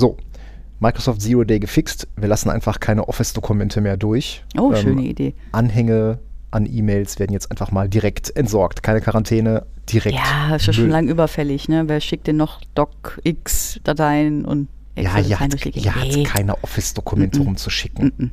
So, 0.00 0.16
Microsoft 0.78 1.20
Zero 1.20 1.44
Day 1.44 1.60
gefixt. 1.60 2.08
Wir 2.16 2.26
lassen 2.26 2.48
einfach 2.48 2.80
keine 2.80 3.06
Office-Dokumente 3.06 3.82
mehr 3.82 3.98
durch. 3.98 4.42
Oh, 4.58 4.72
ähm, 4.72 4.80
schöne 4.80 5.02
Idee. 5.02 5.34
Anhänge 5.52 6.20
an 6.50 6.64
E-Mails 6.64 7.18
werden 7.18 7.34
jetzt 7.34 7.50
einfach 7.50 7.70
mal 7.70 7.86
direkt 7.86 8.34
entsorgt. 8.34 8.82
Keine 8.82 9.02
Quarantäne, 9.02 9.66
direkt. 9.90 10.16
Ja, 10.16 10.56
ist 10.56 10.66
ja 10.66 10.72
schon 10.72 10.88
lange 10.88 11.10
überfällig. 11.10 11.68
Ne? 11.68 11.84
Wer 11.86 12.00
schickt 12.00 12.26
denn 12.28 12.38
noch 12.38 12.62
Doc-X-Dateien 12.74 14.46
und 14.46 14.68
Ja, 14.96 15.18
ihr 15.18 15.38
hat, 15.38 15.66
ihr 15.66 15.94
hat 15.94 16.24
keine 16.24 16.56
Office-Dokumente 16.64 17.38
mm 17.38 17.42
-mm. 17.42 17.46
rumzuschicken. 17.46 18.12
Mm 18.16 18.30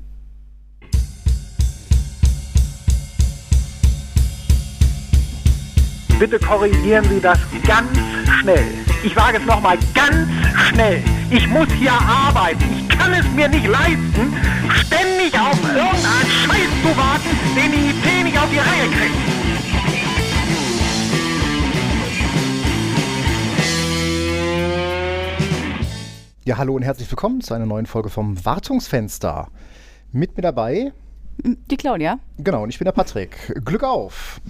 Bitte 6.19 6.39
korrigieren 6.39 7.05
Sie 7.09 7.21
das 7.21 7.37
ganz 7.67 7.95
schnell. 8.39 8.65
Ich 9.03 9.13
sage 9.13 9.37
es 9.37 9.45
nochmal 9.45 9.77
ganz 9.93 10.27
schnell. 10.67 11.03
Ich 11.29 11.47
muss 11.47 11.67
hier 11.73 11.91
arbeiten. 11.91 12.63
Ich 12.79 12.89
kann 12.89 13.13
es 13.13 13.23
mir 13.35 13.47
nicht 13.47 13.67
leisten, 13.67 14.33
ständig 14.73 15.39
auf 15.39 15.61
irgendeinen 15.63 16.31
Scheiß 16.43 16.69
zu 16.81 16.97
warten, 16.97 17.29
den 17.55 17.71
die 17.71 17.89
IT 17.91 18.23
nicht 18.23 18.35
auf 18.35 18.49
die 18.49 18.57
Reihe 18.57 18.89
kriegt. 18.89 19.37
Ja, 26.45 26.57
hallo 26.57 26.73
und 26.73 26.81
herzlich 26.81 27.11
willkommen 27.11 27.41
zu 27.41 27.53
einer 27.53 27.67
neuen 27.67 27.85
Folge 27.85 28.09
vom 28.09 28.43
Wartungsfenster. 28.43 29.49
Mit 30.11 30.35
mir 30.35 30.41
dabei 30.41 30.93
die 31.43 31.77
Claudia. 31.77 32.17
Genau, 32.39 32.63
und 32.63 32.69
ich 32.69 32.79
bin 32.79 32.85
der 32.85 32.93
Patrick. 32.93 33.53
Glück 33.63 33.83
auf! 33.83 34.41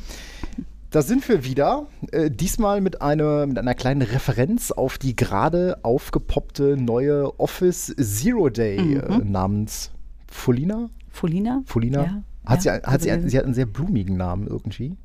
Da 0.98 1.04
sind 1.04 1.30
wir 1.30 1.44
wieder, 1.44 1.86
äh, 2.12 2.32
diesmal 2.32 2.82
mit, 2.82 3.04
eine, 3.04 3.46
mit 3.48 3.60
einer 3.60 3.76
kleinen 3.76 4.02
Referenz 4.02 4.72
auf 4.72 4.98
die 4.98 5.16
gerade 5.16 5.78
aufgepoppte 5.84 6.76
neue 6.76 7.40
Office 7.40 7.94
Zero 8.00 8.50
Day 8.50 8.80
mhm. 8.80 9.02
äh, 9.02 9.18
namens 9.24 9.92
Folina. 10.28 10.90
Folina? 11.12 11.62
Folina. 11.68 12.04
Ja, 12.04 12.24
hat, 12.46 12.64
ja, 12.64 12.80
sie, 12.80 12.82
hat 12.82 13.02
sie, 13.04 13.30
sie 13.30 13.38
hat 13.38 13.46
einen 13.46 13.54
sehr 13.54 13.68
blumigen 13.68 14.18
Namen 14.18 14.48
irgendwie. 14.48 14.98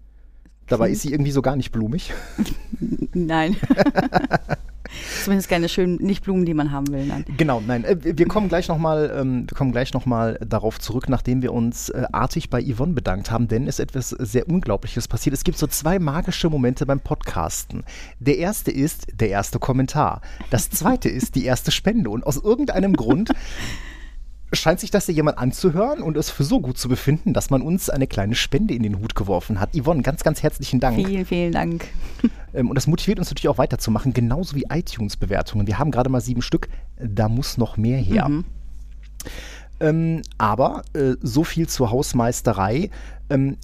Dabei 0.66 0.88
ist 0.88 1.02
sie 1.02 1.12
irgendwie 1.12 1.30
so 1.30 1.42
gar 1.42 1.56
nicht 1.56 1.72
blumig. 1.72 2.14
Nein. 3.12 3.56
Zumindest 5.24 5.48
keine 5.48 5.68
schönen, 5.68 5.96
nicht 5.96 6.24
Blumen, 6.24 6.44
die 6.44 6.54
man 6.54 6.72
haben 6.72 6.88
will. 6.88 7.06
Nein. 7.06 7.24
Genau, 7.36 7.62
nein. 7.66 7.84
Äh, 7.84 7.96
wir 8.02 8.26
kommen 8.26 8.48
gleich 8.48 8.68
nochmal 8.68 9.12
ähm, 9.16 9.46
noch 9.94 10.36
darauf 10.46 10.78
zurück, 10.78 11.08
nachdem 11.08 11.42
wir 11.42 11.52
uns 11.52 11.88
äh, 11.88 12.04
artig 12.12 12.50
bei 12.50 12.62
Yvonne 12.62 12.92
bedankt 12.92 13.30
haben, 13.30 13.48
denn 13.48 13.66
es 13.66 13.78
ist 13.78 13.80
etwas 13.80 14.10
sehr 14.10 14.48
Unglaubliches 14.48 15.08
passiert. 15.08 15.34
Es 15.34 15.44
gibt 15.44 15.58
so 15.58 15.66
zwei 15.66 15.98
magische 15.98 16.50
Momente 16.50 16.86
beim 16.86 17.00
Podcasten. 17.00 17.84
Der 18.20 18.38
erste 18.38 18.70
ist 18.70 19.06
der 19.20 19.30
erste 19.30 19.58
Kommentar. 19.58 20.20
Das 20.50 20.70
zweite 20.70 21.08
ist 21.08 21.34
die 21.34 21.44
erste 21.44 21.70
Spende. 21.70 22.10
Und 22.10 22.26
aus 22.26 22.36
irgendeinem 22.36 22.94
Grund 22.94 23.30
scheint 24.52 24.80
sich 24.80 24.90
das 24.90 25.06
ja 25.06 25.14
jemand 25.14 25.38
anzuhören 25.38 26.02
und 26.02 26.16
es 26.16 26.30
für 26.30 26.44
so 26.44 26.60
gut 26.60 26.78
zu 26.78 26.88
befinden, 26.88 27.32
dass 27.32 27.50
man 27.50 27.62
uns 27.62 27.90
eine 27.90 28.06
kleine 28.06 28.34
Spende 28.34 28.74
in 28.74 28.82
den 28.82 28.98
Hut 28.98 29.14
geworfen 29.14 29.60
hat. 29.60 29.70
Yvonne, 29.74 30.02
ganz, 30.02 30.22
ganz 30.22 30.42
herzlichen 30.42 30.80
Dank. 30.80 30.96
Vielen, 30.96 31.24
vielen 31.24 31.52
Dank. 31.52 31.88
Ähm, 32.54 32.68
und 32.68 32.74
das 32.74 32.86
motiviert 32.86 33.18
uns 33.18 33.30
natürlich 33.30 33.48
auch 33.48 33.56
weiterzumachen, 33.56 34.12
genauso 34.12 34.54
wie 34.54 34.64
iTunes-Bewertungen. 34.68 35.66
Wir 35.66 35.78
haben 35.78 35.90
gerade 35.90 36.10
mal 36.10 36.20
sieben 36.20 36.42
Stück, 36.42 36.68
da 36.98 37.30
muss 37.30 37.56
noch 37.56 37.78
mehr 37.78 37.96
her. 37.96 38.28
Mhm. 38.28 38.44
Ähm, 39.80 40.22
aber 40.36 40.82
äh, 40.92 41.14
so 41.22 41.44
viel 41.44 41.66
zur 41.66 41.90
Hausmeisterei. 41.90 42.90
Ähm, 43.30 43.56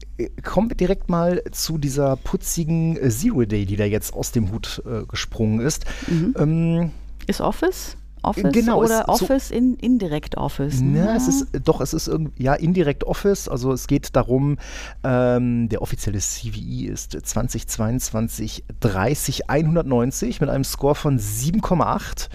kommen 0.42 0.70
wir 0.70 0.77
direkt 0.77 1.11
mal 1.11 1.42
zu 1.53 1.77
dieser 1.77 2.16
putzigen 2.16 2.97
äh, 2.97 3.11
Zero 3.11 3.44
Day, 3.44 3.66
die 3.66 3.77
da 3.77 3.84
jetzt 3.84 4.14
aus 4.14 4.33
dem 4.33 4.50
Hut 4.53 4.83
äh, 4.86 5.05
gesprungen 5.05 5.61
ist. 5.61 5.84
Mhm. 6.06 6.34
Ähm, 6.39 6.91
ist 7.27 7.42
Office? 7.42 7.98
Office 8.23 8.53
genau, 8.53 8.83
oder 8.83 9.09
Office 9.09 9.49
so, 9.49 9.55
in 9.55 9.75
Indirect 9.75 10.37
Office? 10.37 10.81
Ne, 10.81 11.07
ja. 11.07 11.17
es 11.17 11.29
ist 11.29 11.47
doch, 11.65 11.81
es 11.81 11.95
ist 11.95 12.09
irgendwie 12.09 12.43
ja 12.43 12.55
Indirect 12.55 13.05
Office. 13.05 13.49
Also 13.49 13.73
es 13.73 13.87
geht 13.87 14.15
darum, 14.17 14.59
ähm, 15.05 15.69
der 15.69 15.83
offizielle 15.83 16.19
CVE 16.19 16.93
ist 16.93 17.12
2022 17.12 18.65
30 18.81 19.51
190 19.51 20.41
mit 20.41 20.51
einem 20.51 20.65
Score 20.65 20.95
von 20.95 21.19
7,8. 21.19 22.28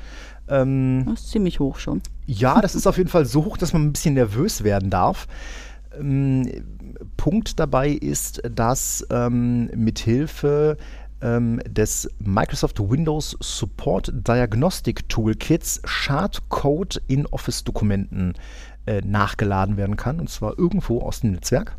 Ähm, 0.49 1.05
das 1.07 1.21
ist 1.21 1.31
ziemlich 1.31 1.59
hoch 1.59 1.77
schon. 1.77 2.01
Ja, 2.25 2.61
das 2.61 2.75
ist 2.75 2.87
auf 2.87 2.97
jeden 2.97 3.09
Fall 3.09 3.25
so 3.25 3.45
hoch, 3.45 3.57
dass 3.57 3.73
man 3.73 3.83
ein 3.83 3.93
bisschen 3.93 4.13
nervös 4.13 4.63
werden 4.63 4.89
darf. 4.89 5.27
Ähm, 5.97 6.49
Punkt 7.17 7.59
dabei 7.59 7.89
ist, 7.89 8.41
dass 8.49 9.05
ähm, 9.09 9.69
mithilfe 9.75 10.77
ähm, 11.23 11.61
des 11.65 12.09
Microsoft 12.19 12.79
Windows 12.79 13.37
Support 13.39 14.11
Diagnostic 14.13 15.07
Toolkits 15.09 15.81
Schadcode 15.85 17.01
in 17.07 17.25
Office-Dokumenten 17.27 18.33
äh, 18.85 19.01
nachgeladen 19.01 19.77
werden 19.77 19.95
kann, 19.95 20.19
und 20.19 20.29
zwar 20.29 20.59
irgendwo 20.59 21.01
aus 21.01 21.21
dem 21.21 21.31
Netzwerk. 21.31 21.77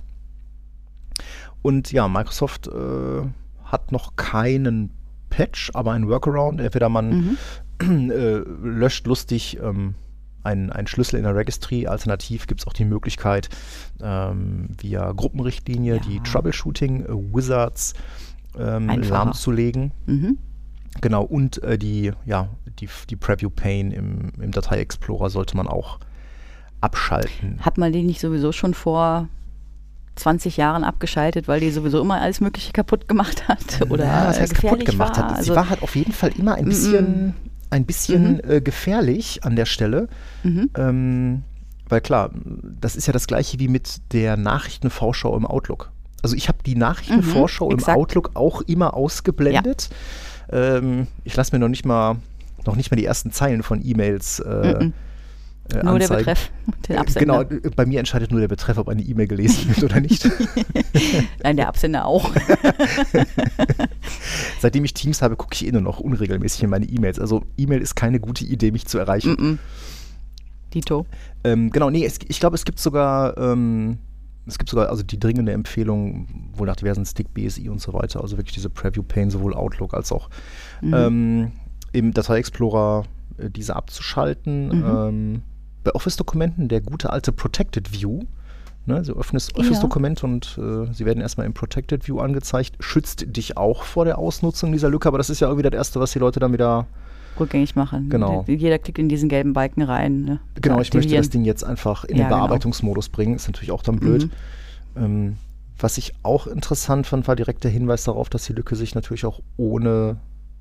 Und 1.62 1.93
ja, 1.93 2.09
Microsoft 2.09 2.66
äh, 2.69 3.22
hat 3.65 3.93
noch 3.93 4.16
keinen 4.16 4.91
Patch, 5.28 5.71
aber 5.75 5.93
einen 5.93 6.09
Workaround. 6.09 6.61
Entweder 6.61 6.88
man 6.88 7.37
mhm. 7.81 8.11
äh, 8.11 8.38
löscht 8.62 9.06
lustig 9.06 9.59
ähm, 9.62 9.94
einen, 10.43 10.71
einen 10.71 10.87
Schlüssel 10.87 11.16
in 11.16 11.25
der 11.25 11.34
Registry. 11.34 11.87
Alternativ 11.87 12.47
gibt 12.47 12.61
es 12.61 12.66
auch 12.66 12.72
die 12.72 12.84
Möglichkeit, 12.84 13.49
ähm, 14.03 14.69
via 14.81 15.12
Gruppenrichtlinie 15.12 15.97
ja. 15.97 16.00
die 16.03 16.21
Troubleshooting-Wizards 16.21 17.94
ähm, 18.59 18.88
lahmzulegen. 18.88 19.92
Mhm. 20.06 20.38
Genau, 21.00 21.25
und 21.25 21.62
äh, 21.62 21.78
die, 21.78 22.12
ja, 22.25 22.48
die, 22.78 22.88
die 23.10 23.16
Preview 23.16 23.50
Pane 23.50 23.94
im, 23.94 24.32
im 24.41 24.50
Datei-Explorer 24.50 25.31
sollte 25.31 25.56
man 25.56 25.66
auch 25.66 25.98
abschalten. 26.81 27.59
Hat 27.60 27.78
man 27.78 27.93
den 27.93 28.06
nicht 28.06 28.20
sowieso 28.20 28.53
schon 28.53 28.75
vor 28.75 29.28
20 30.16 30.56
Jahren 30.56 30.84
abgeschaltet, 30.84 31.48
weil 31.48 31.60
die 31.60 31.70
sowieso 31.70 32.00
immer 32.00 32.20
alles 32.20 32.41
Mögliche 32.41 32.72
kaputt 32.72 33.09
gemacht 33.09 33.48
hat? 33.48 33.81
Oder 33.91 34.04
ja, 34.04 34.28
was 34.28 34.41
heißt 34.41 34.54
kaputt 34.54 34.84
gemacht 34.84 35.16
war? 35.16 35.31
hat? 35.31 35.31
Sie 35.31 35.37
also 35.38 35.56
war 35.56 35.70
halt 35.70 35.82
auf 35.82 35.97
jeden 35.97 36.12
Fall 36.12 36.31
immer 36.38 36.54
ein 36.54 36.66
bisschen, 36.66 37.34
ein 37.70 37.84
bisschen 37.84 38.34
mhm. 38.34 38.50
äh, 38.50 38.60
gefährlich 38.60 39.43
an 39.44 39.56
der 39.56 39.66
Stelle. 39.66 40.09
Mhm. 40.44 40.70
Ähm, 40.76 41.43
weil 41.88 42.00
klar, 42.00 42.31
das 42.34 42.97
ist 42.97 43.06
ja 43.06 43.12
das 43.12 43.26
gleiche 43.26 43.59
wie 43.59 43.69
mit 43.69 44.12
der 44.12 44.37
Nachrichtenvorschau 44.37 45.37
im 45.37 45.47
Outlook. 45.47 45.91
Also 46.24 46.36
ich 46.36 46.48
habe 46.48 46.58
die 46.64 46.74
Nachrichtenvorschau 46.74 47.70
mhm, 47.70 47.78
im 47.78 47.84
Outlook 47.84 48.30
auch 48.32 48.62
immer 48.62 48.94
ausgeblendet. 48.94 49.90
Ja. 50.50 50.78
Ähm, 50.78 51.06
ich 51.22 51.36
lasse 51.36 51.54
mir 51.54 51.58
noch 51.58 51.68
nicht 51.68 51.84
mal 51.84 52.16
noch 52.66 52.76
nicht 52.76 52.90
mal 52.90 52.96
die 52.96 53.04
ersten 53.04 53.30
Zeilen 53.30 53.62
von 53.62 53.84
E-Mails 53.84 54.40
äh, 54.40 54.84
mhm. 54.84 54.92
Äh, 55.72 55.82
nur 55.82 55.98
der 55.98 56.08
Betreff, 56.08 56.50
den 56.88 56.98
Absender. 56.98 57.44
Genau, 57.46 57.70
bei 57.74 57.86
mir 57.86 57.98
entscheidet 57.98 58.30
nur 58.30 58.40
der 58.40 58.48
Betreff, 58.48 58.76
ob 58.76 58.88
eine 58.88 59.00
E-Mail 59.00 59.26
gelesen 59.26 59.68
wird 59.68 59.82
oder 59.82 59.98
nicht. 59.98 60.28
Nein, 61.42 61.56
der 61.56 61.68
Absender 61.68 62.04
auch. 62.04 62.30
Seitdem 64.60 64.84
ich 64.84 64.92
Teams 64.92 65.22
habe, 65.22 65.36
gucke 65.36 65.54
ich 65.54 65.66
eh 65.66 65.72
nur 65.72 65.80
noch 65.80 66.00
unregelmäßig 66.00 66.64
in 66.64 66.70
meine 66.70 66.84
E-Mails. 66.84 67.18
Also 67.18 67.44
E-Mail 67.56 67.80
ist 67.80 67.94
keine 67.94 68.20
gute 68.20 68.44
Idee, 68.44 68.72
mich 68.72 68.84
zu 68.84 68.98
erreichen. 68.98 69.32
Mm 69.32 69.42
-mm. 69.42 69.58
Dito. 70.74 71.06
Ähm, 71.44 71.70
genau, 71.70 71.88
nee, 71.88 72.04
es, 72.04 72.18
ich 72.28 72.40
glaube, 72.40 72.56
es 72.56 72.66
gibt 72.66 72.78
sogar 72.78 73.38
ähm, 73.38 73.98
es 74.47 74.59
gibt 74.59 74.71
sogar 74.71 74.88
also 74.88 75.03
die 75.03 75.19
dringende 75.19 75.53
Empfehlung, 75.53 76.50
wohl 76.53 76.66
nach 76.66 76.77
diversen 76.77 77.06
Stick, 77.06 77.32
BSI 77.32 77.69
und 77.69 77.81
so 77.81 77.93
weiter, 77.93 78.21
also 78.21 78.37
wirklich 78.37 78.55
diese 78.55 78.71
Preview 78.71 79.03
Pane, 79.03 79.31
sowohl 79.31 79.55
Outlook 79.55 79.94
als 79.94 80.12
auch 80.12 80.28
mhm. 80.82 80.94
ähm, 80.94 81.53
im 81.93 82.12
Datei 82.12 82.38
Explorer 82.38 83.05
äh, 83.38 83.50
diese 83.50 83.77
abzuschalten. 83.77 84.69
Mhm. 84.69 84.84
Ähm, 84.84 85.43
bei 85.82 85.94
Office-Dokumenten 85.94 86.69
der 86.69 86.81
gute 86.81 87.10
alte 87.10 87.32
Protected 87.32 87.93
View. 87.93 88.22
Ne, 88.87 89.00
du 89.00 89.15
öffnest 89.15 89.56
Office-Dokument 89.56 90.21
ja. 90.21 90.28
und 90.28 90.59
äh, 90.59 90.93
sie 90.93 91.06
werden 91.06 91.22
erstmal 91.22 91.47
im 91.47 91.55
Protected 91.55 92.06
View 92.06 92.19
angezeigt. 92.19 92.76
Schützt 92.81 93.34
dich 93.34 93.56
auch 93.56 93.82
vor 93.82 94.05
der 94.05 94.19
Ausnutzung 94.19 94.72
dieser 94.72 94.91
Lücke, 94.91 95.09
aber 95.09 95.16
das 95.16 95.31
ist 95.31 95.41
ja 95.41 95.49
irgendwie 95.49 95.62
das 95.62 95.72
Erste, 95.72 96.00
was 96.00 96.12
die 96.12 96.19
Leute 96.19 96.38
dann 96.38 96.53
wieder 96.53 96.87
rückgängig 97.38 97.76
machen. 97.76 98.08
Genau. 98.08 98.44
Jeder 98.46 98.78
klickt 98.78 98.98
in 98.98 99.08
diesen 99.08 99.28
gelben 99.28 99.52
Balken 99.52 99.82
rein. 99.82 100.22
Ne? 100.22 100.40
Genau, 100.60 100.81
ich 100.81 100.92
möchte 100.92 101.14
das 101.14 101.31
Ding 101.31 101.44
jetzt 101.44 101.64
einfach 101.64 102.04
in 102.04 102.16
ja, 102.16 102.25
den 102.25 102.28
genau. 102.28 102.38
Bearbeitungsmodus 102.38 103.06
genau. 103.06 103.16
bringen. 103.16 103.36
Ist 103.36 103.48
natürlich 103.48 103.72
auch 103.72 103.82
dann 103.82 103.96
blöd. 103.96 104.31
Mhm. 104.94 105.04
Ähm, 105.04 105.36
was 105.78 105.98
ich 105.98 106.14
auch 106.22 106.46
interessant 106.46 107.06
fand, 107.06 107.26
war 107.26 107.36
direkt 107.36 107.64
der 107.64 107.70
Hinweis 107.70 108.04
darauf, 108.04 108.28
dass 108.28 108.44
die 108.44 108.52
Lücke 108.52 108.76
sich 108.76 108.94
natürlich 108.94 109.25
auch 109.26 109.40
ohne 109.56 110.16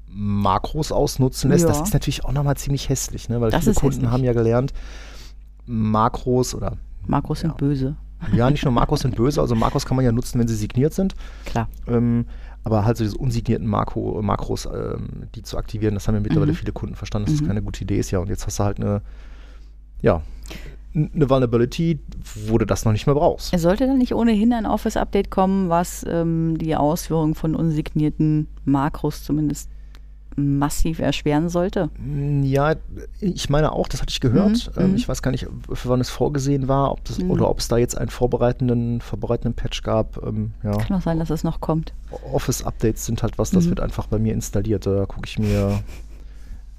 Makros 0.07 0.91
ausnutzen 0.91 1.51
lässt. 1.51 1.63
Ja. 1.63 1.69
Das 1.69 1.81
ist 1.81 1.93
natürlich 1.93 2.25
auch 2.25 2.31
nochmal 2.31 2.57
ziemlich 2.57 2.89
hässlich, 2.89 3.29
ne? 3.29 3.41
weil 3.41 3.51
das 3.51 3.63
viele 3.63 3.75
Kunden 3.75 3.95
hässlich. 3.95 4.11
haben 4.11 4.23
ja 4.23 4.33
gelernt, 4.33 4.73
Makros 5.65 6.55
oder 6.55 6.77
Makros 7.05 7.41
sind 7.41 7.57
böse. 7.57 7.95
Ja, 8.31 8.49
nicht 8.49 8.63
nur 8.63 8.71
Makros 8.71 9.01
sind 9.01 9.15
böse, 9.15 9.41
also 9.41 9.53
Makros 9.53 9.85
kann 9.85 9.97
man 9.97 10.05
ja 10.05 10.11
nutzen, 10.11 10.39
wenn 10.39 10.47
sie 10.47 10.55
signiert 10.55 10.93
sind. 10.93 11.13
Klar. 11.45 11.67
Ähm, 11.87 12.25
aber 12.63 12.85
halt 12.85 12.97
so 12.97 13.03
diese 13.03 13.17
unsignierten 13.17 13.67
Makro, 13.67 14.21
Makros, 14.21 14.65
ähm, 14.65 15.27
die 15.35 15.43
zu 15.43 15.57
aktivieren, 15.57 15.93
das 15.93 16.07
haben 16.07 16.15
ja 16.15 16.21
mittlerweile 16.21 16.53
mhm. 16.53 16.57
viele 16.57 16.71
Kunden 16.71 16.95
verstanden, 16.95 17.25
dass 17.25 17.35
mhm. 17.35 17.39
das 17.39 17.47
keine 17.47 17.61
gute 17.61 17.83
Idee 17.83 17.99
ist. 17.99 18.11
Ja, 18.11 18.19
und 18.19 18.29
jetzt 18.29 18.45
hast 18.45 18.59
du 18.59 18.63
halt 18.63 18.77
eine, 18.79 19.01
ja, 20.01 20.21
eine 20.95 21.29
Vulnerability, 21.29 21.99
wo 22.47 22.57
du 22.57 22.65
das 22.65 22.85
noch 22.85 22.91
nicht 22.91 23.07
mehr 23.07 23.15
brauchst. 23.15 23.53
Es 23.53 23.63
sollte 23.63 23.87
dann 23.87 23.97
nicht 23.97 24.13
ohnehin 24.13 24.53
ein 24.53 24.65
Office-Update 24.65 25.31
kommen, 25.31 25.69
was 25.69 26.05
ähm, 26.07 26.57
die 26.57 26.75
Ausführung 26.75 27.35
von 27.35 27.55
unsignierten 27.55 28.47
Makros 28.65 29.23
zumindest 29.23 29.69
massiv 30.35 30.99
erschweren 30.99 31.49
sollte. 31.49 31.89
Mm, 31.97 32.43
Ja, 32.43 32.75
ich 33.19 33.49
meine 33.49 33.71
auch, 33.71 33.87
das 33.87 34.01
hatte 34.01 34.11
ich 34.11 34.19
gehört. 34.19 34.71
Mhm, 34.75 34.81
Ähm, 34.83 34.89
mhm. 34.91 34.95
ich 34.95 35.07
weiß 35.09 35.21
gar 35.21 35.31
nicht, 35.31 35.47
für 35.71 35.89
wann 35.89 36.01
es 36.01 36.09
vorgesehen 36.09 36.67
war, 36.67 36.91
ob 36.91 37.03
das, 37.05 37.19
Mhm. 37.19 37.31
oder 37.31 37.49
ob 37.49 37.59
es 37.59 37.67
da 37.67 37.77
jetzt 37.77 37.97
einen 37.97 38.09
vorbereitenden, 38.09 39.01
vorbereitenden 39.01 39.53
Patch 39.53 39.83
gab. 39.83 40.21
Ähm, 40.25 40.51
ja. 40.63 40.71
Kann 40.77 40.97
auch 40.97 41.01
sein, 41.01 41.19
dass 41.19 41.29
es 41.29 41.43
noch 41.43 41.61
kommt. 41.61 41.93
Office-Updates 42.31 43.05
sind 43.05 43.23
halt 43.23 43.37
was, 43.37 43.51
das 43.51 43.65
Mhm. 43.65 43.69
wird 43.69 43.79
einfach 43.79 44.07
bei 44.07 44.19
mir 44.19 44.33
installiert. 44.33 44.85
Da 44.85 45.05
gucke 45.05 45.27
ich 45.27 45.37
mir, 45.39 45.79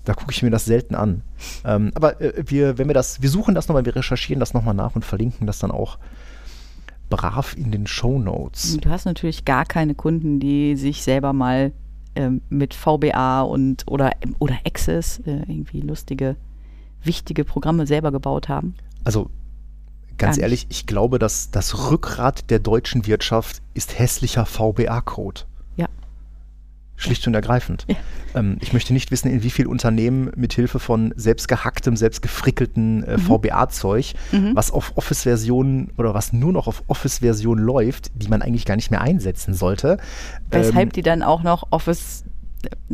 da 0.05 0.15
gucke 0.15 0.33
ich 0.33 0.43
mir 0.43 0.51
das 0.51 0.65
selten 0.65 0.95
an. 0.95 1.23
Ähm, 1.65 1.91
aber 1.95 2.21
äh, 2.21 2.43
wir, 2.47 2.77
wenn 2.79 2.89
wir 2.89 2.95
das, 2.95 3.23
wir 3.23 3.31
suchen 3.31 3.55
das 3.55 3.69
nochmal, 3.69 3.85
wir 3.85 3.95
recherchieren 3.97 4.41
das 4.41 4.53
nochmal 4.55 4.75
nach 4.75 4.95
und 4.95 5.05
verlinken 5.05 5.47
das 5.47 5.59
dann 5.59 5.71
auch 5.71 5.99
brav 7.11 7.55
in 7.57 7.71
den 7.71 7.87
Show 7.87 8.19
Notes. 8.19 8.77
Du 8.81 8.89
hast 8.91 9.05
natürlich 9.05 9.45
gar 9.45 9.65
keine 9.67 9.95
Kunden, 9.95 10.41
die 10.41 10.75
sich 10.77 11.03
selber 11.03 11.33
mal 11.33 11.73
ähm, 12.17 12.43
mit 12.49 12.75
VBA 12.75 13.43
und 13.43 13.85
oder, 13.87 14.13
oder 14.39 14.57
Access 14.65 15.21
äh, 15.21 15.43
irgendwie 15.47 15.81
lustige, 15.81 16.37
wichtige 17.03 17.45
Programme 17.45 17.87
selber 17.87 18.13
gebaut 18.13 18.49
haben. 18.49 18.75
Also 19.05 19.31
ganz 20.19 20.37
Gar 20.37 20.45
ehrlich, 20.45 20.67
ich 20.71 20.87
glaube, 20.87 21.19
dass 21.19 21.51
das 21.51 21.91
Rückgrat 21.91 22.51
der 22.51 22.59
deutschen 22.59 23.07
Wirtschaft 23.07 23.63
ist 23.75 23.99
hässlicher 23.99 24.47
VBA-Code. 24.47 25.43
Schlicht 26.97 27.27
und 27.27 27.35
ergreifend. 27.35 27.85
Ja. 27.89 27.97
Ähm, 28.37 28.57
ich 28.61 28.73
möchte 28.73 28.93
nicht 28.93 29.11
wissen, 29.11 29.29
in 29.31 29.43
wie 29.43 29.51
viel 29.51 29.67
Unternehmen 29.67 30.31
mit 30.37 30.53
Hilfe 30.55 30.79
von 30.79 31.13
selbstgehacktem, 31.17 31.97
selbstgefrickelten 31.97 33.05
äh, 33.05 33.19
VBA-Zeug, 33.19 34.15
Mhm. 34.33 34.53
was 34.55 34.71
auf 34.71 34.93
Office-Versionen 34.97 35.93
oder 35.97 36.15
was 36.15 36.33
nur 36.33 36.53
noch 36.53 36.67
auf 36.67 36.83
Office-Versionen 36.87 37.65
läuft, 37.65 38.11
die 38.15 38.29
man 38.29 38.43
eigentlich 38.43 38.65
gar 38.65 38.77
nicht 38.77 38.91
mehr 38.91 39.01
einsetzen 39.01 39.55
sollte. 39.55 39.99
Weshalb 40.51 40.77
Ähm, 40.77 40.93
die 40.93 41.03
dann 41.03 41.23
auch 41.23 41.43
noch 41.43 41.67
Office 41.71 42.25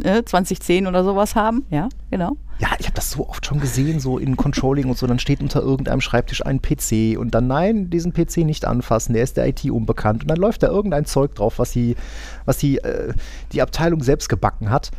äh, 0.02 0.22
2010 0.24 0.86
oder 0.86 1.04
sowas 1.04 1.34
haben. 1.34 1.64
Ja, 1.70 1.88
genau. 2.10 2.36
Ja, 2.58 2.68
ich 2.78 2.86
habe 2.86 2.94
das 2.94 3.10
so 3.10 3.28
oft 3.28 3.46
schon 3.46 3.58
gesehen, 3.60 4.00
so 4.00 4.18
in 4.18 4.36
Controlling 4.36 4.88
und 4.90 4.98
so, 4.98 5.06
dann 5.06 5.18
steht 5.18 5.40
unter 5.40 5.62
irgendeinem 5.62 6.00
Schreibtisch 6.00 6.44
ein 6.44 6.60
PC 6.60 7.18
und 7.18 7.34
dann 7.34 7.46
nein, 7.46 7.88
diesen 7.90 8.12
PC 8.12 8.38
nicht 8.38 8.66
anfassen, 8.66 9.14
der 9.14 9.22
ist 9.22 9.36
der 9.36 9.46
IT 9.48 9.64
unbekannt 9.64 10.22
und 10.22 10.28
dann 10.30 10.36
läuft 10.36 10.62
da 10.62 10.68
irgendein 10.68 11.06
Zeug 11.06 11.34
drauf, 11.34 11.58
was 11.58 11.72
die, 11.72 11.96
was 12.44 12.58
die, 12.58 12.78
äh, 12.78 13.14
die 13.52 13.62
Abteilung 13.62 14.02
selbst 14.02 14.28
gebacken 14.28 14.70
hat. 14.70 14.90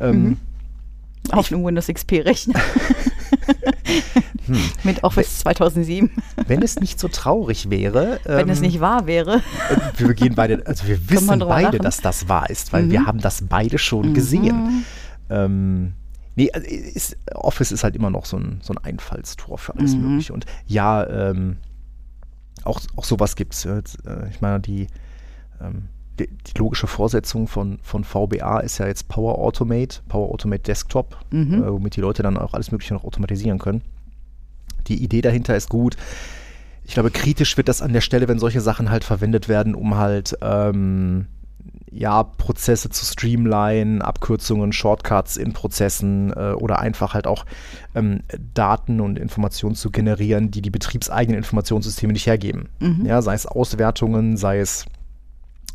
Ähm, 0.00 0.22
Mhm. 0.22 0.36
Auf 1.32 1.52
einem 1.52 1.64
Windows 1.64 1.86
XP-Rechner. 1.88 2.60
Hm. 4.46 4.60
Mit 4.84 5.02
Office 5.04 5.40
2007. 5.40 6.10
Wenn 6.46 6.62
es 6.62 6.78
nicht 6.78 7.00
so 7.00 7.08
traurig 7.08 7.68
wäre, 7.70 8.20
Wenn 8.24 8.48
es 8.48 8.58
ähm, 8.58 8.64
nicht 8.66 8.80
wahr 8.80 9.06
wäre. 9.06 9.36
äh, 9.70 9.76
wir 9.98 10.14
gehen 10.14 10.34
beide, 10.34 10.64
also 10.66 10.86
wir 10.86 11.10
wissen 11.10 11.38
beide, 11.40 11.64
lachen? 11.78 11.78
dass 11.82 12.00
das 12.00 12.28
wahr 12.28 12.48
ist, 12.50 12.72
weil 12.72 12.84
Mhm. 12.84 12.90
wir 12.92 13.06
haben 13.06 13.20
das 13.20 13.42
beide 13.48 13.78
schon 13.78 14.14
gesehen. 14.14 14.84
Ähm, 15.30 15.94
nee, 16.36 16.50
also 16.52 16.66
ist, 16.68 17.16
Office 17.34 17.72
ist 17.72 17.82
halt 17.82 17.96
immer 17.96 18.10
noch 18.10 18.24
so 18.24 18.36
ein, 18.36 18.60
so 18.62 18.72
ein 18.74 18.78
Einfallstor 18.78 19.58
für 19.58 19.74
alles 19.76 19.94
Mhm. 19.94 20.02
Mögliche. 20.02 20.32
Und 20.32 20.46
ja, 20.66 21.04
ähm, 21.08 21.56
auch, 22.64 22.80
auch 22.96 23.04
sowas 23.04 23.34
gibt 23.36 23.54
es. 23.54 23.64
Äh, 23.64 23.82
ich 24.30 24.40
meine, 24.40 24.60
die, 24.60 24.86
ähm, 25.60 25.88
die, 26.18 26.28
die 26.28 26.58
logische 26.58 26.86
Vorsetzung 26.86 27.46
von, 27.48 27.78
von 27.82 28.04
VBA 28.04 28.60
ist 28.60 28.78
ja 28.78 28.86
jetzt 28.86 29.08
Power 29.08 29.38
Automate, 29.38 30.00
Power 30.08 30.30
Automate 30.30 30.62
Desktop, 30.62 31.16
Mhm. 31.30 31.62
äh, 31.62 31.72
womit 31.72 31.96
die 31.96 32.00
Leute 32.00 32.22
dann 32.22 32.36
auch 32.36 32.54
alles 32.54 32.72
Mögliche 32.72 32.94
noch 32.94 33.04
automatisieren 33.04 33.58
können. 33.58 33.82
Die 34.88 35.02
Idee 35.02 35.20
dahinter 35.20 35.56
ist 35.56 35.68
gut. 35.68 35.96
Ich 36.84 36.94
glaube, 36.94 37.10
kritisch 37.10 37.56
wird 37.56 37.68
das 37.68 37.82
an 37.82 37.92
der 37.92 38.00
Stelle, 38.00 38.28
wenn 38.28 38.38
solche 38.38 38.60
Sachen 38.60 38.90
halt 38.90 39.02
verwendet 39.04 39.48
werden, 39.48 39.74
um 39.74 39.96
halt 39.96 40.36
ähm, 40.40 41.26
ja, 41.90 42.22
Prozesse 42.22 42.90
zu 42.90 43.04
streamline, 43.04 44.04
Abkürzungen, 44.04 44.72
Shortcuts 44.72 45.36
in 45.36 45.52
Prozessen 45.52 46.32
äh, 46.32 46.52
oder 46.52 46.78
einfach 46.78 47.14
halt 47.14 47.26
auch 47.26 47.44
ähm, 47.94 48.20
Daten 48.54 49.00
und 49.00 49.18
Informationen 49.18 49.74
zu 49.74 49.90
generieren, 49.90 50.50
die 50.50 50.62
die 50.62 50.70
betriebseigenen 50.70 51.38
Informationssysteme 51.38 52.12
nicht 52.12 52.26
hergeben. 52.26 52.68
Mhm. 52.80 53.06
Ja, 53.06 53.20
sei 53.22 53.34
es 53.34 53.46
Auswertungen, 53.46 54.36
sei 54.36 54.60
es 54.60 54.84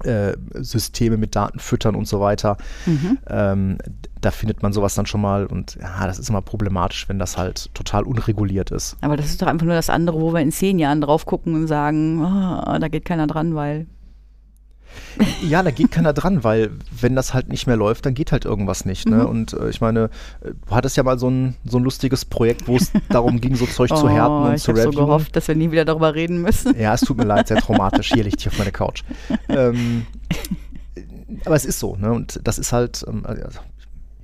äh, 0.03 0.35
Systeme 0.53 1.17
mit 1.17 1.35
Daten 1.35 1.59
füttern 1.59 1.95
und 1.95 2.07
so 2.07 2.19
weiter. 2.19 2.57
Mhm. 2.85 3.17
Ähm, 3.27 3.77
da 4.21 4.31
findet 4.31 4.61
man 4.61 4.71
sowas 4.71 4.95
dann 4.95 5.05
schon 5.05 5.21
mal 5.21 5.45
und 5.45 5.77
ja, 5.81 6.05
das 6.05 6.19
ist 6.19 6.29
immer 6.29 6.41
problematisch, 6.41 7.09
wenn 7.09 7.19
das 7.19 7.37
halt 7.37 7.73
total 7.73 8.03
unreguliert 8.03 8.71
ist. 8.71 8.97
Aber 9.01 9.17
das 9.17 9.27
ist 9.27 9.41
doch 9.41 9.47
einfach 9.47 9.65
nur 9.65 9.75
das 9.75 9.89
andere, 9.89 10.19
wo 10.21 10.33
wir 10.33 10.41
in 10.41 10.51
zehn 10.51 10.79
Jahren 10.79 11.01
drauf 11.01 11.25
gucken 11.25 11.55
und 11.55 11.67
sagen, 11.67 12.23
ah, 12.23 12.77
da 12.79 12.87
geht 12.87 13.05
keiner 13.05 13.27
dran, 13.27 13.55
weil. 13.55 13.87
Ja, 15.43 15.61
da 15.63 15.71
geht 15.71 15.91
keiner 15.91 16.13
dran, 16.13 16.43
weil 16.43 16.71
wenn 16.99 17.15
das 17.15 17.33
halt 17.33 17.49
nicht 17.49 17.67
mehr 17.67 17.75
läuft, 17.75 18.05
dann 18.05 18.13
geht 18.13 18.31
halt 18.31 18.45
irgendwas 18.45 18.85
nicht. 18.85 19.07
Ne? 19.07 19.17
Mhm. 19.17 19.25
Und 19.25 19.53
äh, 19.53 19.69
ich 19.69 19.81
meine, 19.81 20.09
du 20.41 20.53
hattest 20.75 20.97
ja 20.97 21.03
mal 21.03 21.19
so 21.19 21.29
ein, 21.29 21.55
so 21.65 21.77
ein 21.77 21.83
lustiges 21.83 22.23
Projekt, 22.25 22.67
wo 22.67 22.77
es 22.77 22.91
darum 23.09 23.41
ging, 23.41 23.55
so 23.55 23.65
Zeug 23.65 23.89
zu 23.89 24.09
härten 24.09 24.37
und 24.37 24.49
Oh, 24.51 24.53
ich 24.53 24.63
zu 24.63 24.71
habe 24.71 24.81
so 24.83 24.91
gehofft, 24.91 25.35
dass 25.35 25.47
wir 25.47 25.55
nie 25.55 25.71
wieder 25.71 25.85
darüber 25.85 26.15
reden 26.15 26.41
müssen. 26.41 26.77
Ja, 26.79 26.93
es 26.93 27.01
tut 27.01 27.17
mir 27.17 27.25
leid, 27.25 27.47
sehr 27.49 27.57
traumatisch. 27.61 28.11
Hier 28.13 28.23
liegt 28.23 28.41
hier 28.41 28.51
auf 28.51 28.57
meiner 28.57 28.71
Couch. 28.71 29.03
Ähm, 29.49 30.05
aber 31.45 31.55
es 31.55 31.65
ist 31.65 31.79
so, 31.79 31.95
ne? 31.95 32.11
Und 32.11 32.39
das 32.43 32.59
ist 32.59 32.71
halt, 32.73 33.03
ähm, 33.07 33.25
also 33.25 33.59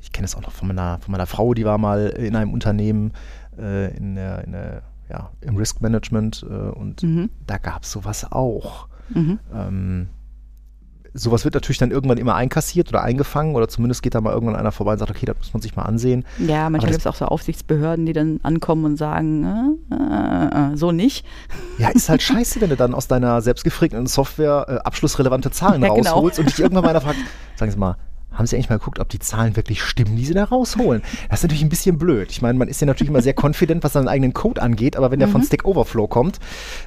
ich 0.02 0.12
kenne 0.12 0.26
es 0.26 0.36
auch 0.36 0.42
noch 0.42 0.52
von 0.52 0.68
meiner, 0.68 1.00
von 1.00 1.12
meiner 1.12 1.26
Frau, 1.28 1.54
die 1.54 1.66
war 1.66 1.78
mal 1.78 2.08
in 2.08 2.36
einem 2.36 2.54
Unternehmen 2.54 3.12
äh, 3.60 3.96
in 3.96 4.16
der, 4.16 4.44
in 4.44 4.52
der, 4.54 4.82
ja, 5.10 5.32
im 5.42 5.56
Risk 5.56 5.82
Management 5.82 6.46
äh, 6.50 6.54
und 6.54 7.04
Mhm. 7.04 7.30
da 7.46 7.58
gab 7.58 7.84
es 7.84 7.92
sowas 7.92 8.30
auch. 8.32 8.88
Mhm. 9.10 9.40
Ähm, 9.54 10.08
sowas 11.18 11.44
wird 11.44 11.56
natürlich 11.56 11.78
dann 11.78 11.92
irgendwann 11.92 12.18
immer 12.18 12.36
einkassiert 12.36 12.90
oder 12.90 13.02
eingefangen 13.02 13.56
oder 13.56 13.68
zumindest 13.68 14.04
geht 14.04 14.16
da 14.16 14.22
mal 14.22 14.34
irgendwann 14.34 14.56
einer 14.56 14.72
vorbei 14.72 14.94
und 14.94 15.00
sagt, 15.00 15.12
okay, 15.12 15.26
das 15.26 15.38
muss 15.38 15.54
man 15.54 15.62
sich 15.62 15.76
mal 15.76 15.84
ansehen. 15.84 16.26
Ja, 16.38 16.70
manchmal 16.70 16.92
gibt 16.92 17.02
es 17.02 17.08
auch 17.08 17.16
so 17.16 17.26
Aufsichtsbehörden, 17.26 18.06
die 18.06 18.14
dann 18.14 18.40
ankommen 18.44 18.86
und 18.86 18.98
sagen, 18.98 19.78
äh, 19.92 19.96
äh, 19.96 20.74
äh, 20.74 20.78
so 20.78 20.92
nicht. 20.92 21.26
Ja, 21.78 21.90
ist 21.90 22.10
halt 22.10 22.22
scheiße, 22.24 22.62
wenn 22.62 22.70
du 22.70 22.76
dann 22.76 22.94
aus 22.94 23.08
deiner 23.08 23.42
selbstgefrickten 23.42 24.06
Software 24.08 24.66
äh, 24.68 24.88
abschlussrelevante 24.88 25.52
Zahlen 25.52 25.82
Ja, 25.82 25.94
genau. 25.94 26.12
rausholst 26.12 26.40
und 26.40 26.50
dich 26.50 26.60
irgendwann 26.60 26.84
mal 26.84 26.90
einer 26.92 27.02
fragt, 27.02 27.18
sagen 27.56 27.72
Sie 27.72 27.78
mal, 27.78 27.98
haben 28.38 28.46
Sie 28.46 28.56
eigentlich 28.56 28.70
mal 28.70 28.78
geguckt, 28.80 29.00
ob 29.00 29.10
die 29.10 29.20
Zahlen 29.20 29.56
wirklich 29.56 29.82
stimmen, 29.82 30.16
die 30.16 30.26
Sie 30.26 30.34
da 30.34 30.44
rausholen? 30.46 31.02
Das 31.30 31.40
ist 31.40 31.44
natürlich 31.44 31.64
ein 31.64 31.70
bisschen 31.70 31.98
blöd. 31.98 32.32
Ich 32.32 32.42
meine, 32.42 32.58
man 32.58 32.68
ist 32.68 32.80
ja 32.82 32.88
natürlich 32.88 33.10
immer 33.10 33.22
sehr 33.22 33.34
confident, 33.40 33.84
was 33.84 33.94
seinen 33.94 34.08
eigenen 34.08 34.34
Code 34.34 34.62
angeht, 34.62 34.96
aber 34.96 35.12
wenn 35.12 35.20
der 35.20 35.28
Mhm. 35.28 35.34
von 35.34 35.44
Stack 35.44 35.66
Overflow 35.66 36.08
kommt, 36.08 36.40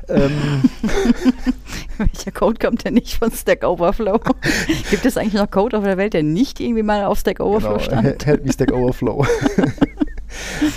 ähm, 0.09 0.31
Welcher 1.99 2.31
Code 2.33 2.59
kommt 2.59 2.85
denn 2.85 2.95
nicht 2.95 3.15
von 3.19 3.31
Stack 3.31 3.65
Overflow? 3.65 4.19
Gibt 4.91 5.05
es 5.05 5.17
eigentlich 5.17 5.35
noch 5.35 5.51
Code 5.51 5.77
auf 5.79 5.85
der 5.85 5.97
Welt, 5.99 6.15
der 6.15 6.23
nicht 6.23 6.61
irgendwie 6.61 6.83
mal 6.83 7.05
auf 7.05 7.19
Stack 7.19 7.41
Overflow 7.41 7.75
genau, 7.75 7.81
stand? 7.81 8.27
help 8.31 8.45
me 8.45 8.53
Stack 8.53 8.73
Overflow. 8.73 9.27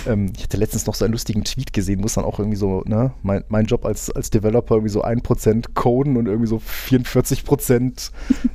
ähm, 0.06 0.32
ich 0.36 0.42
hatte 0.42 0.56
letztens 0.56 0.86
noch 0.86 0.94
so 0.94 1.04
einen 1.04 1.12
lustigen 1.12 1.44
Tweet 1.44 1.72
gesehen, 1.72 2.02
wo 2.02 2.06
es 2.06 2.14
dann 2.14 2.24
auch 2.24 2.38
irgendwie 2.38 2.56
so, 2.56 2.82
ne, 2.86 3.12
mein, 3.22 3.44
mein 3.48 3.66
Job 3.66 3.84
als, 3.84 4.10
als 4.10 4.30
Developer 4.30 4.74
irgendwie 4.74 4.92
so 4.92 5.04
1% 5.04 5.66
coden 5.74 6.16
und 6.16 6.26
irgendwie 6.26 6.48
so 6.48 6.60
44% 6.88 8.10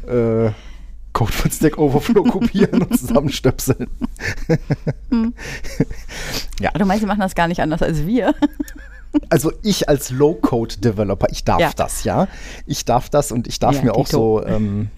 äh, 0.07 0.51
Code 1.13 1.31
von 1.31 1.51
Stack 1.51 1.77
Overflow 1.77 2.23
kopieren 2.23 2.83
und 2.83 2.97
zusammenstöpseln. 2.97 3.87
ja, 6.59 6.71
Du 6.71 6.85
meinst, 6.85 7.01
sie 7.01 7.07
machen 7.07 7.19
das 7.21 7.35
gar 7.35 7.47
nicht 7.47 7.61
anders 7.61 7.81
als 7.81 8.05
wir? 8.05 8.35
also 9.29 9.51
ich 9.63 9.89
als 9.89 10.11
Low-Code-Developer, 10.11 11.27
ich 11.31 11.43
darf 11.43 11.59
Ja. 11.59 11.71
das, 11.75 12.03
ja. 12.03 12.27
Ich 12.67 12.85
darf 12.85 13.09
das 13.09 13.31
und 13.31 13.47
ich 13.47 13.59
darf 13.59 13.75
Ja, 13.77 13.83
mir 13.83 13.95
auch 13.95 14.05
Tito. 14.05 14.41
so 14.41 14.45
ähm, 14.45 14.89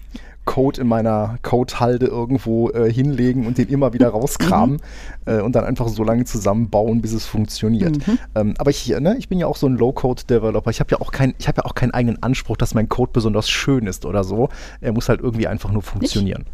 Code 0.44 0.80
in 0.80 0.88
meiner 0.88 1.38
Codehalde 1.42 2.06
irgendwo 2.06 2.68
äh, 2.70 2.92
hinlegen 2.92 3.46
und 3.46 3.58
den 3.58 3.68
immer 3.68 3.92
wieder 3.92 4.08
rauskramen 4.10 4.76
Mhm. 4.76 5.32
äh, 5.32 5.40
und 5.40 5.52
dann 5.54 5.64
einfach 5.64 5.88
so 5.88 6.02
lange 6.04 6.24
zusammenbauen, 6.24 7.00
bis 7.00 7.12
es 7.12 7.26
funktioniert. 7.26 8.06
Mhm. 8.06 8.18
Ähm, 8.34 8.54
aber 8.58 8.70
ich, 8.70 8.88
ne, 8.88 9.16
ich 9.18 9.28
bin 9.28 9.38
ja 9.38 9.46
auch 9.46 9.56
so 9.56 9.66
ein 9.68 9.76
Low-Code-Developer. 9.76 10.70
Ich 10.70 10.80
habe 10.80 10.90
ja 10.90 11.00
auch 11.00 11.12
kein, 11.12 11.34
ich 11.38 11.46
habe 11.48 11.58
ja 11.58 11.64
auch 11.64 11.74
keinen 11.74 11.92
eigenen 11.92 12.22
Anspruch, 12.22 12.56
dass 12.56 12.74
mein 12.74 12.88
Code 12.88 13.12
besonders 13.12 13.48
schön 13.48 13.86
ist 13.86 14.04
oder 14.04 14.24
so. 14.24 14.48
Er 14.80 14.92
muss 14.92 15.08
halt 15.08 15.20
irgendwie 15.20 15.46
einfach 15.46 15.70
nur 15.70 15.82
funktionieren. 15.82 16.44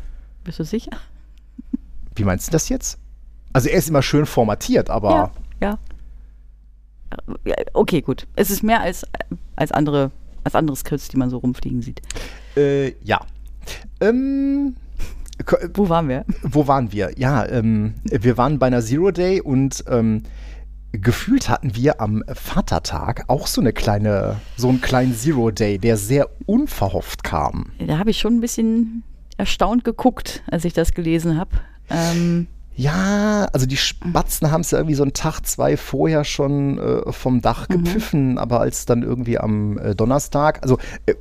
Bist 0.45 0.59
du 0.59 0.65
sicher? 0.65 0.93
Wie 2.15 2.25
meinst 2.25 2.49
du 2.49 2.53
das 2.53 2.69
jetzt? 2.69 2.99
Also 3.53 3.69
er 3.71 3.79
ist 3.79 3.89
immer 3.89 4.03
schön 4.03 4.27
formatiert, 4.27 4.91
aber 4.91 5.31
Ja. 5.61 5.79
ja. 7.47 7.55
Okay, 7.73 8.03
gut. 8.03 8.27
Es 8.37 8.51
ist 8.51 8.63
mehr 8.63 8.81
als, 8.81 9.07
als 9.57 9.73
andere 9.73 10.11
als 10.45 10.55
andere 10.55 10.77
Skripts, 10.77 11.09
die 11.09 11.17
man 11.19 11.29
so 11.31 11.39
rumfliegen 11.39 11.83
sieht. 11.83 12.01
äh, 12.57 12.93
ja. 13.05 13.21
Ähm, 14.01 14.77
ko- 15.45 15.57
Wo 15.75 15.89
waren 15.89 16.09
wir? 16.09 16.25
wo 16.43 16.67
waren 16.67 16.93
wir? 16.93 17.13
Ja, 17.17 17.47
ähm, 17.47 17.95
wir 18.05 18.37
waren 18.37 18.59
bei 18.59 18.67
einer 18.69 18.83
Zero 18.83 19.11
Day 19.11 19.41
und 19.41 19.85
ähm, 19.89 20.23
gefühlt 20.93 21.49
hatten 21.49 21.75
wir 21.75 22.01
am 22.01 22.23
Vatertag 22.33 23.25
auch 23.29 23.47
so 23.47 23.61
eine 23.61 23.73
kleine, 23.73 24.37
so 24.57 24.69
einen 24.69 24.81
kleinen 24.81 25.15
Zero 25.15 25.51
Day, 25.51 25.79
der 25.79 25.97
sehr 25.97 26.29
unverhofft 26.47 27.25
kam. 27.25 27.73
Da 27.85 27.99
habe 27.99 28.11
ich 28.11 28.19
schon 28.19 28.37
ein 28.37 28.41
bisschen 28.41 29.03
erstaunt 29.37 29.85
geguckt, 29.85 30.43
als 30.51 30.65
ich 30.65 30.73
das 30.73 30.93
gelesen 30.95 31.37
habe. 31.39 31.51
Ähm, 31.91 32.47
Ja, 32.79 33.49
also 33.53 33.67
die 33.67 33.77
Spatzen 33.77 34.53
haben 34.53 34.61
es 34.61 34.71
ja 34.71 34.79
irgendwie 34.79 34.95
so 34.95 35.03
einen 35.03 35.13
Tag, 35.13 35.41
zwei 35.45 35.77
vorher 35.77 36.23
schon 36.23 36.79
äh, 36.79 37.13
vom 37.13 37.41
Dach 37.41 37.69
Mhm. 37.69 37.83
gepfiffen, 37.83 38.39
aber 38.39 38.61
als 38.61 38.87
dann 38.87 39.03
irgendwie 39.03 39.37
am 39.37 39.79
äh, 39.79 39.97
Donnerstag, 39.97 40.61
also 40.63 40.79
äh, 41.07 41.15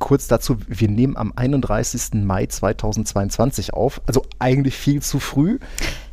kurz 0.00 0.26
dazu, 0.26 0.56
wir 0.66 0.88
nehmen 0.88 1.16
am 1.16 1.32
31. 1.36 2.24
Mai 2.24 2.46
2022 2.46 3.72
auf, 3.72 4.00
also 4.08 4.22
eigentlich 4.40 4.76
viel 4.76 5.00
zu 5.00 5.20
früh. 5.20 5.60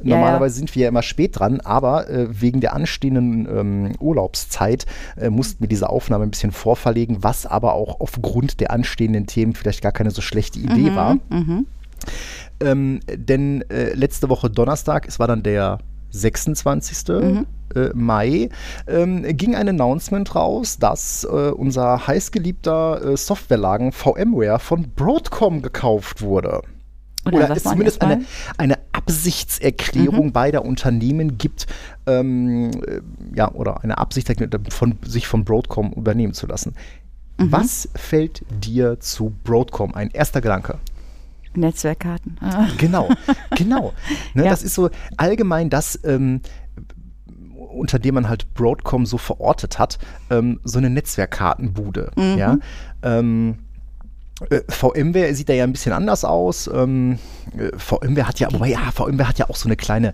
Ja, 0.03 0.09
ja. 0.11 0.15
Normalerweise 0.15 0.57
sind 0.57 0.75
wir 0.75 0.83
ja 0.83 0.89
immer 0.89 1.01
spät 1.01 1.39
dran, 1.39 1.59
aber 1.61 2.07
äh, 2.07 2.27
wegen 2.39 2.61
der 2.61 2.73
anstehenden 2.73 3.47
ähm, 3.47 3.91
Urlaubszeit 3.99 4.85
äh, 5.17 5.31
mussten 5.31 5.61
wir 5.61 5.67
diese 5.67 5.89
Aufnahme 5.89 6.25
ein 6.25 6.31
bisschen 6.31 6.51
vorverlegen, 6.51 7.23
was 7.23 7.47
aber 7.47 7.73
auch 7.73 7.99
aufgrund 7.99 8.59
der 8.59 8.69
anstehenden 8.69 9.25
Themen 9.25 9.55
vielleicht 9.55 9.81
gar 9.81 9.91
keine 9.91 10.11
so 10.11 10.21
schlechte 10.21 10.59
Idee 10.59 10.93
war. 10.95 11.15
Mhm. 11.31 11.65
Ähm, 12.63 12.99
denn 13.07 13.61
äh, 13.69 13.93
letzte 13.93 14.29
Woche 14.29 14.49
Donnerstag, 14.49 15.07
es 15.07 15.19
war 15.19 15.27
dann 15.27 15.43
der 15.43 15.79
26. 16.11 17.07
Mhm. 17.09 17.45
Äh, 17.75 17.89
Mai, 17.93 18.49
ähm, 18.87 19.23
ging 19.35 19.55
ein 19.55 19.67
Announcement 19.67 20.35
raus, 20.35 20.77
dass 20.77 21.23
äh, 21.23 21.27
unser 21.27 22.05
heißgeliebter 22.07 23.03
äh, 23.13 23.17
Softwarelagen 23.17 23.91
VMware 23.91 24.59
von 24.59 24.91
Broadcom 24.95 25.61
gekauft 25.61 26.21
wurde. 26.21 26.61
Oder 27.25 27.37
Oder 27.37 27.49
es 27.51 27.63
zumindest 27.63 28.01
eine, 28.01 28.25
eine 28.57 28.77
Absichtserklärung 28.91 30.27
Mhm. 30.27 30.31
beider 30.33 30.65
Unternehmen 30.65 31.37
gibt, 31.37 31.67
ähm, 32.05 32.71
äh, 32.85 33.01
ja, 33.33 33.51
oder 33.51 33.83
eine 33.83 33.97
Absicht 33.97 34.31
von, 34.69 34.97
sich 35.05 35.27
von 35.27 35.45
Broadcom 35.45 35.93
übernehmen 35.93 36.33
zu 36.33 36.47
lassen. 36.47 36.75
Mhm. 37.37 37.51
Was 37.51 37.89
fällt 37.95 38.43
dir 38.61 38.99
zu 38.99 39.33
Broadcom 39.43 39.95
ein? 39.95 40.09
Erster 40.11 40.41
Gedanke. 40.41 40.79
Netzwerkkarten. 41.57 42.37
Ah. 42.41 42.67
Genau, 42.77 43.09
genau. 43.55 43.93
Ne, 44.33 44.45
Ja. 44.45 44.49
Das 44.51 44.63
ist 44.63 44.75
so 44.75 44.89
allgemein 45.17 45.69
das, 45.69 45.99
ähm, 46.03 46.41
unter 47.73 47.99
dem 47.99 48.15
man 48.15 48.29
halt 48.29 48.53
Broadcom 48.53 49.05
so 49.05 49.17
verortet 49.17 49.79
hat, 49.79 49.97
ähm, 50.29 50.59
so 50.63 50.77
eine 50.77 50.89
Netzwerkkartenbude. 50.89 52.11
Mhm. 52.15 52.37
Ja. 52.37 52.57
Ähm, 53.01 53.55
äh, 54.49 54.61
VMware 54.69 55.33
sieht 55.35 55.49
da 55.49 55.53
ja 55.53 55.63
ein 55.63 55.71
bisschen 55.71 55.93
anders 55.93 56.25
aus. 56.25 56.69
Ähm, 56.73 57.17
äh, 57.57 57.75
VMware 57.77 58.27
hat 58.27 58.39
ja, 58.39 58.51
wobei 58.51 58.69
ja, 58.69 58.79
VMware 58.93 59.27
hat 59.29 59.39
ja 59.39 59.49
auch 59.49 59.55
so 59.55 59.67
eine 59.67 59.75
kleine, 59.75 60.13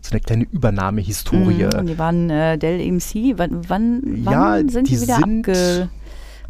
so 0.00 0.12
eine 0.12 0.20
kleine 0.20 0.44
Übernahmehistorie. 0.44 1.64
Mhm, 1.74 1.86
die 1.86 1.98
waren 1.98 2.30
äh, 2.30 2.56
Dell 2.58 2.80
EMC. 2.80 3.36
Wann, 3.38 3.68
wann, 3.68 4.02
wann 4.24 4.32
Ja, 4.32 4.56
sind 4.70 4.88
die, 4.88 4.96
die 4.96 5.02
wieder 5.02 5.16
sind- 5.16 5.48
abge 5.48 5.88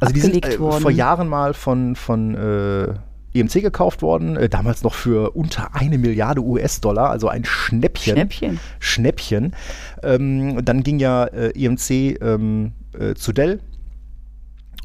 Also 0.00 0.12
die 0.14 0.20
sind 0.20 0.34
abgelegt 0.36 0.56
äh, 0.56 0.60
worden? 0.60 0.82
vor 0.82 0.90
Jahren 0.90 1.28
mal 1.28 1.54
von, 1.54 1.96
von 1.96 2.34
äh, 2.34 2.94
EMC 3.34 3.62
gekauft 3.62 4.02
worden, 4.02 4.36
äh, 4.36 4.48
damals 4.48 4.82
noch 4.82 4.94
für 4.94 5.32
unter 5.32 5.74
eine 5.74 5.98
Milliarde 5.98 6.42
US-Dollar, 6.42 7.10
also 7.10 7.28
ein 7.28 7.44
Schnäppchen. 7.44 8.14
Schnäppchen. 8.14 8.60
Schnäppchen. 8.78 9.56
Ähm, 10.02 10.64
dann 10.64 10.82
ging 10.82 10.98
ja 10.98 11.24
äh, 11.24 11.50
EMC 11.50 12.20
ähm, 12.22 12.72
äh, 12.98 13.14
zu 13.14 13.32
Dell 13.32 13.60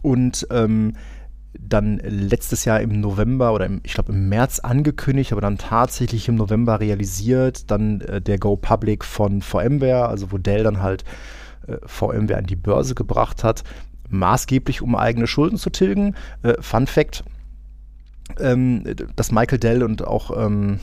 und 0.02 0.48
ähm, 0.52 0.94
dann 1.58 2.00
letztes 2.04 2.66
Jahr 2.66 2.80
im 2.80 3.00
November 3.00 3.54
oder 3.54 3.66
im, 3.66 3.82
ich 3.84 3.94
glaube 3.94 4.12
im 4.12 4.30
März 4.30 4.60
angekündigt, 4.60 5.32
aber 5.32 5.42
dann 5.42 5.58
tatsächlich 5.58 6.28
im 6.28 6.36
November 6.36 6.80
realisiert, 6.80 7.70
dann 7.72 8.02
äh, 8.02 8.22
der 8.22 8.38
Go 8.38 8.56
Public 8.56 9.04
von 9.04 9.42
VMware, 9.42 10.08
also 10.08 10.32
wo 10.32 10.38
Dell 10.38 10.64
dann 10.64 10.82
halt 10.82 11.04
äh, 11.68 11.78
VMware 11.86 12.38
an 12.38 12.46
die 12.46 12.56
Börse 12.56 12.96
gebracht 12.96 13.44
hat, 13.44 13.64
maßgeblich 14.10 14.82
um 14.82 14.96
eigene 14.96 15.28
Schulden 15.28 15.58
zu 15.58 15.70
tilgen. 15.70 16.16
Äh, 16.44 16.54
Fun 16.62 16.88
Fact, 16.88 17.24
ähm, 18.40 18.84
dass 19.16 19.32
Michael 19.32 19.60
Dell 19.60 19.84
und 19.84 20.06
auch 20.06 20.32
ähm, 20.38 20.80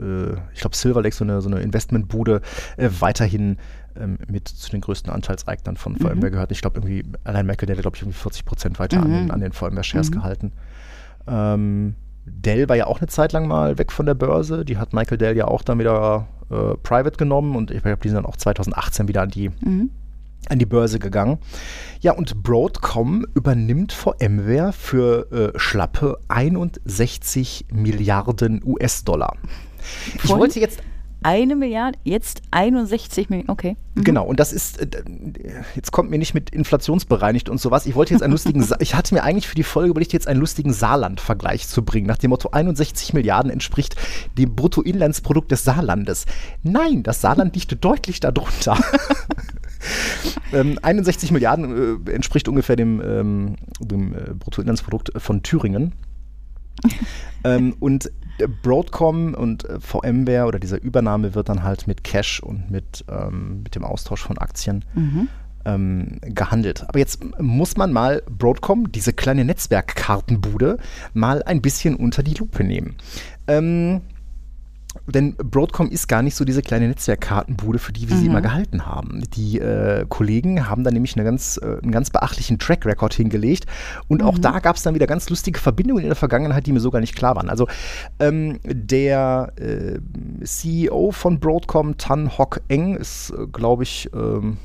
äh, 0.00 0.32
ich 0.54 0.60
glaube 0.60 0.76
Silver 0.76 1.02
Lake, 1.02 1.14
so 1.14 1.24
eine, 1.24 1.40
so 1.40 1.48
eine 1.48 1.60
Investmentbude, 1.60 2.40
äh, 2.76 2.88
weiterhin 3.00 3.58
ähm, 3.98 4.18
mit 4.28 4.48
zu 4.48 4.70
den 4.70 4.80
größten 4.80 5.10
Anteilseignern 5.12 5.76
von 5.76 5.96
VMware 5.96 6.30
gehört. 6.30 6.52
Ich 6.52 6.60
glaube 6.60 6.78
irgendwie, 6.80 7.04
allein 7.24 7.46
Michael 7.46 7.66
Dell 7.66 7.76
hat, 7.76 7.82
glaube 7.82 7.96
ich, 7.96 8.02
irgendwie 8.02 8.18
40 8.18 8.44
Prozent 8.44 8.78
weiter 8.78 9.00
an 9.02 9.08
Mhm. 9.08 9.14
den, 9.14 9.30
an 9.30 9.40
den 9.40 9.52
VMware-Shares 9.52 10.10
gehalten. 10.12 10.52
Ähm, 11.26 11.94
Dell 12.24 12.68
war 12.68 12.76
ja 12.76 12.86
auch 12.86 12.98
eine 12.98 13.06
Zeit 13.06 13.32
lang 13.32 13.46
mal 13.46 13.78
weg 13.78 13.92
von 13.92 14.04
der 14.06 14.14
Börse. 14.14 14.64
Die 14.64 14.78
hat 14.78 14.92
Michael 14.92 15.16
Dell 15.18 15.36
ja 15.36 15.46
auch 15.46 15.62
dann 15.62 15.78
wieder 15.78 16.26
äh, 16.50 16.76
private 16.82 17.16
genommen 17.16 17.54
und 17.56 17.70
ich 17.70 17.82
glaube, 17.82 17.98
die 18.02 18.08
sind 18.08 18.16
dann 18.16 18.26
auch 18.26 18.36
2018 18.36 19.08
wieder 19.08 19.22
an 19.22 19.30
die, 19.30 19.48
Mhm. 19.60 19.90
An 20.50 20.58
die 20.58 20.66
Börse 20.66 20.98
gegangen. 20.98 21.38
Ja, 22.00 22.12
und 22.12 22.42
Broadcom 22.42 23.26
übernimmt 23.34 23.92
VMware 23.92 24.72
für 24.72 25.52
äh, 25.54 25.58
schlappe 25.58 26.18
61 26.28 27.66
Milliarden 27.72 28.62
US-Dollar. 28.64 29.36
Ich 30.22 30.28
wollte 30.28 30.60
jetzt 30.60 30.80
Eine 31.22 31.56
Milliarde, 31.56 31.98
jetzt 32.04 32.42
61 32.50 33.30
Millionen. 33.30 33.50
Okay. 33.50 33.76
Mhm. 33.94 34.04
Genau, 34.04 34.24
und 34.24 34.38
das 34.38 34.52
ist, 34.52 34.80
äh, 34.80 35.02
jetzt 35.74 35.90
kommt 35.90 36.10
mir 36.10 36.18
nicht 36.18 36.34
mit 36.34 36.50
inflationsbereinigt 36.50 37.48
und 37.48 37.60
sowas. 37.60 37.86
Ich 37.86 37.94
wollte 37.94 38.14
jetzt 38.14 38.22
einen 38.22 38.32
lustigen, 38.32 38.64
ich 38.78 38.94
hatte 38.94 39.14
mir 39.14 39.22
eigentlich 39.22 39.48
für 39.48 39.54
die 39.54 39.64
Folge 39.64 39.90
überlegt, 39.90 40.12
jetzt 40.12 40.28
einen 40.28 40.40
lustigen 40.40 40.72
Saarland-Vergleich 40.72 41.66
zu 41.66 41.84
bringen, 41.84 42.06
nach 42.06 42.18
dem 42.18 42.30
Motto 42.30 42.50
61 42.50 43.14
Milliarden 43.14 43.50
entspricht 43.50 43.96
dem 44.38 44.54
Bruttoinlandsprodukt 44.54 45.50
des 45.50 45.64
Saarlandes. 45.64 46.26
Nein, 46.62 47.02
das 47.02 47.20
Saarland 47.20 47.54
liegt 47.54 47.84
deutlich 47.84 48.20
darunter. 48.20 48.78
ähm, 50.52 50.78
61 50.80 51.32
Milliarden 51.32 52.06
äh, 52.06 52.12
entspricht 52.12 52.48
ungefähr 52.48 52.76
dem, 52.76 53.00
ähm, 53.00 53.56
dem 53.80 54.14
äh, 54.14 54.34
Bruttoinlandsprodukt 54.38 55.12
von 55.16 55.42
Thüringen. 55.42 55.92
ähm, 57.44 57.74
und 57.80 58.10
Broadcom 58.62 59.34
und 59.34 59.64
äh, 59.64 59.80
VMware 59.80 60.46
oder 60.46 60.58
diese 60.58 60.76
Übernahme 60.76 61.34
wird 61.34 61.48
dann 61.48 61.62
halt 61.62 61.86
mit 61.86 62.04
Cash 62.04 62.40
und 62.40 62.70
mit, 62.70 63.04
ähm, 63.10 63.62
mit 63.62 63.74
dem 63.74 63.84
Austausch 63.84 64.22
von 64.22 64.38
Aktien 64.38 64.84
Mhm. 64.94 65.28
ähm, 65.64 66.18
gehandelt. 66.22 66.84
Aber 66.88 66.98
jetzt 66.98 67.20
muss 67.40 67.76
man 67.76 67.92
mal 67.92 68.22
Broadcom, 68.28 68.92
diese 68.92 69.12
kleine 69.12 69.44
Netzwerkkartenbude, 69.44 70.78
mal 71.14 71.42
ein 71.42 71.60
bisschen 71.62 71.96
unter 71.96 72.22
die 72.22 72.34
Lupe 72.34 72.62
nehmen. 72.64 72.96
Ähm, 73.48 74.00
denn 75.08 75.36
Broadcom 75.36 75.90
ist 75.90 76.08
gar 76.08 76.22
nicht 76.22 76.34
so 76.34 76.44
diese 76.44 76.62
kleine 76.62 76.88
Netzwerkkartenbude, 76.88 77.78
für 77.78 77.92
die 77.92 78.08
wir 78.08 78.16
sie 78.16 78.24
Mhm. 78.24 78.30
immer 78.30 78.40
gehalten 78.42 78.86
haben. 78.86 79.22
Die 79.34 79.58
äh, 79.58 80.04
Kollegen 80.08 80.68
haben 80.68 80.82
da 80.84 80.90
nämlich 80.90 81.14
eine 81.16 81.24
ganz, 81.24 81.58
äh, 81.62 81.78
einen 81.82 81.92
ganz 81.92 82.10
beachtlichen 82.10 82.58
Track 82.58 82.84
Record 82.86 83.14
hingelegt. 83.14 83.66
Und 84.08 84.22
auch 84.22 84.38
da 84.38 84.58
gab 84.58 84.76
es 84.76 84.82
dann 84.82 84.94
wieder 84.94 85.06
ganz 85.06 85.30
lustige 85.30 85.60
Verbindungen 85.60 86.02
in 86.02 86.08
der 86.08 86.16
Vergangenheit, 86.16 86.66
die 86.66 86.72
mir 86.72 86.80
so 86.80 86.90
gar 86.90 87.00
nicht 87.00 87.14
klar 87.14 87.36
waren. 87.36 87.48
Also 87.48 87.68
ähm, 88.18 88.58
der 88.64 89.52
äh, 89.56 89.98
CEO 90.44 91.12
von 91.12 91.38
Broadcom, 91.38 91.96
Tan 91.98 92.36
Hock 92.36 92.60
Eng, 92.68 92.96
ist, 92.96 93.30
äh, 93.30 93.46
glaube 93.46 93.84
ich, 93.84 94.10
ähm, 94.12 94.56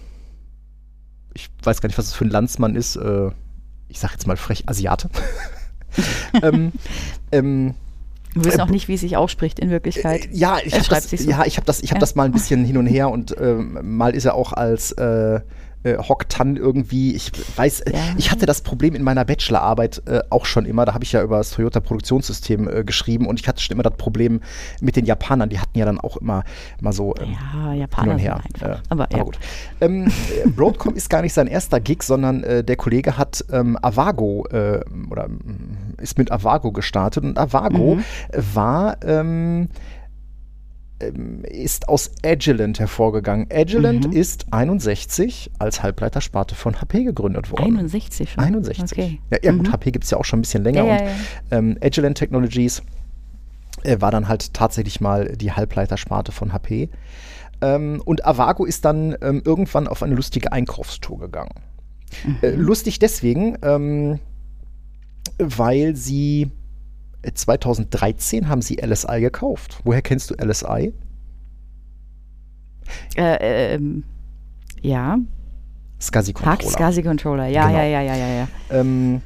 ich 1.34 1.50
weiß 1.64 1.82
gar 1.82 1.88
nicht, 1.88 1.98
was 1.98 2.08
es 2.08 2.14
für 2.14 2.26
ein 2.26 2.32
Landsmann 2.32 2.76
ist. 2.76 2.96
Äh, 2.96 3.30
ich 3.90 4.00
sage 4.00 4.14
jetzt 4.14 4.26
mal 4.28 4.38
frech 4.38 4.68
Asiate. 4.68 5.10
ähm, 6.42 6.72
ähm, 7.32 7.76
Wir 8.34 8.46
wissen 8.46 8.60
Äh, 8.60 8.64
auch 8.64 8.70
nicht, 8.70 8.88
wie 8.88 8.94
es 8.96 9.02
sich 9.02 9.18
ausspricht 9.18 9.60
in 9.60 9.70
Wirklichkeit. 9.70 10.26
äh, 10.26 10.30
Ja, 10.32 10.58
ich 10.64 10.74
habe 10.74 10.86
das, 10.90 11.10
so. 11.10 11.30
ja, 11.30 11.44
ich 11.46 11.58
hab 11.58 11.66
das, 11.66 11.82
ich 11.82 11.92
hab 11.92 11.98
Ja. 11.98 12.00
das 12.00 12.16
mal 12.16 12.24
ein 12.26 12.32
bisschen 12.32 12.64
hin 12.66 12.78
und 12.78 12.88
her 12.88 13.10
und 13.10 13.36
ähm, 13.40 13.78
mal 13.98 14.16
ist 14.16 14.26
er 14.26 14.36
auch 14.36 14.54
als 14.54 14.92
äh, 14.94 15.40
äh, 15.84 15.98
Hock 15.98 16.30
Tan 16.30 16.58
irgendwie, 16.58 17.16
ich 17.16 17.32
weiß, 17.56 17.82
äh, 17.82 17.92
Ja. 17.94 18.00
ich 18.16 18.30
hatte 18.30 18.46
das 18.46 18.62
Problem 18.62 18.94
in 18.94 19.02
meiner 19.02 19.26
Bachelorarbeit 19.26 20.04
äh, 20.06 20.20
auch 20.30 20.46
schon 20.46 20.66
immer, 20.66 20.86
da 20.86 20.94
habe 20.94 21.04
ich 21.04 21.12
ja 21.12 21.24
über 21.24 21.40
das 21.40 21.50
Toyota 21.50 21.80
Produktionssystem 21.80 22.70
äh, 22.70 22.84
geschrieben 22.84 23.26
und 23.26 23.40
ich 23.40 23.48
hatte 23.48 23.60
schon 23.64 23.74
immer 23.74 23.82
das 23.82 23.96
Problem 23.98 24.42
mit 24.80 24.96
den 24.96 25.06
Japanern, 25.06 25.50
die 25.50 25.58
hatten 25.60 25.76
ja 25.80 25.86
dann 25.86 26.00
auch 26.00 26.18
immer 26.18 26.44
mal 26.82 26.94
so 26.94 27.16
ähm, 27.20 27.32
Ja, 27.32 27.72
hin 27.72 27.80
Japaner 27.82 28.12
und 28.12 28.20
sind 28.20 28.28
her. 28.28 28.42
Äh, 28.62 28.76
aber, 28.90 29.08
ja. 29.12 29.24
gut. 29.24 29.40
Ähm, 29.82 30.06
äh, 30.06 30.48
Broadcom 30.50 30.94
ist 30.94 31.10
gar 31.10 31.24
nicht 31.24 31.34
sein 31.34 31.48
erster 31.48 31.80
Gig, 31.80 32.04
sondern 32.04 32.44
der 32.44 32.76
Kollege 32.76 33.18
hat 33.18 33.44
ähm, 33.52 33.76
Avago 33.82 34.46
oder 35.10 35.28
ist 36.02 36.18
mit 36.18 36.32
Avago 36.32 36.72
gestartet 36.72 37.24
und 37.24 37.38
Avago 37.38 37.96
Mhm. 37.96 38.04
war 38.54 38.98
ähm, 39.06 39.70
ähm, 41.00 41.44
ist 41.46 41.90
aus 41.90 42.12
Agilent 42.24 42.80
hervorgegangen. 42.80 43.48
Agilent 43.52 44.08
Mhm. 44.08 44.14
ist 44.14 44.46
61 44.52 45.52
als 45.60 45.82
Halbleitersparte 45.84 46.54
von 46.56 46.80
HP 46.80 47.04
gegründet 47.04 47.50
worden. 47.52 47.64
61 47.78 48.32
schon. 48.32 48.44
61. 48.44 48.92
Okay. 48.92 49.20
Ja, 49.32 49.38
ja 49.42 49.52
gut, 49.52 49.68
Mhm. 49.68 49.72
HP 49.72 49.92
gibt 49.92 50.06
es 50.06 50.12
ja 50.12 50.18
auch 50.18 50.26
schon 50.26 50.40
ein 50.40 50.42
bisschen 50.44 50.64
länger 50.64 50.86
Ja, 50.86 50.94
und 50.94 51.00
ja. 51.00 51.58
ähm, 51.58 51.78
Agilent 51.82 52.18
Technologies 52.18 52.84
äh, 53.84 54.00
war 54.00 54.12
dann 54.12 54.28
halt 54.28 54.54
tatsächlich 54.54 55.02
mal 55.02 55.36
die 55.36 55.52
Halbleitersparte 55.52 56.32
von 56.32 56.54
HP. 56.54 56.90
Ähm, 57.62 58.02
und 58.06 58.26
Avago 58.26 58.66
ist 58.66 58.86
dann 58.86 59.16
ähm, 59.22 59.42
irgendwann 59.46 59.88
auf 59.88 60.04
eine 60.04 60.14
lustige 60.16 60.52
Einkaufstour 60.52 61.20
gegangen. 61.20 61.52
Äh, 62.42 62.52
lustig 62.52 63.00
deswegen, 63.00 63.58
ähm, 63.64 64.20
weil 65.38 65.96
sie 65.96 66.52
äh, 67.22 67.32
2013 67.34 68.48
haben 68.48 68.62
sie 68.62 68.76
LSI 68.76 69.22
gekauft. 69.22 69.80
Woher 69.84 70.02
kennst 70.02 70.30
du 70.30 70.36
LSI? 70.36 70.94
Äh, 73.16 73.74
ähm, 73.76 74.04
ja, 74.82 75.18
SCSI 76.00 76.34
Controller. 76.34 76.92
SCSI 76.92 77.04
Controller. 77.04 77.48
Ja, 77.48 77.68
Genau. 77.68 77.78
ja, 77.78 77.84
ja, 77.86 78.02
ja, 78.02 78.16
ja, 78.16 78.28
ja. 78.28 78.48
Ähm, 78.72 79.22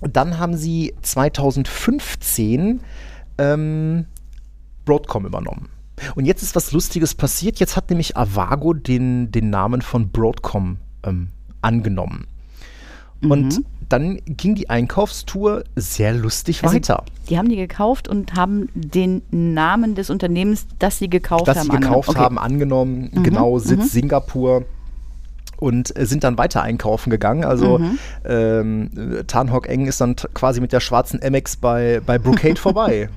dann 0.00 0.38
haben 0.38 0.56
sie 0.56 0.94
2015 1.02 2.80
ähm, 3.38 4.06
Broadcom 4.84 5.26
übernommen. 5.26 5.68
Und 6.14 6.26
jetzt 6.26 6.42
ist 6.42 6.54
was 6.54 6.70
Lustiges 6.72 7.14
passiert. 7.14 7.58
Jetzt 7.58 7.74
hat 7.76 7.90
nämlich 7.90 8.16
Avago 8.16 8.74
den, 8.74 9.32
den 9.32 9.50
Namen 9.50 9.82
von 9.82 10.10
Broadcom 10.10 10.76
ähm, 11.04 11.30
angenommen. 11.62 12.26
Und 13.22 13.58
Mhm. 13.58 13.64
Dann 13.88 14.18
ging 14.26 14.54
die 14.54 14.68
Einkaufstour 14.70 15.64
sehr 15.76 16.12
lustig 16.12 16.62
Also, 16.62 16.76
weiter. 16.76 17.04
Die 17.28 17.38
haben 17.38 17.48
die 17.48 17.56
gekauft 17.56 18.08
und 18.08 18.34
haben 18.34 18.68
den 18.74 19.22
Namen 19.30 19.94
des 19.94 20.10
Unternehmens, 20.10 20.66
das 20.78 20.98
sie 20.98 21.08
gekauft 21.08 21.48
das 21.48 21.58
haben, 21.58 21.70
sie 21.70 21.76
gekauft 21.78 22.08
angenommen. 22.10 22.24
haben, 22.24 22.38
angenommen. 22.38 23.10
Genau, 23.22 23.58
Sitz 23.58 23.92
Singapur. 23.92 24.64
Und 25.58 25.96
äh, 25.98 26.06
sind 26.06 26.22
dann 26.22 26.38
weiter 26.38 26.62
einkaufen 26.62 27.10
gegangen. 27.10 27.44
Also 27.44 27.78
Mhm. 27.78 27.98
ähm, 28.24 28.90
äh, 29.18 29.24
Tan 29.24 29.48
Eng 29.48 29.86
ist 29.86 30.00
dann 30.00 30.14
quasi 30.32 30.60
mit 30.60 30.72
der 30.72 30.78
schwarzen 30.80 31.18
MX 31.20 31.56
bei, 31.56 32.00
bei 32.04 32.18
Brocade 32.18 32.56
vorbei. 32.60 33.08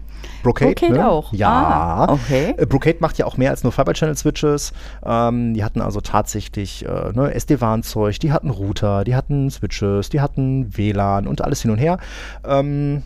Brocade, 0.44 0.74
Brocade 0.74 0.94
ne? 0.94 1.10
auch? 1.10 1.34
Ja. 1.34 1.50
Ah, 1.50 2.14
okay. 2.14 2.56
Äh, 2.58 2.66
Brocade 2.66 2.98
macht 3.00 3.18
ja 3.18 3.26
auch 3.26 3.38
mehr 3.38 3.52
als 3.52 3.64
nur 3.64 3.72
Fiber 3.72 3.94
Channel 3.94 4.16
Switches. 4.16 4.74
Ähm, 5.06 5.54
die 5.54 5.64
hatten 5.64 5.82
also 5.82 6.02
tatsächlich 6.02 6.86
äh, 6.86 7.12
ne, 7.14 7.34
SD-WAN-Zeug, 7.34 8.20
die 8.20 8.32
hatten 8.32 8.50
Router, 8.50 9.04
die 9.04 9.16
hatten 9.16 9.50
Switches, 9.50 10.10
die 10.10 10.22
hatten 10.22 10.76
WLAN 10.76 11.28
und 11.28 11.44
alles 11.44 11.62
hin 11.62 11.72
und 11.72 11.78
her. 11.78 11.98
Ähm, 12.46 13.04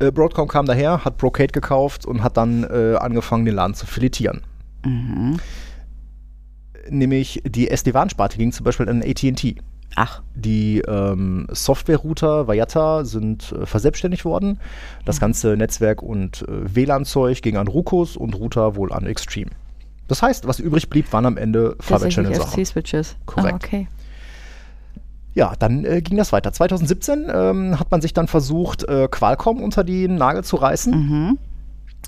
äh, 0.00 0.10
Broadcom 0.10 0.48
kam 0.48 0.66
daher, 0.66 1.04
hat 1.04 1.18
Brocade 1.18 1.52
gekauft 1.52 2.06
und 2.06 2.22
hat 2.22 2.36
dann 2.36 2.64
äh, 2.64 2.96
angefangen, 2.96 3.44
den 3.44 3.54
Laden 3.54 3.74
zu 3.74 3.86
filetieren. 3.86 4.42
Mhm. 4.84 5.38
Nämlich 6.88 7.42
die 7.46 7.70
SD-WAN-Sparte 7.70 8.36
ging 8.36 8.52
zum 8.52 8.64
Beispiel 8.64 8.88
an 8.88 9.02
AT&T. 9.02 9.56
Ach, 9.96 10.22
Die 10.34 10.80
ähm, 10.80 11.46
Software-Router 11.50 12.48
Vayata 12.48 13.04
sind 13.04 13.52
äh, 13.52 13.66
verselbstständigt 13.66 14.24
worden. 14.24 14.58
Das 15.04 15.20
ganze 15.20 15.56
Netzwerk 15.56 16.02
und 16.02 16.42
äh, 16.42 16.74
WLAN-Zeug 16.74 17.42
ging 17.42 17.56
an 17.56 17.68
Rucos 17.68 18.16
und 18.16 18.34
Router 18.34 18.76
wohl 18.76 18.92
an 18.92 19.06
Extreme. 19.06 19.50
Das 20.08 20.22
heißt, 20.22 20.46
was 20.46 20.58
übrig 20.58 20.90
blieb, 20.90 21.12
waren 21.12 21.26
am 21.26 21.36
Ende 21.36 21.76
Fiber 21.80 22.00
tatsächlich 22.00 22.26
Channel-Sachen. 22.26 22.64
FC-Switches. 22.64 23.16
Korrekt. 23.24 23.52
Ah, 23.52 23.56
okay. 23.56 23.88
Ja, 25.34 25.54
dann 25.58 25.84
äh, 25.84 26.00
ging 26.00 26.16
das 26.16 26.32
weiter. 26.32 26.52
2017 26.52 27.26
ähm, 27.32 27.80
hat 27.80 27.90
man 27.90 28.00
sich 28.00 28.12
dann 28.12 28.28
versucht, 28.28 28.84
äh, 28.84 29.08
Qualcomm 29.10 29.62
unter 29.62 29.82
den 29.82 30.16
Nagel 30.16 30.44
zu 30.44 30.56
reißen. 30.56 30.92
Mhm. 30.92 31.38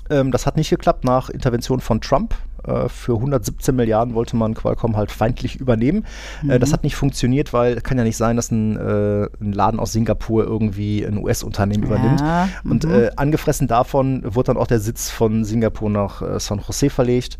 Ähm, 0.09 0.31
das 0.31 0.45
hat 0.45 0.55
nicht 0.55 0.69
geklappt 0.69 1.03
nach 1.03 1.29
Intervention 1.29 1.81
von 1.81 1.99
Trump. 1.99 2.35
Äh, 2.63 2.89
für 2.89 3.15
117 3.15 3.75
Milliarden 3.75 4.13
wollte 4.13 4.35
man 4.35 4.53
Qualcomm 4.53 4.97
halt 4.97 5.11
feindlich 5.11 5.55
übernehmen. 5.57 6.05
Äh, 6.47 6.59
das 6.59 6.73
hat 6.73 6.83
nicht 6.83 6.95
funktioniert, 6.95 7.53
weil 7.53 7.81
kann 7.81 7.97
ja 7.97 8.03
nicht 8.03 8.17
sein, 8.17 8.35
dass 8.35 8.51
ein, 8.51 8.77
äh, 8.77 9.27
ein 9.41 9.53
Laden 9.53 9.79
aus 9.79 9.93
Singapur 9.93 10.43
irgendwie 10.43 11.05
ein 11.05 11.17
US-Unternehmen 11.17 11.83
übernimmt. 11.83 12.21
Ja, 12.21 12.49
Und 12.63 12.85
mhm. 12.85 12.93
äh, 12.93 13.09
angefressen 13.15 13.67
davon 13.67 14.23
wurde 14.23 14.47
dann 14.47 14.57
auch 14.57 14.67
der 14.67 14.79
Sitz 14.79 15.09
von 15.09 15.43
Singapur 15.43 15.89
nach 15.89 16.21
äh, 16.21 16.39
San 16.39 16.61
Jose 16.65 16.89
verlegt. 16.89 17.39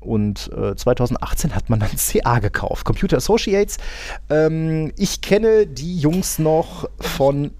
Und 0.00 0.50
äh, 0.56 0.74
2018 0.74 1.54
hat 1.54 1.68
man 1.68 1.80
dann 1.80 1.90
CA 1.96 2.38
gekauft. 2.38 2.84
Computer 2.84 3.18
Associates. 3.18 3.76
Ähm, 4.28 4.92
ich 4.96 5.20
kenne 5.20 5.66
die 5.66 5.98
Jungs 5.98 6.38
noch 6.38 6.88
von 6.98 7.52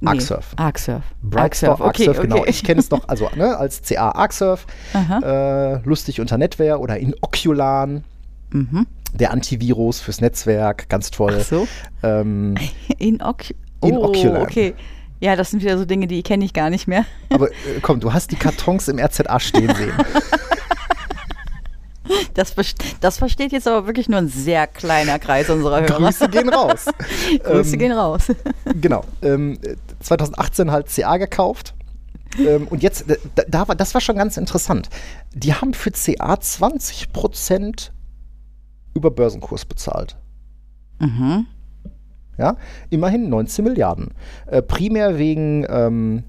Nee, 0.00 0.08
Arcsurf. 0.10 0.52
Arcsurf. 0.56 1.02
Brightstore, 1.22 1.72
okay, 1.84 2.06
Arcsurf, 2.08 2.20
genau. 2.20 2.36
okay. 2.38 2.50
Ich 2.50 2.62
kenne 2.62 2.80
es 2.80 2.90
noch 2.90 3.08
also 3.08 3.28
ne, 3.34 3.56
als 3.56 3.82
CA 3.82 4.10
Arcsurf, 4.12 4.66
äh, 4.94 5.78
lustig 5.82 6.20
unter 6.20 6.38
Netware 6.38 6.78
oder 6.78 6.98
in 6.98 7.14
Oculan, 7.20 8.04
Mhm. 8.50 8.86
der 9.12 9.32
Antivirus 9.32 10.00
fürs 10.00 10.20
Netzwerk, 10.20 10.88
ganz 10.88 11.10
toll. 11.10 11.36
Ach 11.40 11.44
so. 11.44 11.68
Ähm, 12.02 12.54
In, 12.98 13.20
Oc 13.20 13.50
In 13.82 13.96
oh, 13.96 14.04
Ocular. 14.04 14.42
okay. 14.42 14.74
Ja, 15.20 15.34
das 15.34 15.50
sind 15.50 15.62
wieder 15.62 15.76
so 15.76 15.84
Dinge, 15.84 16.06
die 16.06 16.22
kenne 16.22 16.44
ich 16.44 16.52
gar 16.54 16.70
nicht 16.70 16.86
mehr. 16.86 17.04
aber 17.30 17.50
äh, 17.50 17.80
komm, 17.82 17.98
du 17.98 18.12
hast 18.12 18.30
die 18.30 18.36
Kartons 18.36 18.86
im 18.88 18.98
RZA 19.00 19.40
stehen 19.40 19.74
sehen. 19.74 19.92
Das, 22.34 22.54
das 23.00 23.18
versteht 23.18 23.52
jetzt 23.52 23.66
aber 23.66 23.86
wirklich 23.86 24.08
nur 24.08 24.18
ein 24.18 24.28
sehr 24.28 24.66
kleiner 24.66 25.18
Kreis 25.18 25.50
unserer 25.50 25.80
Hörer. 25.80 25.98
Grüße 25.98 26.28
gehen 26.28 26.48
raus. 26.48 26.86
Grüße 27.42 27.72
ähm, 27.74 27.78
gehen 27.78 27.92
raus. 27.92 28.28
Genau. 28.80 29.04
Ähm, 29.22 29.58
äh, 29.62 29.76
2018 30.00 30.70
halt 30.70 30.88
CA 30.88 31.16
gekauft. 31.16 31.74
Ähm, 32.38 32.68
und 32.68 32.82
jetzt, 32.82 33.10
äh, 33.10 33.16
da, 33.34 33.42
da 33.48 33.68
war, 33.68 33.74
das 33.74 33.94
war 33.94 34.00
schon 34.00 34.16
ganz 34.16 34.36
interessant. 34.36 34.88
Die 35.34 35.54
haben 35.54 35.74
für 35.74 35.90
CA 35.90 36.34
20% 36.34 37.90
über 38.94 39.10
Börsenkurs 39.10 39.64
bezahlt. 39.64 40.16
Mhm. 41.00 41.46
Ja, 42.36 42.56
immerhin 42.90 43.28
19 43.28 43.64
Milliarden. 43.64 44.14
Äh, 44.46 44.62
primär 44.62 45.18
wegen, 45.18 45.66
ähm, 45.68 46.22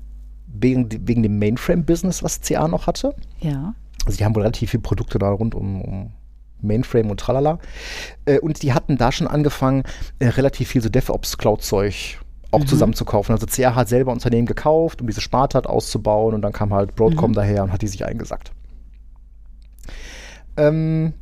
wegen, 0.48 0.90
wegen 1.08 1.22
dem 1.22 1.38
Mainframe-Business, 1.38 2.24
was 2.24 2.42
CA 2.42 2.68
noch 2.68 2.88
hatte. 2.88 3.16
Ja. 3.40 3.76
Also 4.10 4.18
die 4.18 4.26
haben 4.26 4.34
wohl 4.34 4.42
relativ 4.42 4.72
viele 4.72 4.82
Produkte 4.82 5.20
da 5.20 5.30
rund 5.30 5.54
um, 5.54 5.84
um 5.84 6.12
Mainframe 6.62 7.12
und 7.12 7.20
tralala. 7.20 7.60
Äh, 8.26 8.40
und 8.40 8.64
die 8.64 8.74
hatten 8.74 8.98
da 8.98 9.12
schon 9.12 9.28
angefangen, 9.28 9.84
äh, 10.18 10.30
relativ 10.30 10.70
viel 10.70 10.82
so 10.82 10.90
DevOps-Cloud-Zeug 10.90 12.18
auch 12.50 12.66
zusammenzukaufen. 12.66 13.36
Also 13.36 13.46
CA 13.46 13.76
hat 13.76 13.88
selber 13.88 14.12
Unternehmen 14.12 14.48
gekauft, 14.48 15.02
um 15.02 15.08
diese 15.08 15.22
Sparte 15.22 15.54
halt 15.54 15.68
auszubauen 15.68 16.34
und 16.34 16.42
dann 16.42 16.54
kam 16.54 16.74
halt 16.74 16.96
Broadcom 16.96 17.34
daher 17.34 17.62
und 17.62 17.72
hat 17.72 17.84
die 17.84 17.88
sich 17.88 18.04
eingesackt. 18.04 18.52
Ähm, 20.58 21.14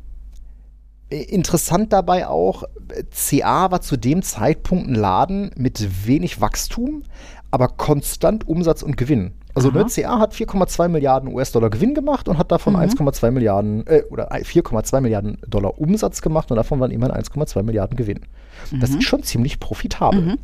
äh, 1.10 1.24
Interessant 1.24 1.92
dabei 1.92 2.26
auch, 2.26 2.62
CA 3.10 3.70
war 3.70 3.82
zu 3.82 3.98
dem 3.98 4.22
Zeitpunkt 4.22 4.88
ein 4.88 4.94
Laden 4.94 5.50
mit 5.56 6.06
wenig 6.06 6.40
Wachstum, 6.40 7.02
aber 7.50 7.68
konstant 7.68 8.48
Umsatz 8.48 8.82
und 8.82 8.96
Gewinn. 8.96 9.34
Also 9.58 9.70
ne, 9.70 9.80
Aha. 9.80 9.88
CA 9.88 10.18
hat 10.20 10.34
4,2 10.34 10.88
Milliarden 10.88 11.32
US-Dollar 11.32 11.68
Gewinn 11.70 11.94
gemacht 11.94 12.28
und 12.28 12.38
hat 12.38 12.52
davon 12.52 12.76
1,2 12.76 13.30
Milliarden 13.32 13.86
äh, 13.86 14.04
oder 14.10 14.30
4,2 14.30 15.00
Milliarden 15.00 15.38
Dollar 15.46 15.78
Umsatz 15.78 16.22
gemacht 16.22 16.50
und 16.50 16.56
davon 16.56 16.78
waren 16.80 16.90
immerhin 16.90 17.14
1,2 17.16 17.62
Milliarden 17.62 17.96
Gewinn. 17.96 18.20
Das 18.80 18.90
ist 18.90 19.04
schon 19.04 19.22
ziemlich 19.22 19.58
profitabel. 19.58 20.36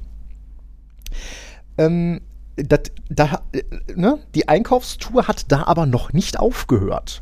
Ähm, 1.79 2.21
dat, 2.57 2.91
da, 3.09 3.43
äh, 3.53 3.63
ne, 3.95 4.19
die 4.35 4.49
Einkaufstour 4.49 5.29
hat 5.29 5.51
da 5.51 5.65
aber 5.65 5.87
noch 5.87 6.13
nicht 6.13 6.39
aufgehört, 6.39 7.21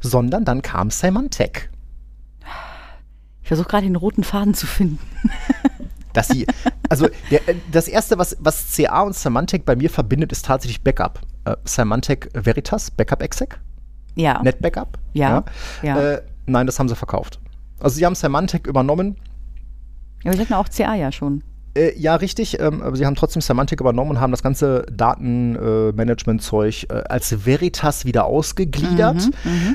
sondern 0.00 0.44
dann 0.44 0.62
kam 0.62 0.90
Symantec. 0.90 1.70
Ich 3.42 3.48
versuche 3.48 3.68
gerade 3.68 3.86
den 3.86 3.96
roten 3.96 4.24
Faden 4.24 4.54
zu 4.54 4.66
finden. 4.66 4.98
dass 6.12 6.28
sie, 6.28 6.46
also 6.88 7.08
der, 7.30 7.48
äh, 7.48 7.54
das 7.70 7.88
erste, 7.88 8.18
was, 8.18 8.36
was 8.40 8.74
CA 8.74 9.02
und 9.02 9.14
Symantec 9.14 9.64
bei 9.64 9.76
mir 9.76 9.90
verbindet, 9.90 10.32
ist 10.32 10.44
tatsächlich 10.46 10.82
Backup. 10.82 11.20
Äh, 11.44 11.56
Symantec 11.64 12.30
Veritas, 12.34 12.90
Backup 12.90 13.22
Exec, 13.22 13.58
Ja. 14.14 14.42
NetBackup. 14.42 14.98
Ja, 15.12 15.44
ja. 15.82 15.98
Äh, 15.98 16.22
nein, 16.46 16.66
das 16.66 16.78
haben 16.78 16.88
sie 16.88 16.96
verkauft. 16.96 17.40
Also 17.80 17.96
sie 17.96 18.06
haben 18.06 18.14
Symantec 18.14 18.66
übernommen. 18.66 19.16
Aber 20.24 20.34
ich 20.34 20.40
hatten 20.40 20.54
auch 20.54 20.68
CA 20.68 20.94
ja 20.94 21.12
schon. 21.12 21.42
Äh, 21.74 21.96
ja, 21.96 22.16
richtig, 22.16 22.58
ähm, 22.58 22.82
aber 22.82 22.96
sie 22.96 23.06
haben 23.06 23.14
trotzdem 23.14 23.40
Symantec 23.42 23.80
übernommen 23.80 24.10
und 24.12 24.20
haben 24.20 24.32
das 24.32 24.42
ganze 24.42 24.84
Datenmanagement-Zeug 24.90 26.86
äh, 26.88 26.94
als 27.08 27.46
Veritas 27.46 28.04
wieder 28.04 28.24
ausgegliedert 28.24 29.30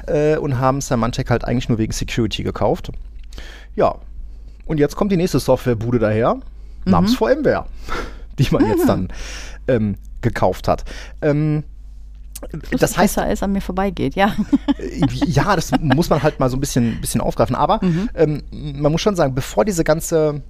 äh, 0.08 0.38
und 0.38 0.60
haben 0.60 0.82
Symantec 0.82 1.30
halt 1.30 1.46
eigentlich 1.46 1.70
nur 1.70 1.78
wegen 1.78 1.94
Security 1.94 2.44
gekauft. 2.44 2.92
Ja, 3.76 3.96
und 4.66 4.80
jetzt 4.80 4.96
kommt 4.96 5.12
die 5.12 5.18
nächste 5.18 5.40
Softwarebude 5.40 6.00
daher, 6.00 6.38
namens 6.86 7.16
VMware, 7.16 7.66
die 8.40 8.48
man 8.52 8.66
jetzt 8.68 8.88
dann 8.88 9.10
ähm, 9.68 9.96
gekauft 10.22 10.68
hat. 10.68 10.84
Ähm, 11.22 11.64
das 12.72 12.98
heißt, 12.98 13.16
Besser 13.16 13.24
als 13.28 13.44
an 13.44 13.54
mir 13.54 13.62
vorbeigeht, 13.62 14.16
ja. 14.16 14.36
äh, 14.78 15.06
ja, 15.26 15.56
das 15.56 15.72
muss 15.80 16.10
man 16.10 16.24
halt 16.24 16.40
mal 16.40 16.50
so 16.50 16.58
ein 16.58 16.60
bisschen, 16.60 17.00
bisschen 17.00 17.22
aufgreifen. 17.22 17.56
Aber 17.56 17.80
ähm, 18.16 18.44
man 18.52 18.92
muss 18.92 19.02
schon 19.02 19.16
sagen, 19.16 19.34
bevor 19.34 19.66
diese 19.66 19.84
ganze, 19.84 20.42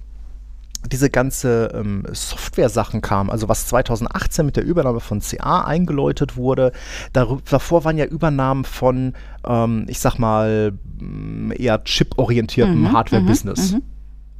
diese 0.90 1.08
ganze 1.08 1.70
ähm, 1.74 2.04
Software-Sachen 2.12 3.00
kamen, 3.00 3.30
also 3.30 3.48
was 3.48 3.66
2018 3.68 4.44
mit 4.44 4.56
der 4.56 4.64
Übernahme 4.64 5.00
von 5.00 5.20
CA 5.20 5.64
eingeläutet 5.64 6.36
wurde, 6.36 6.72
davor 7.12 7.84
waren 7.84 7.96
ja 7.96 8.06
Übernahmen 8.06 8.64
von, 8.64 9.14
ähm, 9.46 9.84
ich 9.88 10.00
sag 10.00 10.18
mal, 10.18 10.72
m, 11.00 11.52
eher 11.56 11.84
chip-orientiertem 11.84 12.92
Hardware-Business. 12.92 13.76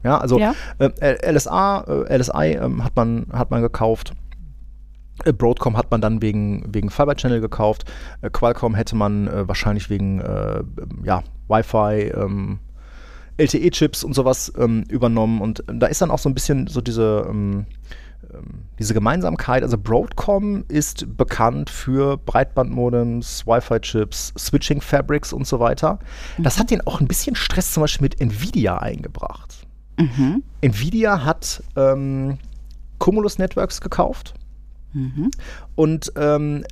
Ja, 0.05 0.19
also 0.19 0.39
Ja. 0.39 0.55
äh, 0.79 1.33
LSA, 1.33 1.81
äh, 2.07 2.17
LSI 2.17 2.59
ähm, 2.61 2.85
hat, 2.85 2.95
man, 2.95 3.27
hat 3.33 3.51
man 3.51 3.63
gekauft. 3.63 4.13
Äh, 5.25 5.33
Broadcom 5.33 5.77
hat 5.77 5.91
man 5.91 6.01
dann 6.01 6.23
wegen, 6.23 6.65
wegen 6.69 6.91
Fiber 6.91 7.15
Channel 7.15 7.41
gekauft. 7.41 7.85
Äh, 8.21 8.31
Qualcomm 8.31 8.75
hätte 8.75 8.97
man 8.97 9.29
äh, 9.29 9.49
wahrscheinlich 9.49 9.91
wegen 9.91 10.21
äh, 10.21 10.59
ähm, 10.59 11.03
ja, 11.05 11.23
Wi-Fi, 11.49 12.13
ähm, 12.15 12.59
LTE-Chips 13.37 14.05
und 14.05 14.15
sowas 14.15 14.53
ähm, 14.59 14.85
übernommen. 14.89 15.41
Und 15.41 15.65
da 15.67 15.87
ist 15.87 16.03
dann 16.03 16.11
auch 16.11 16.19
so 16.19 16.29
ein 16.29 16.35
bisschen 16.35 16.67
so 16.67 16.81
diese, 16.81 17.27
ähm, 17.29 17.67
ähm, 18.33 18.65
diese 18.79 18.93
Gemeinsamkeit. 18.95 19.63
Also 19.63 19.79
Broadcom 19.79 20.65
ist 20.69 21.17
bekannt 21.17 21.71
für 21.71 22.17
Breitbandmodems, 22.19 23.47
Wi-Fi-Chips, 23.47 24.35
Switching 24.39 24.81
Fabrics 24.81 25.33
und 25.33 25.47
so 25.47 25.61
weiter. 25.61 25.99
Das 26.39 26.59
hat 26.59 26.71
denen 26.71 26.83
auch 26.87 27.01
ein 27.01 27.09
bisschen 27.09 27.37
Stress 27.37 27.73
zum 27.73 27.83
Beispiel 27.83 28.05
mit 28.05 28.21
Nvidia 28.21 28.79
eingebracht. 28.79 29.64
Mhm. 29.99 30.43
Nvidia 30.61 31.25
hat 31.25 31.63
ähm, 31.77 32.39
Cumulus 32.99 33.39
Networks 33.39 33.81
gekauft. 33.81 34.35
Mhm. 34.93 35.31
Und 35.75 36.13
ähm, 36.17 36.65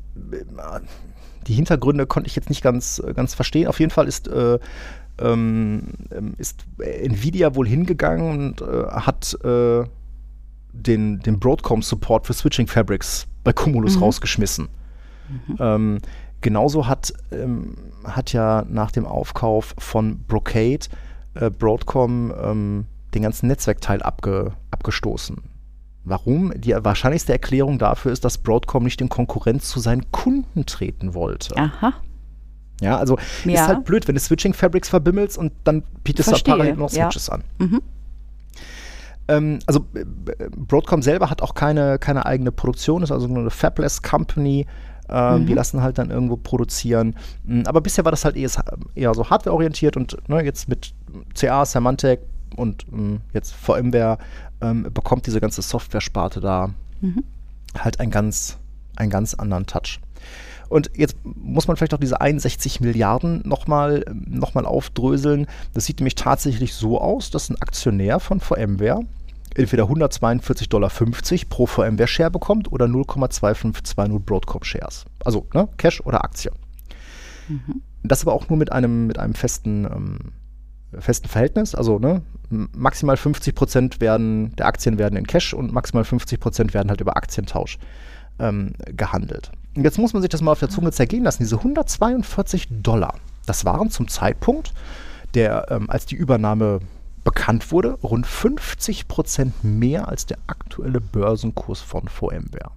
die 1.47 1.55
Hintergründe 1.55 2.07
konnte 2.07 2.29
ich 2.29 2.37
jetzt 2.37 2.49
nicht 2.49 2.63
ganz, 2.63 3.03
ganz 3.15 3.35
verstehen. 3.35 3.67
Auf 3.67 3.81
jeden 3.81 3.91
Fall 3.91 4.07
ist, 4.07 4.29
äh, 4.29 4.59
ähm, 5.19 5.89
ist 6.39 6.65
Nvidia 6.79 7.55
wohl 7.55 7.67
hingegangen 7.67 8.31
und 8.31 8.63
äh, 8.63 8.87
hat 8.91 9.37
äh, 9.45 9.85
den, 10.73 11.21
den 11.21 11.39
Broadcom-Support 11.39 12.27
für 12.27 12.33
Switching 12.33 12.67
Fabrics 12.67 13.27
bei 13.45 13.53
Cumulus 13.53 13.97
Mhm. 13.97 14.03
rausgeschmissen. 14.03 14.69
Ähm, 15.59 15.99
genauso 16.43 16.87
hat, 16.87 17.13
ähm, 17.31 17.75
hat 18.05 18.33
ja 18.33 18.65
nach 18.69 18.91
dem 18.91 19.07
Aufkauf 19.07 19.75
von 19.79 20.19
Brocade 20.25 20.87
äh, 21.35 21.51
Broadcom 21.51 22.33
ähm, 22.43 22.87
den 23.14 23.22
ganzen 23.22 23.46
Netzwerkteil 23.48 24.03
abge, 24.03 24.53
abgestoßen. 24.70 25.37
Warum? 26.05 26.53
Die 26.57 26.72
wahrscheinlichste 26.77 27.33
Erklärung 27.33 27.79
dafür 27.79 28.11
ist, 28.12 28.25
dass 28.25 28.38
Broadcom 28.38 28.83
nicht 28.83 29.01
in 29.01 29.09
Konkurrenz 29.09 29.68
zu 29.68 29.79
seinen 29.79 30.11
Kunden 30.11 30.66
treten 30.66 31.14
wollte. 31.14 31.57
Aha. 31.57 31.92
Ja, 32.81 32.96
also 32.98 33.16
Ja. 33.44 33.53
ist 33.62 33.68
halt 33.68 33.85
blöd, 33.85 34.09
wenn 34.09 34.16
du 34.16 34.20
Switching 34.20 34.55
Fabrics 34.55 34.88
verbimmelst 34.88 35.38
und 35.38 35.53
dann 35.62 35.85
bietest 36.03 36.29
du 36.29 36.31
Verstehe, 36.33 36.55
parallel 36.55 36.77
noch 36.77 36.90
ja. 36.90 37.05
Switches 37.11 37.31
an. 37.31 37.44
Mhm. 37.59 37.81
Ähm, 39.29 39.59
also 39.66 39.87
äh, 39.94 40.05
Broadcom 40.57 41.03
selber 41.03 41.31
hat 41.31 41.42
auch 41.42 41.55
keine, 41.55 41.98
keine 41.98 42.27
eigene 42.27 42.51
Produktion, 42.51 43.03
ist 43.05 43.12
also 43.12 43.29
nur 43.29 43.38
eine 43.38 43.51
Fabless 43.51 44.03
Company. 44.03 44.66
Ähm, 45.09 45.46
Die 45.46 45.55
lassen 45.55 45.83
halt 45.83 45.98
dann 45.98 46.11
irgendwo 46.11 46.37
produzieren. 46.37 47.14
Mm, 47.44 47.62
Aber 47.66 47.81
bisher 47.81 48.05
war 48.05 48.11
das 48.12 48.25
halt 48.25 48.37
eher, 48.37 48.51
eher 48.94 49.14
so 49.14 49.29
hardwareorientiert 49.31 49.96
und 49.96 50.16
ne, 50.29 50.42
jetzt 50.44 50.68
mit 50.68 50.94
CA, 51.35 51.64
Symantec 51.64 52.20
und 52.53 52.87
ähm, 52.93 53.21
jetzt 53.33 53.55
VMware 53.55 54.19
ähm, 54.61 54.88
bekommt 54.93 55.27
diese 55.27 55.41
ganze 55.41 55.62
Software-Sparte 55.62 56.41
da 56.41 56.71
Mhm. 57.03 57.25
halt 57.77 58.01
einen 58.01 58.11
ganz, 58.11 58.59
einen 58.97 59.11
ganz 59.11 59.35
anderen 59.35 59.67
Touch. 59.67 60.01
Und 60.69 60.91
jetzt 60.97 61.17
muss 61.23 61.69
man 61.69 61.77
vielleicht 61.77 61.93
auch 61.93 61.99
diese 61.99 62.21
61 62.21 62.81
Milliarden 62.81 63.43
nochmal 63.45 64.05
noch 64.15 64.55
mal 64.55 64.65
aufdröseln. 64.65 65.47
Das 65.75 65.85
sieht 65.85 65.99
nämlich 65.99 66.15
tatsächlich 66.15 66.73
so 66.75 66.99
aus, 66.99 67.31
dass 67.31 67.51
ein 67.51 67.61
Aktionär 67.61 68.21
von 68.21 68.41
VMware 68.41 69.01
entweder 69.55 69.85
142,50 69.85 70.69
Dollar 70.71 70.91
pro 71.51 71.67
VMware-Share 71.67 72.31
bekommt 72.31 72.73
oder 72.73 72.87
0,2520 72.87 74.21
Broadcom-Shares. 74.21 75.05
Also 75.25 75.47
ne, 75.53 75.69
Cash 75.77 76.01
oder 76.07 76.25
Aktie. 76.25 76.53
Das 78.03 78.23
aber 78.23 78.33
auch 78.33 78.49
nur 78.49 78.57
mit 78.57 78.73
einem, 78.73 79.07
mit 79.09 79.19
einem 79.19 79.35
festen, 79.35 79.85
ähm, 79.85 80.19
festen 80.98 81.28
Verhältnis. 81.28 81.74
Also 81.74 81.98
ne, 81.98 82.22
maximal 82.50 83.16
50 83.16 83.55
Prozent 83.55 84.00
werden, 84.00 84.55
der 84.57 84.66
Aktien 84.66 84.98
werden 84.98 85.16
in 85.16 85.26
Cash 85.26 85.55
und 85.55 85.72
maximal 85.72 86.05
50 86.05 86.40
Prozent 86.40 86.74
werden 86.74 86.90
halt 86.90 87.00
über 87.00 87.16
Aktientausch 87.16 87.78
ähm, 88.38 88.72
gehandelt. 88.96 89.50
Und 89.76 89.85
jetzt 89.85 89.98
muss 89.98 90.12
man 90.12 90.22
sich 90.22 90.31
das 90.31 90.42
mal 90.42 90.52
auf 90.52 90.61
der 90.61 90.68
Zunge 90.68 90.92
zergehen 90.92 91.24
lassen. 91.24 91.42
Diese 91.42 91.59
142 91.59 92.68
Dollar, 92.83 93.14
das 93.46 93.64
waren 93.64 93.90
zum 93.90 94.09
Zeitpunkt, 94.09 94.72
der, 95.35 95.66
ähm, 95.70 95.88
als 95.88 96.07
die 96.07 96.14
Übernahme 96.16 96.81
bekannt 97.24 97.70
wurde, 97.70 97.94
rund 98.02 98.26
50 98.26 99.09
Prozent 99.09 99.64
mehr 99.64 100.09
als 100.09 100.26
der 100.26 100.38
aktuelle 100.46 101.00
Börsenkurs 101.00 101.81
von 101.81 102.09
VMware. 102.09 102.72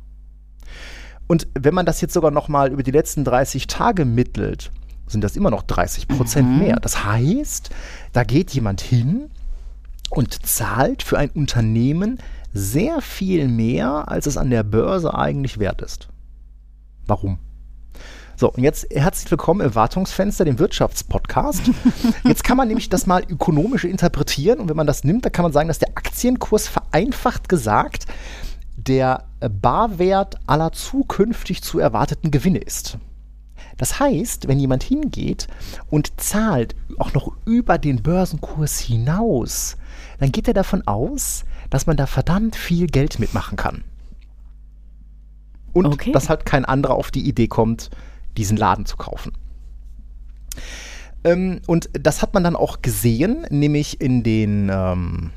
Und 1.27 1.47
wenn 1.55 1.73
man 1.73 1.85
das 1.85 2.01
jetzt 2.01 2.13
sogar 2.13 2.31
noch 2.31 2.47
mal 2.47 2.71
über 2.71 2.83
die 2.83 2.91
letzten 2.91 3.23
30 3.23 3.67
Tage 3.67 4.05
mittelt, 4.05 4.71
sind 5.07 5.23
das 5.23 5.35
immer 5.35 5.51
noch 5.51 5.63
30 5.63 6.07
Prozent 6.07 6.59
mehr. 6.59 6.77
Das 6.77 7.05
heißt, 7.05 7.69
da 8.13 8.23
geht 8.23 8.51
jemand 8.51 8.81
hin 8.81 9.29
und 10.09 10.45
zahlt 10.45 11.03
für 11.03 11.17
ein 11.17 11.29
Unternehmen 11.29 12.19
sehr 12.53 13.01
viel 13.01 13.47
mehr, 13.47 14.09
als 14.09 14.27
es 14.27 14.37
an 14.37 14.49
der 14.49 14.63
Börse 14.63 15.13
eigentlich 15.13 15.59
wert 15.59 15.81
ist. 15.81 16.07
Warum? 17.05 17.39
So, 18.37 18.51
und 18.51 18.63
jetzt 18.63 18.87
herzlich 18.93 19.31
willkommen 19.31 19.61
im 19.61 19.75
Wartungsfenster, 19.75 20.43
dem 20.43 20.59
Wirtschaftspodcast. 20.59 21.71
Jetzt 22.25 22.43
kann 22.43 22.57
man 22.57 22.67
nämlich 22.67 22.89
das 22.89 23.07
mal 23.07 23.23
ökonomisch 23.29 23.85
interpretieren 23.85 24.59
und 24.59 24.67
wenn 24.67 24.75
man 24.75 24.87
das 24.87 25.05
nimmt, 25.05 25.23
dann 25.23 25.31
kann 25.31 25.43
man 25.43 25.53
sagen, 25.53 25.69
dass 25.69 25.79
der 25.79 25.91
Aktienkurs 25.95 26.67
vereinfacht 26.67 27.47
gesagt 27.47 28.07
der 28.75 29.23
Barwert 29.39 30.35
aller 30.47 30.73
zukünftig 30.73 31.63
zu 31.63 31.79
erwarteten 31.79 32.29
Gewinne 32.29 32.59
ist. 32.59 32.97
Das 33.77 33.99
heißt, 33.99 34.47
wenn 34.47 34.59
jemand 34.59 34.83
hingeht 34.83 35.47
und 35.89 36.19
zahlt 36.19 36.75
auch 36.97 37.13
noch 37.13 37.31
über 37.45 37.77
den 37.77 38.01
Börsenkurs 38.01 38.79
hinaus, 38.79 39.77
dann 40.19 40.31
geht 40.31 40.47
er 40.47 40.53
davon 40.53 40.85
aus, 40.87 41.43
dass 41.69 41.87
man 41.87 41.97
da 41.97 42.05
verdammt 42.05 42.55
viel 42.55 42.87
Geld 42.87 43.19
mitmachen 43.19 43.57
kann. 43.57 43.83
Und 45.73 45.87
Okay. 45.87 46.11
dass 46.13 46.29
halt 46.29 46.45
kein 46.45 46.63
anderer 46.63 46.95
auf 46.95 47.11
die 47.11 47.27
Idee 47.27 47.47
kommt, 47.47 47.89
diesen 48.37 48.55
Laden 48.55 48.85
zu 48.85 48.95
kaufen. 48.95 49.33
Ähm, 51.25 51.61
und 51.67 51.89
das 51.93 52.21
hat 52.21 52.33
man 52.33 52.43
dann 52.43 52.55
auch 52.55 52.81
gesehen, 52.81 53.45
nämlich 53.49 53.99
in 53.99 54.23
den, 54.23 54.69
ähm, 54.71 55.31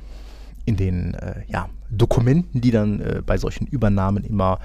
in 0.64 0.77
den 0.77 1.14
äh, 1.14 1.42
ja, 1.48 1.68
Dokumenten, 1.90 2.61
die 2.61 2.70
dann 2.70 3.01
äh, 3.01 3.22
bei 3.24 3.38
solchen 3.38 3.66
Übernahmen 3.66 4.24
immer 4.24 4.59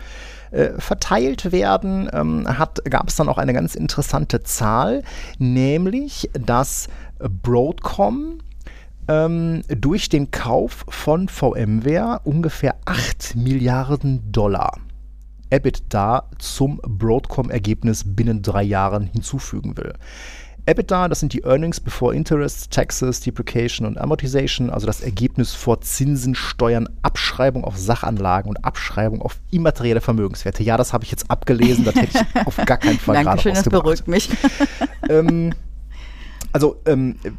äh, 0.51 0.71
verteilt 0.79 1.51
werden, 1.51 2.09
ähm, 2.13 2.47
gab 2.89 3.09
es 3.09 3.15
dann 3.15 3.29
auch 3.29 3.37
eine 3.37 3.53
ganz 3.53 3.75
interessante 3.75 4.43
Zahl, 4.43 5.03
nämlich 5.39 6.29
dass 6.33 6.87
Broadcom 7.19 8.39
ähm, 9.07 9.63
durch 9.67 10.09
den 10.09 10.31
Kauf 10.31 10.85
von 10.87 11.27
VMware 11.27 12.21
ungefähr 12.23 12.75
8 12.85 13.35
Milliarden 13.35 14.31
Dollar 14.31 14.77
EBITDA 15.49 16.29
zum 16.39 16.81
Broadcom-Ergebnis 16.83 18.03
binnen 18.05 18.41
drei 18.41 18.63
Jahren 18.63 19.05
hinzufügen 19.05 19.77
will. 19.77 19.93
EBITDA, 20.65 21.09
das 21.09 21.19
sind 21.19 21.33
die 21.33 21.43
Earnings 21.43 21.79
before 21.79 22.15
Interest, 22.15 22.71
Taxes, 22.71 23.19
Depreciation 23.19 23.85
und 23.85 23.97
Amortization, 23.97 24.69
also 24.69 24.87
das 24.87 25.01
Ergebnis 25.01 25.53
vor 25.53 25.81
Zinsen, 25.81 26.35
Steuern, 26.35 26.87
Abschreibung 27.01 27.65
auf 27.65 27.77
Sachanlagen 27.77 28.49
und 28.49 28.63
Abschreibung 28.63 29.21
auf 29.21 29.39
immaterielle 29.51 29.99
Vermögenswerte. 29.99 30.63
Ja, 30.63 30.77
das 30.77 30.93
habe 30.93 31.03
ich 31.03 31.11
jetzt 31.11 31.29
abgelesen, 31.29 31.83
das 31.83 31.95
hätte 31.95 32.17
ich 32.17 32.45
auf 32.47 32.55
gar 32.65 32.77
keinen 32.77 32.97
Fall 32.97 33.15
gerade 33.15 33.25
Dankeschön, 33.25 33.53
das 33.55 33.63
beruhigt 33.63 34.07
mich. 34.07 34.29
ähm, 35.09 35.53
also 36.53 36.79
ähm, 36.85 37.17
äh, 37.23 37.31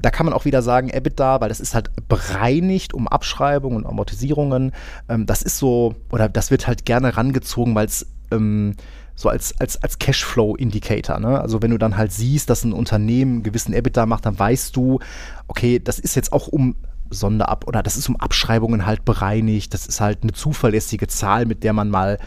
da 0.00 0.10
kann 0.10 0.26
man 0.26 0.34
auch 0.34 0.44
wieder 0.44 0.62
sagen, 0.62 0.88
EBITDA, 0.88 1.40
weil 1.40 1.48
das 1.48 1.58
ist 1.58 1.74
halt 1.74 1.90
bereinigt 2.08 2.94
um 2.94 3.08
Abschreibungen 3.08 3.78
und 3.78 3.86
Amortisierungen. 3.86 4.72
Ähm, 5.08 5.26
das 5.26 5.42
ist 5.42 5.58
so, 5.58 5.96
oder 6.10 6.28
das 6.28 6.52
wird 6.52 6.68
halt 6.68 6.84
gerne 6.84 7.16
rangezogen, 7.16 7.74
weil 7.74 7.86
es 7.86 8.06
ähm, 8.30 8.76
so 9.22 9.28
als, 9.28 9.58
als, 9.60 9.82
als 9.82 9.98
Cashflow-Indicator. 9.98 11.20
Ne? 11.20 11.40
Also 11.40 11.62
wenn 11.62 11.70
du 11.70 11.78
dann 11.78 11.96
halt 11.96 12.12
siehst, 12.12 12.50
dass 12.50 12.64
ein 12.64 12.72
Unternehmen 12.72 13.34
einen 13.34 13.42
gewissen 13.44 13.72
EBITDA 13.72 14.04
macht, 14.04 14.26
dann 14.26 14.38
weißt 14.38 14.74
du, 14.76 14.98
okay, 15.46 15.78
das 15.78 15.98
ist 15.98 16.16
jetzt 16.16 16.32
auch 16.32 16.48
um 16.48 16.74
Sonderab 17.08 17.66
oder 17.68 17.82
das 17.82 17.96
ist 17.96 18.08
um 18.08 18.16
Abschreibungen 18.16 18.84
halt 18.84 19.04
bereinigt. 19.04 19.72
Das 19.74 19.86
ist 19.86 20.00
halt 20.00 20.22
eine 20.22 20.32
zuverlässige 20.32 21.06
Zahl, 21.06 21.46
mit 21.46 21.62
der 21.62 21.72
man 21.72 21.88
mal 21.88 22.18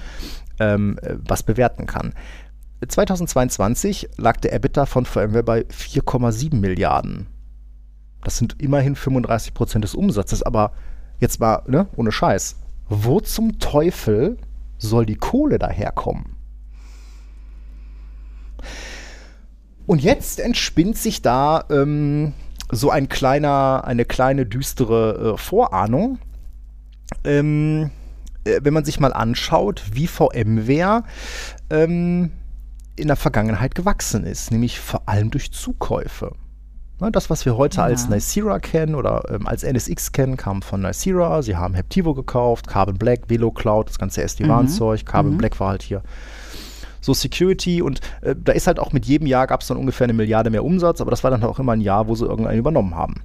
ähm, 0.60 0.98
äh, 1.02 1.16
was 1.28 1.44
bewerten 1.44 1.86
kann. 1.86 2.14
2022 2.88 4.10
lag 4.18 4.38
der 4.38 4.54
EBITDA 4.54 4.86
von 4.86 5.06
VMware 5.06 5.44
bei 5.44 5.62
4,7 5.62 6.56
Milliarden. 6.56 7.28
Das 8.24 8.38
sind 8.38 8.62
immerhin 8.62 8.96
35 8.96 9.54
Prozent 9.54 9.84
des 9.84 9.96
Umsatzes, 9.96 10.44
aber 10.44 10.72
jetzt 11.20 11.40
mal, 11.40 11.64
ne, 11.68 11.88
ohne 11.96 12.12
Scheiß. 12.12 12.58
Wo 12.88 13.20
zum 13.20 13.60
Teufel 13.60 14.38
soll 14.78 15.06
die 15.06 15.16
Kohle 15.16 15.58
daherkommen? 15.58 16.35
Und 19.86 20.02
jetzt 20.02 20.40
entspinnt 20.40 20.98
sich 20.98 21.22
da 21.22 21.64
ähm, 21.70 22.34
so 22.72 22.90
ein 22.90 23.08
kleiner, 23.10 23.84
eine 23.86 24.06
kleine 24.06 24.46
düstere 24.46 25.34
äh, 25.34 25.38
Vorahnung. 25.38 26.18
Ähm, 27.24 27.92
äh, 28.46 28.60
wenn 28.64 28.74
man 28.74 28.84
sich 28.86 29.00
mal 29.00 29.14
anschaut, 29.14 29.84
wie 29.92 30.08
VMware 30.08 31.04
ähm, 31.70 32.32
in 32.96 33.08
der 33.08 33.16
Vergangenheit 33.16 33.76
gewachsen 33.76 34.24
ist, 34.26 34.52
nämlich 34.52 34.80
vor 34.80 35.04
allem 35.08 35.30
durch 35.30 35.52
Zukäufe. 35.52 36.32
Ne, 37.02 37.12
das, 37.12 37.30
was 37.30 37.46
wir 37.46 37.58
heute 37.58 37.78
Ja. 37.78 37.84
als 37.84 38.08
Nicira 38.08 38.58
kennen 38.60 38.96
oder 38.96 39.24
ähm, 39.30 39.46
als 39.48 39.64
NSX 39.64 40.14
kennen, 40.14 40.38
kam 40.38 40.62
von 40.62 40.82
Nicira. 40.82 41.42
Sie 41.42 41.58
haben 41.58 41.74
Heptivo 41.76 42.14
gekauft, 42.14 42.68
Carbon 42.68 42.98
Black, 42.98 43.24
Velo 43.30 43.52
Cloud, 43.52 43.90
das 43.90 44.00
ganze 44.00 44.24
SD-WAN-Zeug. 44.24 45.06
Carbon 45.06 45.34
Mhm. 45.34 45.38
Black 45.38 45.60
war 45.60 45.70
halt 45.72 45.84
hier 45.84 46.02
so 47.06 47.14
Security 47.14 47.84
und 47.84 48.02
äh, 48.22 48.36
da 48.36 48.52
ist 48.52 48.66
halt 48.66 48.80
auch 48.80 48.92
mit 48.92 49.06
jedem 49.06 49.28
Jahr 49.28 49.46
gab 49.46 49.62
es 49.62 49.68
dann 49.68 49.78
ungefähr 49.78 50.06
eine 50.06 50.14
Milliarde 50.14 50.50
mehr 50.50 50.66
Umsatz, 50.66 51.02
aber 51.02 51.12
das 51.12 51.24
war 51.24 51.30
dann 51.30 51.44
auch 51.44 51.60
immer 51.60 51.74
ein 51.74 51.82
Jahr, 51.82 52.08
wo 52.08 52.16
sie 52.16 52.26
irgendeinen 52.26 52.58
übernommen 52.58 52.96
haben. 52.96 53.22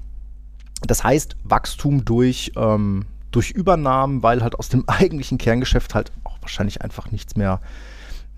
Das 0.86 1.02
heißt, 1.02 1.36
Wachstum 1.44 2.04
durch, 2.04 2.52
ähm, 2.56 3.06
durch 3.30 3.50
Übernahmen, 3.50 4.22
weil 4.22 4.42
halt 4.42 4.58
aus 4.58 4.68
dem 4.68 4.84
eigentlichen 4.86 5.38
Kerngeschäft 5.38 5.94
halt 5.94 6.12
auch 6.24 6.36
wahrscheinlich 6.42 6.82
einfach 6.82 7.10
nichts 7.10 7.36
mehr, 7.36 7.60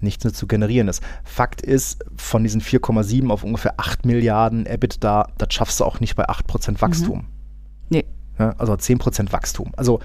nichts 0.00 0.22
mehr 0.22 0.32
zu 0.32 0.46
generieren 0.46 0.86
ist. 0.86 1.02
Fakt 1.24 1.60
ist, 1.60 2.04
von 2.16 2.44
diesen 2.44 2.60
4,7 2.60 3.28
auf 3.28 3.42
ungefähr 3.42 3.74
8 3.78 4.06
Milliarden 4.06 4.64
EBITDA, 4.64 5.28
das 5.38 5.52
schaffst 5.52 5.80
du 5.80 5.84
auch 5.84 5.98
nicht 5.98 6.14
bei 6.14 6.28
8% 6.28 6.80
Wachstum. 6.80 7.26
Nee. 7.88 8.04
Ja, 8.38 8.54
also 8.58 8.72
10% 8.74 9.32
Wachstum. 9.32 9.72
Also 9.76 9.98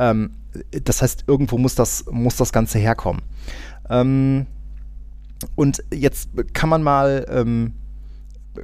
ähm, 0.00 0.32
das 0.70 1.02
heißt, 1.02 1.24
irgendwo 1.28 1.56
muss 1.56 1.76
das, 1.76 2.04
muss 2.10 2.36
das 2.36 2.52
Ganze 2.52 2.78
herkommen. 2.78 3.22
Ähm, 3.88 4.46
und 5.54 5.82
jetzt 5.92 6.30
kann 6.52 6.68
man 6.68 6.82
mal, 6.82 7.26
ähm, 7.28 7.74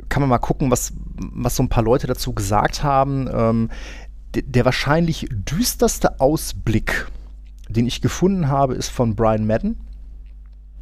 kann 0.08 0.20
man 0.20 0.28
mal 0.28 0.38
gucken, 0.38 0.70
was, 0.70 0.92
was 1.16 1.56
so 1.56 1.62
ein 1.62 1.68
paar 1.68 1.82
Leute 1.82 2.06
dazu 2.06 2.32
gesagt 2.32 2.82
haben. 2.82 3.28
Ähm, 3.32 3.70
der 4.34 4.64
wahrscheinlich 4.64 5.26
düsterste 5.30 6.20
Ausblick, 6.20 7.06
den 7.68 7.86
ich 7.86 8.02
gefunden 8.02 8.48
habe, 8.48 8.74
ist 8.74 8.88
von 8.88 9.14
Brian 9.14 9.46
Madden. 9.46 9.78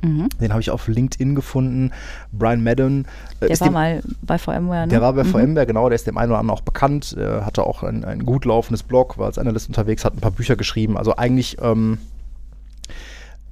Mhm. 0.03 0.29
Den 0.41 0.51
habe 0.51 0.61
ich 0.61 0.71
auf 0.71 0.89
LinkedIn 0.89 1.35
gefunden. 1.35 1.93
Brian 2.33 2.63
Madden. 2.63 3.07
Äh, 3.41 3.49
der 3.49 3.61
war 3.61 3.69
dem, 3.69 3.73
mal 3.73 4.03
bei 4.23 4.39
VMware, 4.39 4.87
ne? 4.87 4.89
Der 4.89 5.01
war 5.01 5.13
bei 5.13 5.25
mhm. 5.25 5.29
VMware, 5.29 5.67
genau. 5.67 5.89
Der 5.89 5.97
ist 5.97 6.07
dem 6.07 6.19
einen 6.19 6.31
oder 6.31 6.41
anderen 6.41 6.59
auch 6.59 6.63
bekannt. 6.63 7.17
Er 7.19 7.47
hatte 7.47 7.65
auch 7.65 7.83
ein, 7.83 8.05
ein 8.05 8.25
gut 8.25 8.45
laufendes 8.45 8.83
Blog, 8.83 9.17
war 9.19 9.27
als 9.27 9.39
Analyst 9.39 9.69
unterwegs, 9.69 10.05
hat 10.05 10.15
ein 10.15 10.21
paar 10.21 10.33
Bücher 10.33 10.57
geschrieben. 10.57 10.99
Also 10.99 11.17
eigentlich 11.17 11.57
ähm, 11.63 11.99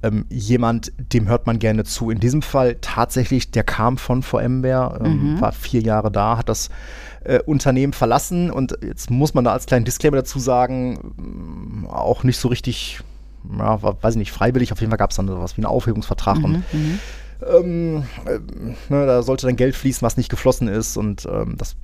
ähm, 0.05 0.25
jemand, 0.29 0.91
dem 0.97 1.27
hört 1.27 1.47
man 1.47 1.59
gerne 1.59 1.83
zu. 1.83 2.09
In 2.09 2.19
diesem 2.19 2.41
Fall 2.41 2.77
tatsächlich, 2.81 3.51
der 3.51 3.63
kam 3.63 3.97
von 3.97 4.21
VMware, 4.21 5.01
ähm, 5.03 5.35
mhm. 5.35 5.41
war 5.41 5.51
vier 5.51 5.81
Jahre 5.81 6.11
da, 6.11 6.37
hat 6.37 6.49
das 6.49 6.69
äh, 7.23 7.39
Unternehmen 7.39 7.93
verlassen 7.93 8.51
und 8.51 8.77
jetzt 8.83 9.09
muss 9.09 9.33
man 9.33 9.43
da 9.43 9.51
als 9.51 9.65
kleinen 9.65 9.85
Disclaimer 9.85 10.17
dazu 10.17 10.39
sagen, 10.39 11.13
mm, 11.17 11.87
auch 11.87 12.23
nicht 12.23 12.37
so 12.37 12.47
richtig, 12.49 12.99
ja, 13.57 13.81
weiß 13.81 14.13
ich 14.13 14.19
nicht, 14.19 14.31
freiwillig, 14.31 14.71
auf 14.71 14.79
jeden 14.79 14.91
Fall 14.91 14.97
gab 14.97 15.09
es 15.09 15.15
dann 15.15 15.27
sowas 15.27 15.57
wie 15.57 15.61
einen 15.61 15.65
Aufhebungsvertrag 15.65 16.37
mhm, 16.37 16.45
und 16.45 16.73
mhm. 16.73 16.99
ähm, 17.47 18.03
äh, 18.25 18.39
ne, 18.89 19.05
da 19.05 19.23
sollte 19.23 19.47
dann 19.47 19.55
Geld 19.55 19.75
fließen, 19.75 20.05
was 20.05 20.17
nicht 20.17 20.29
geflossen 20.29 20.67
ist 20.67 20.97
und 20.97 21.25
ähm, 21.25 21.55
das 21.57 21.75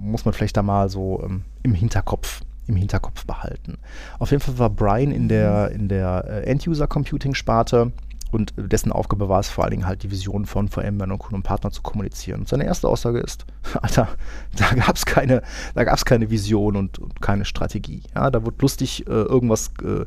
muss 0.00 0.24
man 0.24 0.32
vielleicht 0.32 0.56
da 0.56 0.62
mal 0.62 0.88
so 0.88 1.22
ähm, 1.24 1.42
im 1.62 1.74
Hinterkopf 1.74 2.40
im 2.68 2.76
Hinterkopf 2.76 3.26
behalten. 3.26 3.78
Auf 4.18 4.30
jeden 4.30 4.42
Fall 4.42 4.58
war 4.58 4.70
Brian 4.70 5.10
in 5.10 5.28
der, 5.28 5.70
in 5.70 5.88
der 5.88 6.24
äh, 6.28 6.50
End-User-Computing-Sparte 6.50 7.92
und 8.30 8.52
dessen 8.56 8.92
Aufgabe 8.92 9.28
war 9.28 9.40
es 9.40 9.48
vor 9.48 9.64
allen 9.64 9.70
Dingen 9.72 9.86
halt 9.86 10.02
die 10.02 10.10
Vision 10.10 10.44
von 10.44 10.68
VMware 10.68 11.10
und 11.10 11.18
Kunden 11.18 11.36
und 11.36 11.42
Partner 11.42 11.70
zu 11.70 11.82
kommunizieren. 11.82 12.40
Und 12.40 12.48
seine 12.48 12.64
erste 12.64 12.88
Aussage 12.88 13.20
ist, 13.20 13.46
Alter, 13.82 14.08
da 14.56 14.74
gab 14.74 14.96
es 14.96 15.06
keine, 15.06 15.42
keine 16.04 16.30
Vision 16.30 16.76
und, 16.76 16.98
und, 16.98 17.22
keine 17.22 17.44
Strategie. 17.44 18.02
Ja, 18.14 18.30
da 18.30 18.44
wurde 18.44 18.56
lustig 18.60 19.06
äh, 19.06 19.10
irgendwas 19.10 19.70
äh, 19.82 20.04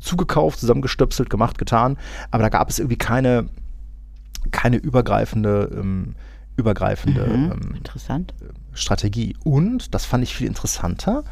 zugekauft, 0.00 0.60
zusammengestöpselt, 0.60 1.28
gemacht, 1.30 1.58
getan, 1.58 1.96
aber 2.30 2.44
da 2.44 2.48
gab 2.50 2.68
es 2.68 2.78
irgendwie 2.78 2.98
keine, 2.98 3.48
keine 4.52 4.76
übergreifende, 4.76 5.70
ähm, 5.74 6.14
übergreifende 6.56 7.26
mhm, 7.26 7.52
ähm. 7.52 8.26
Strategie. 8.74 9.36
Und, 9.42 9.94
das 9.94 10.04
fand 10.04 10.22
ich 10.22 10.34
viel 10.36 10.46
interessanter, 10.46 11.24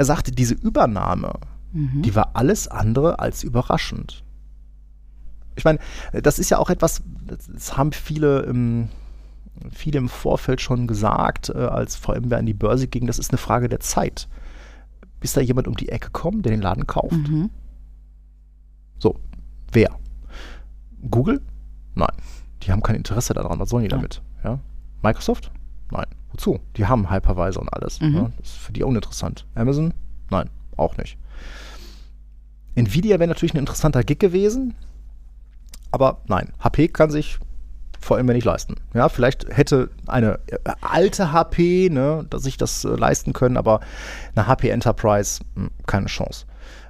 er 0.00 0.06
sagte, 0.06 0.32
diese 0.32 0.54
Übernahme, 0.54 1.34
mhm. 1.74 2.00
die 2.00 2.14
war 2.14 2.30
alles 2.32 2.68
andere 2.68 3.18
als 3.18 3.44
überraschend. 3.44 4.24
Ich 5.56 5.64
meine, 5.66 5.78
das 6.14 6.38
ist 6.38 6.48
ja 6.48 6.56
auch 6.56 6.70
etwas, 6.70 7.02
das 7.26 7.76
haben 7.76 7.92
viele 7.92 8.40
im, 8.44 8.88
viele 9.70 9.98
im 9.98 10.08
Vorfeld 10.08 10.62
schon 10.62 10.86
gesagt, 10.86 11.50
äh, 11.50 11.58
als 11.58 11.96
VMware 11.96 12.38
an 12.38 12.46
die 12.46 12.54
Börse 12.54 12.88
ging, 12.88 13.06
das 13.06 13.18
ist 13.18 13.30
eine 13.30 13.36
Frage 13.36 13.68
der 13.68 13.80
Zeit. 13.80 14.26
Bis 15.20 15.34
da 15.34 15.42
jemand 15.42 15.68
um 15.68 15.76
die 15.76 15.90
Ecke 15.90 16.08
kommt, 16.12 16.46
der 16.46 16.52
den 16.52 16.62
Laden 16.62 16.86
kauft. 16.86 17.12
Mhm. 17.12 17.50
So, 18.98 19.20
wer? 19.70 19.90
Google? 21.10 21.42
Nein. 21.94 22.16
Die 22.62 22.72
haben 22.72 22.82
kein 22.82 22.96
Interesse 22.96 23.34
daran. 23.34 23.58
Was 23.58 23.68
sollen 23.68 23.84
die 23.84 23.90
ja. 23.90 23.96
damit? 23.98 24.22
Ja? 24.42 24.60
Microsoft? 25.02 25.52
Nein. 25.90 26.06
Wozu? 26.32 26.60
Die 26.76 26.86
haben 26.86 27.10
Hypervisor 27.10 27.62
und 27.62 27.72
alles. 27.72 28.00
Mhm. 28.00 28.14
Ja? 28.14 28.30
Das 28.38 28.50
ist 28.50 28.58
für 28.58 28.72
die 28.72 28.82
uninteressant. 28.82 29.46
Amazon? 29.54 29.92
Nein, 30.30 30.48
auch 30.76 30.96
nicht. 30.96 31.18
Nvidia 32.74 33.18
wäre 33.18 33.28
natürlich 33.28 33.54
ein 33.54 33.58
interessanter 33.58 34.04
Gig 34.04 34.20
gewesen, 34.20 34.74
aber 35.90 36.22
nein, 36.28 36.52
HP 36.60 36.88
kann 36.88 37.10
sich 37.10 37.38
vor 38.00 38.16
allem 38.16 38.26
nicht 38.26 38.44
leisten. 38.44 38.76
Ja, 38.94 39.08
vielleicht 39.08 39.46
hätte 39.54 39.90
eine 40.06 40.38
äh, 40.46 40.58
alte 40.80 41.32
HP 41.32 41.90
ne, 41.90 42.26
sich 42.36 42.56
das 42.56 42.84
äh, 42.84 42.88
leisten 42.88 43.32
können, 43.32 43.56
aber 43.56 43.80
eine 44.34 44.46
HP 44.46 44.70
Enterprise 44.70 45.42
mh, 45.54 45.64
hm, 45.64 45.70
keine 45.86 46.06
Chance. 46.06 46.46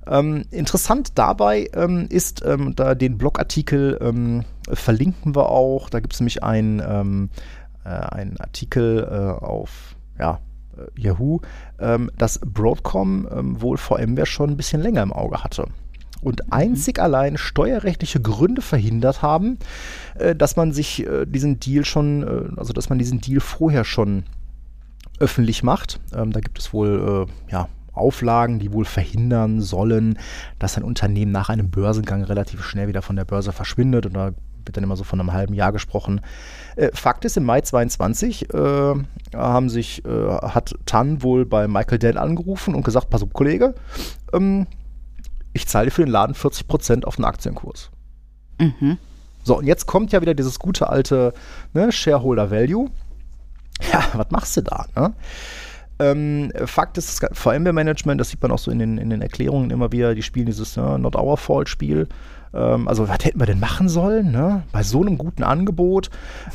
Ähm, 0.06 0.44
interessant 0.50 1.18
dabei 1.18 1.68
ähm, 1.74 2.06
ist, 2.08 2.42
ähm, 2.44 2.74
da 2.74 2.94
den 2.94 3.18
Blogartikel 3.18 3.98
ähm, 4.00 4.44
verlinken 4.72 5.34
wir 5.34 5.48
auch. 5.48 5.90
Da 5.90 6.00
gibt 6.00 6.14
es 6.14 6.20
nämlich 6.20 6.42
ein, 6.42 6.82
ähm, 6.86 7.30
äh, 7.84 7.88
einen 7.88 8.36
Artikel 8.38 9.06
äh, 9.10 9.44
auf 9.44 9.96
ja, 10.18 10.40
äh, 10.76 11.00
Yahoo, 11.00 11.40
ähm, 11.78 12.10
dass 12.18 12.38
Broadcom 12.38 13.28
ähm, 13.30 13.60
wohl 13.60 13.76
VMware 13.76 14.26
schon 14.26 14.50
ein 14.50 14.56
bisschen 14.56 14.80
länger 14.80 15.02
im 15.02 15.12
Auge 15.12 15.42
hatte 15.42 15.66
und 16.22 16.40
mhm. 16.46 16.52
einzig 16.52 16.98
allein 16.98 17.36
steuerrechtliche 17.36 18.20
Gründe 18.20 18.62
verhindert 18.62 19.22
haben, 19.22 19.58
äh, 20.18 20.34
dass 20.34 20.56
man 20.56 20.72
sich 20.72 21.06
äh, 21.06 21.26
diesen 21.26 21.60
Deal 21.60 21.84
schon, 21.84 22.22
äh, 22.22 22.58
also 22.58 22.72
dass 22.72 22.88
man 22.88 22.98
diesen 22.98 23.20
Deal 23.20 23.40
vorher 23.40 23.84
schon 23.84 24.24
öffentlich 25.18 25.62
macht. 25.62 26.00
Ähm, 26.14 26.32
da 26.32 26.40
gibt 26.40 26.58
es 26.58 26.72
wohl 26.72 27.26
äh, 27.28 27.52
ja, 27.52 27.68
Auflagen, 27.92 28.58
die 28.58 28.72
wohl 28.72 28.84
verhindern 28.84 29.60
sollen, 29.60 30.18
dass 30.58 30.76
ein 30.76 30.84
Unternehmen 30.84 31.32
nach 31.32 31.48
einem 31.48 31.70
Börsengang 31.70 32.24
relativ 32.24 32.64
schnell 32.64 32.88
wieder 32.88 33.02
von 33.02 33.16
der 33.16 33.24
Börse 33.24 33.52
verschwindet. 33.52 34.06
Und 34.06 34.14
da 34.14 34.32
wird 34.64 34.76
dann 34.76 34.84
immer 34.84 34.96
so 34.96 35.04
von 35.04 35.20
einem 35.20 35.32
halben 35.32 35.54
Jahr 35.54 35.72
gesprochen. 35.72 36.20
Äh, 36.76 36.90
Fakt 36.92 37.24
ist, 37.24 37.36
im 37.36 37.44
Mai 37.44 37.60
22 37.60 38.52
äh, 38.52 38.94
haben 39.34 39.68
sich, 39.68 40.04
äh, 40.04 40.28
hat 40.28 40.74
Tan 40.86 41.22
wohl 41.22 41.46
bei 41.46 41.68
Michael 41.68 41.98
Dell 41.98 42.18
angerufen 42.18 42.74
und 42.74 42.84
gesagt, 42.84 43.10
pass 43.10 43.22
auf, 43.22 43.32
Kollege, 43.32 43.74
ähm, 44.32 44.66
ich 45.52 45.66
zahle 45.66 45.90
für 45.90 46.04
den 46.04 46.10
Laden 46.10 46.34
40% 46.34 47.04
auf 47.04 47.16
den 47.16 47.24
Aktienkurs. 47.24 47.90
Mhm. 48.58 48.98
So, 49.42 49.58
und 49.58 49.66
jetzt 49.66 49.86
kommt 49.86 50.12
ja 50.12 50.20
wieder 50.20 50.34
dieses 50.34 50.58
gute 50.58 50.88
alte 50.88 51.32
ne, 51.72 51.90
Shareholder 51.90 52.50
Value. 52.50 52.90
Ja, 53.92 54.04
was 54.12 54.30
machst 54.30 54.56
du 54.56 54.62
da? 54.62 54.86
Ne? 54.94 55.14
Ähm, 55.98 56.52
Fakt 56.66 56.98
ist, 56.98 57.22
das 57.22 57.38
VMware-Management, 57.38 58.20
das 58.20 58.30
sieht 58.30 58.42
man 58.42 58.50
auch 58.52 58.58
so 58.58 58.70
in 58.70 58.78
den, 58.78 58.98
in 58.98 59.10
den 59.10 59.22
Erklärungen 59.22 59.70
immer 59.70 59.92
wieder, 59.92 60.14
die 60.14 60.22
spielen 60.22 60.46
dieses 60.46 60.76
ne, 60.76 60.98
Not 60.98 61.16
Our 61.16 61.36
Fault-Spiel. 61.36 62.08
Ähm, 62.52 62.88
also, 62.88 63.08
was 63.08 63.24
hätten 63.24 63.40
wir 63.40 63.46
denn 63.46 63.60
machen 63.60 63.88
sollen, 63.88 64.30
ne? 64.30 64.62
Bei 64.72 64.82
so 64.82 65.00
einem 65.00 65.18
guten 65.18 65.42
Angebot. 65.42 66.10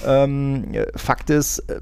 Ähm, 0.06 0.66
Fakt 0.96 1.30
ist, 1.30 1.60
äh, 1.60 1.82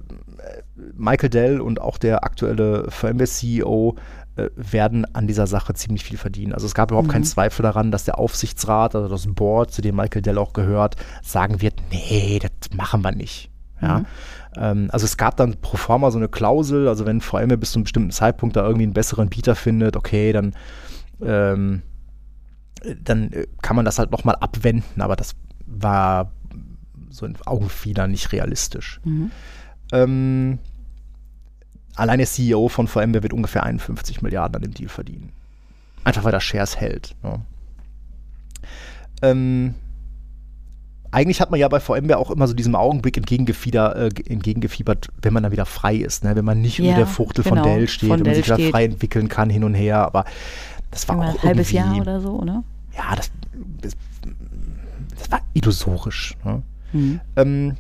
Michael 0.95 1.29
Dell 1.29 1.61
und 1.61 1.81
auch 1.81 1.97
der 1.97 2.23
aktuelle 2.23 2.89
VMware-CEO 2.89 3.95
äh, 4.35 4.49
werden 4.55 5.05
an 5.13 5.27
dieser 5.27 5.47
Sache 5.47 5.73
ziemlich 5.73 6.03
viel 6.03 6.17
verdienen. 6.17 6.53
Also 6.53 6.65
es 6.65 6.73
gab 6.73 6.91
überhaupt 6.91 7.07
mhm. 7.07 7.13
keinen 7.13 7.23
Zweifel 7.23 7.63
daran, 7.63 7.91
dass 7.91 8.05
der 8.05 8.17
Aufsichtsrat, 8.17 8.95
also 8.95 9.07
das 9.07 9.27
Board, 9.27 9.71
zu 9.71 9.81
dem 9.81 9.95
Michael 9.95 10.21
Dell 10.21 10.37
auch 10.37 10.53
gehört, 10.53 10.95
sagen 11.21 11.61
wird, 11.61 11.75
nee, 11.91 12.39
das 12.39 12.75
machen 12.75 13.03
wir 13.03 13.11
nicht. 13.11 13.51
Ja. 13.81 13.99
Mhm. 13.99 14.05
Ähm, 14.55 14.89
also 14.91 15.05
es 15.05 15.17
gab 15.17 15.37
dann 15.37 15.57
pro 15.61 15.77
forma 15.77 16.09
so 16.09 16.17
eine 16.17 16.29
Klausel, 16.29 16.87
also 16.87 17.05
wenn 17.05 17.21
VMware 17.21 17.57
bis 17.57 17.71
zu 17.71 17.77
einem 17.77 17.83
bestimmten 17.83 18.11
Zeitpunkt 18.11 18.55
da 18.55 18.63
irgendwie 18.63 18.83
einen 18.83 18.93
besseren 18.93 19.29
Bieter 19.29 19.55
findet, 19.55 19.95
okay, 19.95 20.31
dann 20.31 20.53
ähm, 21.21 21.83
dann 23.03 23.31
äh, 23.31 23.47
kann 23.61 23.75
man 23.75 23.85
das 23.85 23.99
halt 23.99 24.11
nochmal 24.11 24.35
abwenden, 24.35 25.01
aber 25.01 25.15
das 25.15 25.35
war 25.65 26.31
so 27.09 27.25
in 27.25 27.35
Augenfieder 27.45 28.07
nicht 28.07 28.31
realistisch. 28.31 28.99
Mhm. 29.03 29.31
Ähm, 29.91 30.59
allein 31.95 32.17
der 32.17 32.27
CEO 32.27 32.67
von 32.69 32.87
VMware 32.87 33.23
wird 33.23 33.33
ungefähr 33.33 33.63
51 33.63 34.21
Milliarden 34.21 34.55
an 34.55 34.61
dem 34.61 34.73
Deal 34.73 34.89
verdienen. 34.89 35.31
Einfach 36.03 36.23
weil 36.23 36.33
er 36.33 36.41
Shares 36.41 36.77
hält. 36.77 37.15
Ne? 37.23 37.39
Ähm, 39.21 39.75
eigentlich 41.11 41.39
hat 41.39 41.51
man 41.51 41.59
ja 41.59 41.67
bei 41.67 41.79
VMware 41.79 42.17
auch 42.17 42.31
immer 42.31 42.47
so 42.47 42.55
diesem 42.55 42.75
Augenblick 42.75 43.15
entgegengefiebert, 43.15 43.95
äh, 43.95 44.31
entgegengefiebert 44.31 45.09
wenn 45.21 45.33
man 45.33 45.43
dann 45.43 45.51
wieder 45.51 45.65
frei 45.65 45.95
ist, 45.95 46.23
ne? 46.23 46.35
wenn 46.35 46.43
man 46.43 46.61
nicht 46.61 46.79
ja, 46.79 46.85
unter 46.85 46.97
der 46.97 47.07
Fuchtel 47.07 47.43
genau, 47.43 47.57
von 47.57 47.63
Dell 47.63 47.87
steht, 47.87 48.09
von 48.09 48.19
wenn 48.19 48.25
man 48.25 48.35
sich 48.35 48.45
wieder 48.45 48.71
frei 48.71 48.85
entwickeln 48.85 49.29
kann 49.29 49.49
hin 49.49 49.63
und 49.63 49.75
her. 49.75 49.99
Aber 49.99 50.25
das 50.89 51.07
war 51.07 51.19
auch 51.19 51.21
ein 51.21 51.43
halbes 51.43 51.71
Jahr 51.71 51.95
oder 51.95 52.19
so, 52.19 52.31
oder? 52.39 52.63
Ja, 52.95 53.15
das, 53.15 53.31
das, 53.81 53.93
das 55.17 55.31
war 55.31 55.41
illusorisch. 55.53 56.35
Ne? 56.43 56.63
Mhm. 56.93 57.21
Ähm, 57.35 57.77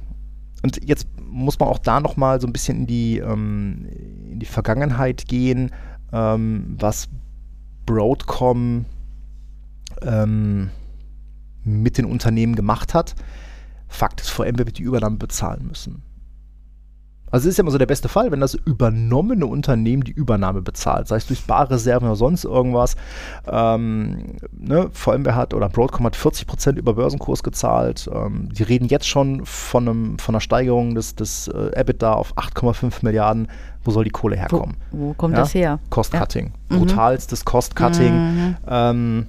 und 0.63 0.83
jetzt 0.83 1.07
muss 1.19 1.59
man 1.59 1.69
auch 1.69 1.79
da 1.79 1.99
nochmal 1.99 2.39
so 2.39 2.47
ein 2.47 2.53
bisschen 2.53 2.79
in 2.79 2.87
die, 2.87 3.17
ähm, 3.17 3.87
in 4.31 4.39
die 4.39 4.45
Vergangenheit 4.45 5.27
gehen, 5.27 5.71
ähm, 6.11 6.75
was 6.79 7.09
Broadcom 7.85 8.85
ähm, 10.01 10.69
mit 11.63 11.97
den 11.97 12.05
Unternehmen 12.05 12.55
gemacht 12.55 12.93
hat. 12.93 13.15
Fakt 13.87 14.21
ist, 14.21 14.29
VMware 14.29 14.65
wird 14.65 14.77
die 14.77 14.83
Übernahme 14.83 15.17
bezahlen 15.17 15.67
müssen. 15.67 16.02
Also 17.33 17.47
es 17.47 17.53
ist 17.53 17.57
ja 17.57 17.63
immer 17.63 17.71
so 17.71 17.79
der 17.79 17.87
beste 17.87 18.09
Fall, 18.09 18.31
wenn 18.31 18.41
das 18.41 18.53
übernommene 18.53 19.47
Unternehmen 19.47 20.03
die 20.03 20.11
Übernahme 20.11 20.61
bezahlt, 20.61 21.07
sei 21.07 21.15
es 21.15 21.25
durch 21.25 21.43
Barreserven 21.45 22.07
oder 22.07 22.15
sonst 22.15 22.45
irgendwas. 22.45 22.95
Ähm, 23.47 24.35
ne, 24.51 24.91
VMware 24.91 25.35
hat 25.35 25.55
oder 25.55 25.67
Broadcom 25.67 26.05
hat 26.05 26.15
40 26.15 26.45
Prozent 26.45 26.77
über 26.77 26.93
Börsenkurs 26.93 27.41
gezahlt. 27.41 28.07
Ähm, 28.13 28.49
die 28.51 28.61
reden 28.61 28.87
jetzt 28.87 29.07
schon 29.07 29.47
von, 29.47 29.89
einem, 29.89 30.19
von 30.19 30.35
einer 30.35 30.41
Steigerung 30.41 30.93
des, 30.93 31.15
des 31.15 31.47
äh, 31.47 31.71
EBITDA 31.73 32.13
auf 32.13 32.37
8,5 32.37 32.97
Milliarden. 33.01 33.47
Wo 33.83 33.89
soll 33.89 34.03
die 34.03 34.11
Kohle 34.11 34.35
herkommen? 34.35 34.77
Wo, 34.91 35.07
wo 35.07 35.13
kommt 35.15 35.33
ja? 35.33 35.39
das 35.39 35.55
her? 35.55 35.79
Cost-Cutting. 35.89 36.53
Ja. 36.69 36.77
Mhm. 36.77 36.81
Brutalstes 36.81 37.43
Cost-Cutting. 37.45 38.13
Mhm. 38.13 38.57
Ähm, 38.67 39.27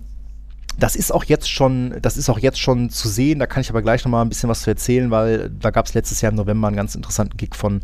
das 0.78 0.96
ist 0.96 1.12
auch 1.12 1.24
jetzt 1.24 1.50
schon, 1.50 1.94
das 2.02 2.16
ist 2.16 2.28
auch 2.28 2.38
jetzt 2.38 2.58
schon 2.58 2.90
zu 2.90 3.08
sehen. 3.08 3.38
Da 3.38 3.46
kann 3.46 3.60
ich 3.60 3.70
aber 3.70 3.82
gleich 3.82 4.04
noch 4.04 4.10
mal 4.10 4.22
ein 4.22 4.28
bisschen 4.28 4.48
was 4.48 4.62
zu 4.62 4.70
erzählen, 4.70 5.10
weil 5.10 5.50
da 5.50 5.70
gab 5.70 5.86
es 5.86 5.94
letztes 5.94 6.20
Jahr 6.20 6.30
im 6.32 6.36
November 6.36 6.68
einen 6.68 6.76
ganz 6.76 6.94
interessanten 6.94 7.36
Gig 7.36 7.54
von, 7.54 7.82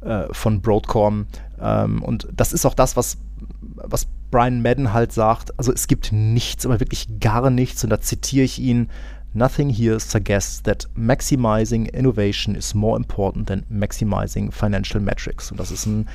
äh, 0.00 0.24
von 0.32 0.60
Broadcom. 0.60 1.26
Ähm, 1.60 2.02
und 2.02 2.28
das 2.32 2.52
ist 2.52 2.66
auch 2.66 2.74
das, 2.74 2.96
was, 2.96 3.18
was 3.60 4.06
Brian 4.30 4.62
Madden 4.62 4.92
halt 4.92 5.12
sagt. 5.12 5.56
Also 5.58 5.72
es 5.72 5.86
gibt 5.86 6.12
nichts, 6.12 6.66
aber 6.66 6.80
wirklich 6.80 7.20
gar 7.20 7.50
nichts. 7.50 7.84
Und 7.84 7.90
da 7.90 8.00
zitiere 8.00 8.44
ich 8.44 8.58
ihn. 8.58 8.88
Nothing 9.36 9.68
here 9.68 9.98
suggests 9.98 10.62
that 10.62 10.88
maximizing 10.94 11.86
innovation 11.86 12.54
is 12.54 12.72
more 12.72 12.96
important 12.96 13.48
than 13.48 13.64
maximizing 13.68 14.52
financial 14.52 15.00
metrics. 15.00 15.50
Und 15.50 15.58
das 15.58 15.72
ist 15.72 15.86
ein 15.86 16.08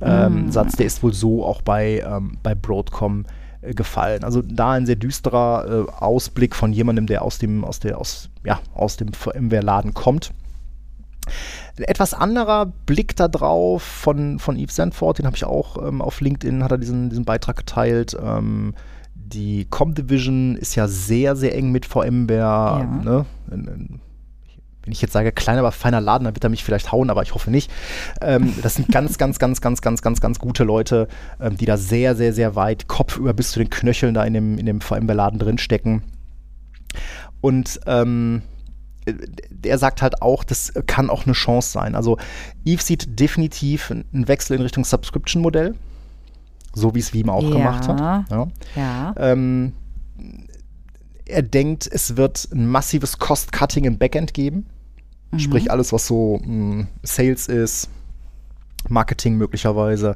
ähm, 0.00 0.46
mm. 0.46 0.52
Satz, 0.52 0.76
der 0.76 0.86
ist 0.86 1.02
wohl 1.02 1.12
so 1.12 1.44
auch 1.44 1.60
bei, 1.60 2.00
ähm, 2.00 2.38
bei 2.42 2.54
Broadcom 2.54 3.26
äh, 3.26 3.41
gefallen. 3.62 4.24
Also 4.24 4.42
da 4.42 4.72
ein 4.72 4.86
sehr 4.86 4.96
düsterer 4.96 5.86
äh, 5.88 5.90
Ausblick 5.92 6.54
von 6.54 6.72
jemandem, 6.72 7.06
der 7.06 7.22
aus 7.22 7.38
dem, 7.38 7.64
aus 7.64 7.80
der, 7.80 7.98
aus, 7.98 8.28
ja, 8.44 8.60
aus 8.74 8.96
dem 8.96 9.12
VMware-Laden 9.12 9.94
kommt. 9.94 10.32
Ein 11.78 11.84
etwas 11.84 12.14
anderer 12.14 12.66
Blick 12.66 13.14
da 13.16 13.28
drauf 13.28 13.82
von, 13.82 14.38
von 14.38 14.56
Yves 14.56 14.76
Sandford, 14.76 15.18
den 15.18 15.26
habe 15.26 15.36
ich 15.36 15.44
auch 15.44 15.86
ähm, 15.86 16.02
auf 16.02 16.20
LinkedIn, 16.20 16.64
hat 16.64 16.72
er 16.72 16.78
diesen, 16.78 17.08
diesen 17.08 17.24
Beitrag 17.24 17.56
geteilt. 17.56 18.16
Ähm, 18.20 18.74
die 19.14 19.66
Com-Division 19.66 20.56
ist 20.56 20.74
ja 20.74 20.88
sehr, 20.88 21.36
sehr 21.36 21.54
eng 21.54 21.70
mit 21.70 21.86
VMware. 21.86 22.38
Ja. 22.38 23.00
Ne? 23.02 23.26
In, 23.50 23.66
in, 23.68 24.00
wenn 24.84 24.92
ich 24.92 25.00
jetzt 25.00 25.12
sage, 25.12 25.32
kleiner, 25.32 25.60
aber 25.60 25.72
feiner 25.72 26.00
Laden, 26.00 26.24
dann 26.24 26.34
wird 26.34 26.44
er 26.44 26.50
mich 26.50 26.64
vielleicht 26.64 26.90
hauen, 26.92 27.10
aber 27.10 27.22
ich 27.22 27.34
hoffe 27.34 27.50
nicht. 27.50 27.70
Ähm, 28.20 28.54
das 28.62 28.74
sind 28.74 28.90
ganz, 28.90 29.18
ganz, 29.18 29.38
ganz, 29.38 29.60
ganz, 29.60 29.80
ganz, 29.80 30.02
ganz, 30.02 30.20
ganz 30.20 30.38
gute 30.38 30.64
Leute, 30.64 31.08
ähm, 31.40 31.56
die 31.56 31.66
da 31.66 31.76
sehr, 31.76 32.16
sehr, 32.16 32.32
sehr 32.32 32.56
weit 32.56 32.88
kopfüber 32.88 33.32
bis 33.32 33.52
zu 33.52 33.60
den 33.60 33.70
Knöcheln 33.70 34.14
da 34.14 34.24
in 34.24 34.34
dem, 34.34 34.58
in 34.58 34.66
dem 34.66 34.80
VMware-Laden 34.80 35.38
drinstecken. 35.38 36.02
Und 37.40 37.80
ähm, 37.86 38.42
der 39.50 39.78
sagt 39.78 40.02
halt 40.02 40.22
auch, 40.22 40.44
das 40.44 40.72
kann 40.86 41.10
auch 41.10 41.24
eine 41.24 41.32
Chance 41.32 41.72
sein. 41.72 41.94
Also 41.94 42.18
Eve 42.64 42.82
sieht 42.82 43.18
definitiv 43.18 43.90
einen 43.90 44.28
Wechsel 44.28 44.56
in 44.56 44.62
Richtung 44.62 44.84
Subscription-Modell, 44.84 45.74
so 46.72 46.94
wie 46.94 47.00
es 47.00 47.12
Veeam 47.12 47.30
auch 47.30 47.42
ja. 47.42 47.50
gemacht 47.50 47.88
hat. 47.88 48.00
Ja. 48.00 48.46
ja. 48.76 49.14
Ähm, 49.16 49.72
er 51.26 51.42
denkt, 51.42 51.88
es 51.90 52.16
wird 52.16 52.48
ein 52.52 52.66
massives 52.66 53.18
Cost-Cutting 53.18 53.84
im 53.84 53.98
Backend 53.98 54.34
geben. 54.34 54.66
Mhm. 55.30 55.38
Sprich, 55.38 55.70
alles, 55.70 55.92
was 55.92 56.06
so 56.06 56.38
mh, 56.38 56.46
hm, 56.46 56.86
Sales 57.02 57.48
ist, 57.48 57.88
Marketing 58.88 59.36
möglicherweise. 59.36 60.14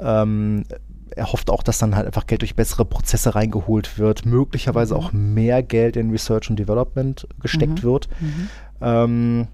Ähm, 0.00 0.64
er 1.14 1.32
hofft 1.32 1.50
auch, 1.50 1.62
dass 1.62 1.78
dann 1.78 1.94
halt 1.94 2.06
einfach 2.06 2.26
Geld 2.26 2.42
durch 2.42 2.56
bessere 2.56 2.84
Prozesse 2.84 3.34
reingeholt 3.34 3.98
wird, 3.98 4.24
möglicherweise 4.24 4.94
mhm. 4.94 5.00
auch 5.00 5.12
mehr 5.12 5.62
Geld 5.62 5.96
in 5.96 6.10
Research 6.10 6.50
und 6.50 6.58
Development 6.58 7.26
gesteckt 7.40 7.80
mhm. 7.80 7.82
wird. 7.82 8.08
Mhm. 8.20 8.48
Ähm, 8.80 9.48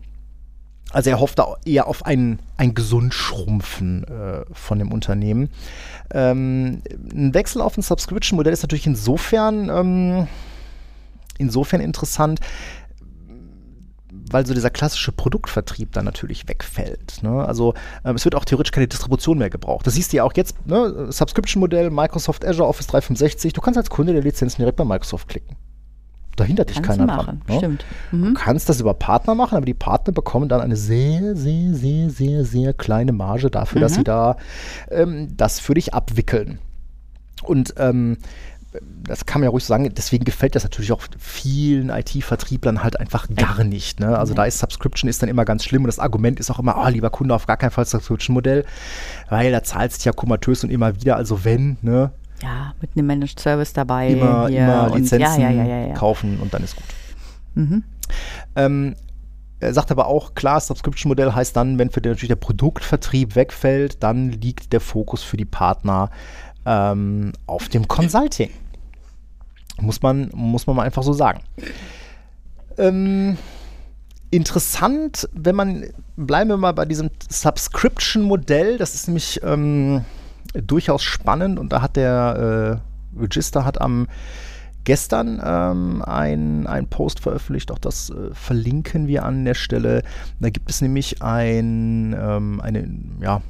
also 0.91 1.11
er 1.11 1.21
hofft 1.21 1.38
da 1.38 1.57
eher 1.67 1.87
auf 1.87 2.07
ein, 2.07 2.38
ein 2.57 2.75
Gesundschrumpfen 2.75 4.05
äh, 4.05 4.45
von 4.53 4.79
dem 4.79 4.91
Unternehmen. 4.91 5.51
Ähm, 6.12 6.83
ein 7.12 7.35
Wechsel 7.35 7.61
auf 7.61 7.77
ein 7.77 7.83
Subscription-Modell 7.83 8.53
ist 8.53 8.62
natürlich 8.62 8.87
insofern 8.87 9.69
ähm, 9.69 10.29
insofern 11.38 11.81
interessant, 11.81 12.40
weil 14.31 14.46
so 14.46 14.55
dieser 14.55 14.70
klassische 14.70 15.12
Produktvertrieb 15.12 15.92
dann 15.92 16.05
natürlich 16.05 16.48
wegfällt. 16.48 17.22
Ne? 17.22 17.44
Also 17.44 17.74
ähm, 18.05 18.16
es 18.16 18.24
wird 18.24 18.35
auch 18.35 18.44
theoretisch 18.44 18.72
keine 18.72 18.88
Distribution 18.88 19.38
mehr 19.38 19.51
gebraucht. 19.51 19.87
Das 19.87 19.94
siehst 19.94 20.12
du 20.12 20.18
ja 20.18 20.24
auch 20.24 20.33
jetzt, 20.35 20.66
ne? 20.66 21.11
Subscription-Modell, 21.11 21.90
Microsoft 21.90 22.44
Azure, 22.44 22.68
Office 22.68 22.87
365. 22.88 23.53
Du 23.53 23.61
kannst 23.61 23.79
als 23.79 23.90
Kunde 23.90 24.12
der 24.12 24.22
Lizenzen 24.22 24.59
direkt 24.59 24.77
bei 24.77 24.85
Microsoft 24.85 25.29
klicken. 25.29 25.57
Da 26.37 26.44
hindert 26.44 26.70
dich 26.70 26.81
keiner 26.83 27.07
machen, 27.07 27.24
dran. 27.24 27.42
Ne? 27.48 27.59
Stimmt. 27.59 27.85
Mhm. 28.12 28.24
Du 28.27 28.35
kannst 28.35 28.68
das 28.68 28.81
über 28.81 28.94
Partner 28.94 29.35
machen, 29.35 29.57
aber 29.57 29.66
die 29.66 29.74
Partner 29.74 30.12
bekommen 30.12 30.48
dann 30.48 30.61
eine 30.61 30.77
sehr, 30.77 31.35
sehr, 31.35 31.74
sehr, 31.74 32.11
sehr, 32.11 32.44
sehr 32.44 32.72
kleine 32.74 33.12
Marge 33.12 33.51
dafür, 33.51 33.79
mhm. 33.79 33.83
dass 33.83 33.94
sie 33.94 34.05
da 34.05 34.37
ähm, 34.88 35.37
das 35.37 35.59
für 35.59 35.74
dich 35.74 35.94
abwickeln. 35.94 36.61
Und 37.42 37.74
ähm, 37.79 38.18
das 39.09 39.27
kann 39.27 39.41
man 39.41 39.47
ja 39.47 39.51
ruhig 39.51 39.64
sagen, 39.64 39.93
deswegen 39.95 40.25
gefällt 40.25 40.55
das 40.55 40.64
natürlich 40.64 40.93
auch 40.93 41.03
vielen 41.19 41.88
IT-Vertrieblern 41.88 42.83
halt 42.83 43.01
einfach 43.01 43.27
gar 43.35 43.64
nicht. 43.64 44.01
Ne? 44.01 44.19
Also 44.19 44.35
da 44.35 44.45
ist 44.45 44.59
Subscription 44.59 45.09
ist 45.09 45.23
dann 45.23 45.29
immer 45.29 45.45
ganz 45.45 45.64
schlimm 45.64 45.83
und 45.83 45.88
das 45.88 45.99
Argument 45.99 46.38
ist 46.38 46.51
auch 46.51 46.59
immer, 46.59 46.77
oh, 46.85 46.88
lieber 46.88 47.11
Kunde, 47.11 47.35
auf 47.35 47.47
gar 47.47 47.57
keinen 47.57 47.71
Fall 47.71 47.87
Subscription-Modell, 47.87 48.64
weil 49.31 49.51
da 49.51 49.62
zahlst 49.62 50.05
du 50.05 50.09
ja 50.09 50.12
komatös 50.12 50.62
und 50.62 50.71
immer 50.71 50.95
wieder, 50.97 51.17
also 51.17 51.45
wenn, 51.45 51.79
ne? 51.81 52.12
Ja, 52.43 52.75
mit 52.81 52.91
einem 52.95 53.07
Managed 53.07 53.41
Service 53.41 53.73
dabei. 53.73 54.11
Immer, 54.11 54.49
immer 54.49 54.95
Lizenzen 54.95 55.41
ja, 55.41 55.51
ja, 55.51 55.64
ja, 55.64 55.95
kaufen 55.95 56.38
und 56.41 56.55
dann 56.55 56.62
ist 56.62 56.77
gut. 56.77 56.85
Mhm. 57.55 57.85
Ähm, 58.55 58.95
er 59.61 59.75
sagt 59.75 59.91
aber 59.91 60.07
auch, 60.07 60.35
klar, 60.35 60.61
Subscription-Modell 60.61 61.35
heißt 61.35 61.57
dann, 61.57 61.79
wenn 61.79 61.91
für 61.91 62.01
den 62.01 62.12
natürlich 62.12 62.29
der 62.29 62.37
Produktvertrieb 62.37 63.35
wegfällt, 63.35 64.03
dann 64.03 64.31
liegt 64.31 64.73
der 64.73 64.81
Fokus 64.81 65.23
für 65.25 65.37
die 65.37 65.45
Partner 65.45 66.11
ähm, 66.64 67.33
auf 67.47 67.69
dem 67.69 67.88
Consulting. 67.88 68.51
Muss 69.81 70.03
man, 70.03 70.31
muss 70.35 70.67
man 70.67 70.77
mal 70.77 70.83
einfach 70.83 71.03
so 71.03 71.12
sagen. 71.12 71.41
Ähm, 72.77 73.37
interessant, 74.31 75.29
wenn 75.33 75.55
man, 75.55 75.85
bleiben 76.17 76.51
wir 76.51 76.57
mal 76.57 76.73
bei 76.73 76.85
diesem 76.85 77.11
Subscription-Modell, 77.29 78.79
das 78.79 78.95
ist 78.95 79.09
nämlich 79.09 79.41
ähm, 79.43 80.05
durchaus 80.55 81.03
spannend 81.03 81.59
und 81.59 81.73
da 81.73 81.83
hat 81.83 81.97
der 81.97 82.81
äh, 83.17 83.21
Register 83.21 83.64
hat 83.64 83.81
am 83.81 84.07
gestern 84.85 85.41
ähm, 85.45 86.03
ein, 86.03 86.67
ein 86.67 86.88
Post 86.88 87.21
veröffentlicht, 87.21 87.71
auch 87.71 87.79
das 87.79 88.09
äh, 88.09 88.33
verlinken 88.33 89.07
wir 89.07 89.25
an 89.25 89.45
der 89.45 89.55
Stelle. 89.55 90.03
Da 90.41 90.49
gibt 90.49 90.71
es 90.71 90.81
nämlich 90.81 91.23
ein, 91.23 92.17
ähm, 92.19 92.61
eine, 92.62 92.88
ja, 93.21 93.43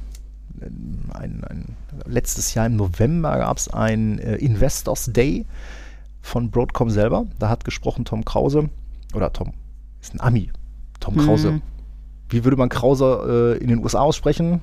ein, 1.13 1.43
ein, 1.47 1.75
letztes 2.05 2.53
Jahr 2.55 2.65
im 2.65 2.75
November 2.75 3.37
gab 3.37 3.57
es 3.57 3.69
ein 3.69 4.19
äh, 4.19 4.35
Investors 4.35 5.05
Day 5.13 5.45
von 6.29 6.51
Broadcom 6.51 6.89
selber. 6.89 7.25
Da 7.39 7.49
hat 7.49 7.65
gesprochen 7.65 8.05
Tom 8.05 8.23
Krause, 8.23 8.69
oder 9.13 9.33
Tom, 9.33 9.53
ist 9.99 10.13
ein 10.13 10.21
Ami, 10.21 10.51
Tom 10.99 11.15
mhm. 11.15 11.19
Krause. 11.19 11.61
Wie 12.29 12.43
würde 12.43 12.57
man 12.57 12.69
Krause 12.69 13.57
äh, 13.57 13.63
in 13.63 13.69
den 13.69 13.79
USA 13.79 14.01
aussprechen? 14.01 14.61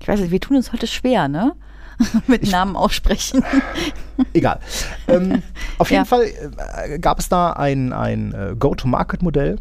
Ich 0.00 0.08
weiß 0.08 0.20
nicht, 0.20 0.30
wir 0.30 0.40
tun 0.40 0.56
uns 0.56 0.72
heute 0.72 0.86
schwer, 0.86 1.28
ne? 1.28 1.54
Mit 2.26 2.42
ich, 2.42 2.50
Namen 2.50 2.74
aussprechen. 2.74 3.44
Egal. 4.32 4.58
Ähm, 5.06 5.42
auf 5.78 5.90
jeden 5.90 6.00
ja. 6.00 6.04
Fall 6.06 6.24
äh, 6.24 6.98
gab 6.98 7.18
es 7.20 7.28
da 7.28 7.52
ein, 7.52 7.92
ein 7.92 8.32
äh, 8.32 8.56
Go-to-Market-Modell 8.58 9.58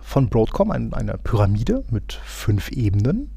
von 0.00 0.28
Broadcom, 0.28 0.70
ein, 0.70 0.94
eine 0.94 1.18
Pyramide 1.18 1.84
mit 1.90 2.14
fünf 2.24 2.70
Ebenen. 2.70 3.30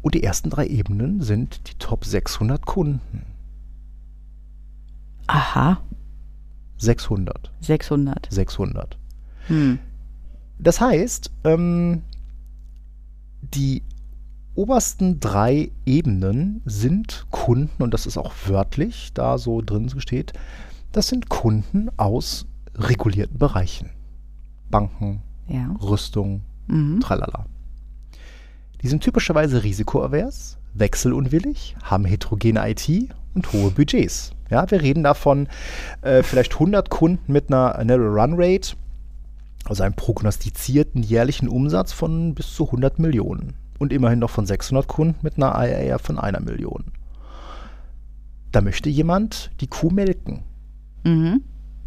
Und 0.00 0.14
die 0.14 0.22
ersten 0.22 0.50
drei 0.50 0.66
Ebenen 0.66 1.20
sind 1.20 1.68
die 1.68 1.78
Top 1.78 2.04
600 2.04 2.64
Kunden. 2.64 3.33
Aha. 5.26 5.80
600. 6.78 7.50
600. 7.60 8.28
600. 8.30 8.98
Hm. 9.46 9.78
Das 10.58 10.80
heißt, 10.80 11.30
ähm, 11.44 12.02
die 13.42 13.82
obersten 14.54 15.20
drei 15.20 15.70
Ebenen 15.84 16.62
sind 16.64 17.26
Kunden, 17.30 17.82
und 17.82 17.92
das 17.92 18.06
ist 18.06 18.16
auch 18.16 18.32
wörtlich 18.46 19.12
da 19.12 19.38
so 19.38 19.60
drin 19.60 19.90
steht, 19.98 20.32
das 20.92 21.08
sind 21.08 21.28
Kunden 21.28 21.90
aus 21.96 22.46
regulierten 22.76 23.38
Bereichen. 23.38 23.90
Banken, 24.70 25.22
ja. 25.48 25.74
Rüstung, 25.82 26.42
mhm. 26.68 27.00
tralala. 27.00 27.46
Die 28.82 28.88
sind 28.88 29.02
typischerweise 29.02 29.64
risikoavers, 29.64 30.58
wechselunwillig, 30.74 31.76
haben 31.82 32.04
heterogene 32.04 32.68
IT 32.70 33.10
und 33.34 33.52
hohe 33.52 33.70
Budgets. 33.70 34.32
Ja, 34.50 34.70
wir 34.70 34.82
reden 34.82 35.02
davon 35.02 35.48
äh, 36.02 36.22
vielleicht 36.22 36.54
100 36.54 36.90
Kunden 36.90 37.32
mit 37.32 37.48
einer 37.48 37.82
Narrow 37.82 38.14
Run 38.14 38.34
Rate, 38.36 38.76
also 39.64 39.82
einem 39.82 39.94
prognostizierten 39.94 41.02
jährlichen 41.02 41.48
Umsatz 41.48 41.92
von 41.92 42.34
bis 42.34 42.54
zu 42.54 42.66
100 42.66 42.98
Millionen 42.98 43.54
und 43.78 43.92
immerhin 43.92 44.18
noch 44.18 44.30
von 44.30 44.46
600 44.46 44.86
Kunden 44.86 45.16
mit 45.22 45.36
einer 45.36 45.54
IAR 45.54 45.98
von 45.98 46.18
einer 46.18 46.40
Million. 46.40 46.84
Da 48.52 48.60
möchte 48.60 48.88
jemand 48.88 49.50
die 49.60 49.66
Kuh 49.66 49.90
melken. 49.90 50.42
Mhm. 51.02 51.42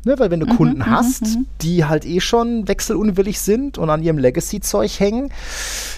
Ne, 0.05 0.19
weil 0.19 0.31
wenn 0.31 0.39
du 0.39 0.45
Mhm, 0.45 0.57
Kunden 0.57 0.77
mhm, 0.79 0.85
hast, 0.85 1.23
mhm. 1.23 1.45
die 1.61 1.85
halt 1.85 2.05
eh 2.05 2.19
schon 2.19 2.67
wechselunwillig 2.67 3.39
sind 3.39 3.77
und 3.77 3.89
an 3.89 4.03
ihrem 4.03 4.17
Legacy-Zeug 4.17 4.99
hängen, 4.99 5.31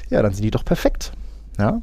ja, 0.10 0.22
dann 0.22 0.34
sind 0.34 0.44
die 0.44 0.52
doch 0.52 0.66
perfekt. 0.66 1.12
Ja. 1.58 1.80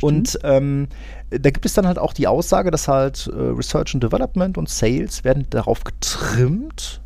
Und 0.00 0.38
ähm, 0.42 0.88
da 1.30 1.50
gibt 1.50 1.66
es 1.66 1.74
dann 1.74 1.86
halt 1.86 1.98
auch 1.98 2.12
die 2.12 2.26
Aussage, 2.26 2.70
dass 2.70 2.88
halt 2.88 3.26
äh, 3.28 3.36
Research 3.36 3.94
and 3.94 4.02
Development 4.02 4.58
und 4.58 4.68
Sales 4.68 5.24
werden 5.24 5.46
darauf 5.50 5.84
getrimmt, 5.84 7.00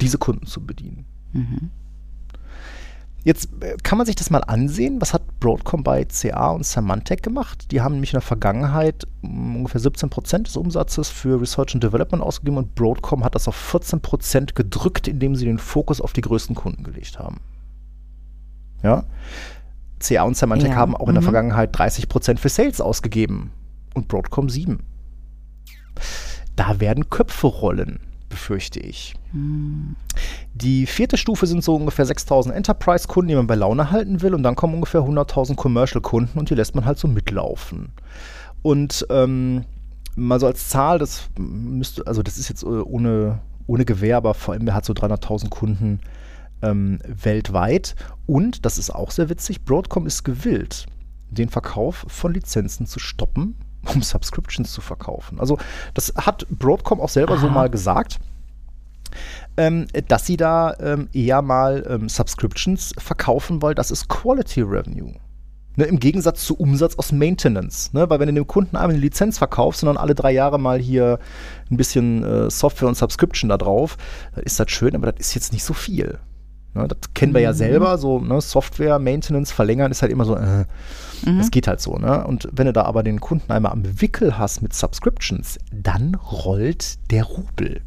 diese 0.00 0.18
Kunden 0.18 0.46
zu 0.46 0.64
bedienen. 0.64 1.04
Mhm. 1.32 1.70
Jetzt 3.24 3.48
äh, 3.60 3.76
kann 3.82 3.98
man 3.98 4.06
sich 4.06 4.16
das 4.16 4.30
mal 4.30 4.40
ansehen. 4.40 5.00
Was 5.00 5.12
hat 5.12 5.22
Broadcom 5.40 5.82
bei 5.82 6.04
CA 6.04 6.50
und 6.50 6.64
Symantec 6.64 7.22
gemacht? 7.22 7.70
Die 7.72 7.80
haben 7.80 7.94
nämlich 7.94 8.12
in 8.12 8.16
der 8.16 8.22
Vergangenheit 8.22 9.06
mh, 9.22 9.56
ungefähr 9.56 9.80
17 9.80 10.08
Prozent 10.08 10.46
des 10.46 10.56
Umsatzes 10.56 11.10
für 11.10 11.40
Research 11.40 11.74
and 11.74 11.82
Development 11.82 12.22
ausgegeben 12.22 12.58
und 12.58 12.74
Broadcom 12.74 13.24
hat 13.24 13.34
das 13.34 13.48
auf 13.48 13.56
14 13.56 14.00
Prozent 14.00 14.54
gedrückt, 14.54 15.08
indem 15.08 15.34
sie 15.34 15.44
den 15.44 15.58
Fokus 15.58 16.00
auf 16.00 16.12
die 16.12 16.20
größten 16.20 16.54
Kunden 16.54 16.84
gelegt 16.84 17.18
haben. 17.18 17.40
Ja. 18.82 19.04
CA 20.00 20.22
und 20.22 20.36
Symantec 20.36 20.70
Ja, 20.70 20.76
haben 20.76 20.96
auch 20.96 21.08
in 21.08 21.14
der 21.14 21.22
mhm. 21.22 21.26
Vergangenheit 21.26 21.76
30 21.76 22.08
Prozent 22.08 22.40
für 22.40 22.48
Sales 22.48 22.80
ausgegeben 22.80 23.52
und 23.94 24.08
Broadcom 24.08 24.48
7. 24.48 24.80
Da 26.56 26.80
werden 26.80 27.08
Köpfe 27.10 27.46
rollen, 27.46 28.00
befürchte 28.28 28.80
ich. 28.80 29.14
Die 30.54 30.86
vierte 30.86 31.16
Stufe 31.16 31.46
sind 31.46 31.62
so 31.62 31.76
ungefähr 31.76 32.04
6000 32.04 32.54
Enterprise-Kunden, 32.54 33.28
die 33.28 33.34
man 33.34 33.46
bei 33.46 33.54
Laune 33.54 33.90
halten 33.90 34.22
will. 34.22 34.34
Und 34.34 34.42
dann 34.42 34.56
kommen 34.56 34.74
ungefähr 34.74 35.02
100.000 35.02 35.54
Commercial-Kunden 35.54 36.38
und 36.38 36.50
die 36.50 36.54
lässt 36.54 36.74
man 36.74 36.84
halt 36.84 36.98
so 36.98 37.08
mitlaufen. 37.08 37.92
Und 38.62 39.06
ähm, 39.10 39.64
mal 40.16 40.40
so 40.40 40.46
als 40.46 40.68
Zahl, 40.68 40.98
das 40.98 41.28
müsste, 41.38 42.06
also 42.06 42.22
das 42.22 42.38
ist 42.38 42.48
jetzt 42.48 42.62
äh, 42.62 42.66
ohne, 42.66 43.40
ohne 43.66 43.84
Gewehr, 43.84 44.16
aber 44.16 44.34
vor 44.34 44.54
allem 44.54 44.72
hat 44.74 44.84
so 44.84 44.92
300.000 44.92 45.48
Kunden 45.48 46.00
ähm, 46.62 47.00
weltweit. 47.06 47.94
Und, 48.26 48.64
das 48.64 48.78
ist 48.78 48.90
auch 48.90 49.10
sehr 49.10 49.28
witzig, 49.28 49.64
Broadcom 49.64 50.06
ist 50.06 50.24
gewillt, 50.24 50.86
den 51.30 51.48
Verkauf 51.48 52.04
von 52.08 52.34
Lizenzen 52.34 52.86
zu 52.86 52.98
stoppen, 52.98 53.56
um 53.94 54.02
Subscriptions 54.02 54.72
zu 54.72 54.80
verkaufen. 54.80 55.40
Also 55.40 55.58
das 55.94 56.12
hat 56.16 56.46
Broadcom 56.50 57.00
auch 57.00 57.08
selber 57.08 57.38
so 57.38 57.46
Aha. 57.46 57.54
mal 57.54 57.70
gesagt 57.70 58.20
ähm, 59.56 59.86
dass 60.06 60.26
sie 60.26 60.36
da 60.36 60.74
ähm, 60.80 61.08
eher 61.12 61.42
mal 61.42 61.84
ähm, 61.88 62.08
Subscriptions 62.08 62.94
verkaufen, 62.98 63.60
weil 63.60 63.74
das 63.74 63.90
ist 63.90 64.08
Quality 64.08 64.62
Revenue. 64.62 65.14
Ne, 65.76 65.84
Im 65.84 66.00
Gegensatz 66.00 66.44
zu 66.44 66.56
Umsatz 66.56 66.96
aus 66.96 67.12
Maintenance. 67.12 67.92
Ne? 67.92 68.08
Weil 68.10 68.18
wenn 68.20 68.28
du 68.28 68.34
dem 68.34 68.46
Kunden 68.46 68.76
einmal 68.76 68.90
eine 68.90 68.98
Lizenz 68.98 69.38
verkaufst 69.38 69.82
und 69.82 69.88
dann 69.88 69.96
alle 69.96 70.14
drei 70.14 70.32
Jahre 70.32 70.58
mal 70.58 70.78
hier 70.78 71.18
ein 71.70 71.76
bisschen 71.76 72.24
äh, 72.24 72.50
Software 72.50 72.88
und 72.88 72.96
Subscription 72.96 73.48
da 73.48 73.56
drauf, 73.56 73.96
dann 74.34 74.44
ist 74.44 74.58
das 74.58 74.70
schön, 74.70 74.96
aber 74.96 75.12
das 75.12 75.20
ist 75.20 75.34
jetzt 75.34 75.52
nicht 75.52 75.64
so 75.64 75.74
viel. 75.74 76.18
Ne? 76.74 76.88
Das 76.88 77.14
kennen 77.14 77.34
wir 77.34 77.40
ja 77.40 77.52
selber, 77.52 77.98
so 77.98 78.20
ne? 78.20 78.40
Software, 78.40 78.98
Maintenance, 78.98 79.52
verlängern 79.52 79.90
ist 79.90 80.02
halt 80.02 80.12
immer 80.12 80.24
so, 80.24 80.36
äh, 80.36 80.64
das 81.24 81.50
geht 81.50 81.66
halt 81.66 81.80
so. 81.80 81.96
Ne? 81.96 82.24
Und 82.26 82.48
wenn 82.52 82.66
du 82.66 82.72
da 82.72 82.82
aber 82.82 83.02
den 83.02 83.20
Kunden 83.20 83.50
einmal 83.50 83.72
am 83.72 83.82
Wickel 84.00 84.38
hast 84.38 84.62
mit 84.62 84.72
Subscriptions, 84.72 85.58
dann 85.72 86.14
rollt 86.14 86.98
der 87.10 87.24
Rubel. 87.24 87.80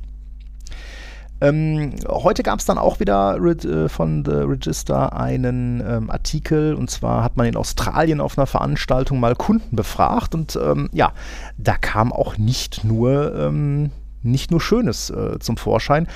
Ähm, 1.41 1.95
heute 2.07 2.43
gab 2.43 2.59
es 2.59 2.65
dann 2.65 2.77
auch 2.77 2.99
wieder 2.99 3.36
äh, 3.38 3.89
von 3.89 4.23
The 4.23 4.32
Register 4.32 5.17
einen 5.17 5.84
ähm, 5.86 6.11
Artikel 6.11 6.75
und 6.75 6.91
zwar 6.91 7.23
hat 7.23 7.36
man 7.36 7.47
in 7.47 7.55
Australien 7.55 8.21
auf 8.21 8.38
einer 8.38 8.45
Veranstaltung 8.45 9.19
mal 9.19 9.36
Kunden 9.36 9.75
befragt 9.75 10.36
und 10.36 10.57
ähm, 10.63 10.89
ja, 10.93 11.13
da 11.57 11.77
kam 11.77 12.13
auch 12.13 12.38
nicht 12.38 12.84
nur, 12.84 13.36
ähm, 13.36 13.89
nicht 14.21 14.51
nur 14.51 14.61
Schönes 14.61 15.09
äh, 15.09 15.39
zum 15.39 15.57
Vorschein. 15.57 16.07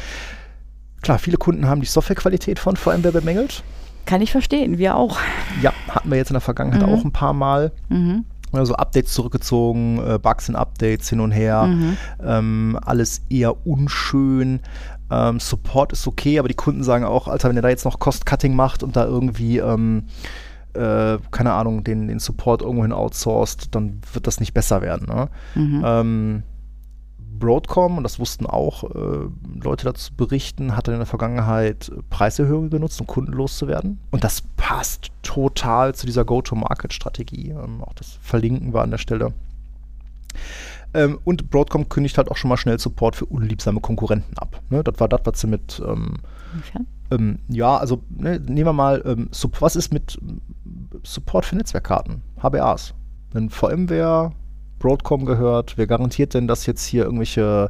Klar, 1.06 1.20
viele 1.20 1.38
Kunden 1.38 1.68
haben 1.68 1.82
die 1.82 1.86
Softwarequalität 1.88 2.58
von 2.58 2.76
VMware 2.76 3.12
bemängelt. 3.12 3.64
Kann 4.08 4.22
ich 4.22 4.32
verstehen, 4.32 4.80
wir 4.80 4.95
auch. 4.95 5.18
Ja, 5.62 5.72
hatten 5.88 6.10
wir 6.10 6.18
jetzt 6.18 6.32
in 6.32 6.34
der 6.34 6.41
Vergangenheit 6.41 6.82
Mhm. 6.82 6.89
auch 6.93 7.03
ein 7.06 7.12
paar 7.12 7.34
Mal. 7.34 7.72
Mhm. 7.89 8.26
Also 8.51 8.74
Updates 8.74 9.14
zurückgezogen, 9.14 9.99
äh, 10.03 10.18
Bugs 10.18 10.49
in 10.49 10.56
Updates 10.56 11.08
hin 11.10 11.20
und 11.20 11.30
her, 11.32 11.68
Mhm. 11.68 11.97
ähm, 12.24 12.80
alles 12.84 13.22
eher 13.30 13.68
unschön. 13.68 14.62
Ähm, 15.12 15.39
Support 15.39 15.91
ist 15.93 16.08
okay, 16.08 16.39
aber 16.39 16.47
die 16.47 16.56
Kunden 16.56 16.84
sagen 16.84 17.06
auch, 17.06 17.28
Alter, 17.28 17.49
wenn 17.49 17.56
ihr 17.56 17.62
da 17.62 17.70
jetzt 17.70 17.86
noch 17.86 17.99
Cost-Cutting 17.99 18.56
macht 18.56 18.82
und 18.82 18.95
da 18.95 19.06
irgendwie, 19.06 19.60
ähm, 19.60 20.06
äh, 20.74 21.20
keine 21.30 21.53
Ahnung, 21.53 21.84
den, 21.84 22.08
den 22.08 22.18
Support 22.18 22.64
irgendwohin 22.64 22.93
outsourced, 22.93 23.76
dann 23.76 24.01
wird 24.12 24.26
das 24.26 24.39
nicht 24.39 24.56
besser 24.56 24.82
werden. 24.82 25.06
Ne? 25.08 25.30
Mhm. 25.53 26.43
Broadcom, 27.39 27.97
und 27.97 28.03
das 28.03 28.19
wussten 28.19 28.45
auch 28.45 28.83
äh, 28.83 29.29
Leute 29.61 29.86
dazu 29.86 30.13
berichten, 30.15 30.75
hat 30.75 30.88
in 30.88 30.97
der 30.97 31.05
Vergangenheit 31.05 31.91
Preiserhöhungen 32.09 32.69
genutzt, 32.69 32.99
um 33.01 33.07
Kunden 33.07 33.33
loszuwerden. 33.33 33.99
Und 34.11 34.23
das 34.23 34.41
passt 34.57 35.11
total 35.23 35.95
zu 35.95 36.05
dieser 36.05 36.25
Go-to-Market-Strategie. 36.25 37.49
Ähm, 37.49 37.83
auch 37.83 37.93
das 37.93 38.17
verlinken 38.21 38.73
wir 38.73 38.81
an 38.81 38.91
der 38.91 38.97
Stelle. 38.97 39.33
Ähm, 40.93 41.19
und 41.25 41.49
Broadcom 41.49 41.89
kündigt 41.89 42.17
halt 42.17 42.31
auch 42.31 42.38
schon 42.38 42.49
mal 42.49 42.57
schnell 42.57 42.79
Support 42.79 43.15
für 43.15 43.25
unliebsame 43.25 43.81
Konkurrenten 43.81 44.38
ab. 44.38 44.61
Ne? 44.69 44.83
Das 44.83 44.99
war 44.99 45.09
das, 45.09 45.21
was 45.25 45.41
sie 45.41 45.47
mit 45.47 45.81
ähm, 45.86 46.19
Inwiefern? 46.53 46.88
ähm, 47.11 47.39
ja, 47.49 47.77
also 47.77 48.01
ne, 48.09 48.39
nehmen 48.39 48.67
wir 48.67 48.73
mal, 48.73 49.03
ähm, 49.05 49.29
was 49.59 49.75
ist 49.75 49.93
mit 49.93 50.17
ähm, 50.21 50.41
Support 51.03 51.45
für 51.45 51.57
Netzwerkkarten, 51.57 52.21
HBAs? 52.41 52.93
Wenn 53.33 53.49
VMware 53.49 54.31
Broadcom 54.80 55.26
gehört, 55.26 55.78
wer 55.78 55.88
garantiert 55.88 56.34
denn, 56.34 56.47
dass 56.47 56.65
jetzt 56.65 56.86
hier 56.86 57.03
irgendwelche 57.05 57.69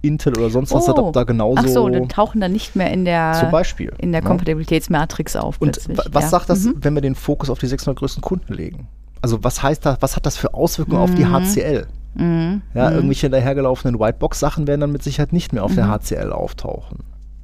Intel 0.00 0.36
oder 0.38 0.50
sonst 0.50 0.72
was 0.72 0.88
Oh. 0.88 1.10
da 1.12 1.24
genauso 1.24 1.60
Ach 1.64 1.68
so, 1.68 1.88
dann 1.88 2.08
tauchen 2.08 2.40
dann 2.40 2.52
nicht 2.52 2.76
mehr 2.76 2.92
in 2.92 3.04
der, 3.04 3.32
zum 3.40 3.50
Beispiel? 3.50 3.92
in 3.98 4.12
der 4.12 4.22
ne? 4.22 4.26
Kompatibilitätsmatrix 4.28 5.34
auf 5.36 5.56
Und 5.60 5.72
plötzlich. 5.72 5.98
wa- 5.98 6.04
was 6.12 6.24
ja. 6.24 6.28
sagt 6.30 6.50
das, 6.50 6.64
Mhm. 6.64 6.74
wenn 6.82 6.94
wir 6.94 7.00
den 7.02 7.14
Fokus 7.16 7.50
auf 7.50 7.58
die 7.58 7.66
600 7.66 7.98
größten 7.98 8.22
Kunden 8.22 8.54
legen? 8.54 8.86
Also 9.22 9.42
was 9.42 9.62
heißt 9.62 9.84
das, 9.84 9.98
was 10.00 10.14
hat 10.14 10.24
das 10.26 10.36
für 10.36 10.54
Auswirkungen 10.54 10.98
auf 11.00 11.12
die 11.14 11.24
Mhm. 11.24 11.32
HCL? 11.32 11.86
Mhm. 12.14 12.62
Ja, 12.74 12.88
Mhm. 12.90 12.94
irgendwelche 12.96 13.22
hinterhergelaufenen 13.26 13.98
Whitebox-Sachen 13.98 14.66
werden 14.68 14.80
dann 14.82 14.92
mit 14.92 15.02
Sicherheit 15.02 15.32
nicht 15.32 15.52
mehr 15.52 15.64
auf 15.64 15.74
der 15.74 15.86
Mhm. 15.86 15.90
HCL 15.90 16.32
auftauchen. 16.32 16.98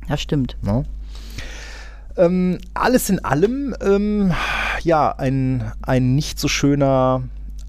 Das 0.09 0.21
stimmt. 0.21 0.57
Ne? 0.63 0.85
Ähm, 2.17 2.59
alles 2.75 3.11
in 3.11 3.25
allem, 3.25 3.75
ähm, 3.85 4.33
ja, 4.83 5.11
ein, 5.11 5.73
ein 5.83 6.15
nicht 6.15 6.39
so 6.39 6.47
schöner, 6.47 7.23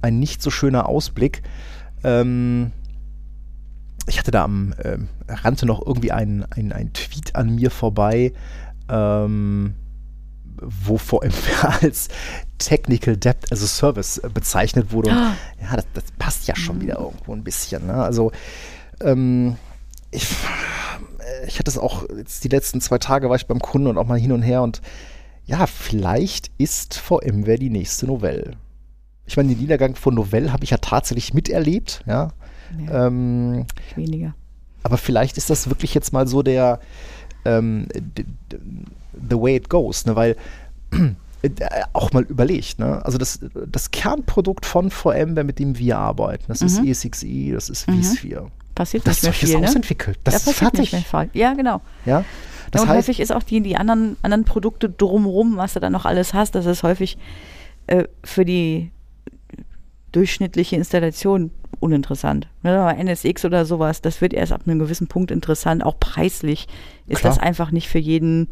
ein 0.05 0.19
nicht 0.19 0.41
so 0.41 0.51
schöner 0.51 0.87
Ausblick. 0.87 1.41
Ähm, 2.03 2.71
ich 4.07 4.19
hatte 4.19 4.31
da 4.31 4.43
am 4.43 4.73
ähm, 4.83 5.09
rannte 5.27 5.65
noch 5.65 5.85
irgendwie 5.85 6.11
ein, 6.11 6.45
ein, 6.51 6.71
ein 6.71 6.93
Tweet 6.93 7.35
an 7.35 7.55
mir 7.55 7.71
vorbei, 7.71 8.33
ähm, 8.87 9.73
wo 10.61 10.97
vor 10.97 11.23
allem 11.23 11.33
als 11.81 12.07
Technical 12.59 13.17
Debt 13.17 13.51
as 13.51 13.63
a 13.63 13.67
Service 13.67 14.19
äh, 14.19 14.29
bezeichnet 14.29 14.91
wurde. 14.91 15.09
Und 15.09 15.17
Ah. 15.17 15.35
ja, 15.61 15.75
das, 15.75 15.85
das 15.93 16.03
passt 16.19 16.47
ja 16.47 16.55
schon 16.55 16.81
wieder 16.81 16.99
irgendwo 16.99 17.33
ein 17.33 17.43
bisschen. 17.43 17.87
Ne? 17.87 17.95
Also 17.95 18.31
ähm, 19.01 19.57
ich, 20.11 20.27
ich 21.47 21.57
hatte 21.59 21.71
es 21.71 21.77
auch 21.79 22.05
jetzt 22.15 22.43
die 22.43 22.49
letzten 22.49 22.79
zwei 22.81 22.99
Tage 22.99 23.29
war 23.29 23.35
ich 23.35 23.47
beim 23.47 23.59
Kunden 23.59 23.87
und 23.87 23.97
auch 23.97 24.07
mal 24.07 24.19
hin 24.19 24.31
und 24.31 24.43
her 24.43 24.61
und 24.61 24.81
ja, 25.47 25.67
vielleicht 25.67 26.51
ist 26.57 26.95
VMware 26.95 27.59
die 27.59 27.69
nächste 27.69 28.07
Novelle. 28.07 28.53
Ich 29.27 29.37
meine, 29.37 29.49
den 29.49 29.59
Niedergang 29.59 29.95
von 29.95 30.13
Novell 30.13 30.51
habe 30.51 30.63
ich 30.63 30.69
ja 30.71 30.77
tatsächlich 30.77 31.33
miterlebt, 31.33 32.03
ja. 32.05 32.29
Ja, 32.87 33.07
Ähm, 33.07 33.65
weniger. 33.95 34.33
aber 34.83 34.97
vielleicht 34.97 35.37
ist 35.37 35.49
das 35.49 35.69
wirklich 35.69 35.93
jetzt 35.93 36.11
mal 36.13 36.27
so 36.27 36.41
der 36.43 36.79
ähm, 37.45 37.87
the 39.29 39.35
way 39.37 39.55
it 39.55 39.69
goes, 39.69 40.05
ne? 40.05 40.15
weil 40.15 40.35
äh, 41.43 41.49
auch 41.93 42.11
mal 42.11 42.23
überlegt, 42.23 42.79
ne? 42.79 43.05
Also 43.05 43.17
das, 43.19 43.39
das 43.71 43.91
Kernprodukt 43.91 44.65
von 44.65 44.89
VMware, 44.89 45.43
mit 45.43 45.59
dem 45.59 45.77
wir 45.77 45.97
arbeiten, 45.99 46.45
das 46.47 46.61
ist 46.63 46.79
Mhm. 46.81 46.87
E6E, 46.87 47.53
das 47.53 47.69
ist 47.69 47.87
Mhm. 47.87 48.01
vSphere. 48.03 48.51
Passiert 48.73 49.05
Das 49.07 49.17
nicht 49.17 49.23
mehr 49.23 49.33
viel, 49.33 49.59
ne? 49.59 49.67
ausentwickelt. 49.67 50.19
Das 50.23 50.43
Da 50.43 50.51
ist 50.51 50.57
fertig. 50.57 50.91
Ja, 51.33 51.53
genau. 51.53 51.81
Ja? 52.05 52.25
Das 52.71 52.81
und 52.81 52.89
häufig 52.89 53.19
ist 53.19 53.31
auch 53.31 53.43
die, 53.43 53.61
die 53.61 53.77
anderen, 53.77 54.17
anderen 54.21 54.43
Produkte 54.43 54.89
drumherum, 54.89 55.55
was 55.55 55.73
du 55.73 55.79
dann 55.79 55.93
noch 55.93 56.05
alles 56.05 56.33
hast, 56.33 56.55
das 56.55 56.65
ist 56.65 56.83
häufig 56.83 57.17
äh, 57.87 58.05
für 58.23 58.43
die 58.43 58.91
durchschnittliche 60.15 60.75
Installation 60.75 61.51
uninteressant. 61.79 62.47
Ne, 62.63 62.95
NSX 63.03 63.45
oder 63.45 63.65
sowas, 63.65 64.01
das 64.01 64.21
wird 64.21 64.33
erst 64.33 64.51
ab 64.53 64.61
einem 64.65 64.79
gewissen 64.79 65.07
Punkt 65.07 65.29
interessant. 65.31 65.83
Auch 65.85 65.99
preislich 65.99 66.67
ist 67.07 67.19
Klar. 67.19 67.33
das 67.33 67.43
einfach 67.43 67.71
nicht 67.71 67.89
für 67.89 67.99
jeden. 67.99 68.47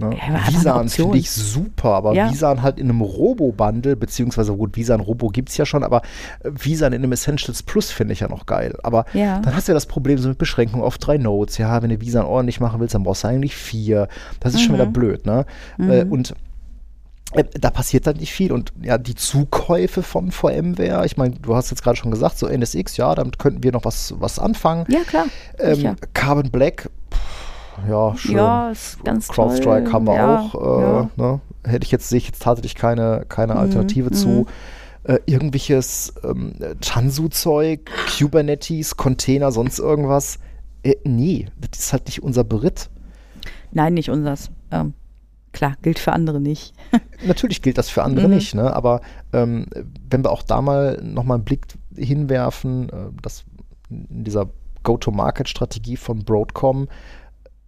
Ne? 0.00 0.10
Ja, 0.16 0.48
Visan 0.48 0.88
finde 0.88 1.18
ich 1.18 1.30
super, 1.30 1.90
aber 1.90 2.14
Ja. 2.14 2.28
Visan 2.28 2.62
halt 2.62 2.78
in 2.80 2.88
einem 2.90 3.00
Robo-Bundle, 3.00 3.94
beziehungsweise 3.94 4.52
gut, 4.56 4.76
Visan 4.76 4.98
Robo 4.98 5.28
gibt 5.28 5.50
es 5.50 5.56
ja 5.56 5.64
schon, 5.66 5.84
aber 5.84 6.02
äh, 6.42 6.50
Visan 6.52 6.92
in 6.92 7.02
einem 7.02 7.12
Essentials 7.12 7.62
Plus 7.62 7.92
finde 7.92 8.12
ich 8.12 8.18
ja 8.20 8.26
noch 8.28 8.46
geil. 8.46 8.76
Aber 8.82 9.04
Ja. 9.14 9.38
dann 9.38 9.54
hast 9.54 9.68
du 9.68 9.72
ja 9.72 9.74
das 9.74 9.86
Problem 9.86 10.18
so 10.18 10.28
mit 10.28 10.38
Beschränkung 10.38 10.82
auf 10.82 10.98
drei 10.98 11.16
Nodes. 11.16 11.58
Ja, 11.58 11.80
wenn 11.80 11.90
du 11.90 12.00
Visan 12.00 12.24
ordentlich 12.26 12.58
machen 12.58 12.80
willst, 12.80 12.96
dann 12.96 13.04
brauchst 13.04 13.22
du 13.22 13.28
eigentlich 13.28 13.54
vier. 13.54 14.08
Das 14.40 14.54
ist 14.54 14.62
schon 14.62 14.72
Mhm. 14.72 14.78
wieder 14.78 14.86
blöd, 14.86 15.26
ne? 15.26 15.46
Äh, 15.78 16.04
und 16.04 16.30
Äh, 16.32 16.34
da 17.60 17.70
passiert 17.70 18.06
dann 18.06 18.16
nicht 18.16 18.32
viel 18.32 18.52
und 18.52 18.72
ja, 18.80 18.98
die 18.98 19.14
Zukäufe 19.14 20.02
von 20.02 20.30
VMware, 20.30 21.04
ich 21.04 21.16
meine, 21.16 21.34
du 21.36 21.54
hast 21.56 21.70
jetzt 21.70 21.82
gerade 21.82 21.96
schon 21.96 22.10
gesagt, 22.10 22.38
so 22.38 22.46
NSX, 22.46 22.96
ja, 22.96 23.14
damit 23.14 23.38
könnten 23.38 23.62
wir 23.62 23.72
noch 23.72 23.84
was, 23.84 24.14
was 24.18 24.38
anfangen. 24.38 24.86
Ja, 24.88 25.00
klar. 25.00 25.26
Ähm. 25.58 25.96
Carbon 26.12 26.50
Black, 26.50 26.90
pff, 27.12 27.18
ja, 27.88 28.16
schön. 28.16 28.36
Ja, 28.36 28.70
ist 28.70 29.04
ganz 29.04 29.28
CrowdStrike 29.28 29.92
haben 29.92 30.06
wir 30.06 30.14
Ja, 30.14 30.38
auch. 30.38 30.54
Äh, 30.54 30.82
ja. 30.82 31.10
ne? 31.16 31.40
Hätte 31.64 31.84
ich 31.84 31.90
jetzt, 31.90 32.08
sehe 32.08 32.18
ich 32.18 32.26
jetzt 32.26 32.42
tatsächlich 32.42 32.74
keine, 32.74 33.24
keine 33.28 33.54
Mhm, 33.54 33.60
Alternative 33.60 34.10
mhm. 34.10 34.14
zu. 34.14 34.46
Äh, 35.04 35.18
irgendwelches 35.26 36.14
ähm, 36.22 36.54
Tanzu-Zeug, 36.80 37.90
Kubernetes, 38.18 38.96
Container, 38.96 39.52
sonst 39.52 39.78
irgendwas. 39.78 40.38
Äh, 40.82 40.94
nee, 41.04 41.46
das 41.60 41.80
ist 41.80 41.92
halt 41.92 42.06
nicht 42.06 42.22
unser 42.22 42.44
Beritt. 42.44 42.88
Nein, 43.72 43.94
nicht 43.94 44.08
unseres. 44.08 44.50
Ähm, 44.70 44.94
klar, 45.54 45.76
gilt 45.80 45.98
für 45.98 46.12
andere 46.12 46.40
nicht. 46.40 46.74
Natürlich 47.26 47.62
gilt 47.62 47.78
das 47.78 47.88
für 47.88 48.02
andere 48.02 48.28
Mhm. 48.28 48.34
nicht, 48.34 48.54
ne? 48.54 48.74
aber 48.74 49.00
ähm, 49.32 49.66
wenn 50.10 50.22
wir 50.22 50.30
auch 50.30 50.42
da 50.42 50.60
mal 50.60 51.00
nochmal 51.02 51.36
einen 51.36 51.44
Blick 51.44 51.66
hinwerfen, 51.96 52.88
äh, 52.90 52.94
dass 53.22 53.44
in 53.88 54.24
dieser 54.24 54.50
Go-to-Market-Strategie 54.82 55.96
von 55.96 56.24
Broadcom, 56.24 56.88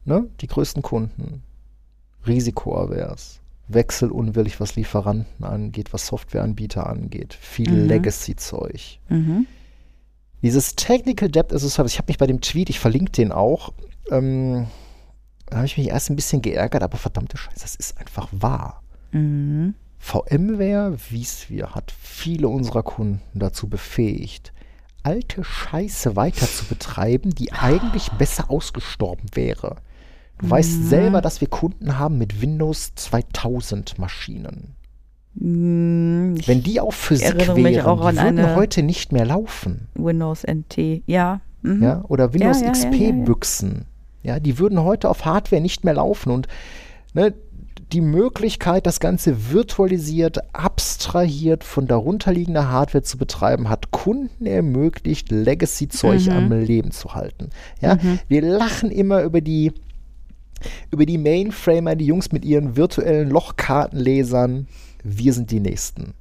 ne, 0.04 0.26
die 0.42 0.46
größten 0.48 0.82
Kunden, 0.82 1.42
risikoavers, 2.26 3.40
wechselunwillig, 3.68 4.60
was 4.60 4.76
Lieferanten 4.76 5.44
angeht, 5.44 5.92
was 5.92 6.06
Softwareanbieter 6.06 6.86
angeht, 6.86 7.34
viel 7.34 7.70
Mhm. 7.70 7.88
Legacy-Zeug. 7.88 8.98
Mhm. 9.08 9.46
Dieses 10.42 10.76
Technical 10.76 11.28
Debt 11.28 11.52
as 11.52 11.64
a 11.64 11.68
Service, 11.68 11.92
ich 11.92 11.98
habe 11.98 12.10
mich 12.10 12.18
bei 12.18 12.26
dem 12.26 12.40
Tweet, 12.40 12.68
ich 12.70 12.78
verlinke 12.78 13.10
den 13.12 13.32
auch, 13.32 13.72
ähm, 14.10 14.66
da 15.46 15.56
habe 15.56 15.66
ich 15.66 15.78
mich 15.78 15.88
erst 15.88 16.10
ein 16.10 16.16
bisschen 16.16 16.42
geärgert, 16.42 16.82
aber 16.82 16.98
verdammte 16.98 17.36
Scheiße, 17.36 17.60
das 17.60 17.76
ist 17.76 17.98
einfach 17.98 18.28
wahr. 18.32 18.82
Mhm. 19.12 19.74
VMware, 19.98 20.96
vSphere, 20.98 21.74
hat 21.74 21.92
viele 22.00 22.48
unserer 22.48 22.82
Kunden 22.82 23.20
dazu 23.34 23.68
befähigt, 23.68 24.52
alte 25.02 25.44
Scheiße 25.44 26.16
weiter 26.16 26.46
zu 26.46 26.64
betreiben, 26.66 27.30
die 27.30 27.52
eigentlich 27.52 28.10
besser 28.12 28.50
ausgestorben 28.50 29.26
wäre. 29.34 29.76
Du 30.38 30.50
weißt 30.50 30.88
selber, 30.88 31.22
dass 31.22 31.40
wir 31.40 31.48
Kunden 31.48 31.98
haben 31.98 32.18
mit 32.18 32.42
Windows 32.42 32.94
2000 32.94 33.98
Maschinen. 33.98 34.74
Mm, 35.34 36.34
ich 36.36 36.46
Wenn 36.46 36.62
die 36.62 36.80
auf 36.80 36.94
Physik 36.94 37.36
mich 37.36 37.48
wären, 37.48 37.86
auch 37.86 38.10
die 38.10 38.16
würden 38.16 38.54
heute 38.54 38.82
nicht 38.82 39.12
mehr 39.12 39.24
laufen. 39.24 39.88
Windows 39.94 40.44
NT, 40.44 41.02
ja. 41.06 41.40
Mhm. 41.62 41.82
Ja, 41.82 42.04
oder 42.08 42.34
Windows 42.34 42.60
ja, 42.60 42.66
ja. 42.66 42.72
XP-Büchsen. 42.72 43.86
Ja, 44.26 44.40
die 44.40 44.58
würden 44.58 44.82
heute 44.82 45.08
auf 45.08 45.24
Hardware 45.24 45.62
nicht 45.62 45.84
mehr 45.84 45.94
laufen. 45.94 46.30
Und 46.32 46.48
ne, 47.14 47.32
die 47.92 48.00
Möglichkeit, 48.00 48.84
das 48.86 48.98
Ganze 48.98 49.52
virtualisiert, 49.52 50.38
abstrahiert 50.52 51.62
von 51.62 51.86
darunterliegender 51.86 52.68
Hardware 52.68 53.04
zu 53.04 53.16
betreiben, 53.18 53.68
hat 53.68 53.92
Kunden 53.92 54.44
ermöglicht, 54.46 55.30
Legacy-Zeug 55.30 56.26
Mhm. 56.26 56.32
am 56.32 56.52
Leben 56.52 56.90
zu 56.90 57.14
halten. 57.14 57.50
Ja, 57.80 57.98
wir 58.26 58.42
lachen 58.42 58.90
immer 58.90 59.22
über 59.22 59.40
die 59.40 59.72
über 60.90 61.04
die 61.06 61.18
Mainframer, 61.18 61.94
die 61.96 62.06
Jungs 62.06 62.32
mit 62.32 62.44
ihren 62.44 62.76
virtuellen 62.76 63.28
Lochkartenlesern. 63.30 64.66
Wir 65.04 65.32
sind 65.34 65.50
die 65.50 65.60
Nächsten. 65.60 66.14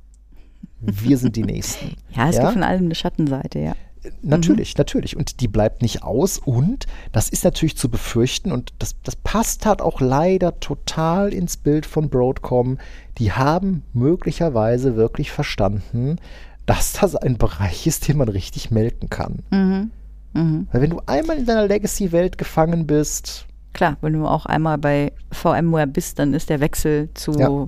Wir 0.82 1.18
sind 1.18 1.36
die 1.38 1.44
Nächsten. 1.44 1.96
Ja, 2.16 2.30
es 2.30 2.36
Ja? 2.36 2.42
gibt 2.44 2.54
von 2.54 2.64
allem 2.64 2.86
eine 2.86 2.96
Schattenseite, 2.96 3.60
ja. 3.60 3.76
Natürlich, 4.22 4.78
natürlich. 4.78 5.16
Und 5.18 5.42
die 5.42 5.48
bleibt 5.48 5.82
nicht 5.82 6.04
aus. 6.04 6.38
Und 6.40 6.86
das 7.12 7.30
ist 7.30 7.44
natürlich 7.44 7.78
zu 7.78 7.90
befürchten. 7.90 8.52
Und 8.52 8.74
das, 8.80 8.96
das 9.04 9.16
passt 9.16 9.66
halt 9.66 9.82
auch 9.82 10.02
leider 10.02 10.60
total 10.60 11.34
ins 11.34 11.58
Bild 11.58 11.86
von 11.86 12.10
Broadcom. 12.10 12.78
Die 13.18 13.32
haben 13.32 13.84
möglicherweise 13.94 14.96
wirklich 14.96 15.32
verstanden, 15.32 16.18
dass 16.66 16.94
das 16.94 17.16
ein 17.16 17.38
Bereich 17.38 17.86
ist, 17.88 18.08
den 18.08 18.18
man 18.18 18.30
richtig 18.30 18.72
melken 18.72 19.10
kann. 19.10 19.44
Mhm. 19.52 19.92
Mhm. 20.34 20.68
Weil 20.72 20.82
wenn 20.82 20.90
du 20.90 21.02
einmal 21.06 21.38
in 21.38 21.46
deiner 21.46 21.68
Legacy-Welt 21.68 22.38
gefangen 22.38 22.88
bist, 22.88 23.46
Klar, 23.74 23.98
wenn 24.00 24.14
du 24.14 24.26
auch 24.26 24.46
einmal 24.46 24.78
bei 24.78 25.12
VMware 25.32 25.86
bist, 25.88 26.18
dann 26.18 26.34
ist 26.34 26.50
der 26.50 26.62
Wechsel 26.62 27.10
zu 27.14 27.34
Ja. 27.34 27.68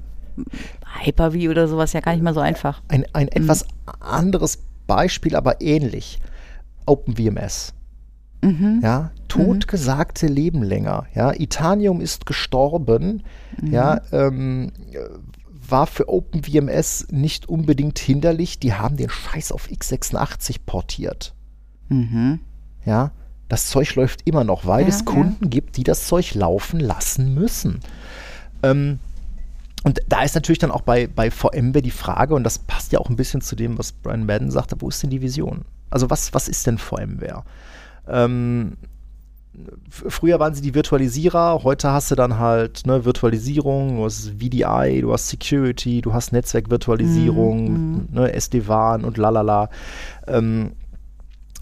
Hyper-V 1.03 1.49
oder 1.49 1.67
sowas 1.67 1.91
ja 1.93 1.99
gar 1.99 2.13
nicht 2.13 2.23
mal 2.23 2.33
so 2.33 2.39
einfach. 2.39 2.81
ein, 2.87 3.05
ein 3.13 3.27
etwas 3.27 3.65
anderes 3.99 4.59
Beispiel, 4.87 5.35
aber 5.35 5.61
ähnlich. 5.61 6.19
OpenWMS. 6.85 7.73
Mhm. 8.41 8.79
Ja, 8.83 9.11
totgesagte 9.27 10.27
leben 10.27 10.63
länger. 10.63 11.05
Ja, 11.13 11.33
Itanium 11.33 12.01
ist 12.01 12.25
gestorben. 12.25 13.23
Ja, 13.61 14.01
ähm, 14.11 14.71
äh, 14.93 14.99
war 15.69 15.87
für 15.87 16.07
OpenWMS 16.07 17.07
nicht 17.11 17.49
unbedingt 17.49 17.99
hinderlich. 17.99 18.59
Die 18.59 18.73
haben 18.73 18.95
den 18.95 19.09
Scheiß 19.09 19.51
auf 19.51 19.67
x86 19.67 20.57
portiert. 20.65 21.33
Mhm. 21.89 22.39
Ja, 22.85 23.11
das 23.49 23.67
Zeug 23.67 23.95
läuft 23.95 24.21
immer 24.25 24.43
noch, 24.43 24.65
weil 24.65 24.83
Ja, 24.83 24.87
es 24.89 24.99
ja. 24.99 25.05
Kunden 25.05 25.49
gibt, 25.49 25.75
die 25.77 25.83
das 25.83 26.07
Zeug 26.07 26.33
laufen 26.35 26.79
lassen 26.79 27.33
müssen. 27.33 27.79
Ähm, 28.63 28.99
und 29.83 30.01
da 30.07 30.23
ist 30.23 30.35
natürlich 30.35 30.59
dann 30.59 30.71
auch 30.71 30.81
bei, 30.81 31.07
bei 31.07 31.31
VMware 31.31 31.81
die 31.81 31.91
Frage, 31.91 32.35
und 32.35 32.43
das 32.43 32.59
passt 32.59 32.91
ja 32.91 32.99
auch 32.99 33.09
ein 33.09 33.15
bisschen 33.15 33.41
zu 33.41 33.55
dem, 33.55 33.77
was 33.77 33.91
Brian 33.91 34.25
Madden 34.25 34.51
sagte, 34.51 34.75
wo 34.79 34.89
ist 34.89 35.01
denn 35.03 35.09
die 35.09 35.21
Vision? 35.21 35.65
Also 35.89 36.09
was, 36.09 36.33
was 36.33 36.47
ist 36.47 36.67
denn 36.67 36.77
VMware? 36.77 37.43
Ähm, 38.07 38.77
früher 39.89 40.39
waren 40.39 40.53
sie 40.53 40.61
die 40.61 40.75
Virtualisierer, 40.75 41.63
heute 41.63 41.91
hast 41.91 42.11
du 42.11 42.15
dann 42.15 42.37
halt 42.37 42.85
ne, 42.85 43.05
Virtualisierung, 43.05 43.97
du 43.97 44.05
hast 44.05 44.29
VDI, 44.31 45.01
du 45.01 45.13
hast 45.13 45.29
Security, 45.29 46.01
du 46.01 46.13
hast 46.13 46.31
Netzwerkvirtualisierung, 46.31 48.07
ne, 48.11 48.33
SD-WAN 48.33 49.03
und 49.03 49.17
lalala. 49.17 49.69
Ähm, 50.27 50.73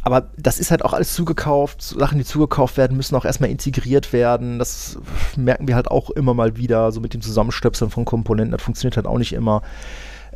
aber 0.06 0.30
das 0.38 0.60
ist 0.60 0.70
halt 0.70 0.86
auch 0.86 0.94
alles 0.94 1.16
zugekauft. 1.16 1.82
Sachen, 1.82 2.20
die 2.20 2.26
zugekauft 2.26 2.78
werden, 2.78 2.96
müssen 2.96 3.16
auch 3.16 3.26
erstmal 3.26 3.50
integriert 3.50 4.14
werden. 4.14 4.60
Das 4.60 5.00
merken 5.36 5.68
wir 5.68 5.74
halt 5.74 5.90
auch 5.90 6.12
immer 6.12 6.36
mal 6.36 6.58
wieder, 6.58 6.92
so 6.92 7.02
mit 7.02 7.16
dem 7.16 7.22
Zusammenstöpseln 7.22 7.90
von 7.90 8.06
Komponenten. 8.06 8.52
Das 8.52 8.62
funktioniert 8.62 8.98
halt 8.98 9.08
auch 9.08 9.18
nicht 9.18 9.34
immer. 9.34 9.64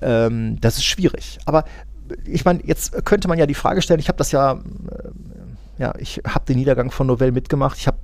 Ähm, 0.02 0.60
das 0.60 0.78
ist 0.78 0.86
schwierig. 0.86 1.38
Aber 1.46 1.66
ich 2.26 2.46
meine, 2.46 2.66
jetzt 2.66 3.06
könnte 3.06 3.28
man 3.28 3.38
ja 3.38 3.46
die 3.46 3.54
Frage 3.54 3.84
stellen, 3.84 4.00
ich 4.00 4.08
habe 4.08 4.18
das 4.18 4.32
ja, 4.32 4.54
äh, 4.54 4.58
ja, 5.78 5.94
ich 6.00 6.20
habe 6.28 6.46
den 6.46 6.58
Niedergang 6.58 6.90
von 6.90 7.06
Novell 7.06 7.32
mitgemacht. 7.32 7.78
Ich 7.78 7.86
habe 7.86 8.00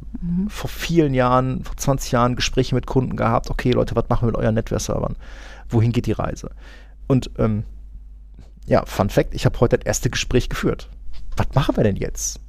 vor 0.49 0.69
vielen 0.69 1.15
Jahren, 1.15 1.63
vor 1.63 1.75
20 1.75 2.11
Jahren 2.11 2.35
Gespräche 2.35 2.75
mit 2.75 2.85
Kunden 2.85 3.15
gehabt. 3.15 3.49
Okay, 3.49 3.71
Leute, 3.71 3.95
was 3.95 4.07
machen 4.07 4.27
wir 4.27 4.33
mit 4.33 4.37
euren 4.37 4.53
Netware-Servern? 4.53 5.15
Wohin 5.69 5.91
geht 5.91 6.05
die 6.05 6.11
Reise? 6.11 6.51
Und 7.07 7.31
ähm, 7.39 7.63
ja, 8.67 8.85
Fun 8.85 9.09
Fact, 9.09 9.33
ich 9.33 9.47
habe 9.47 9.59
heute 9.59 9.79
das 9.79 9.85
erste 9.87 10.11
Gespräch 10.11 10.47
geführt. 10.47 10.89
Was 11.37 11.47
machen 11.53 11.75
wir 11.75 11.83
denn 11.83 11.95
jetzt? 11.95 12.39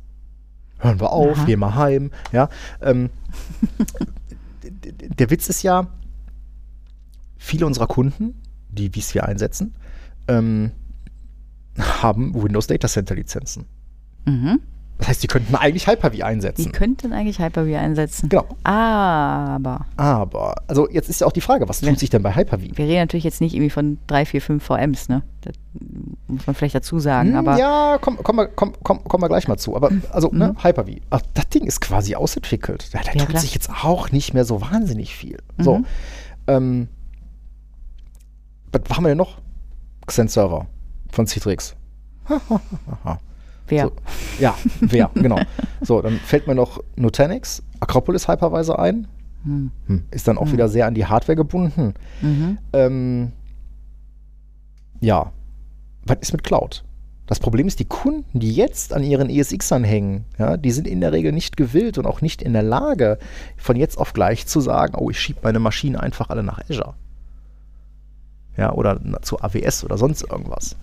Hören 0.78 1.00
wir 1.00 1.10
auf, 1.10 1.38
Aha. 1.38 1.44
gehen 1.44 1.60
wir 1.60 1.74
heim, 1.74 2.10
ja. 2.32 2.48
Ähm, 2.82 3.10
der 4.62 5.30
Witz 5.30 5.48
ist 5.48 5.62
ja, 5.62 5.88
viele 7.38 7.66
unserer 7.66 7.86
Kunden, 7.86 8.42
die 8.68 8.90
vSphere 8.90 9.26
einsetzen, 9.26 9.74
ähm, 10.28 10.72
haben 11.78 12.34
Windows 12.34 12.66
Data 12.66 12.88
Center 12.88 13.14
Lizenzen. 13.14 13.66
Mhm. 14.26 14.60
Das 14.98 15.08
heißt, 15.08 15.22
die 15.22 15.26
könnten 15.26 15.54
eigentlich 15.54 15.86
Hyper-V 15.86 16.14
Die 16.14 16.24
einsetzen. 16.24 16.72
könnten 16.72 17.12
eigentlich 17.12 17.38
Hyper-V 17.38 17.76
einsetzen. 17.76 18.28
Genau. 18.30 18.46
Aber 18.64 19.84
Aber, 19.96 20.54
also 20.68 20.88
jetzt 20.88 21.10
ist 21.10 21.20
ja 21.20 21.26
auch 21.26 21.32
die 21.32 21.42
Frage, 21.42 21.68
was 21.68 21.80
tut 21.80 21.98
sich 21.98 22.08
denn 22.08 22.22
bei 22.22 22.34
Hyper-V? 22.34 22.62
wir 22.76 22.84
reden 22.86 23.00
natürlich 23.00 23.24
jetzt 23.24 23.40
nicht 23.42 23.54
irgendwie 23.54 23.68
von 23.70 23.98
drei, 24.06 24.24
vier, 24.24 24.40
fünf 24.40 24.64
VMs, 24.64 25.08
ne? 25.10 25.22
Das 25.42 25.52
muss 26.28 26.46
man 26.46 26.54
vielleicht 26.56 26.74
dazu 26.74 26.98
sagen. 26.98 27.30
Hm, 27.30 27.36
aber 27.36 27.58
ja, 27.58 27.98
kommen 28.00 28.18
komm, 28.22 28.36
wir- 28.36 28.48
komm, 28.48 28.72
komm, 28.82 29.04
kommen 29.04 29.22
wir 29.22 29.28
gleich 29.28 29.46
mal 29.48 29.58
zu. 29.58 29.76
Aber 29.76 29.90
also, 30.10 30.30
ne, 30.32 30.54
Hyper-V. 30.62 30.92
Ach, 31.10 31.20
das 31.34 31.48
Ding 31.50 31.64
ist 31.66 31.80
quasi 31.82 32.14
ausentwickelt. 32.14 32.88
Ja, 32.94 33.00
da 33.04 33.12
Ja, 33.12 33.18
tut 33.20 33.28
klar. 33.28 33.42
sich 33.42 33.52
jetzt 33.54 33.68
auch 33.84 34.10
nicht 34.12 34.32
mehr 34.32 34.46
so 34.46 34.62
wahnsinnig 34.62 35.14
viel. 35.14 35.38
So. 35.58 35.78
Mhm. 35.78 35.86
Ähm, 36.46 36.88
was 38.72 38.96
haben 38.96 39.04
wir 39.04 39.08
denn 39.08 39.18
noch? 39.18 39.38
Xen-Server 40.06 40.66
von 41.12 41.26
Citrix. 41.26 41.76
wer? 43.68 43.84
So, 43.84 43.92
ja, 44.38 44.54
wer, 44.80 45.10
genau. 45.14 45.40
So, 45.80 46.02
dann 46.02 46.18
fällt 46.18 46.46
mir 46.46 46.54
noch 46.54 46.82
Nutanix, 46.96 47.62
Acropolis 47.80 48.28
Hypervisor 48.28 48.78
ein. 48.78 49.08
Hm. 49.44 49.70
Hm, 49.86 50.04
ist 50.10 50.26
dann 50.26 50.38
auch 50.38 50.50
wieder 50.50 50.68
sehr 50.68 50.86
an 50.86 50.94
die 50.94 51.06
Hardware 51.06 51.36
gebunden. 51.36 51.94
Mhm. 52.20 52.58
Ähm, 52.72 53.32
ja, 55.00 55.32
was 56.04 56.18
ist 56.20 56.32
mit 56.32 56.42
Cloud? 56.42 56.84
Das 57.26 57.40
Problem 57.40 57.66
ist, 57.66 57.80
die 57.80 57.84
Kunden, 57.86 58.38
die 58.38 58.52
jetzt 58.52 58.92
an 58.92 59.02
ihren 59.02 59.28
ESXern 59.28 59.82
hängen, 59.82 60.24
ja, 60.38 60.56
die 60.56 60.70
sind 60.70 60.86
in 60.86 61.00
der 61.00 61.12
Regel 61.12 61.32
nicht 61.32 61.56
gewillt 61.56 61.98
und 61.98 62.06
auch 62.06 62.20
nicht 62.20 62.40
in 62.40 62.52
der 62.52 62.62
Lage, 62.62 63.18
von 63.56 63.76
jetzt 63.76 63.98
auf 63.98 64.12
gleich 64.12 64.46
zu 64.46 64.60
sagen, 64.60 64.94
oh, 64.96 65.10
ich 65.10 65.18
schiebe 65.18 65.40
meine 65.42 65.58
Maschinen 65.58 65.96
einfach 65.96 66.30
alle 66.30 66.44
nach 66.44 66.60
Azure. 66.68 66.94
Ja, 68.56 68.72
oder 68.72 69.00
zu 69.22 69.40
AWS 69.40 69.84
oder 69.84 69.98
sonst 69.98 70.22
irgendwas. 70.22 70.76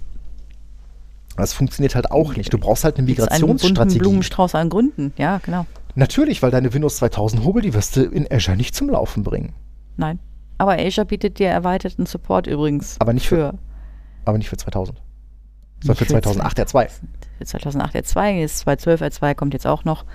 Das 1.37 1.53
funktioniert 1.53 1.95
halt 1.95 2.11
auch 2.11 2.35
nicht. 2.35 2.53
Du 2.53 2.57
brauchst 2.57 2.83
halt 2.83 2.97
eine 2.97 3.07
Gibt's 3.07 3.23
einen 3.27 3.41
Migrationsstrategie. 3.41 3.99
Blumenstrauß 3.99 4.55
an 4.55 4.69
Gründen. 4.69 5.13
Ja, 5.17 5.39
genau. 5.43 5.65
Natürlich, 5.95 6.41
weil 6.43 6.51
deine 6.51 6.73
Windows 6.73 6.97
2000 6.97 7.43
Hobel, 7.43 7.61
die 7.61 7.73
wirst 7.73 7.95
du 7.95 8.03
in 8.03 8.27
Azure 8.31 8.57
nicht 8.57 8.75
zum 8.75 8.89
Laufen 8.89 9.23
bringen. 9.23 9.53
Nein. 9.97 10.19
Aber 10.57 10.73
Azure 10.79 11.05
bietet 11.05 11.39
dir 11.39 11.47
erweiterten 11.49 12.05
Support 12.05 12.47
übrigens. 12.47 12.97
Aber 12.99 13.13
nicht 13.13 13.27
für- 13.27 13.51
für, 13.51 13.53
Aber 14.25 14.37
nicht 14.37 14.49
für 14.49 14.57
2000. 14.57 14.97
Sondern 15.81 15.97
für 15.97 16.03
Nicht 16.03 16.13
für 16.15 16.21
2008 16.21 16.57
der 16.57 16.67
2. 16.67 16.87
für 17.39 17.45
2008 17.45 17.95
R2, 17.95 18.29
jetzt 18.39 18.59
2012 18.59 19.01
R2 19.01 19.35
kommt 19.35 19.53
jetzt 19.53 19.67
auch 19.67 19.83
noch, 19.85 20.05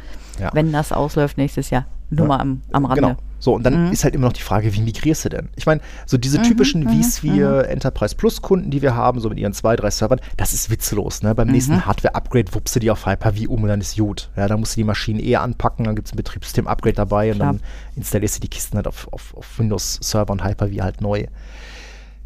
Ja. 0.40 0.50
wenn 0.54 0.72
das 0.72 0.92
ausläuft 0.92 1.36
nächstes 1.36 1.70
Jahr. 1.70 1.84
Nur 2.10 2.22
Ja. 2.22 2.28
mal 2.28 2.40
am, 2.40 2.62
am 2.72 2.84
Rande. 2.86 3.00
Genau. 3.02 3.16
So, 3.40 3.54
und 3.54 3.62
dann 3.62 3.86
Mhm. 3.86 3.92
ist 3.92 4.02
halt 4.04 4.14
immer 4.14 4.26
noch 4.26 4.32
die 4.32 4.42
Frage, 4.42 4.74
wie 4.74 4.80
migrierst 4.80 5.24
du 5.24 5.28
denn? 5.28 5.48
Ich 5.54 5.64
meine, 5.64 5.80
so 6.06 6.18
diese 6.18 6.42
typischen 6.42 6.82
mhm, 6.84 7.02
vSphere 7.02 7.68
Enterprise 7.68 8.16
Plus 8.16 8.42
Kunden, 8.42 8.70
die 8.70 8.82
wir 8.82 8.96
haben, 8.96 9.20
so 9.20 9.28
mit 9.28 9.38
ihren 9.38 9.52
zwei, 9.52 9.76
drei 9.76 9.90
Servern, 9.90 10.20
das 10.36 10.52
ist 10.52 10.70
witzlos. 10.70 11.22
Ne? 11.22 11.34
Beim 11.36 11.46
Mhm. 11.46 11.52
nächsten 11.54 11.86
Hardware-Upgrade 11.86 12.52
wuppst 12.54 12.74
du 12.74 12.80
die 12.80 12.90
auf 12.90 13.06
Hyper-V 13.06 13.48
um 13.48 13.62
und 13.62 13.68
dann 13.68 13.80
ist 13.80 13.96
gut. 13.96 14.30
Ja, 14.36 14.48
dann 14.48 14.58
musst 14.58 14.74
du 14.76 14.80
die 14.80 14.84
Maschinen 14.84 15.20
eher 15.20 15.42
anpacken, 15.42 15.84
dann 15.84 15.94
gibt 15.94 16.08
es 16.08 16.14
ein 16.14 16.16
Betriebssystem-Upgrade 16.16 16.94
dabei 16.96 17.30
und 17.30 17.36
Klar. 17.36 17.52
dann 17.52 17.62
installierst 17.94 18.36
du 18.36 18.40
die 18.40 18.48
Kisten 18.48 18.76
halt 18.76 18.88
auf, 18.88 19.06
auf, 19.12 19.34
auf 19.36 19.58
Windows-Server 19.58 20.32
und 20.32 20.44
Hyper-V 20.44 20.82
halt 20.82 21.00
neu. 21.00 21.26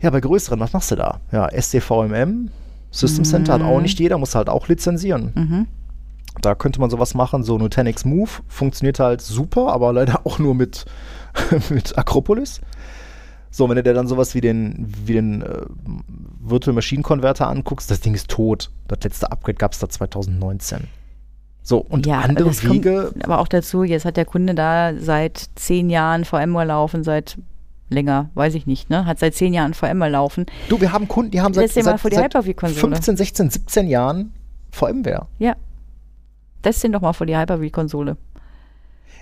Ja, 0.01 0.11
bei 0.11 0.21
größeren, 0.21 0.59
was 0.61 0.73
machst 0.73 0.91
du 0.91 0.97
da? 0.97 1.21
Ja, 1.31 1.49
SCVMM, 1.51 2.51
System 2.91 3.25
Center 3.25 3.53
hat 3.53 3.63
auch 3.63 3.81
nicht 3.81 3.99
jeder, 4.01 4.19
muss 4.19 4.35
halt 4.35 4.49
auch 4.49 4.69
lizenzieren. 4.69 5.33
Mhm. 5.35 5.67
Da 6.41 6.55
könnte 6.55 6.81
man 6.81 6.91
sowas 6.91 7.15
machen, 7.15 7.43
so 7.43 7.59
Nutanix 7.59 8.05
Move 8.05 8.31
funktioniert 8.49 8.99
halt 8.99 9.21
super, 9.21 9.73
aber 9.73 9.93
leider 9.93 10.27
auch 10.27 10.39
nur 10.39 10.55
mit, 10.55 10.87
mit 11.71 11.99
Acropolis. 11.99 12.61
So, 13.51 13.69
wenn 13.69 13.77
du 13.77 13.83
dir 13.83 13.93
dann 13.93 14.09
sowas 14.09 14.35
wie 14.35 14.41
den, 14.41 14.87
wie 15.05 15.13
den 15.13 15.43
äh, 15.43 15.61
Virtual 16.41 16.75
Machine 16.75 17.03
Converter 17.03 17.49
anguckst, 17.49 17.91
das 17.91 18.01
Ding 18.01 18.15
ist 18.15 18.29
tot. 18.29 18.71
Das 18.89 19.01
letzte 19.05 19.31
Upgrade 19.31 19.59
gab 19.59 19.73
es 19.73 19.79
da 19.79 19.91
2019. 19.91 20.89
So, 21.63 21.79
und 21.79 22.07
Ja, 22.07 22.21
andere 22.21 22.49
das 22.49 22.63
kommt 22.63 22.77
Wege, 22.77 23.13
aber 23.23 23.39
auch 23.39 23.47
dazu, 23.47 23.85
jetzt 23.85 24.05
hat 24.05 24.17
der 24.17 24.25
Kunde 24.25 24.55
da 24.55 24.95
seit 24.99 25.51
zehn 25.55 25.91
Jahren 25.91 26.25
VMware 26.25 26.65
laufen, 26.65 27.05
seit 27.05 27.37
länger, 27.89 28.31
weiß 28.35 28.55
ich 28.55 28.67
nicht, 28.67 28.91
ne? 28.91 29.05
Hat 29.05 29.19
seit 29.19 29.35
zehn 29.35 29.53
Jahren 29.53 29.75
VMware 29.75 30.11
laufen. 30.11 30.47
du, 30.69 30.81
wir 30.81 30.93
haben 30.93 31.07
Kunden, 31.07 31.31
die 31.31 31.41
haben 31.41 31.55
seit, 31.55 31.71
seit, 31.71 31.85
seit 31.85 32.03
Hyper-V-Konsole. 32.03 32.81
15, 32.81 33.17
16, 33.17 33.51
17 33.51 33.87
Jahren 33.87 34.33
VMware. 34.73 35.29
Ja. 35.39 35.55
Das 36.63 36.81
sind 36.81 36.93
doch 36.93 37.01
mal 37.01 37.13
vor 37.13 37.27
die 37.27 37.37
Hyper-V-Konsole. 37.37 38.17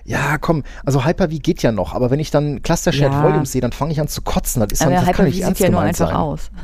Ja, 0.05 0.39
komm, 0.39 0.63
also 0.85 1.05
Hyper-V 1.05 1.39
geht 1.43 1.63
ja 1.63 1.73
noch, 1.73 1.95
aber 1.95 2.11
wenn 2.11 2.21
ich 2.21 2.31
dann 2.31 2.63
Cluster 2.63 2.93
Shared 2.93 3.13
Ja. 3.13 3.23
Volumes 3.23 3.53
sehe, 3.53 3.61
dann 3.61 3.73
fange 3.73 3.93
ich 3.93 4.01
an 4.01 4.09
zu 4.09 4.23
kotzen. 4.23 4.61
Das, 4.61 4.73
ist 4.73 4.81
dann, 4.83 4.95
Aber 4.95 5.05
das 5.07 5.15
kann 5.15 5.27
nicht 5.27 5.35
sieht 5.37 5.45
ernst 5.45 5.61
ja 5.61 5.69
nur 5.71 5.81
einfach 5.81 6.09
sein. 6.09 6.17
aus. 6.17 6.51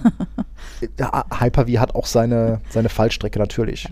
Ja, 0.99 1.25
Hyper-V 1.41 1.79
hat 1.81 1.95
auch 1.95 2.07
seine, 2.07 2.61
seine 2.71 2.89
Fallstrecke 2.91 3.39
natürlich. 3.39 3.89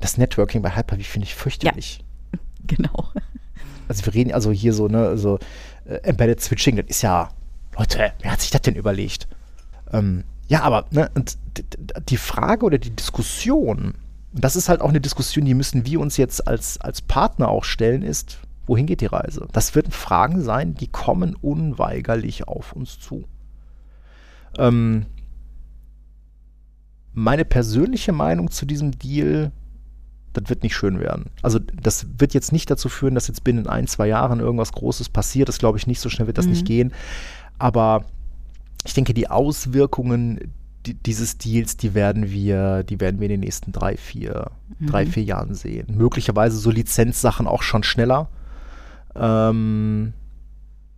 Das 0.00 0.18
Networking 0.18 0.62
bei 0.62 0.74
Hyper-V 0.76 1.02
finde 1.02 1.26
ich 1.26 1.34
fürchterlich. 1.34 2.04
genau. 2.66 3.08
Also 3.88 4.04
wir 4.04 4.14
reden 4.14 4.32
also 4.32 4.50
hier 4.50 4.74
so, 4.74 4.88
ne, 4.88 5.16
so 5.16 5.38
äh, 5.86 5.94
Embedded 6.02 6.40
Switching, 6.40 6.76
das 6.76 6.86
ist 6.88 7.02
ja, 7.02 7.30
Leute, 7.78 8.12
wer 8.20 8.32
hat 8.32 8.40
sich 8.40 8.50
das 8.50 8.62
denn 8.62 8.74
überlegt? 8.74 9.26
Ähm, 9.92 10.24
ja, 10.48 10.62
aber, 10.62 10.84
ne, 10.90 11.10
die 12.08 12.16
Frage 12.16 12.66
oder 12.66 12.78
die 12.78 12.94
Diskussion, 12.94 13.94
und 14.34 14.44
das 14.44 14.56
ist 14.56 14.68
halt 14.68 14.80
auch 14.80 14.88
eine 14.90 15.00
Diskussion, 15.00 15.44
die 15.44 15.54
müssen 15.54 15.86
wir 15.86 16.00
uns 16.00 16.16
jetzt 16.16 16.46
als, 16.46 16.80
als 16.80 17.00
Partner 17.02 17.48
auch 17.48 17.64
stellen, 17.64 18.02
ist, 18.02 18.38
wohin 18.66 18.86
geht 18.86 19.00
die 19.00 19.06
Reise? 19.06 19.48
Das 19.52 19.74
werden 19.74 19.90
Fragen 19.92 20.42
sein, 20.42 20.74
die 20.74 20.88
kommen 20.88 21.34
unweigerlich 21.34 22.46
auf 22.46 22.72
uns 22.74 23.00
zu. 23.00 23.24
Ähm, 24.58 25.06
meine 27.14 27.44
persönliche 27.44 28.12
Meinung 28.12 28.50
zu 28.50 28.66
diesem 28.66 28.92
Deal, 28.92 29.50
das 30.34 30.48
wird 30.48 30.62
nicht 30.62 30.76
schön 30.76 31.00
werden. 31.00 31.26
Also 31.42 31.58
das 31.58 32.06
wird 32.18 32.34
jetzt 32.34 32.52
nicht 32.52 32.70
dazu 32.70 32.88
führen, 32.88 33.14
dass 33.14 33.28
jetzt 33.28 33.44
binnen 33.44 33.66
ein, 33.66 33.86
zwei 33.86 34.06
Jahren 34.06 34.40
irgendwas 34.40 34.72
Großes 34.72 35.08
passiert. 35.08 35.48
Das 35.48 35.58
glaube 35.58 35.78
ich 35.78 35.86
nicht, 35.86 36.00
so 36.00 36.10
schnell 36.10 36.26
wird 36.26 36.38
das 36.38 36.44
Mhm. 36.44 36.52
nicht 36.52 36.66
gehen. 36.66 36.92
Aber 37.58 38.04
ich 38.84 38.94
denke, 38.94 39.14
die 39.14 39.28
Auswirkungen 39.28 40.52
di- 40.88 40.94
dieses 40.94 41.38
Deals, 41.38 41.76
die 41.76 41.94
werden 41.94 42.30
wir, 42.30 42.82
die 42.82 43.00
werden 43.00 43.20
wir 43.20 43.26
in 43.26 43.32
den 43.32 43.40
nächsten 43.40 43.72
drei, 43.72 43.96
vier, 43.96 44.50
drei, 44.80 45.06
vier 45.06 45.22
Jahren 45.22 45.54
sehen. 45.54 45.86
Möglicherweise 45.96 46.56
so 46.56 46.70
Lizenzsachen 46.70 47.46
auch 47.46 47.62
schon 47.62 47.82
schneller. 47.82 48.28
Ähm, 49.14 50.12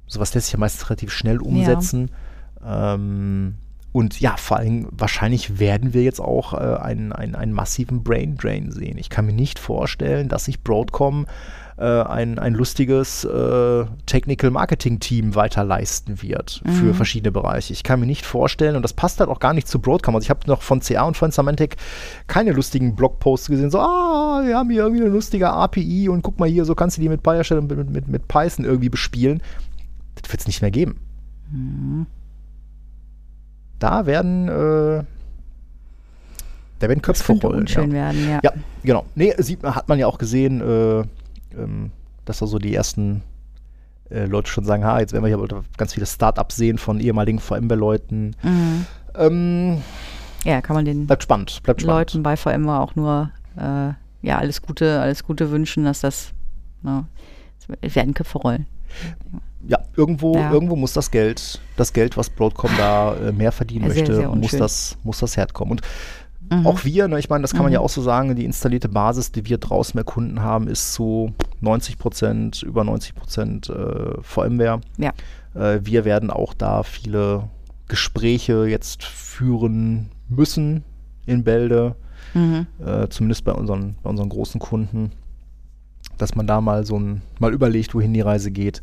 sowas 0.06 0.34
lässt 0.34 0.46
sich 0.46 0.52
ja 0.54 0.58
meistens 0.58 0.88
relativ 0.88 1.10
schnell 1.10 1.38
umsetzen. 1.38 2.10
Ähm, 2.64 3.54
und 3.92 4.20
ja, 4.20 4.36
vor 4.36 4.58
allem 4.58 4.86
wahrscheinlich 4.92 5.58
werden 5.58 5.94
wir 5.94 6.02
jetzt 6.02 6.20
auch 6.20 6.54
äh, 6.54 6.56
einen, 6.56 7.12
einen, 7.12 7.34
einen 7.34 7.52
massiven 7.52 8.04
Brain 8.04 8.36
Drain 8.36 8.70
sehen. 8.70 8.98
Ich 8.98 9.10
kann 9.10 9.26
mir 9.26 9.32
nicht 9.32 9.58
vorstellen, 9.58 10.28
dass 10.28 10.44
sich 10.44 10.62
Broadcom 10.62 11.26
äh, 11.80 12.02
ein, 12.02 12.38
ein 12.38 12.52
lustiges 12.54 13.24
äh, 13.24 13.84
Technical 14.06 14.50
Marketing 14.50 15.00
Team 15.00 15.34
weiter 15.34 15.64
leisten 15.64 16.20
wird 16.22 16.62
für 16.78 16.92
verschiedene 16.94 17.32
Bereiche. 17.32 17.72
Ich 17.72 17.82
kann 17.82 18.00
mir 18.00 18.06
nicht 18.06 18.26
vorstellen, 18.26 18.76
und 18.76 18.82
das 18.82 18.92
passt 18.92 19.18
halt 19.20 19.30
auch 19.30 19.40
gar 19.40 19.54
nicht 19.54 19.66
zu 19.66 19.78
Broadcom. 19.80 20.14
Also 20.14 20.24
ich 20.26 20.30
habe 20.30 20.40
noch 20.46 20.60
von 20.62 20.80
CA 20.80 21.04
und 21.04 21.16
von 21.16 21.30
Symantec 21.30 21.76
keine 22.26 22.52
lustigen 22.52 22.94
Blogposts 22.94 23.48
gesehen, 23.48 23.70
so, 23.70 23.78
ah, 23.80 24.42
wir 24.44 24.56
haben 24.58 24.68
hier 24.70 24.82
irgendwie 24.82 25.02
eine 25.02 25.10
lustige 25.10 25.48
API 25.50 26.08
und 26.10 26.22
guck 26.22 26.38
mal 26.38 26.48
hier, 26.48 26.64
so 26.66 26.74
kannst 26.74 26.98
du 26.98 27.00
die 27.00 27.08
mit 27.08 27.22
PyShell 27.22 27.58
und 27.58 27.70
mit, 27.70 27.90
mit, 27.90 28.08
mit 28.08 28.28
Python 28.28 28.64
irgendwie 28.64 28.90
bespielen. 28.90 29.42
Das 30.20 30.30
wird 30.30 30.40
es 30.42 30.46
nicht 30.46 30.60
mehr 30.60 30.70
geben. 30.70 31.00
Da 33.78 34.04
werden, 34.06 34.48
äh, 34.48 35.02
da 36.78 36.88
werden 36.88 37.00
Köpfe 37.02 37.32
rollen. 37.32 37.60
unschön 37.60 37.90
ja. 37.90 37.94
werden, 37.96 38.28
ja. 38.28 38.40
Ja, 38.42 38.52
genau. 38.82 39.06
Nee, 39.14 39.34
sieht, 39.38 39.62
man- 39.62 39.74
hat 39.74 39.88
man 39.88 39.98
ja 39.98 40.06
auch 40.06 40.18
gesehen, 40.18 40.60
äh, 40.60 41.04
ähm, 41.56 41.90
dass 42.24 42.38
da 42.38 42.46
so 42.46 42.58
die 42.58 42.74
ersten 42.74 43.22
äh, 44.10 44.26
Leute 44.26 44.50
schon 44.50 44.64
sagen, 44.64 44.84
ha, 44.84 45.00
jetzt 45.00 45.12
werden 45.12 45.24
wir 45.24 45.36
hier 45.36 45.62
ganz 45.76 45.94
viele 45.94 46.06
Startups 46.06 46.56
sehen 46.56 46.78
von 46.78 47.00
ehemaligen 47.00 47.38
VMware-Leuten. 47.38 48.36
Mhm. 48.42 48.86
Ähm, 49.16 49.82
Ja, 50.44 50.60
kann 50.60 50.74
man 50.76 50.84
den 50.84 51.06
bleibt 51.06 51.22
spannend, 51.22 51.60
bleibt 51.62 51.80
spannend. 51.82 51.98
Leuten 51.98 52.22
bei 52.22 52.36
VMware 52.36 52.80
auch 52.80 52.94
nur 52.96 53.30
äh, 53.56 53.92
ja, 54.22 54.38
alles 54.38 54.62
Gute, 54.62 55.00
alles 55.00 55.24
Gute 55.24 55.50
wünschen, 55.50 55.84
dass 55.84 56.00
das, 56.00 56.32
na, 56.82 57.06
es 57.80 57.94
werden 57.94 58.14
Köpfe 58.14 58.38
rollen. 58.38 58.66
Ja, 59.66 59.78
irgendwo, 59.96 60.34
Ja. 60.36 60.52
irgendwo 60.52 60.76
muss 60.76 60.92
das 60.92 61.10
Geld, 61.10 61.60
das 61.76 61.92
Geld, 61.92 62.16
was 62.16 62.30
Broadcom 62.30 62.70
da 62.76 63.14
äh, 63.16 63.32
mehr 63.32 63.52
verdienen 63.52 63.90
sehr, 63.90 64.02
möchte, 64.02 64.14
sehr 64.16 64.28
muss 64.34 64.50
das, 64.52 64.98
muss 65.04 65.18
das 65.20 65.36
herkommen. 65.36 65.72
Und 65.72 65.82
Mhm. 66.50 66.66
auch 66.66 66.84
wir, 66.84 67.06
ne, 67.08 67.18
ich 67.18 67.28
meine, 67.30 67.42
das 67.42 67.52
kann 67.52 67.62
man 67.62 67.70
Mhm. 67.70 67.74
ja 67.74 67.80
auch 67.80 67.88
so 67.88 68.02
sagen, 68.02 68.34
die 68.34 68.44
installierte 68.44 68.88
Basis, 68.88 69.30
die 69.32 69.46
wir 69.46 69.58
draußen 69.58 69.96
erkunden 69.96 70.42
haben, 70.42 70.66
ist 70.66 70.92
zu 70.94 71.32
90 71.60 71.96
Prozent, 71.98 72.62
über 72.62 72.82
90 72.84 73.14
Prozent 73.14 73.68
äh, 73.70 74.20
VMware. 74.22 74.80
Ja. 74.98 75.12
Äh, 75.54 75.80
wir 75.84 76.04
werden 76.04 76.30
auch 76.30 76.52
da 76.54 76.82
viele 76.82 77.48
Gespräche 77.88 78.66
jetzt 78.66 79.04
führen 79.04 80.10
müssen 80.28 80.84
in 81.26 81.44
Bälde, 81.44 81.94
Mhm. 82.34 82.66
äh, 82.84 83.08
zumindest 83.08 83.44
bei 83.44 83.52
unseren, 83.52 83.96
bei 84.02 84.10
unseren 84.10 84.28
großen 84.28 84.60
Kunden, 84.60 85.12
dass 86.18 86.34
man 86.34 86.46
da 86.46 86.60
mal 86.60 86.84
so 86.86 86.98
ein, 86.98 87.22
mal 87.38 87.52
überlegt, 87.52 87.94
wohin 87.94 88.12
die 88.12 88.20
Reise 88.20 88.50
geht. 88.50 88.82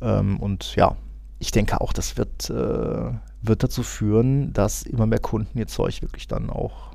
Ähm, 0.00 0.38
und 0.40 0.74
ja, 0.76 0.96
ich 1.38 1.50
denke 1.52 1.80
auch, 1.80 1.92
das 1.92 2.16
wird, 2.16 2.48
äh, 2.50 3.12
wird 3.42 3.62
dazu 3.62 3.82
führen, 3.82 4.52
dass 4.52 4.82
immer 4.82 5.06
mehr 5.06 5.18
Kunden 5.18 5.58
ihr 5.58 5.66
Zeug 5.66 6.02
wirklich 6.02 6.28
dann 6.28 6.50
auch 6.50 6.90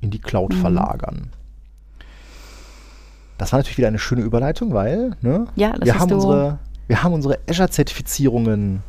in 0.00 0.10
die 0.10 0.18
Cloud 0.20 0.54
Mhm. 0.54 0.60
verlagern. 0.60 1.30
Das 3.38 3.52
war 3.52 3.58
natürlich 3.58 3.78
wieder 3.78 3.88
eine 3.88 3.98
schöne 3.98 4.22
Überleitung, 4.22 4.72
weil 4.74 5.16
ne, 5.22 5.46
Ja, 5.56 5.74
wir, 5.82 5.98
haben 5.98 6.12
unsere, 6.12 6.58
wir 6.88 7.02
haben 7.02 7.12
unsere 7.14 7.38
Azure-Zertifizierungen 7.48 8.82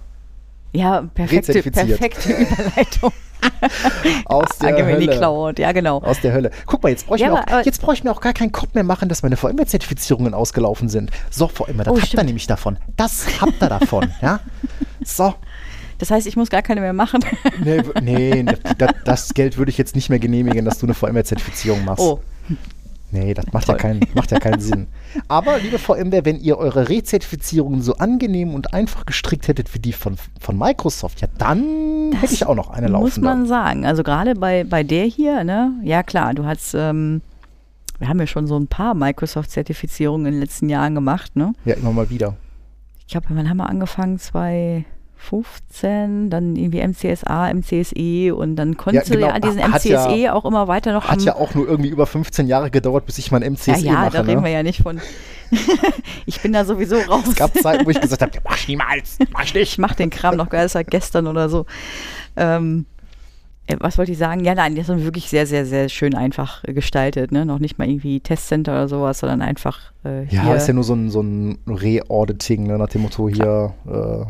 Ja, 0.74 1.01
perfekte, 1.13 1.61
perfekte 1.63 2.34
Überleitung. 2.34 3.11
aus 4.26 4.49
der 4.61 4.72
mir 4.86 4.97
die 4.99 5.07
Hölle. 5.07 5.17
Cloud, 5.17 5.57
ja 5.57 5.72
genau. 5.72 5.97
Aus 6.03 6.22
der 6.22 6.32
Hölle. 6.32 6.51
Guck 6.67 6.84
mal, 6.84 6.89
jetzt 6.89 7.07
brauche 7.07 7.15
ich, 7.15 7.22
Ja, 7.24 7.32
mir 7.32 7.47
auch- 7.59 7.65
jetzt 7.65 7.82
brauch 7.82 7.93
ich 7.93 8.03
mir 8.03 8.11
auch 8.11 8.22
gar 8.22 8.34
keinen 8.34 8.51
Kopf 8.51 8.74
mehr 8.76 8.84
machen, 8.84 9.09
dass 9.09 9.24
meine 9.24 9.36
VMware-Zertifizierungen 9.36 10.34
ausgelaufen 10.36 10.89
sind. 10.89 11.09
So, 11.32 11.47
VMware, 11.47 11.86
das 11.86 11.93
Oh, 11.93 11.99
habt 12.01 12.13
ihr 12.13 12.24
nämlich 12.24 12.45
davon. 12.45 12.78
Das 12.97 13.41
habt 13.41 13.59
ihr 13.61 13.69
davon, 13.69 14.11
ja? 14.22 14.39
So. 15.03 15.34
Das 16.01 16.09
heißt, 16.09 16.25
ich 16.25 16.35
muss 16.35 16.49
gar 16.49 16.63
keine 16.63 16.81
mehr 16.81 16.93
machen. 16.93 17.23
Nee, 17.63 17.83
nee 18.01 18.45
das, 18.77 18.89
das 19.05 19.33
Geld 19.35 19.57
würde 19.57 19.69
ich 19.69 19.77
jetzt 19.77 19.95
nicht 19.95 20.09
mehr 20.09 20.17
genehmigen, 20.17 20.65
dass 20.65 20.79
du 20.79 20.87
eine 20.87 20.95
VMware-Zertifizierung 20.95 21.85
machst. 21.85 22.01
Oh, 22.01 22.19
Nee, 23.11 23.33
das 23.33 23.45
macht 23.51 23.67
ja, 23.67 23.75
keinen, 23.75 23.99
macht 24.15 24.31
ja 24.31 24.39
keinen 24.39 24.61
Sinn. 24.61 24.87
Aber, 25.27 25.59
liebe 25.59 25.77
VMware, 25.77 26.23
wenn 26.23 26.39
ihr 26.39 26.57
eure 26.57 26.87
Rezertifizierungen 26.87 27.81
so 27.81 27.95
angenehm 27.95 28.53
und 28.53 28.73
einfach 28.73 29.05
gestrickt 29.05 29.49
hättet 29.49 29.75
wie 29.75 29.79
die 29.79 29.91
von, 29.91 30.15
von 30.39 30.57
Microsoft, 30.57 31.19
ja, 31.21 31.27
dann 31.37 32.13
hätte 32.13 32.33
ich 32.33 32.45
auch 32.45 32.55
noch 32.55 32.69
eine 32.69 32.87
muss 32.87 33.17
laufende. 33.17 33.29
man 33.29 33.45
sagen. 33.45 33.85
Also 33.85 34.01
gerade 34.03 34.35
bei, 34.35 34.63
bei 34.63 34.83
der 34.83 35.05
hier, 35.05 35.43
ne? 35.43 35.73
Ja 35.83 36.03
klar, 36.03 36.33
du 36.33 36.45
hast, 36.45 36.73
ähm, 36.73 37.21
wir 37.99 38.07
haben 38.07 38.19
ja 38.19 38.27
schon 38.27 38.47
so 38.47 38.57
ein 38.57 38.67
paar 38.67 38.95
Microsoft-Zertifizierungen 38.95 40.27
in 40.27 40.33
den 40.33 40.41
letzten 40.41 40.69
Jahren 40.69 40.95
gemacht, 40.95 41.35
ne? 41.35 41.53
Ja, 41.65 41.75
immer 41.75 41.91
mal 41.91 42.09
wieder. 42.09 42.37
Ich 42.99 43.07
glaube, 43.07 43.27
wann 43.29 43.49
haben 43.49 43.57
wir 43.57 43.69
angefangen? 43.69 44.17
2015 44.17 45.00
15, 45.22 46.30
dann 46.30 46.55
irgendwie 46.55 46.82
MCSA, 46.86 47.53
MCSE 47.53 48.36
und 48.36 48.55
dann 48.55 48.76
konntest 48.76 49.09
Ja, 49.09 49.15
genau. 49.15 49.28
du 49.28 49.34
ja 49.34 49.39
diesen 49.39 49.61
Hat 49.63 49.84
MCSE 49.86 50.15
ja- 50.15 50.34
auch 50.34 50.45
immer 50.45 50.67
weiter 50.67 50.93
noch 50.93 51.07
Hat 51.07 51.22
ja 51.22 51.36
auch 51.36 51.53
nur 51.53 51.67
irgendwie 51.67 51.89
über 51.89 52.05
15 52.05 52.47
Jahre 52.47 52.72
gedauert, 52.72 53.05
bis 53.05 53.17
ich 53.17 53.32
mein 53.32 53.43
MCSE 53.43 53.72
ja, 53.72 53.78
ja, 53.78 53.91
mache. 53.93 54.11
da 54.11 54.22
reden 54.22 54.41
ne? 54.41 54.43
wir 54.45 54.51
ja 54.51 54.63
nicht 54.63 54.82
von. 54.82 54.99
ich 56.26 56.41
bin 56.41 56.53
da 56.53 56.65
sowieso 56.65 56.97
raus. 56.97 57.24
Es 57.28 57.36
gab 57.36 57.55
Zeiten, 57.57 57.86
wo 57.86 57.89
ich 57.91 58.01
gesagt 58.01 58.22
habe, 58.22 58.32
mach 58.43 58.67
niemals, 58.67 59.17
mach 59.32 59.43
ich 59.43 59.49
ich 59.49 59.53
nicht. 59.53 59.78
mach 59.80 59.93
den 59.95 60.09
Kram 60.09 60.36
noch 60.38 60.49
geil, 60.49 60.67
seit 60.69 60.89
gestern 60.89 61.28
oder 61.28 61.49
so. 61.49 61.65
Ähm, 62.36 62.86
äh, 63.67 63.76
was 63.80 63.97
wollte 63.97 64.11
ich 64.11 64.17
sagen? 64.17 64.43
Ja, 64.43 64.55
nein, 64.55 64.76
die 64.76 64.82
sind 64.82 65.03
wirklich 65.03 65.30
sehr, 65.30 65.45
sehr, 65.45 65.65
sehr 65.65 65.88
schön 65.89 66.15
einfach 66.15 66.63
gestaltet. 66.63 67.32
Ne? 67.32 67.45
Noch 67.45 67.59
nicht 67.59 67.78
mal 67.78 67.88
irgendwie 67.88 68.19
Testcenter 68.22 68.72
oder 68.74 68.88
sowas, 68.88 69.19
sondern 69.19 69.41
einfach 69.41 69.80
äh, 70.03 70.26
Ja, 70.34 70.53
ist 70.55 70.67
ja 70.67 70.74
nur 70.74 70.84
so 70.84 70.93
ein, 70.93 71.09
so 71.09 71.22
ein 71.22 71.57
Re-Auditing, 71.67 72.65
ne, 72.67 72.78
nach 72.78 72.89
dem 72.89 73.01
Motto 73.03 73.30
hier 73.30 73.74
äh, 73.88 74.26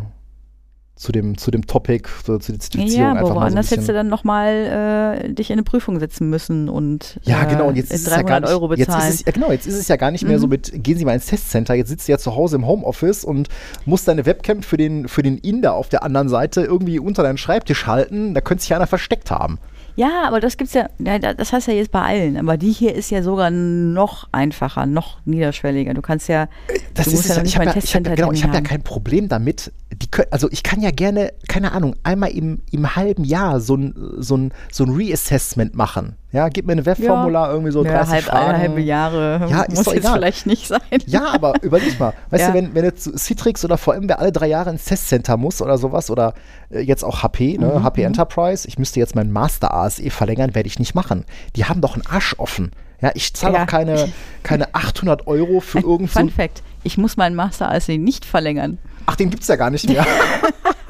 zu, 1.01 1.11
dem, 1.11 1.35
zu 1.35 1.49
dem 1.49 1.65
Topic, 1.65 2.07
so, 2.25 2.37
zu 2.37 2.51
der 2.51 2.59
Zertifizierung 2.59 3.07
ja, 3.07 3.13
mal 3.15 3.25
so 3.25 3.33
woanders 3.33 3.71
hättest 3.71 3.89
du 3.89 3.93
dann 3.93 4.07
nochmal 4.07 5.23
äh, 5.25 5.33
dich 5.33 5.49
in 5.49 5.55
eine 5.55 5.63
Prüfung 5.63 5.99
setzen 5.99 6.29
müssen 6.29 6.69
und 6.69 7.19
Ja, 7.23 7.41
äh, 7.41 7.47
genau, 7.47 7.69
und 7.69 7.75
jetzt 7.75 7.91
ist 7.91 8.01
es 8.01 8.07
ja 8.15 8.21
300 8.21 8.27
gar 8.29 8.39
nicht, 8.41 8.49
Euro 8.51 8.73
jetzt 8.75 8.85
bezahlen. 8.87 9.09
ist 9.09 9.19
es, 9.21 9.25
ja, 9.25 9.31
genau, 9.31 9.51
jetzt 9.51 9.65
ist 9.65 9.75
es 9.77 9.87
ja 9.87 9.95
gar 9.95 10.11
nicht 10.11 10.27
mehr 10.27 10.37
so 10.37 10.45
Mhm. 10.45 10.51
mit, 10.51 10.83
gehen 10.83 10.99
Sie 10.99 11.05
mal 11.05 11.15
ins 11.15 11.25
Testcenter, 11.25 11.73
jetzt 11.73 11.89
sitzt 11.89 12.07
du 12.07 12.11
ja 12.11 12.19
zu 12.19 12.35
Hause 12.35 12.57
im 12.57 12.67
Homeoffice 12.67 13.25
und 13.25 13.49
musst 13.85 14.07
deine 14.07 14.27
Webcam 14.27 14.61
für 14.61 14.77
den, 14.77 15.07
für 15.07 15.23
den 15.23 15.39
Inder 15.39 15.73
auf 15.73 15.89
der 15.89 16.03
anderen 16.03 16.29
Seite 16.29 16.61
irgendwie 16.61 16.99
unter 16.99 17.23
deinen 17.23 17.39
Schreibtisch 17.39 17.87
halten, 17.87 18.35
da 18.35 18.41
könnte 18.41 18.61
sich 18.61 18.75
einer 18.75 18.85
versteckt 18.85 19.31
haben. 19.31 19.57
Ja, 19.95 20.23
aber 20.25 20.39
das 20.39 20.57
gibt's 20.57 20.73
ja, 20.73 20.89
ja, 20.99 21.19
da- 21.19 21.33
das 21.33 21.51
du 21.67 21.71
ja 21.71 21.77
jetzt 21.77 21.91
bei 21.91 22.01
allen. 22.01 22.37
Aber 22.37 22.57
die 22.57 22.71
hier 22.71 22.95
ist 22.95 23.09
ja 23.11 23.21
sogar 23.23 23.49
noch 23.51 24.27
einfacher, 24.31 24.85
noch 24.85 25.19
niederschwelliger. 25.25 25.93
Du 25.93 26.01
kannst 26.01 26.27
ja, 26.29 26.47
Das 26.93 27.05
du 27.05 27.11
ist 27.11 27.27
ja 27.27 27.35
ja, 27.37 27.43
ich 27.43 27.55
habe 27.55 27.65
ja, 27.65 27.75
ich 27.75 27.95
hab 27.95 28.07
ja, 28.07 28.15
genau, 28.15 28.31
ich 28.31 28.43
hab 28.43 28.53
ja 28.53 28.61
kein 28.61 28.81
Problem 28.83 29.27
damit. 29.27 29.71
Die 29.93 30.07
können, 30.07 30.27
also 30.31 30.49
ich 30.51 30.63
kann 30.63 30.81
ja 30.81 30.91
gerne, 30.91 31.33
keine 31.47 31.71
Ahnung, 31.73 31.95
einmal 32.03 32.31
im, 32.31 32.61
im 32.71 32.95
halben 32.95 33.23
Jahr 33.23 33.59
so 33.59 33.75
ein, 33.75 33.93
so 34.17 34.37
ein, 34.37 34.53
so 34.71 34.83
ein 34.85 34.89
Reassessment 34.91 35.75
machen. 35.75 36.15
Ja, 36.33 36.47
gib 36.47 36.65
mir 36.65 36.73
ein 36.73 36.85
Webformular, 36.85 37.51
irgendwie 37.51 37.71
so 37.73 37.83
ja, 37.83 37.91
30 37.91 38.13
halb, 38.13 38.23
Fragen. 38.23 38.57
halbe 38.57 38.79
Jahre 38.81 39.47
Ja, 39.49 39.65
muss 39.69 39.85
jetzt 39.87 39.97
egal. 39.97 40.13
vielleicht 40.13 40.45
nicht 40.45 40.65
sein. 40.67 40.79
Ja, 41.05 41.27
aber 41.33 41.53
überleg 41.61 41.99
mal, 41.99 42.13
weißt 42.29 42.41
Ja. 42.43 42.47
du, 42.51 42.53
wenn, 42.53 42.73
wenn 42.73 42.85
jetzt 42.85 43.03
Citrix 43.19 43.65
oder 43.65 43.77
VMware 43.77 44.17
alle 44.19 44.31
drei 44.31 44.47
Jahre 44.47 44.69
ins 44.69 44.85
Testcenter 44.85 45.35
muss 45.35 45.61
oder 45.61 45.77
sowas 45.77 46.09
oder 46.09 46.33
äh, 46.69 46.79
jetzt 46.79 47.03
auch 47.03 47.21
HP, 47.21 47.57
ne, 47.57 47.65
Mhm, 47.67 47.83
HP 47.83 48.03
Enterprise, 48.03 48.65
ich 48.67 48.79
müsste 48.79 48.99
jetzt 49.01 49.13
meinen 49.15 49.31
Master 49.31 49.73
ASE 49.73 50.09
verlängern, 50.09 50.55
werde 50.55 50.67
ich 50.67 50.79
nicht 50.79 50.95
machen. 50.95 51.25
Die 51.57 51.65
haben 51.65 51.81
doch 51.81 51.95
einen 51.95 52.05
Arsch 52.07 52.35
offen. 52.37 52.71
Ja, 53.01 53.11
ich 53.13 53.33
zahle 53.33 53.55
Ja. 53.55 53.63
auch 53.63 53.67
keine, 53.67 54.07
keine 54.43 54.73
800 54.73 55.27
Euro 55.27 55.59
für 55.59 55.79
Ein 55.79 55.83
irgend 55.83 56.11
so 56.11 56.19
Fun 56.19 56.29
ein, 56.29 56.31
Fact, 56.33 56.63
ich 56.83 56.97
muss 56.97 57.17
meinen 57.17 57.35
Master 57.35 57.67
als 57.69 57.89
nicht 57.89 58.23
verlängern. 58.23 58.77
Ach, 59.05 59.15
den 59.17 59.31
gibt's 59.31 59.47
ja 59.49 59.57
gar 59.57 59.69
nicht 59.69 59.89
mehr. 59.89 60.05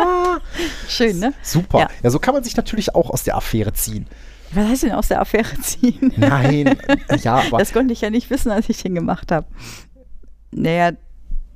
Schön, 0.88 1.20
ne? 1.20 1.34
Super. 1.42 1.80
Ja. 1.80 1.88
Ja. 2.04 2.10
so 2.10 2.20
kann 2.20 2.34
man 2.34 2.44
sich 2.44 2.56
natürlich 2.58 2.94
auch 2.96 3.10
aus 3.10 3.24
der 3.24 3.36
Affäre 3.38 3.74
ziehen. 3.74 4.08
Was 4.54 4.68
heißt 4.68 4.84
denn 4.84 4.92
aus 4.92 5.08
der 5.08 5.22
Affäre 5.22 5.60
ziehen? 5.62 6.14
Nein, 6.18 6.78
ja, 7.24 7.36
aber 7.36 7.58
Das 7.58 7.72
konnte 7.74 7.94
ich 7.94 8.02
ja 8.02 8.10
nicht 8.10 8.30
wissen, 8.30 8.52
als 8.52 8.70
ich 8.70 8.82
den 8.82 8.96
gemacht 8.96 9.32
habe. 9.32 9.48
Naja, 10.52 10.92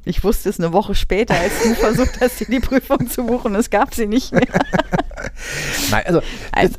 ich 0.06 0.24
wusste 0.24 0.50
es 0.50 0.60
eine 0.60 0.72
Woche 0.72 0.96
später, 0.96 1.36
als 1.36 1.52
du 1.64 1.74
versucht 1.76 2.22
hast, 2.22 2.40
dir 2.40 2.48
die 2.48 2.60
Prüfung 2.60 3.10
zu 3.10 3.26
buchen. 3.26 3.56
Es 3.56 3.70
gab 3.70 3.94
sie 3.94 4.06
nicht 4.06 4.32
mehr. 4.32 4.48
Nein, 5.92 6.04
also 6.06 6.22
äh, 6.56 6.70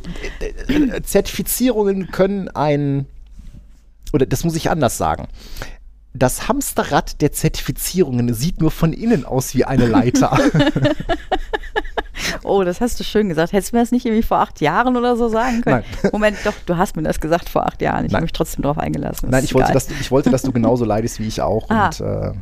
äh, 0.69 1.03
Zertifizierungen 1.03 2.11
können 2.11 2.49
ein, 2.49 3.07
oder 4.13 4.27
das 4.27 4.45
muss 4.45 4.55
ich 4.55 4.71
anders 4.71 4.97
sagen. 4.97 5.29
Das 6.19 6.49
Hamsterrad 6.49 7.21
der 7.21 7.33
Zertifizierungen 7.33 8.33
sieht 8.33 8.61
nur 8.61 8.71
von 8.71 8.93
innen 8.93 9.25
aus 9.25 9.55
wie 9.55 9.65
eine 9.65 9.87
Leiter. 9.87 10.39
Oh, 12.43 12.65
das 12.65 12.81
hast 12.81 12.99
du 12.99 13.05
schön 13.05 13.29
gesagt. 13.29 13.53
Hättest 13.53 13.73
du 13.73 13.77
mir 13.77 13.83
das 13.83 13.91
nicht 13.93 14.07
irgendwie 14.07 14.23
vor 14.23 14.39
acht 14.39 14.61
Jahren 14.61 14.97
oder 14.97 15.17
so 15.17 15.29
sagen 15.29 15.61
können? 15.63 15.83
Nein. 16.03 16.11
Moment, 16.13 16.37
doch, 16.45 16.55
du 16.65 16.77
hast 16.77 16.97
mir 16.97 17.03
das 17.03 17.21
gesagt 17.21 17.49
vor 17.49 17.67
acht 17.67 17.83
Jahren. 17.83 18.05
Ich 18.05 18.13
Nein. 18.13 18.19
habe 18.19 18.25
mich 18.25 18.33
trotzdem 18.33 18.63
darauf 18.63 18.79
eingelassen. 18.79 19.31
Nein, 19.31 19.43
Ist 19.43 19.51
ich 19.51 19.55
wollte, 19.55 19.73
dass 19.73 19.87
du, 19.89 19.95
ich 20.01 20.11
wollte, 20.11 20.31
dass 20.31 20.43
du 20.43 20.53
genauso 20.53 20.85
leidest 20.85 21.19
wie 21.21 21.27
ich 21.27 21.41
auch. 21.43 21.69
Ah. 21.71 21.87
Und, 21.87 22.01
äh, 22.01 22.33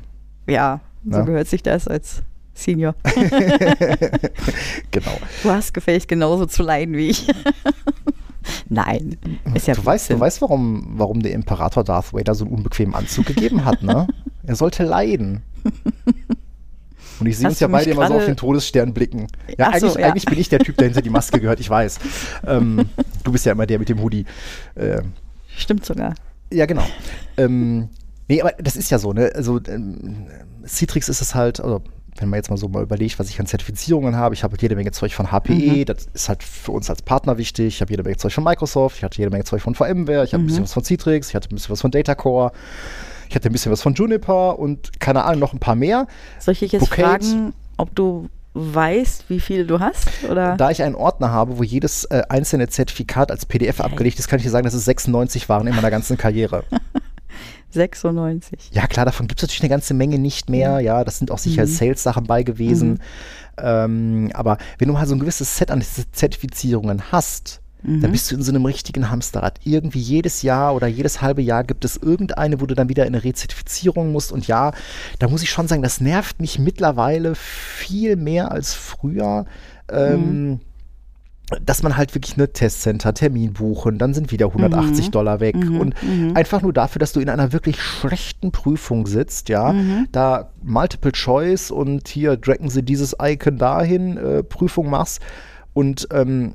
Ja, 0.53 0.81
so 1.09 1.18
Ja. 1.18 1.25
gehört 1.25 1.49
sich 1.49 1.62
das 1.62 1.89
als 1.89 2.22
Senior. 2.55 2.95
genau. 4.91 5.18
Du 5.43 5.51
hast 5.51 5.72
gefälligst 5.75 6.09
genauso 6.09 6.47
zu 6.47 6.62
leiden 6.62 6.95
wie 6.97 7.09
ich. 7.11 7.27
Nein, 8.68 9.16
ist 9.55 9.66
ja 9.66 9.74
Du 9.74 9.84
weißt, 9.84 10.11
du 10.11 10.14
Blödsinn. 10.14 10.20
weißt 10.20 10.42
warum, 10.42 10.95
warum 10.97 11.22
der 11.22 11.32
Imperator 11.32 11.84
Darth 11.84 12.12
Vader 12.12 12.34
so 12.34 12.45
einen 12.45 12.55
unbequemen 12.55 12.95
Anzug 12.95 13.26
gegeben 13.26 13.64
hat, 13.64 13.82
ne? 13.82 14.07
Er 14.47 14.57
sollte 14.57 14.84
leiden. 14.84 15.40
Und 17.20 17.26
ich 17.26 17.38
sehe 17.38 17.49
uns 17.49 17.61
ja 17.61 17.66
du 17.66 17.72
beide 17.72 17.90
immer 17.90 18.09
so 18.09 18.14
auf 18.14 18.26
den 18.26 18.36
Todesstern 18.36 18.92
blicken. 18.92 19.26
Ja, 19.59 19.66
so, 19.78 19.86
eigentlich, 19.86 19.95
ja. 19.95 20.07
eigentlich 20.09 20.24
bin 20.26 20.38
ich 20.38 20.49
der 20.49 20.59
Typ, 20.59 20.76
der 20.76 20.88
hinter 20.88 21.01
die 21.01 21.11
Maske 21.11 21.40
gehört, 21.40 21.61
ich 21.61 21.70
weiß. 21.70 21.99
Ähm, 22.47 22.90
du 23.22 23.32
bist 23.32 23.47
ja 23.47 23.53
immer 23.53 23.66
der 23.66 23.78
mit 23.78 23.88
dem 23.88 24.03
Hoodie. 24.03 24.26
Äh, 24.74 25.01
Stimmt 25.57 25.86
sogar. 25.86 26.14
ja, 26.53 26.66
genau. 26.66 26.84
Ähm, 27.36 27.88
nee, 28.28 28.42
aber 28.42 28.53
das 28.59 28.76
ist 28.76 28.90
ja 28.90 28.99
so, 28.99 29.12
ne? 29.12 29.30
Also 29.34 29.61
ähm, 29.66 30.26
Citrix 30.66 31.09
ist 31.09 31.22
es 31.22 31.34
halt, 31.34 31.61
also 31.61 31.82
wenn 32.17 32.29
man 32.29 32.39
jetzt 32.39 32.51
mal 32.51 32.57
so 32.57 32.69
mal 32.69 32.83
überlegt, 32.83 33.19
was 33.19 33.29
ich 33.29 33.41
an 33.41 33.47
Zertifizierungen 33.47 34.17
habe, 34.17 34.35
ich 34.35 34.45
habe 34.45 34.57
jede 34.61 34.77
Menge 34.77 34.93
Zeug 34.93 35.15
von 35.15 35.33
HPE, 35.33 35.53
Mhm. 35.81 35.85
das 35.87 36.07
ist 36.15 36.29
halt 36.29 36.43
für 36.43 36.73
uns 36.73 36.89
als 36.91 37.03
Partner 37.03 37.39
wichtig, 37.39 37.67
ich 37.75 37.81
habe 37.81 37.91
jede 37.93 38.03
Menge 38.03 38.17
Zeug 38.17 38.33
von 38.33 38.45
Microsoft, 38.45 38.97
ich 38.99 39.03
hatte 39.05 39.19
jede 39.19 39.31
Menge 39.31 39.45
Zeug 39.45 39.62
von 39.62 39.75
VMware, 39.75 40.25
ich 40.25 40.33
habe 40.33 40.43
ein 40.43 40.45
Mhm. 40.45 40.47
bisschen 40.47 40.65
was 40.65 40.73
von 40.73 40.85
Citrix, 40.85 41.29
ich 41.31 41.35
hatte 41.35 41.49
ein 41.49 41.55
bisschen 41.57 41.71
was 41.71 41.81
von 41.81 41.91
Datacore, 41.91 42.53
ich 43.29 43.35
hatte 43.35 43.49
ein 43.49 43.53
bisschen 43.53 43.73
was 43.73 43.83
von 43.83 43.95
Juniper 43.95 44.59
und 44.59 45.01
keine 45.01 45.25
Ahnung, 45.25 45.41
noch 45.41 45.53
ein 45.53 45.59
paar 45.59 45.75
mehr. 45.75 46.07
Soll 46.39 46.53
ich 46.53 46.61
dich 46.61 46.73
jetzt 46.73 46.81
Bouquet. 46.89 47.03
fragen, 47.03 47.53
ob 47.79 47.95
du 47.97 48.29
weißt, 48.57 49.29
wie 49.31 49.41
viele 49.41 49.65
du 49.65 49.81
hast? 49.81 50.09
Oder? 50.31 50.57
Da 50.57 50.71
ich 50.71 50.81
einen 50.85 50.95
Ordner 50.95 51.33
habe, 51.33 51.59
wo 51.59 51.65
jedes 51.65 52.05
äh, 52.05 52.23
einzelne 52.29 52.69
Zertifikat 52.69 53.33
als 53.33 53.47
PDF 53.47 53.81
abgelegt 53.81 54.21
ist, 54.21 54.29
kann 54.29 54.39
ich 54.39 54.45
dir 54.45 54.51
sagen, 54.51 54.65
dass 54.65 54.75
es 54.75 54.85
96 54.85 55.49
waren 55.49 55.67
in 55.67 55.75
meiner 55.75 55.91
ganzen 55.91 56.17
Karriere. 56.17 56.62
96. 57.70 58.70
Ja, 58.72 58.87
klar, 58.87 59.05
davon 59.05 59.26
gibt 59.26 59.41
es 59.41 59.43
natürlich 59.45 59.62
eine 59.62 59.70
ganze 59.70 59.95
Menge 59.95 60.18
nicht 60.18 60.49
mehr. 60.49 60.80
Ja, 60.80 61.05
das 61.05 61.18
sind 61.18 61.30
auch 61.30 61.39
sicher 61.39 61.62
Mhm. 61.62 61.68
Sales-Sachen 61.68 62.24
bei 62.24 62.43
gewesen. 62.43 63.01
Ähm, 63.59 64.30
aber 64.35 64.59
wenn 64.78 64.89
du 64.89 64.95
mal 64.95 65.07
so 65.07 65.14
ein 65.14 65.20
gewisses 65.20 65.57
Set 65.57 65.70
an 65.70 65.82
Zertifizierungen 66.12 67.12
hast, 67.12 67.61
Mhm. 67.82 68.01
dann 68.01 68.12
bist 68.12 68.30
du 68.30 68.35
in 68.37 68.43
so 68.43 68.51
einem 68.51 68.64
richtigen 68.64 69.11
Hamsterrad. 69.11 69.61
Irgendwie 69.64 69.99
jedes 70.01 70.41
Jahr 70.43 70.74
oder 70.74 70.87
jedes 70.87 71.20
halbe 71.20 71.43
Jahr 71.43 71.64
gibt 71.64 71.85
es 71.85 71.97
irgendeine, 71.99 72.61
wo 72.61 72.66
du 72.66 72.74
dann 72.74 72.89
wieder 72.89 73.07
in 73.07 73.14
eine 73.14 73.22
Rezertifizierung 73.22 74.11
musst. 74.12 74.32
Und 74.32 74.47
ja, 74.47 74.72
da 75.18 75.28
muss 75.28 75.43
ich 75.43 75.51
schon 75.51 75.68
sagen, 75.68 75.82
das 75.82 76.01
nervt 76.01 76.41
mich 76.41 76.59
mittlerweile 76.59 77.35
viel 77.35 78.16
mehr 78.16 78.51
als 78.53 78.72
früher. 78.72 79.45
Ähm, 79.91 80.61
dass 81.62 81.82
man 81.82 81.97
halt 81.99 82.14
wirklich 82.14 82.36
eine 82.38 82.51
Testcenter, 82.53 83.12
Termin 83.12 83.53
buchen, 83.53 83.99
dann 83.99 84.14
sind 84.14 84.32
wieder 84.32 84.47
180 84.47 85.07
Mhm. 85.09 85.11
Dollar 85.11 85.40
weg. 85.40 85.57
Mhm, 85.57 85.78
Und 85.78 86.03
mhm. 86.03 86.34
einfach 86.34 86.62
nur 86.62 86.72
dafür, 86.72 86.99
dass 87.01 87.12
du 87.12 87.20
in 87.20 87.28
einer 87.28 87.53
wirklich 87.53 87.82
schlechten 87.82 88.51
Prüfung 88.51 89.07
sitzt, 89.07 89.51
ja, 89.51 89.72
Mhm. 89.72 90.09
da 90.11 90.51
Multiple 90.62 91.12
Choice 91.12 91.70
und 91.70 92.09
hier 92.09 92.36
dracken 92.38 92.70
sie 92.70 92.82
dieses 92.82 93.14
Icon 93.20 93.59
dahin, 93.59 94.16
äh, 94.16 94.42
Prüfung 94.42 94.88
machst 94.88 95.20
und 95.74 96.09
ähm, 96.12 96.55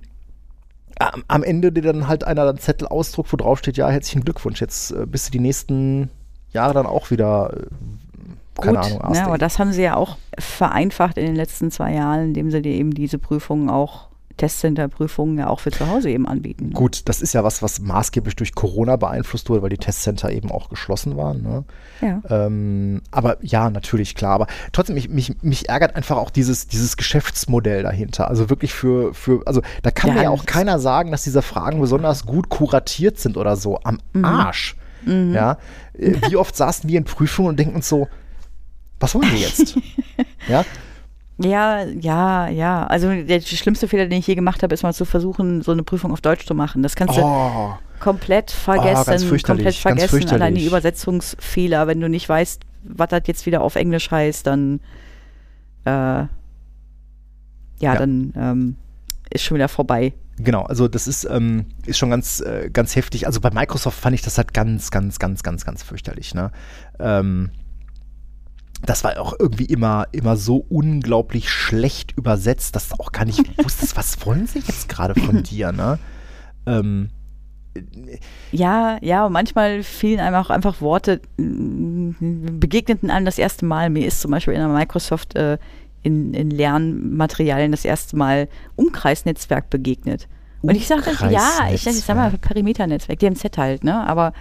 am, 1.27 1.43
Ende 1.43 1.71
dir 1.71 1.81
dann 1.83 2.07
halt 2.07 2.25
einer 2.25 2.47
einen 2.49 2.57
Zettel 2.57 2.87
ausdruckt, 2.87 3.31
wo 3.31 3.37
drauf 3.37 3.59
steht, 3.59 3.77
ja, 3.77 3.89
herzlichen 3.89 4.25
Glückwunsch, 4.25 4.59
jetzt 4.59 4.91
äh, 4.91 5.05
bist 5.05 5.27
du 5.27 5.31
die 5.31 5.39
nächsten 5.39 6.09
Jahre 6.51 6.73
dann 6.73 6.85
auch 6.87 7.09
wieder, 7.11 7.53
äh, 7.53 8.61
keine 8.61 8.77
Gut, 8.79 8.85
Ahnung, 8.87 8.97
ne, 8.99 9.03
ASD. 9.05 9.21
aber 9.23 9.37
das 9.37 9.59
haben 9.59 9.71
sie 9.71 9.83
ja 9.83 9.95
auch 9.95 10.17
vereinfacht 10.37 11.17
in 11.17 11.25
den 11.27 11.35
letzten 11.35 11.71
zwei 11.71 11.93
Jahren, 11.93 12.21
indem 12.29 12.51
sie 12.51 12.61
dir 12.61 12.73
eben 12.73 12.91
diese 12.93 13.17
Prüfungen 13.17 13.69
auch, 13.69 14.09
Testcenter-Prüfungen 14.39 15.37
ja 15.37 15.47
auch 15.47 15.59
für 15.59 15.69
zu 15.71 15.87
Hause 15.87 16.09
eben 16.09 16.27
anbieten. 16.27 16.71
Gut, 16.71 17.07
das 17.07 17.21
ist 17.21 17.33
ja 17.33 17.43
was, 17.43 17.61
was 17.61 17.79
maßgeblich 17.79 18.35
durch 18.35 18.55
Corona 18.55 18.95
beeinflusst 18.95 19.49
wurde, 19.49 19.61
weil 19.61 19.69
die 19.69 19.77
Testcenter 19.77 20.31
eben 20.31 20.49
auch 20.51 20.69
geschlossen 20.69 21.15
waren. 21.17 21.43
Ne? 21.43 21.63
Ja. 22.01 22.21
Ähm, 22.29 23.01
aber 23.11 23.37
ja, 23.41 23.69
natürlich, 23.69 24.15
klar. 24.15 24.31
Aber 24.33 24.47
trotzdem, 24.71 24.95
mich, 24.95 25.09
mich, 25.09 25.43
mich 25.43 25.69
ärgert 25.69 25.95
einfach 25.95 26.17
auch 26.17 26.31
dieses, 26.31 26.67
dieses 26.67 26.97
Geschäftsmodell 26.97 27.83
dahinter. 27.83 28.27
Also 28.27 28.49
wirklich 28.49 28.73
für, 28.73 29.13
für 29.13 29.43
also 29.45 29.61
da 29.83 29.91
kann 29.91 30.09
Ja, 30.09 30.15
mir 30.15 30.23
ja 30.23 30.29
auch 30.31 30.45
keiner 30.45 30.79
sagen, 30.79 31.11
dass 31.11 31.23
diese 31.23 31.41
Fragen 31.41 31.79
besonders 31.79 32.25
gut 32.25 32.49
kuratiert 32.49 33.19
sind 33.19 33.37
oder 33.37 33.55
so. 33.55 33.79
Am 33.83 33.99
Mhm. 34.13 34.25
Arsch. 34.25 34.75
Ja. 35.05 35.57
Äh, 35.93 36.15
Wie 36.29 36.35
oft 36.35 36.55
saßen 36.55 36.89
wir 36.89 36.97
in 36.97 37.05
Prüfungen 37.05 37.49
und 37.49 37.59
denken 37.59 37.75
uns 37.75 37.87
so, 37.87 38.07
was 38.99 39.15
wollen 39.15 39.31
wir 39.31 39.39
jetzt? 39.39 39.77
ja. 40.49 40.65
Ja, 41.41 41.83
ja, 41.85 42.47
ja. 42.49 42.85
Also 42.87 43.09
der 43.23 43.39
schlimmste 43.41 43.87
Fehler, 43.87 44.07
den 44.07 44.19
ich 44.19 44.27
je 44.27 44.35
gemacht 44.35 44.61
habe, 44.61 44.73
ist 44.73 44.83
mal 44.83 44.93
zu 44.93 45.05
versuchen, 45.05 45.61
so 45.61 45.71
eine 45.71 45.83
Prüfung 45.83 46.11
auf 46.11 46.21
Deutsch 46.21 46.45
zu 46.45 46.53
machen. 46.53 46.83
Das 46.83 46.95
kannst 46.95 47.17
du 47.17 47.21
Oh, 47.21 47.73
komplett 47.99 48.47
ganz 48.47 48.61
vergessen, 48.61 49.27
fürchterlich, 49.29 49.43
komplett 49.43 49.83
ganz 49.83 50.09
vergessen. 50.11 50.33
Allein 50.35 50.55
die 50.55 50.65
Übersetzungsfehler, 50.65 51.87
wenn 51.87 52.01
du 52.01 52.09
nicht 52.09 52.27
weißt, 52.27 52.61
was 52.83 53.09
das 53.09 53.21
jetzt 53.25 53.45
wieder 53.45 53.61
auf 53.61 53.75
Englisch 53.75 54.11
heißt, 54.11 54.45
dann 54.47 54.81
äh, 55.85 55.89
ja, 55.91 56.29
Ja. 57.79 57.95
dann 57.95 58.33
ähm, 58.35 58.75
ist 59.29 59.43
schon 59.43 59.55
wieder 59.55 59.69
vorbei. 59.69 60.13
Genau, 60.41 60.63
also 60.63 60.87
das 60.87 61.07
ist, 61.07 61.25
ähm, 61.25 61.65
ist 61.85 61.97
schon 61.97 62.09
ganz, 62.09 62.39
äh, 62.41 62.69
ganz 62.71 62.95
heftig. 62.95 63.27
Also 63.27 63.41
bei 63.41 63.49
Microsoft 63.51 63.99
fand 63.99 64.13
ich 64.15 64.21
das 64.21 64.37
halt 64.37 64.53
ganz, 64.53 64.89
ganz, 64.91 65.19
ganz, 65.19 65.43
ganz, 65.43 65.65
ganz 65.65 65.83
fürchterlich. 65.83 66.33
Ne? 66.33 66.51
Ähm, 66.99 67.51
das 68.85 69.03
war 69.03 69.19
auch 69.19 69.33
irgendwie 69.37 69.65
immer, 69.65 70.07
immer 70.11 70.37
so 70.37 70.65
unglaublich 70.69 71.49
schlecht 71.49 72.17
übersetzt, 72.17 72.75
dass 72.75 72.89
du 72.89 72.95
auch 72.99 73.11
gar 73.11 73.25
nicht 73.25 73.39
wusstest, 73.63 73.95
was 73.97 74.25
wollen 74.25 74.47
sie 74.47 74.59
jetzt 74.59 74.89
gerade 74.89 75.19
von 75.19 75.43
dir, 75.43 75.71
ne? 75.71 75.99
Ähm, 76.65 77.09
Ja, 78.51 78.97
ja, 79.01 79.25
und 79.25 79.33
manchmal 79.33 79.83
fehlen 79.83 80.19
einem 80.19 80.35
auch 80.35 80.49
einfach 80.49 80.81
Worte, 80.81 81.21
mm, 81.37 82.59
begegneten 82.59 83.11
einem 83.11 83.25
das 83.25 83.37
erste 83.37 83.65
Mal. 83.65 83.89
Mir 83.89 84.07
ist 84.07 84.21
zum 84.21 84.31
Beispiel 84.31 84.53
in 84.53 84.59
der 84.59 84.69
Microsoft 84.69 85.35
äh, 85.35 85.57
in, 86.01 86.33
in 86.33 86.49
Lernmaterialien 86.49 87.71
das 87.71 87.85
erste 87.85 88.15
Mal 88.15 88.47
Umkreisnetzwerk 88.75 89.69
begegnet. 89.69 90.27
Und 90.61 90.75
ich 90.75 90.87
sagte, 90.87 91.11
ja, 91.29 91.69
ich, 91.71 91.87
ich 91.87 92.01
sag 92.01 92.17
mal 92.17 92.31
Perimeternetzwerk, 92.31 93.19
DMZ 93.19 93.57
halt, 93.57 93.83
ne? 93.83 94.05
Aber 94.07 94.33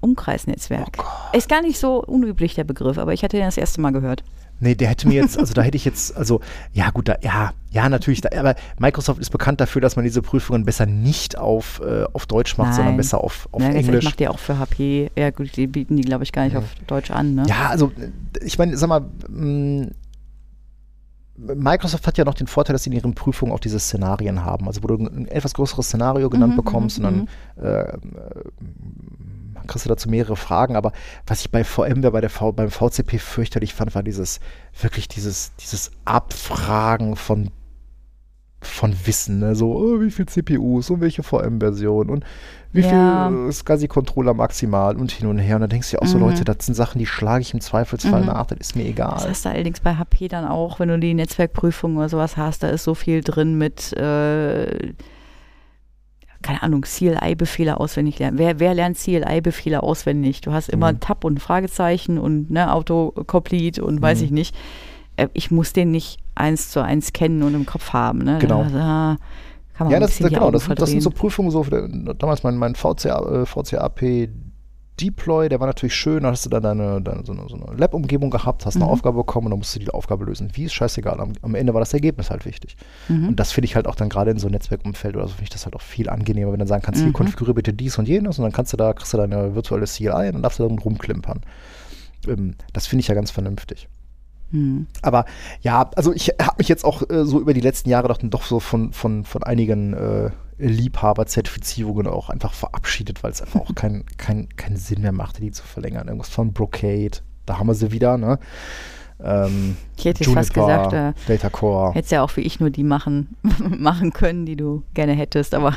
Umkreisnetzwerk. 0.00 0.98
ist 1.32 1.48
gar 1.48 1.62
nicht 1.62 1.78
so 1.78 2.02
unüblich, 2.04 2.54
der 2.54 2.64
Begriff, 2.64 2.98
aber 2.98 3.12
ich 3.12 3.22
hatte 3.24 3.36
den 3.36 3.46
das 3.46 3.56
erste 3.56 3.80
Mal 3.80 3.92
gehört. 3.92 4.22
Nee, 4.60 4.74
der 4.74 4.88
hätte 4.88 5.06
mir 5.06 5.14
jetzt, 5.14 5.38
also 5.38 5.54
da 5.54 5.62
hätte 5.68 5.76
ich 5.76 5.84
jetzt, 5.84 6.16
also 6.16 6.40
ja 6.72 6.90
gut, 6.90 7.08
da, 7.08 7.16
ja, 7.22 7.52
ja 7.70 7.88
natürlich, 7.88 8.20
da, 8.20 8.36
aber 8.38 8.56
Microsoft 8.78 9.20
ist 9.20 9.30
bekannt 9.30 9.60
dafür, 9.60 9.80
dass 9.80 9.94
man 9.94 10.04
diese 10.04 10.20
Prüfungen 10.20 10.64
besser 10.64 10.84
nicht 10.86 11.38
auf, 11.38 11.80
äh, 11.84 12.04
auf 12.12 12.26
Deutsch 12.26 12.58
macht, 12.58 12.74
sondern 12.74 12.94
Nein. 12.94 12.96
besser 12.96 13.22
auf, 13.22 13.48
auf 13.52 13.62
ja, 13.62 13.68
das 13.68 13.76
Englisch. 13.76 14.04
macht 14.04 14.18
die 14.18 14.26
auch 14.28 14.38
für 14.40 14.58
HP. 14.58 15.10
Ja, 15.16 15.30
gut, 15.30 15.56
die 15.56 15.68
bieten 15.68 15.96
die, 15.96 16.02
glaube 16.02 16.24
ich, 16.24 16.32
gar 16.32 16.44
nicht 16.44 16.56
auf 16.56 16.64
Deutsch 16.88 17.10
an, 17.12 17.36
ne? 17.36 17.44
Ja, 17.48 17.68
also 17.68 17.92
ich 18.44 18.58
meine, 18.58 18.76
sag 18.76 18.88
mal, 18.88 19.04
mh, 19.28 19.88
Microsoft 21.36 22.04
hat 22.08 22.18
ja 22.18 22.24
noch 22.24 22.34
den 22.34 22.48
Vorteil, 22.48 22.72
dass 22.74 22.82
sie 22.82 22.90
in 22.90 22.96
ihren 22.96 23.14
Prüfungen 23.14 23.52
auch 23.52 23.60
diese 23.60 23.78
Szenarien 23.78 24.44
haben. 24.44 24.66
Also 24.66 24.82
wo 24.82 24.88
du 24.88 24.96
ein 24.96 25.28
etwas 25.28 25.54
größeres 25.54 25.86
Szenario 25.86 26.28
genannt 26.30 26.54
Mhm, 26.54 26.56
bekommst 26.56 26.98
und 26.98 27.04
dann 27.04 27.28
äh, 27.62 27.82
äh, 27.82 27.94
kriegst 29.66 29.84
du 29.84 29.88
dazu 29.88 30.08
mehrere 30.08 30.36
Fragen. 30.36 30.76
Aber 30.76 30.92
was 31.26 31.40
ich 31.40 31.50
bei 31.50 31.64
VMware, 31.64 32.12
bei 32.12 32.20
der 32.20 32.30
v, 32.30 32.52
beim 32.52 32.70
VCP 32.70 33.18
fürchterlich 33.18 33.74
fand, 33.74 33.94
war 33.94 34.02
dieses, 34.02 34.40
wirklich 34.80 35.08
dieses, 35.08 35.52
dieses 35.56 35.90
Abfragen 36.04 37.16
von 37.16 37.50
von 38.60 38.92
Wissen, 39.06 39.38
ne? 39.38 39.54
so 39.54 39.72
oh, 39.76 40.00
wie 40.00 40.10
viel 40.10 40.26
CPUs 40.26 40.90
und 40.90 41.00
welche 41.00 41.22
VM-Version 41.22 42.10
und 42.10 42.24
wie 42.72 42.80
Ja. 42.80 42.88
viel 43.30 43.48
äh, 43.48 43.52
SCSI-Controller 43.52 44.34
maximal 44.34 44.96
und 44.96 45.12
hin 45.12 45.28
und 45.28 45.38
her. 45.38 45.54
Und 45.54 45.60
da 45.60 45.66
denkst 45.68 45.92
du 45.92 45.96
ja 45.96 46.02
auch 46.02 46.08
so, 46.08 46.18
Mhm. 46.18 46.24
Leute, 46.24 46.44
das 46.44 46.66
sind 46.66 46.74
Sachen, 46.74 46.98
die 46.98 47.06
schlage 47.06 47.42
ich 47.42 47.54
im 47.54 47.60
Zweifelsfall 47.60 48.22
Mhm. 48.22 48.26
nach, 48.26 48.46
das 48.46 48.58
ist 48.58 48.74
mir 48.74 48.82
Das 48.82 48.90
egal. 48.90 49.28
hast 49.30 49.44
du 49.44 49.50
allerdings 49.50 49.78
bei 49.78 49.94
HP 49.94 50.26
dann 50.26 50.44
auch, 50.44 50.80
wenn 50.80 50.88
du 50.88 50.98
die 50.98 51.14
Netzwerkprüfung 51.14 51.98
oder 51.98 52.08
sowas 52.08 52.36
hast, 52.36 52.64
da 52.64 52.68
ist 52.70 52.82
so 52.82 52.96
viel 52.96 53.22
drin 53.22 53.56
mit, 53.58 53.92
äh, 53.92 54.92
keine 56.48 56.62
Ahnung, 56.62 56.80
CLI-Befehle 56.80 57.78
auswendig 57.78 58.18
lernen. 58.18 58.38
Wer, 58.38 58.58
wer 58.58 58.72
lernt 58.72 58.96
CLI-Befehle 58.96 59.82
auswendig? 59.82 60.40
Du 60.40 60.50
hast 60.52 60.70
immer 60.70 60.92
Mhm. 60.94 61.00
Tab 61.00 61.24
und 61.24 61.40
Fragezeichen 61.40 62.16
und 62.16 62.50
ne, 62.50 62.72
Autocomplete 62.72 63.84
und 63.84 64.00
weiß 64.00 64.20
Mhm. 64.20 64.24
ich 64.24 64.30
nicht. 64.30 64.56
Äh, 65.16 65.28
Ich 65.34 65.50
muss 65.50 65.74
den 65.74 65.90
nicht 65.90 66.20
eins 66.34 66.70
zu 66.70 66.80
eins 66.82 67.12
kennen 67.12 67.42
und 67.42 67.54
im 67.54 67.66
Kopf 67.66 67.92
haben. 67.92 68.20
Ne? 68.20 68.38
Genau. 68.40 68.62
Da, 68.64 68.70
da 68.70 69.16
kann 69.74 69.86
man 69.88 69.92
Ja, 69.92 70.00
das, 70.00 70.16
genau, 70.18 70.50
das, 70.50 70.64
sind- 70.64 70.80
das 70.80 70.88
sind 70.88 71.02
so. 71.02 71.10
Prüfungen, 71.10 71.50
so 71.50 71.64
für 71.64 71.86
damals 72.18 72.42
mein, 72.42 72.56
mein 72.56 72.74
VCA, 72.76 73.42
äh, 73.42 73.44
VCAP 73.46 74.30
Deploy, 75.00 75.48
der 75.48 75.60
war 75.60 75.66
natürlich 75.66 75.94
schön, 75.94 76.22
da 76.24 76.30
hast 76.30 76.44
du 76.44 76.50
dann 76.50 76.62
deine, 76.62 77.00
deine 77.00 77.24
so 77.24 77.32
eine, 77.32 77.48
so 77.48 77.54
eine 77.56 77.76
Lab-Umgebung 77.76 78.30
gehabt, 78.30 78.66
hast 78.66 78.76
eine 78.76 78.84
Mhm. 78.84 78.90
Aufgabe 78.90 79.16
bekommen 79.18 79.46
und 79.46 79.50
dann 79.52 79.58
musst 79.60 79.74
du 79.74 79.78
die 79.80 79.90
Aufgabe 79.90 80.24
lösen. 80.24 80.50
Wie 80.54 80.64
ist 80.64 80.72
scheißegal, 80.74 81.20
am, 81.20 81.32
am 81.42 81.54
Ende 81.54 81.72
war 81.74 81.80
das 81.80 81.94
Ergebnis 81.94 82.30
halt 82.30 82.44
wichtig. 82.44 82.76
Mhm. 83.08 83.28
Und 83.28 83.40
das 83.40 83.52
finde 83.52 83.66
ich 83.66 83.76
halt 83.76 83.86
auch 83.86 83.94
dann 83.94 84.08
gerade 84.08 84.30
in 84.30 84.38
so 84.38 84.46
einem 84.46 84.52
Netzwerkumfeld 84.54 85.16
oder 85.16 85.24
so, 85.26 85.30
finde 85.34 85.44
ich 85.44 85.50
das 85.50 85.64
halt 85.64 85.76
auch 85.76 85.80
viel 85.82 86.08
angenehmer, 86.08 86.48
wenn 86.52 86.58
du 86.58 86.64
dann 86.64 86.68
sagen 86.68 86.82
kannst, 86.82 87.00
hier 87.00 87.08
Mhm. 87.08 87.12
konfiguriere 87.14 87.54
bitte 87.54 87.72
dies 87.72 87.98
und 87.98 88.08
jenes 88.08 88.38
und 88.38 88.42
dann 88.44 88.52
kannst 88.52 88.72
du 88.72 88.76
da, 88.76 88.92
kriegst 88.92 89.12
du 89.12 89.16
deine 89.16 89.54
virtuelle 89.54 89.86
CLI 89.86 90.28
und 90.28 90.32
dann 90.34 90.42
darfst 90.42 90.58
du 90.58 90.68
dann 90.68 90.78
rumklimpern. 90.78 91.40
Ähm, 92.26 92.54
das 92.72 92.86
finde 92.86 93.00
ich 93.00 93.08
ja 93.08 93.14
ganz 93.14 93.30
vernünftig. 93.30 93.88
Hm. 94.50 94.86
Aber 95.02 95.26
ja, 95.60 95.90
also 95.94 96.12
ich 96.14 96.28
habe 96.40 96.56
mich 96.58 96.68
jetzt 96.68 96.84
auch 96.84 97.02
äh, 97.10 97.24
so 97.26 97.38
über 97.38 97.52
die 97.52 97.60
letzten 97.60 97.90
Jahre 97.90 98.08
doch, 98.08 98.18
doch 98.22 98.42
so 98.44 98.60
von, 98.60 98.92
von, 98.94 99.24
von 99.24 99.42
einigen 99.42 99.92
äh, 99.92 100.30
Liebhaber-Zertifizierungen 100.58 102.06
auch 102.06 102.30
einfach 102.30 102.52
verabschiedet, 102.52 103.22
weil 103.22 103.30
es 103.30 103.42
einfach 103.42 103.60
auch 103.60 103.74
keinen 103.74 104.04
kein, 104.16 104.48
keinen 104.56 104.76
Sinn 104.76 105.02
mehr 105.02 105.12
machte, 105.12 105.40
die 105.40 105.50
zu 105.50 105.62
verlängern. 105.64 106.08
Irgendwas 106.08 106.28
von 106.28 106.52
Brocade, 106.52 107.18
da 107.46 107.58
haben 107.58 107.66
wir 107.68 107.74
sie 107.74 107.92
wieder, 107.92 108.18
ne? 108.18 108.38
Ähm, 109.20 109.76
Ich 109.96 110.04
hätte 110.04 110.22
jetzt 110.22 110.32
fast 110.32 110.54
Juniper, 110.54 110.84
gesagt, 110.84 110.92
äh, 110.92 111.12
Data 111.26 111.50
Core. 111.50 111.92
Hättest 111.94 112.12
ja 112.12 112.22
auch 112.22 112.36
wie 112.36 112.42
ich 112.42 112.60
nur 112.60 112.70
die 112.70 112.84
machen, 112.84 113.36
machen 113.78 114.12
können, 114.12 114.46
die 114.46 114.54
du 114.54 114.84
gerne 114.94 115.12
hättest, 115.12 115.54
aber 115.54 115.74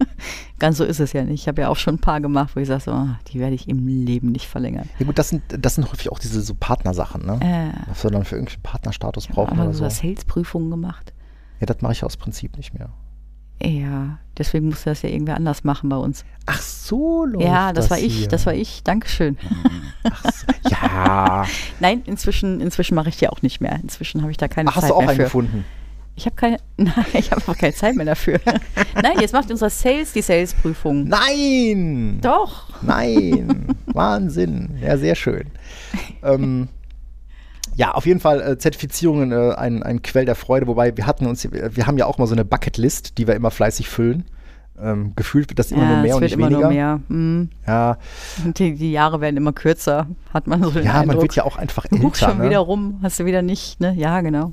ganz 0.58 0.76
so 0.76 0.84
ist 0.84 1.00
es 1.00 1.14
ja 1.14 1.24
nicht. 1.24 1.40
Ich 1.42 1.48
habe 1.48 1.62
ja 1.62 1.68
auch 1.68 1.76
schon 1.76 1.94
ein 1.94 2.00
paar 2.00 2.20
gemacht, 2.20 2.54
wo 2.54 2.60
ich 2.60 2.68
sage, 2.68 2.82
so, 2.82 2.90
ah, 2.90 3.18
die 3.28 3.40
werde 3.40 3.54
ich 3.54 3.68
im 3.68 3.86
Leben 3.86 4.32
nicht 4.32 4.46
verlängern. 4.46 4.88
Ja 4.98 5.06
gut, 5.06 5.18
das 5.18 5.30
sind, 5.30 5.42
das 5.48 5.76
sind 5.76 5.90
häufig 5.90 6.12
auch 6.12 6.18
diese 6.18 6.42
so 6.42 6.54
Partnersachen, 6.54 7.24
ne? 7.24 7.38
Äh, 7.40 7.88
Was 7.88 8.04
wir 8.04 8.10
dann 8.10 8.24
für 8.24 8.34
irgendwelchen 8.36 8.62
Partnerstatus 8.62 9.24
ich 9.24 9.30
habe 9.30 9.46
brauchen 9.46 9.58
auch 9.60 9.64
oder 9.64 9.72
so 9.72 9.84
so. 9.88 9.90
Sales-Prüfungen 9.90 10.70
gemacht. 10.70 11.14
Ja, 11.60 11.66
das 11.66 11.80
mache 11.80 11.92
ich 11.92 12.04
aus 12.04 12.18
Prinzip 12.18 12.56
nicht 12.58 12.74
mehr. 12.74 12.90
Ja, 13.62 14.18
deswegen 14.36 14.68
musste 14.68 14.90
das 14.90 15.02
ja 15.02 15.08
irgendwer 15.08 15.36
anders 15.36 15.64
machen 15.64 15.88
bei 15.88 15.96
uns. 15.96 16.24
Ach 16.46 16.60
so, 16.60 17.24
läuft 17.24 17.44
ja, 17.44 17.72
das, 17.72 17.88
war 17.88 17.98
ich, 17.98 18.18
hier. 18.18 18.28
das 18.28 18.44
war 18.46 18.54
ich. 18.54 18.82
Dankeschön. 18.82 19.38
Ach 20.04 20.24
so. 20.24 20.70
Ja. 20.70 21.46
Nein, 21.80 22.02
inzwischen, 22.04 22.60
inzwischen 22.60 22.94
mache 22.94 23.08
ich 23.08 23.16
die 23.16 23.28
auch 23.28 23.42
nicht 23.42 23.60
mehr. 23.60 23.78
Inzwischen 23.82 24.20
habe 24.20 24.30
ich 24.30 24.36
da 24.36 24.48
keine 24.48 24.70
Ach, 24.70 24.76
hast 24.76 24.82
Zeit 24.82 24.90
du 24.90 24.94
auch 24.94 25.00
mehr 25.00 25.08
einen 25.10 25.16
für. 25.16 25.24
gefunden? 25.24 25.64
Ich 26.16 26.26
habe 26.26 26.36
keine, 26.36 26.58
nein, 26.76 26.92
ich 27.14 27.30
habe 27.30 27.40
einfach 27.40 27.56
keine 27.56 27.74
Zeit 27.74 27.96
mehr 27.96 28.06
dafür. 28.06 28.40
nein, 29.02 29.18
jetzt 29.20 29.32
macht 29.32 29.50
unser 29.50 29.70
Sales 29.70 30.12
die 30.12 30.22
Sales-Prüfung. 30.22 31.08
Nein! 31.08 32.18
Doch. 32.20 32.68
Nein, 32.82 33.74
Wahnsinn. 33.86 34.78
Ja, 34.80 34.96
sehr 34.96 35.14
schön. 35.14 35.46
Ähm, 36.22 36.68
ja, 37.76 37.92
auf 37.92 38.06
jeden 38.06 38.20
Fall 38.20 38.40
äh, 38.40 38.58
Zertifizierungen 38.58 39.32
äh, 39.32 39.54
ein, 39.54 39.82
ein 39.82 40.02
Quell 40.02 40.24
der 40.24 40.34
Freude, 40.34 40.66
wobei 40.66 40.96
wir 40.96 41.06
hatten 41.06 41.26
uns, 41.26 41.48
wir 41.50 41.86
haben 41.86 41.98
ja 41.98 42.06
auch 42.06 42.18
mal 42.18 42.26
so 42.26 42.34
eine 42.34 42.44
Bucketlist, 42.44 43.18
die 43.18 43.26
wir 43.26 43.34
immer 43.34 43.50
fleißig 43.50 43.88
füllen. 43.88 44.24
Ähm, 44.80 45.12
gefühlt 45.14 45.48
wird 45.50 45.60
das 45.60 45.70
immer 45.70 45.82
ja, 45.84 45.88
nur 45.90 45.98
mehr 45.98 46.16
und 46.16 46.22
wird 46.22 46.30
nicht 46.30 46.38
immer 46.38 46.46
weniger. 46.50 46.60
nur 46.62 46.70
mehr. 46.72 47.00
Hm. 47.08 47.48
Ja, 47.66 47.96
die, 48.44 48.74
die 48.74 48.90
Jahre 48.90 49.20
werden 49.20 49.36
immer 49.36 49.52
kürzer, 49.52 50.08
hat 50.32 50.48
man 50.48 50.62
so 50.64 50.70
den 50.70 50.82
ja 50.84 50.94
man 50.94 51.02
Eindruck. 51.02 51.22
wird 51.22 51.36
ja 51.36 51.44
auch 51.44 51.56
einfach 51.56 51.86
Du 51.86 51.98
guckst 51.98 52.22
älter. 52.22 52.32
schon 52.34 52.42
Ne? 52.42 52.50
wieder 52.50 52.58
rum, 52.58 52.98
hast 53.02 53.20
du 53.20 53.24
wieder 53.24 53.42
nicht, 53.42 53.80
ne? 53.80 53.94
Ja, 53.96 54.20
genau. 54.20 54.52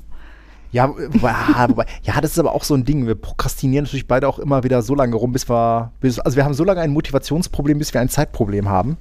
Ja, 0.70 0.84
ah, 1.22 1.66
wobei, 1.68 1.86
ja, 2.04 2.20
das 2.20 2.30
ist 2.32 2.38
aber 2.38 2.52
auch 2.54 2.62
so 2.64 2.74
ein 2.74 2.84
Ding. 2.84 3.06
Wir 3.06 3.16
prokrastinieren 3.16 3.84
natürlich 3.84 4.06
beide 4.06 4.28
auch 4.28 4.38
immer 4.38 4.62
wieder 4.62 4.82
so 4.82 4.94
lange 4.94 5.16
rum, 5.16 5.32
bis 5.32 5.50
wir, 5.50 5.90
bis, 6.00 6.20
also 6.20 6.36
wir 6.36 6.44
haben 6.44 6.54
so 6.54 6.62
lange 6.64 6.80
ein 6.80 6.92
Motivationsproblem, 6.92 7.78
bis 7.78 7.92
wir 7.92 8.00
ein 8.00 8.08
Zeitproblem 8.08 8.68
haben. 8.68 8.96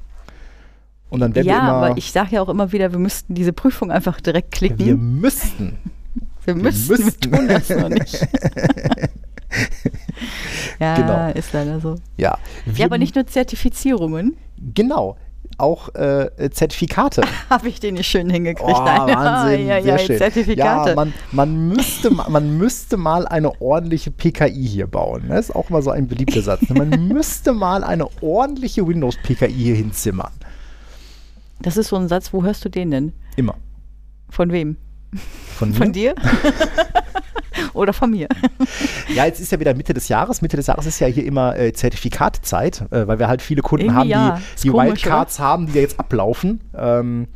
Und 1.12 1.20
dann 1.20 1.36
werden 1.36 1.46
Ja, 1.48 1.54
wir 1.54 1.60
immer, 1.60 1.72
aber 1.74 1.98
ich 1.98 2.12
sage 2.12 2.36
ja 2.36 2.42
auch 2.42 2.50
immer 2.50 2.72
wieder, 2.72 2.92
wir 2.92 2.98
müssten 3.00 3.36
diese 3.36 3.54
Prüfung 3.54 3.92
einfach 3.92 4.20
direkt 4.22 4.52
klicken. 4.52 4.80
wir 4.80 4.96
müssten. 4.98 5.78
wir 6.46 6.56
wir 6.56 6.64
müssten, 6.64 6.98
wir 6.98 7.06
müssten. 7.06 7.32
tun 7.32 7.48
das 7.48 7.70
noch 7.70 7.90
nicht. 7.90 8.28
ja, 10.80 10.96
Genau. 10.96 11.32
ist 11.38 11.54
leider 11.54 11.80
so. 11.80 11.96
Ja, 12.18 12.38
wir, 12.66 12.74
Ja, 12.80 12.86
aber 12.86 12.98
nicht 12.98 13.16
nur 13.16 13.28
Zertifizierungen. 13.28 14.38
Genau, 14.74 15.18
auch 15.58 15.94
äh, 15.96 16.30
Zertifikate. 16.52 17.22
Habe 17.50 17.68
ich 17.68 17.80
den 17.80 17.96
nicht 17.96 18.08
schön 18.08 18.30
hingekriegt. 18.30 18.70
Oh, 18.74 18.84
Nein, 18.84 19.16
Wahnsinn, 19.16 19.68
ja, 19.68 19.82
sehr 19.82 19.92
ja, 19.94 20.00
schön. 20.00 20.18
Zertifikate. 20.18 20.90
Ja, 20.92 20.96
man, 20.96 21.14
man, 21.32 21.68
müsste, 21.68 22.10
ma- 22.12 22.30
man 22.30 22.58
müsste 22.58 22.98
mal 22.98 23.28
eine 23.28 23.62
ordentliche 23.62 24.12
PKI 24.12 24.66
hier 24.68 24.88
bauen. 24.88 25.26
Das 25.28 25.50
ist 25.50 25.56
auch 25.56 25.70
mal 25.70 25.82
so 25.82 25.92
ein 25.92 26.08
beliebter 26.08 26.42
Satz. 26.42 26.62
Man 26.70 27.08
müsste 27.10 27.54
mal 27.54 27.84
eine 27.84 28.08
ordentliche 28.22 28.88
Windows-PKI 28.88 29.52
hier 29.54 29.76
hinzimmern. 29.76 30.32
Das 31.62 31.78
ist 31.78 31.90
so 31.90 31.96
ein 31.96 32.08
Satz, 32.08 32.34
wo 32.34 32.44
hörst 32.44 32.64
du 32.66 32.70
den 32.70 32.92
denn? 32.92 33.14
Immer. 33.36 33.56
Von 34.30 34.52
wem? 34.52 34.78
Von, 35.58 35.74
Von 35.74 35.88
mir? 35.88 35.94
dir? 35.94 36.16
Oder 37.74 37.94
von 37.94 38.12
mir? 38.12 38.28
Ja, 39.14 39.26
jetzt 39.26 39.42
ist 39.42 39.52
ja 39.52 39.60
wieder 39.60 39.74
Mitte 39.74 39.94
des 39.94 40.08
Jahres. 40.08 40.42
Mitte 40.42 40.56
des 40.56 40.68
Jahres 40.68 40.86
ist 40.86 41.00
ja 41.00 41.08
hier 41.08 41.26
immer 41.26 41.58
äh, 41.58 41.74
Zertifikatzeit, 41.74 42.86
äh, 42.92 43.06
weil 43.08 43.20
wir 43.20 43.28
halt 43.28 43.42
viele 43.42 43.62
Kunden 43.62 43.88
Irgendwie 43.88 44.16
haben, 44.16 44.36
die, 44.36 44.40
ja. 44.40 44.42
Ist 44.56 44.64
die 44.64 44.70
komisch, 44.70 44.88
Wildcards 44.88 45.40
haben, 45.40 45.68
die 45.68 45.74
ja 45.74 45.82
jetzt 45.82 46.00
ablaufen. 46.00 46.62
Ähm, 46.74 47.28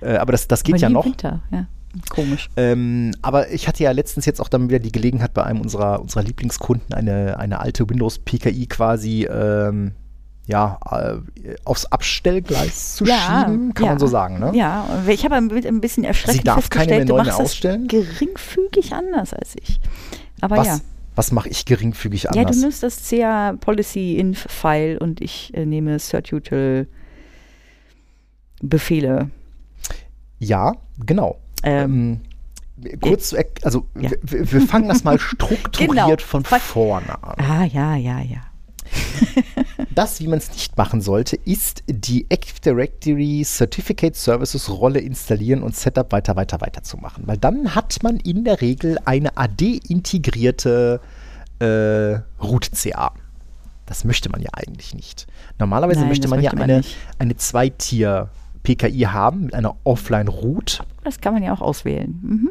äh, 0.00 0.16
aber 0.16 0.32
das, 0.32 0.48
das 0.48 0.62
geht 0.62 0.76
Aber 0.76 0.82
ja 0.82 0.88
noch. 0.88 1.04
Winter, 1.04 1.42
ja. 1.50 1.66
Komisch. 2.08 2.48
Ähm, 2.56 3.12
aber 3.20 3.50
ich 3.50 3.68
hatte 3.68 3.82
ja 3.82 3.90
letztens 3.92 4.24
jetzt 4.24 4.40
auch 4.40 4.48
dann 4.48 4.68
wieder 4.68 4.78
die 4.78 4.92
Gelegenheit, 4.92 5.34
bei 5.34 5.44
einem 5.44 5.60
unserer, 5.60 6.00
unserer 6.00 6.22
Lieblingskunden 6.22 6.94
eine, 6.94 7.38
eine 7.38 7.60
alte 7.60 7.88
Windows-PKI 7.88 8.66
quasi 8.66 9.24
ähm, 9.24 9.92
ja, 10.48 10.78
äh, 10.90 11.18
aufs 11.64 11.84
Abstellgleis 11.86 12.96
zu 12.96 13.04
schieben, 13.06 13.74
kann 13.74 13.84
ja. 13.84 13.90
man 13.92 13.98
so 13.98 14.06
sagen. 14.08 14.40
Ne? 14.40 14.50
Ja, 14.54 14.88
ich 15.06 15.24
habe 15.24 15.34
ein 15.36 15.48
bi- 15.48 15.64
ein 15.68 15.80
bisschen 15.80 16.02
erschreckend 16.04 16.38
Sie 16.40 16.44
darf 16.44 16.70
keine 16.70 16.86
festgestellt, 16.86 17.08
du 17.10 17.12
neu 17.12 17.22
mehr 17.22 17.26
machst 17.26 17.40
ausstellen? 17.40 17.86
geringfügig 17.86 18.92
anders 18.94 19.32
als 19.34 19.54
ich. 19.60 19.78
Aber 20.40 20.56
Was, 20.56 20.66
ja. 20.66 20.78
was 21.16 21.32
mache 21.32 21.50
ich 21.50 21.64
geringfügig 21.66 22.22
Ja, 22.24 22.30
anders? 22.30 22.56
du 22.56 22.62
nimmst 22.62 22.82
das 22.82 23.08
CA 23.08 23.52
Policy 23.60 24.16
Inf 24.16 24.46
File 24.48 24.96
und 24.98 25.20
ich 25.20 25.52
äh, 25.54 25.66
nehme 25.66 25.98
Certutal 25.98 26.86
Befehle. 28.62 29.30
ja, 30.38 30.72
genau. 31.04 31.38
Ähm, 31.62 32.20
Ähm, 32.82 32.98
kurz, 33.00 33.28
zu 33.30 33.36
erk- 33.36 33.62
also 33.64 33.86
Ja. 34.00 34.10
wir, 34.22 34.50
wir 34.52 34.60
fangen 34.62 34.88
das 34.88 35.04
mal 35.04 35.18
strukturiert 35.18 35.90
Genau. 35.90 36.16
von 36.18 36.44
vorne 36.44 37.22
an. 37.22 37.34
ah, 37.38 37.64
ja, 37.64 37.96
ja, 37.96 38.20
ja. 38.20 38.40
das, 39.94 40.20
wie 40.20 40.28
man 40.28 40.38
es 40.38 40.50
nicht 40.50 40.76
machen 40.76 41.00
sollte, 41.00 41.36
ist 41.36 41.82
die 41.86 42.26
Active 42.30 42.60
Directory 42.60 43.42
Certificate 43.44 44.14
Services 44.16 44.68
Rolle 44.68 45.00
installieren 45.00 45.62
und 45.62 45.76
Setup 45.76 46.10
weiter, 46.12 46.36
weiter, 46.36 46.60
weiter 46.60 46.82
zu 46.82 46.96
machen. 46.96 47.24
Weil 47.26 47.38
dann 47.38 47.74
hat 47.74 48.02
man 48.02 48.16
in 48.18 48.44
der 48.44 48.60
Regel 48.60 48.98
eine 49.04 49.36
AD-integrierte 49.36 51.00
äh, 51.58 52.20
Root-CA. 52.42 53.12
Das 53.86 54.04
möchte 54.04 54.28
man 54.28 54.42
ja 54.42 54.50
eigentlich 54.52 54.94
nicht. 54.94 55.26
Normalerweise 55.58 56.00
Nein, 56.00 56.10
möchte 56.10 56.28
man 56.28 56.40
möchte 56.40 56.54
ja 56.54 56.58
man 56.58 56.70
eine, 56.70 56.78
nicht. 56.78 56.96
eine 57.18 57.36
Zwei-Tier-PKI 57.36 59.00
haben 59.00 59.46
mit 59.46 59.54
einer 59.54 59.76
Offline-Root. 59.84 60.82
Das 61.04 61.20
kann 61.20 61.32
man 61.32 61.42
ja 61.42 61.54
auch 61.54 61.62
auswählen. 61.62 62.18
Mhm. 62.22 62.50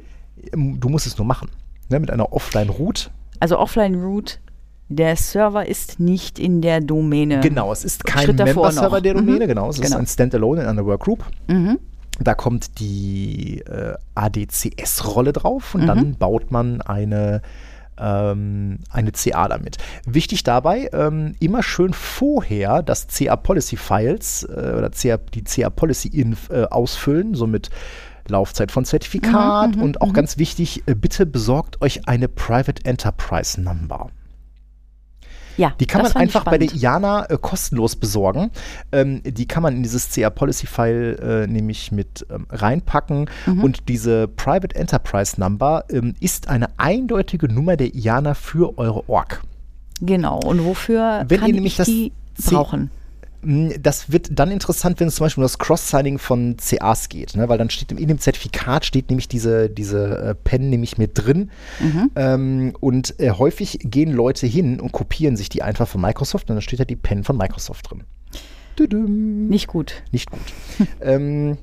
Ähm, 0.53 0.79
Du 0.79 0.89
musst 0.89 1.05
es 1.05 1.17
nur 1.17 1.27
machen. 1.27 1.49
Ne, 1.89 1.99
mit 1.99 2.11
einer 2.11 2.33
Offline-Root. 2.33 3.11
Also 3.39 3.59
Offline-Root, 3.59 4.39
der 4.89 5.15
Server 5.15 5.67
ist 5.67 5.99
nicht 5.99 6.39
in 6.39 6.61
der 6.61 6.79
Domäne. 6.81 7.39
Genau, 7.41 7.71
es 7.71 7.83
ist 7.83 8.05
kein 8.05 8.35
Member-Server 8.35 9.01
der 9.01 9.15
Domäne, 9.15 9.45
Mhm. 9.45 9.47
genau. 9.49 9.69
Es 9.69 9.77
ist 9.77 9.83
Genau. 9.85 9.97
ein 9.97 10.07
Standalone 10.07 10.61
in 10.61 10.67
einer 10.67 10.85
Workgroup. 10.85 11.25
Mhm. 11.47 11.79
Da 12.19 12.33
kommt 12.33 12.79
die 12.79 13.59
äh, 13.67 13.93
ADCS-Rolle 14.15 15.33
drauf 15.33 15.75
und 15.75 15.81
Mhm. 15.83 15.88
dann 15.88 16.15
baut 16.15 16.51
man 16.51 16.81
eine, 16.81 17.41
ähm, 17.99 18.79
eine 18.89 19.11
CA 19.11 19.47
damit. 19.47 19.77
Wichtig 20.05 20.43
dabei, 20.43 20.89
ähm, 20.93 21.35
immer 21.39 21.63
schön 21.63 21.93
vorher 21.93 22.81
das 22.81 23.07
CA-Policy-Files 23.07 24.43
äh, 24.43 24.73
oder 24.77 24.89
CA, 24.91 25.17
die 25.17 25.43
CA-Policy-Inf 25.43 26.49
äh, 26.49 26.63
ausfüllen, 26.65 27.33
so 27.35 27.45
mit 27.47 27.69
Laufzeit 28.29 28.71
von 28.71 28.83
Zertifikat 28.85 29.71
Mhm, 29.71 29.77
mhm, 29.77 29.83
und 29.83 30.01
auch 30.01 30.07
mhm. 30.09 30.13
ganz 30.13 30.38
wichtig, 30.38 30.83
äh, 30.85 30.95
bitte 30.95 31.25
besorgt 31.25 31.81
euch 31.81 32.07
eine 32.07 32.27
Private 32.27 32.83
Enterprise 32.85 33.59
Number. 33.61 34.09
Ja, 35.58 35.74
Die 35.80 35.86
kann 35.88 36.03
das 36.03 36.14
man 36.14 36.24
einfach 36.24 36.43
bei 36.45 36.58
der. 36.58 36.72
IANA 36.74 37.26
äh, 37.30 37.38
kostenlos 37.41 37.95
besorgen. 37.95 38.51
Ähm, 38.91 39.22
die 39.24 39.47
kann 39.47 39.64
man 39.64 39.76
in 39.76 39.84
dieses 39.84 40.10
CA-Policy-File 40.14 41.20
äh, 41.20 41.47
nämlich 41.51 41.91
mit 41.91 42.26
ähm, 42.30 42.45
reinpacken. 42.49 43.30
Mhm. 43.45 43.64
Und 43.64 43.89
diese 43.89 44.28
Private 44.28 44.76
Enterprise 44.76 45.39
Number 45.39 45.86
ähm, 45.89 46.14
ist 46.20 46.47
eine 46.47 46.68
eindeutige 46.78 47.51
Nummer 47.51 47.76
der 47.78 47.93
IANA 47.95 48.34
für 48.36 48.78
eure 48.78 49.08
Org. 49.10 49.41
Genau. 50.01 50.39
Und 50.39 50.64
wofür 50.64 51.26
Wenn 51.28 51.39
kann 51.39 51.49
ihr 51.49 51.55
nämlich 51.55 51.74
ich 51.74 51.78
das 51.78 51.88
die 51.88 52.12
C- 52.39 52.53
brauchen? 52.55 52.91
Mm, 53.41 53.69
Das 53.81 54.11
wird 54.11 54.29
dann 54.31 54.51
interessant, 54.51 54.99
wenn 54.99 55.07
es 55.07 55.15
zum 55.15 55.25
Beispiel 55.25 55.41
um 55.41 55.45
das 55.45 55.57
Cross-Signing 55.59 56.17
von 56.17 56.57
CAs 56.57 57.09
geht, 57.09 57.35
ne? 57.35 57.47
weil 57.49 57.57
dann 57.57 57.69
steht 57.69 57.91
im- 57.91 57.97
in 57.97 58.07
dem 58.07 58.19
Zertifikat 58.19 58.85
steht 58.85 59.09
nämlich 59.09 59.27
diese, 59.27 59.69
diese 59.69 60.17
äh, 60.17 60.35
Pen 60.35 60.69
nämlich 60.69 60.97
mit 60.97 61.11
drin. 61.13 61.51
Mhm. 61.79 62.11
Ähm, 62.15 62.73
und 62.79 63.19
äh, 63.19 63.31
häufig 63.31 63.79
gehen 63.83 64.11
Leute 64.11 64.47
hin 64.47 64.79
und 64.79 64.91
kopieren 64.91 65.35
sich 65.38 65.49
die 65.49 65.61
einfach 65.61 65.88
von 65.88 66.01
Microsoft 66.01 66.49
und 66.49 66.55
dann 66.55 66.61
steht 66.61 66.79
da 66.79 66.85
die 66.85 66.95
Pen 66.95 67.23
von 67.23 67.38
Microsoft 67.38 67.89
drin. 67.91 68.03
Nicht 69.49 69.67
gut. 69.67 70.03
Nicht 70.11 70.29
gut. 70.29 70.41
ähm, 71.01 71.57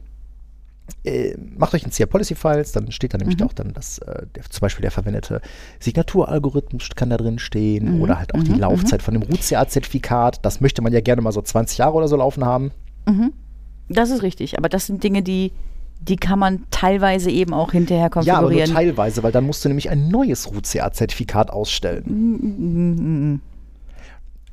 äh, 1.04 1.34
macht 1.56 1.74
euch 1.74 1.84
ein 1.84 1.90
CR-Policy-Files, 1.90 2.72
dann 2.72 2.90
steht 2.92 3.14
da 3.14 3.18
nämlich 3.18 3.38
Mhm. 3.38 3.46
auch 3.46 3.52
dann 3.52 3.72
das, 3.72 3.98
äh, 3.98 4.26
der, 4.34 4.44
zum 4.50 4.60
Beispiel 4.60 4.82
der 4.82 4.90
verwendete 4.90 5.40
Signaturalgorithmus 5.80 6.88
kann 6.94 7.10
da 7.10 7.16
drin 7.16 7.38
stehen 7.38 7.96
Mhm, 7.96 8.00
oder 8.02 8.18
halt 8.18 8.34
auch 8.34 8.42
die 8.42 8.52
mhm, 8.52 8.58
Laufzeit 8.60 9.02
von 9.02 9.14
dem 9.14 9.22
Root-CA-Zertifikat. 9.22 10.44
Das 10.44 10.60
möchte 10.60 10.82
man 10.82 10.92
ja 10.92 11.00
gerne 11.00 11.22
mal 11.22 11.32
so 11.32 11.40
20 11.42 11.78
Jahre 11.78 11.94
oder 11.94 12.08
so 12.08 12.16
laufen 12.16 12.44
haben. 12.44 12.70
Mhm. 13.06 13.32
Das 13.88 14.10
ist 14.10 14.22
richtig. 14.22 14.58
Aber 14.58 14.68
das 14.68 14.86
sind 14.86 15.02
Dinge, 15.04 15.22
die, 15.22 15.52
die 16.00 16.16
kann 16.16 16.38
man 16.38 16.64
teilweise 16.70 17.30
eben 17.30 17.52
auch 17.54 17.72
hinterher 17.72 18.10
Ja, 18.22 18.34
aber 18.38 18.50
nur 18.50 18.50
konfigurieren. 18.50 18.72
teilweise, 18.74 19.22
weil 19.22 19.32
dann 19.32 19.44
musst 19.46 19.64
du 19.64 19.68
nämlich 19.68 19.88
ein 19.90 20.08
neues 20.08 20.50
Root-CA-Zertifikat 20.50 21.50
ausstellen. 21.50 23.40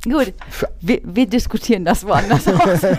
Gut, 0.03 0.33
wir, 0.81 0.99
wir 1.03 1.27
diskutieren 1.27 1.85
das 1.85 2.05
woanders 2.05 2.47
aus. 2.47 2.81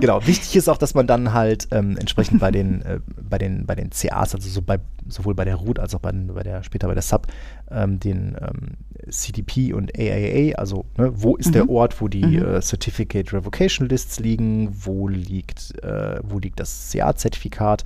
Genau, 0.00 0.24
wichtig 0.28 0.54
ist 0.54 0.68
auch, 0.68 0.78
dass 0.78 0.94
man 0.94 1.08
dann 1.08 1.32
halt 1.32 1.66
ähm, 1.72 1.96
entsprechend 1.98 2.38
bei 2.38 2.52
den, 2.52 2.82
äh, 2.82 3.00
bei 3.20 3.36
den, 3.36 3.66
bei 3.66 3.74
den 3.74 3.90
CAs, 3.90 4.32
also 4.32 4.48
so 4.48 4.62
bei, 4.62 4.78
sowohl 5.08 5.34
bei 5.34 5.44
der 5.44 5.56
Root 5.56 5.80
als 5.80 5.92
auch 5.92 5.98
bei, 5.98 6.12
den- 6.12 6.28
bei 6.32 6.44
der, 6.44 6.62
später 6.62 6.86
bei 6.86 6.94
der 6.94 7.02
Sub, 7.02 7.26
ähm, 7.68 7.98
den 7.98 8.36
ähm, 8.40 9.10
CDP 9.10 9.72
und 9.72 9.90
AAA, 9.98 10.54
also 10.56 10.84
ne, 10.96 11.10
wo 11.20 11.34
ist 11.34 11.52
der 11.52 11.64
Mhm. 11.64 11.70
Ort, 11.70 12.00
wo 12.00 12.06
die 12.06 12.24
Mhm. 12.24 12.44
äh, 12.44 12.60
Certificate 12.60 13.32
Revocation 13.32 13.88
Lists 13.88 14.20
liegen, 14.20 14.70
wo 14.72 15.08
liegt, 15.08 15.82
äh, 15.82 16.20
wo 16.22 16.38
liegt 16.38 16.60
das 16.60 16.90
CA-Zertifikat, 16.92 17.84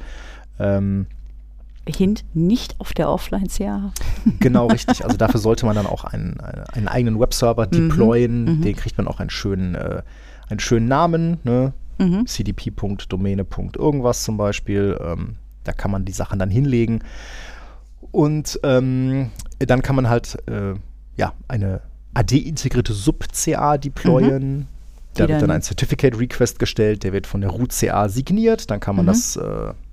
ähm, 0.61 1.07
Hint, 1.89 2.25
nicht 2.35 2.79
auf 2.79 2.93
der 2.93 3.09
Offline-CA. 3.11 3.93
Genau, 4.39 4.67
richtig. 4.73 5.05
Also 5.05 5.17
dafür 5.17 5.41
sollte 5.41 5.67
man 5.67 5.75
dann 5.75 5.87
auch 5.87 6.05
einen, 6.05 6.39
einen, 6.41 6.89
eigenen 6.89 7.19
Webserver 7.19 7.67
deployen. 7.67 8.45
mhm. 8.45 8.63
Den 8.63 8.77
kriegt 8.77 8.97
man 8.99 9.09
auch 9.09 9.21
einen 9.21 9.31
schönen, 9.31 9.75
äh, 9.75 10.03
einen 10.49 10.61
schönen 10.61 10.87
Namen, 10.87 11.39
ne? 11.45 11.73
Mhm. 11.99 12.27
cdp.domäne. 12.27 13.47
irgendwas 13.77 14.23
zum 14.23 14.37
Beispiel. 14.37 14.99
Ähm, 15.03 15.37
da 15.65 15.73
kann 15.73 15.91
man 15.91 16.05
die 16.05 16.13
Sachen 16.13 16.39
dann 16.39 16.51
hinlegen. 16.51 17.03
Und 18.11 18.59
ähm, 18.63 19.31
dann 19.59 19.83
kann 19.83 19.97
man 19.97 20.09
halt 20.09 20.37
äh, 20.49 20.75
ja, 21.17 21.33
eine 21.49 21.81
AD-integrierte 22.15 22.93
Sub-CA 22.93 23.79
deployen. 23.79 24.67
Da 25.15 25.27
Die 25.27 25.33
wird 25.33 25.43
dann 25.43 25.51
ein 25.51 25.63
Certificate 25.63 26.19
Request 26.19 26.59
gestellt, 26.59 27.05
der 27.05 27.13
wird 27.13 27.27
von 27.27 27.41
der 27.43 27.51
Root-CA 27.51 28.09
signiert. 28.09 28.71
Dann 28.71 28.81
kann 28.81 28.97
man 28.97 29.05
Mhm. 29.05 29.09
das, 29.09 29.37
äh, 29.37 29.41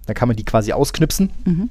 dann 0.06 0.16
kann 0.16 0.28
man 0.28 0.38
die 0.38 0.46
quasi 0.46 0.72
ausknipsen. 0.74 1.30
Mhm. 1.46 1.70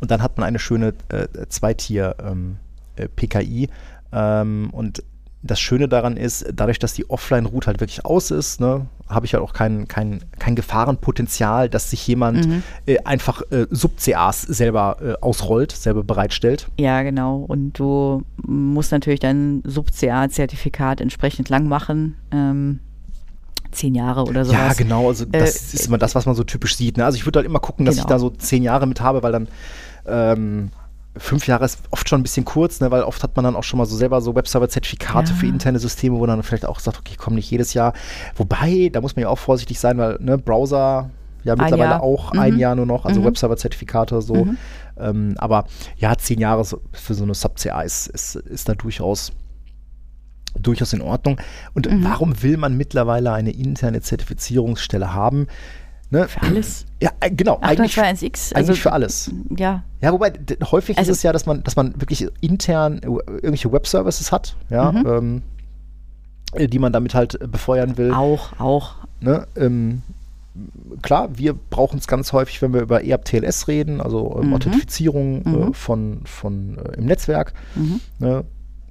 Und 0.00 0.10
dann 0.10 0.22
hat 0.22 0.38
man 0.38 0.46
eine 0.46 0.58
schöne 0.58 0.94
äh, 1.08 1.26
Zweitier 1.48 2.16
ähm, 2.24 2.56
äh, 2.96 3.08
PKI. 3.08 3.68
Ähm, 4.12 4.70
und 4.72 5.02
das 5.42 5.58
Schöne 5.58 5.88
daran 5.88 6.18
ist, 6.18 6.44
dadurch, 6.52 6.78
dass 6.78 6.92
die 6.92 7.08
Offline-Route 7.08 7.66
halt 7.68 7.80
wirklich 7.80 8.04
aus 8.04 8.30
ist, 8.30 8.60
ne, 8.60 8.86
habe 9.08 9.24
ich 9.24 9.32
halt 9.32 9.42
auch 9.42 9.54
kein, 9.54 9.88
kein, 9.88 10.20
kein 10.38 10.54
Gefahrenpotenzial, 10.54 11.70
dass 11.70 11.88
sich 11.90 12.06
jemand 12.06 12.46
Mhm. 12.46 12.62
äh, 12.86 12.98
einfach 13.04 13.40
äh, 13.50 13.66
Sub-CAs 13.70 14.42
selber 14.42 14.98
äh, 15.00 15.14
ausrollt, 15.22 15.72
selber 15.72 16.04
bereitstellt. 16.04 16.68
Ja, 16.78 17.02
genau. 17.02 17.38
Und 17.38 17.78
du 17.78 18.22
musst 18.36 18.92
natürlich 18.92 19.20
dein 19.20 19.62
Sub-CA-Zertifikat 19.64 21.00
entsprechend 21.00 21.48
lang 21.48 21.68
machen. 21.68 22.16
Ähm, 22.32 22.80
zehn 23.72 23.94
Jahre 23.94 24.22
oder 24.24 24.44
sowas. 24.44 24.58
Ja, 24.60 24.72
genau. 24.74 25.08
Also 25.08 25.24
das 25.24 25.72
Äh, 25.72 25.76
ist 25.76 25.86
immer 25.86 25.98
das, 25.98 26.14
was 26.14 26.26
man 26.26 26.34
so 26.34 26.44
typisch 26.44 26.76
sieht. 26.76 26.96
Ne? 26.96 27.04
Also 27.04 27.16
ich 27.16 27.26
würde 27.26 27.38
halt 27.38 27.46
immer 27.46 27.60
gucken, 27.60 27.86
dass 27.86 27.96
ich 27.96 28.02
Genau. 28.02 28.14
da 28.14 28.18
so 28.18 28.30
zehn 28.30 28.62
Jahre 28.62 28.86
mit 28.86 29.00
habe, 29.00 29.22
weil 29.22 29.32
dann 29.32 29.48
ähm, 30.06 30.70
fünf 31.16 31.46
Jahre 31.46 31.64
ist 31.64 31.80
oft 31.90 32.08
schon 32.08 32.20
ein 32.20 32.22
bisschen 32.22 32.44
kurz, 32.44 32.80
ne? 32.80 32.90
weil 32.90 33.02
oft 33.02 33.22
hat 33.22 33.34
man 33.36 33.44
dann 33.44 33.56
auch 33.56 33.64
schon 33.64 33.78
mal 33.78 33.86
so 33.86 33.96
selber 33.96 34.20
so 34.20 34.34
Webserver-Zertifikate 34.34 35.30
Ja. 35.32 35.36
für 35.36 35.46
interne 35.46 35.78
Systeme, 35.78 36.18
wo 36.18 36.26
dann 36.26 36.42
vielleicht 36.42 36.66
auch 36.66 36.78
sagt, 36.80 36.98
okay, 36.98 37.10
ich 37.12 37.18
komme 37.18 37.36
nicht 37.36 37.50
jedes 37.50 37.74
Jahr. 37.74 37.92
Wobei, 38.36 38.90
da 38.92 39.00
muss 39.00 39.16
man 39.16 39.24
ja 39.24 39.28
auch 39.28 39.38
vorsichtig 39.38 39.80
sein, 39.80 39.98
weil 39.98 40.16
ne, 40.20 40.38
Browser 40.38 41.10
ja 41.42 41.56
mittlerweile 41.56 41.90
Jahr. 41.90 42.02
auch 42.02 42.32
Mhm. 42.34 42.38
ein 42.40 42.58
Jahr 42.58 42.74
nur 42.76 42.86
noch, 42.86 43.04
also 43.06 43.20
Mhm. 43.20 43.26
Webserver-Zertifikate 43.26 44.20
so. 44.22 44.44
Mhm. 44.44 44.56
Ähm, 44.98 45.34
aber 45.38 45.64
ja, 45.96 46.16
zehn 46.16 46.38
Jahre 46.38 46.64
für 46.92 47.14
so 47.14 47.24
eine 47.24 47.34
Sub-CA 47.34 47.80
ist, 47.82 48.06
ist, 48.08 48.36
ist 48.36 48.68
da 48.68 48.74
durchaus 48.74 49.32
durchaus 50.58 50.92
in 50.92 51.00
Ordnung. 51.02 51.38
Und 51.74 51.90
Mhm. 51.90 52.04
warum 52.04 52.42
will 52.42 52.56
man 52.56 52.76
mittlerweile 52.76 53.32
eine 53.32 53.50
interne 53.50 54.00
Zertifizierungsstelle 54.00 55.12
haben? 55.14 55.46
Ne? 56.12 56.26
Für 56.26 56.42
alles. 56.42 56.86
Ja, 57.00 57.10
äh, 57.20 57.30
genau. 57.30 57.58
Eigentlich, 57.60 57.96
802.1x. 57.96 58.52
eigentlich 58.54 58.80
für 58.82 58.92
alles. 58.92 59.30
Ja. 59.56 59.84
Ja, 60.00 60.12
wobei 60.12 60.32
häufig 60.72 60.98
Also- 60.98 61.12
ist 61.12 61.18
es 61.18 61.22
ja, 61.22 61.32
dass 61.32 61.46
man, 61.46 61.62
dass 61.62 61.76
man 61.76 62.00
wirklich 62.00 62.26
intern 62.40 62.98
äh, 62.98 63.06
irgendwelche 63.06 63.70
Web-Services 63.72 64.32
hat, 64.32 64.56
ja, 64.70 64.90
Mhm. 64.90 65.06
ähm, 65.06 65.42
äh, 66.54 66.66
die 66.66 66.80
man 66.80 66.92
damit 66.92 67.14
halt 67.14 67.40
äh, 67.40 67.46
befeuern 67.46 67.96
will. 67.96 68.12
Auch, 68.12 68.58
auch. 68.58 68.94
Ne? 69.20 69.46
Ähm, 69.56 70.02
klar, 71.00 71.28
wir 71.38 71.54
brauchen 71.54 72.00
es 72.00 72.08
ganz 72.08 72.32
häufig, 72.32 72.60
wenn 72.60 72.74
wir 72.74 72.80
über 72.80 73.04
EAP-TLS 73.04 73.68
reden, 73.68 74.00
also 74.00 74.36
ähm, 74.40 74.48
Mhm. 74.48 74.54
Authentifizierung 74.54 75.44
Äh, 75.44 75.48
Mhm. 75.48 75.74
von, 75.74 76.20
von 76.24 76.76
äh, 76.78 76.96
im 76.98 77.06
Netzwerk, 77.06 77.52
Mhm. 77.76 78.00
ne? 78.18 78.44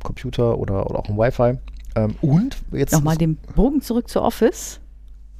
Computer 0.03 0.57
oder, 0.57 0.89
oder 0.89 0.99
auch 0.99 1.09
im 1.09 1.17
Wi-Fi. 1.17 1.57
Ähm, 1.95 2.15
und 2.21 2.57
jetzt 2.71 2.91
Nochmal 2.91 3.17
den 3.17 3.35
Bogen 3.55 3.81
zurück 3.81 4.09
zu 4.09 4.21
Office. 4.21 4.79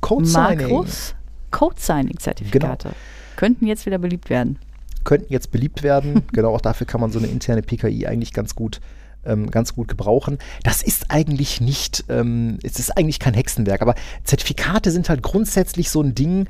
Code 0.01 0.25
Signing 0.25 0.69
Makros, 0.69 1.13
Code-Signing-Zertifikate 1.51 2.91
könnten 3.35 3.67
jetzt 3.67 3.85
wieder 3.85 3.97
beliebt 3.97 4.29
werden. 4.29 4.59
könnten 5.03 5.31
jetzt 5.31 5.51
beliebt 5.51 5.83
werden. 5.83 6.23
genau, 6.31 6.55
auch 6.55 6.61
dafür 6.61 6.87
kann 6.87 7.01
man 7.01 7.11
so 7.11 7.19
eine 7.19 7.27
interne 7.27 7.61
PKI 7.61 8.07
eigentlich 8.07 8.33
ganz 8.33 8.55
gut 8.55 8.79
ähm, 9.25 9.51
ganz 9.51 9.75
gut 9.75 9.87
gebrauchen. 9.89 10.37
Das 10.63 10.81
ist 10.81 11.11
eigentlich 11.11 11.59
nicht, 11.59 12.05
ähm, 12.09 12.57
es 12.63 12.79
ist 12.79 12.97
eigentlich 12.97 13.19
kein 13.19 13.33
Hexenwerk, 13.33 13.81
aber 13.81 13.95
Zertifikate 14.23 14.91
sind 14.91 15.09
halt 15.09 15.21
grundsätzlich 15.21 15.89
so 15.89 16.01
ein 16.01 16.15
Ding, 16.15 16.47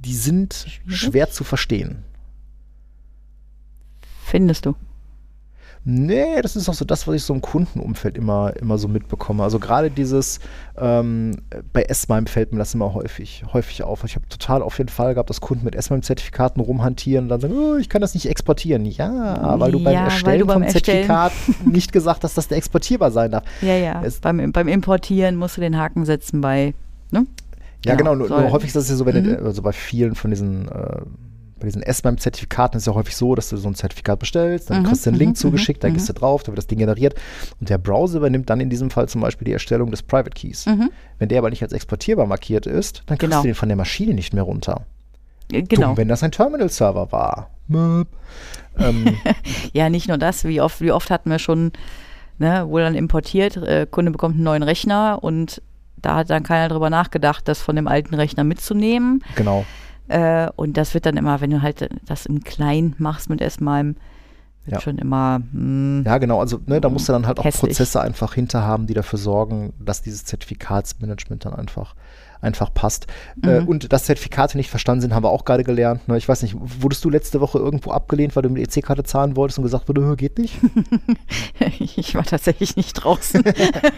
die 0.00 0.14
sind 0.14 0.80
schwer 0.86 1.30
zu 1.30 1.44
verstehen. 1.44 2.04
Findest 4.24 4.66
du? 4.66 4.74
Nee, 5.82 6.42
das 6.42 6.56
ist 6.56 6.68
auch 6.68 6.74
so 6.74 6.84
das, 6.84 7.06
was 7.08 7.14
ich 7.14 7.22
so 7.22 7.32
im 7.32 7.40
Kundenumfeld 7.40 8.18
immer, 8.18 8.54
immer 8.60 8.76
so 8.76 8.86
mitbekomme. 8.86 9.42
Also 9.42 9.58
gerade 9.58 9.90
dieses, 9.90 10.38
ähm, 10.78 11.38
bei 11.72 11.82
S-MIME 11.84 12.26
fällt 12.26 12.52
mir 12.52 12.58
das 12.58 12.74
immer 12.74 12.92
häufig, 12.92 13.44
häufig 13.54 13.82
auf. 13.82 14.04
Ich 14.04 14.14
habe 14.14 14.28
total 14.28 14.60
auf 14.60 14.76
jeden 14.76 14.90
Fall 14.90 15.14
gehabt, 15.14 15.30
dass 15.30 15.40
Kunden 15.40 15.64
mit 15.64 15.74
S-MIME-Zertifikaten 15.74 16.60
rumhantieren 16.60 17.24
und 17.24 17.28
dann 17.30 17.40
sagen, 17.40 17.54
oh, 17.56 17.76
ich 17.76 17.88
kann 17.88 18.02
das 18.02 18.12
nicht 18.12 18.26
exportieren. 18.28 18.84
Ja, 18.84 19.58
weil 19.58 19.72
du 19.72 19.82
beim 19.82 19.94
Ja, 19.94 20.00
weil 20.00 20.04
Erstellen 20.10 20.40
du 20.40 20.46
beim 20.46 20.62
vom 20.64 20.68
Zertifikat 20.70 21.32
nicht 21.64 21.92
gesagt 21.92 22.24
hast, 22.24 22.36
dass 22.36 22.48
der 22.48 22.58
exportierbar 22.58 23.10
sein 23.10 23.30
darf. 23.30 23.44
Ja, 23.62 23.74
ja. 23.76 24.02
Es- 24.04 24.20
beim, 24.20 24.52
beim 24.52 24.68
Importieren 24.68 25.36
musst 25.36 25.56
du 25.56 25.62
den 25.62 25.78
Haken 25.78 26.04
setzen 26.04 26.42
bei, 26.42 26.74
ne? 27.10 27.24
Ja, 27.86 27.94
genau. 27.94 28.12
Genau, 28.12 28.26
nur 28.28 28.50
häufig 28.52 28.68
ist 28.68 28.76
das 28.76 28.90
ja 28.90 28.96
so, 28.96 29.06
wenn 29.06 29.16
Mhm. 29.16 29.36
du, 29.36 29.44
also 29.46 29.62
bei 29.62 29.72
vielen 29.72 30.14
von 30.14 30.30
diesen, 30.30 30.68
äh, 30.68 31.00
bei 31.60 31.66
diesen 31.66 31.82
S-MIME-Zertifikaten 31.82 32.76
ist 32.76 32.82
es 32.82 32.86
ja 32.86 32.94
häufig 32.94 33.16
so, 33.16 33.34
dass 33.34 33.48
du 33.50 33.56
so 33.56 33.68
ein 33.68 33.74
Zertifikat 33.74 34.18
bestellst, 34.18 34.70
dann 34.70 34.82
Mhm, 34.82 34.86
kriegst 34.86 35.06
du 35.06 35.10
einen 35.10 35.16
mhm, 35.16 35.20
Link 35.20 35.30
mhm, 35.32 35.36
zugeschickt, 35.36 35.84
da 35.84 35.88
mhm. 35.88 35.94
gehst 35.94 36.08
du 36.08 36.12
drauf, 36.12 36.42
da 36.42 36.48
wird 36.48 36.58
das 36.58 36.66
Ding 36.66 36.78
generiert 36.78 37.14
und 37.60 37.68
der 37.70 37.78
Browser 37.78 38.18
übernimmt 38.18 38.50
dann 38.50 38.60
in 38.60 38.70
diesem 38.70 38.90
Fall 38.90 39.08
zum 39.08 39.20
Beispiel 39.20 39.44
die 39.44 39.52
Erstellung 39.52 39.90
des 39.90 40.02
Private 40.02 40.30
Keys. 40.30 40.66
Mhm. 40.66 40.90
Wenn 41.18 41.28
der 41.28 41.38
aber 41.38 41.50
nicht 41.50 41.62
als 41.62 41.72
exportierbar 41.72 42.26
markiert 42.26 42.66
ist, 42.66 43.02
dann 43.06 43.18
kriegst 43.18 43.30
Genau. 43.30 43.42
du 43.42 43.48
den 43.48 43.54
von 43.54 43.68
der 43.68 43.76
Maschine 43.76 44.14
nicht 44.14 44.32
mehr 44.34 44.42
runter. 44.42 44.82
Äh, 45.52 45.62
Genau. 45.62 45.88
Dumm, 45.88 45.96
wenn 45.96 46.08
das 46.08 46.22
ein 46.22 46.32
Terminal-Server 46.32 47.12
war. 47.12 47.50
Ähm, 47.70 48.06
Ja, 49.72 49.88
nicht 49.90 50.08
nur 50.08 50.18
das, 50.18 50.44
wie 50.44 50.60
oft, 50.60 50.80
wie 50.80 50.92
oft 50.92 51.10
hatten 51.10 51.30
wir 51.30 51.38
schon, 51.38 51.72
ne, 52.38 52.64
wo 52.68 52.78
dann 52.78 52.94
importiert, 52.94 53.56
äh, 53.56 53.86
Kunde 53.90 54.10
bekommt 54.10 54.34
einen 54.36 54.44
neuen 54.44 54.62
Rechner 54.62 55.18
und 55.22 55.62
da 56.02 56.16
hat 56.16 56.30
dann 56.30 56.42
keiner 56.42 56.68
drüber 56.68 56.88
nachgedacht, 56.88 57.46
das 57.46 57.60
von 57.60 57.76
dem 57.76 57.86
alten 57.86 58.14
Rechner 58.14 58.42
mitzunehmen. 58.44 59.22
genau. 59.36 59.64
Äh, 60.10 60.48
und 60.56 60.76
das 60.76 60.92
wird 60.94 61.06
dann 61.06 61.16
immer, 61.16 61.40
wenn 61.40 61.50
du 61.50 61.62
halt 61.62 61.88
das 62.06 62.26
im 62.26 62.42
Kleinen 62.42 62.94
machst 62.98 63.30
mit 63.30 63.40
S-MIME, 63.40 63.94
wird 64.64 64.74
Ja. 64.76 64.80
schon 64.80 64.98
immer, 64.98 65.40
hm, 65.52 66.02
Ja, 66.04 66.18
genau. 66.18 66.40
Also 66.40 66.60
ne, 66.66 66.80
da 66.80 66.88
musst 66.90 67.08
du 67.08 67.12
dann 67.12 67.26
halt 67.26 67.38
auch 67.38 67.44
Hässlich. 67.44 67.70
Prozesse 67.70 68.00
einfach 68.00 68.34
hinter 68.34 68.62
haben, 68.62 68.86
die 68.86 68.94
dafür 68.94 69.18
sorgen, 69.18 69.72
dass 69.78 70.02
dieses 70.02 70.24
Zertifikatsmanagement 70.24 71.44
dann 71.44 71.54
einfach 71.54 71.94
einfach 72.40 72.72
passt. 72.72 73.06
Äh, 73.42 73.60
Mhm. 73.60 73.68
und 73.68 73.92
dass 73.92 74.04
Zertifikate 74.04 74.56
nicht 74.56 74.70
verstanden 74.70 75.02
sind, 75.02 75.14
haben 75.14 75.24
wir 75.24 75.30
auch 75.30 75.44
gerade 75.44 75.64
gelernt. 75.64 76.08
Ne? 76.08 76.16
Ich 76.16 76.28
weiß 76.28 76.42
nicht, 76.42 76.56
wurdest 76.58 77.04
du 77.04 77.10
letzte 77.10 77.40
Woche 77.40 77.58
irgendwo 77.58 77.90
abgelehnt, 77.90 78.34
weil 78.36 78.42
du 78.42 78.48
mit 78.50 78.62
EC-Karte 78.62 79.04
zahlen 79.04 79.36
wolltest 79.36 79.58
und 79.58 79.64
gesagt 79.64 79.88
wurde, 79.88 80.02
"Hö, 80.02 80.16
geht 80.16 80.38
nicht? 80.38 80.58
ich 81.78 82.14
war 82.14 82.24
tatsächlich 82.24 82.76
nicht 82.76 82.94
draußen. 82.94 83.42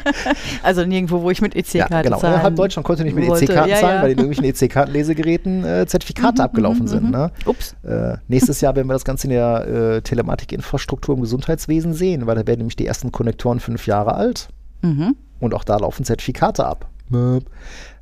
also 0.62 0.84
nirgendwo, 0.84 1.22
wo 1.22 1.30
ich 1.30 1.40
mit 1.40 1.54
EC-Karte 1.54 1.94
ja, 1.94 2.02
genau. 2.02 2.18
zahlen? 2.18 2.42
Halb 2.42 2.56
Deutschland 2.56 2.86
konnte 2.86 3.04
nicht 3.04 3.14
mit. 3.14 3.24
EC-Karten 3.24 3.70
Ja, 3.70 3.76
zahlen, 3.76 3.96
ja. 3.96 4.02
weil 4.02 4.10
in 4.12 4.18
irgendwelchen 4.18 4.44
EC-Karten-Lesegeräten 4.44 5.64
äh, 5.64 5.86
Zertifikate 5.86 6.42
abgelaufen 6.42 6.86
sind. 6.86 7.10
Ne? 7.10 7.30
Ups. 7.46 7.74
Äh, 7.84 8.16
nächstes 8.28 8.60
Jahr 8.60 8.74
werden 8.76 8.88
wir 8.88 8.94
das 8.94 9.04
Ganze 9.04 9.26
in 9.26 9.30
der 9.32 9.66
äh, 9.66 10.02
Telematikinfrastruktur 10.02 11.14
im 11.14 11.20
Gesundheitswesen 11.22 11.92
sehen, 11.94 12.26
weil 12.26 12.34
da 12.36 12.46
werden 12.46 12.58
nämlich 12.60 12.76
die 12.76 12.86
ersten 12.86 13.12
Konnektoren 13.12 13.60
fünf 13.60 13.86
Jahre 13.86 14.14
alt. 14.14 14.48
Mhm. 14.82 15.16
Und 15.40 15.54
auch 15.54 15.64
da 15.64 15.76
laufen 15.76 16.04
Zertifikate 16.04 16.64
ab. 16.66 16.88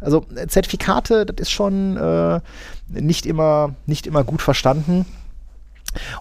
Also 0.01 0.27
äh, 0.35 0.47
Zertifikate, 0.47 1.27
das 1.27 1.37
ist 1.41 1.51
schon 1.51 1.97
äh, 1.97 2.41
nicht, 2.89 3.27
immer, 3.27 3.75
nicht 3.87 4.07
immer 4.07 4.25
gut 4.25 4.43
verstanden. 4.43 5.07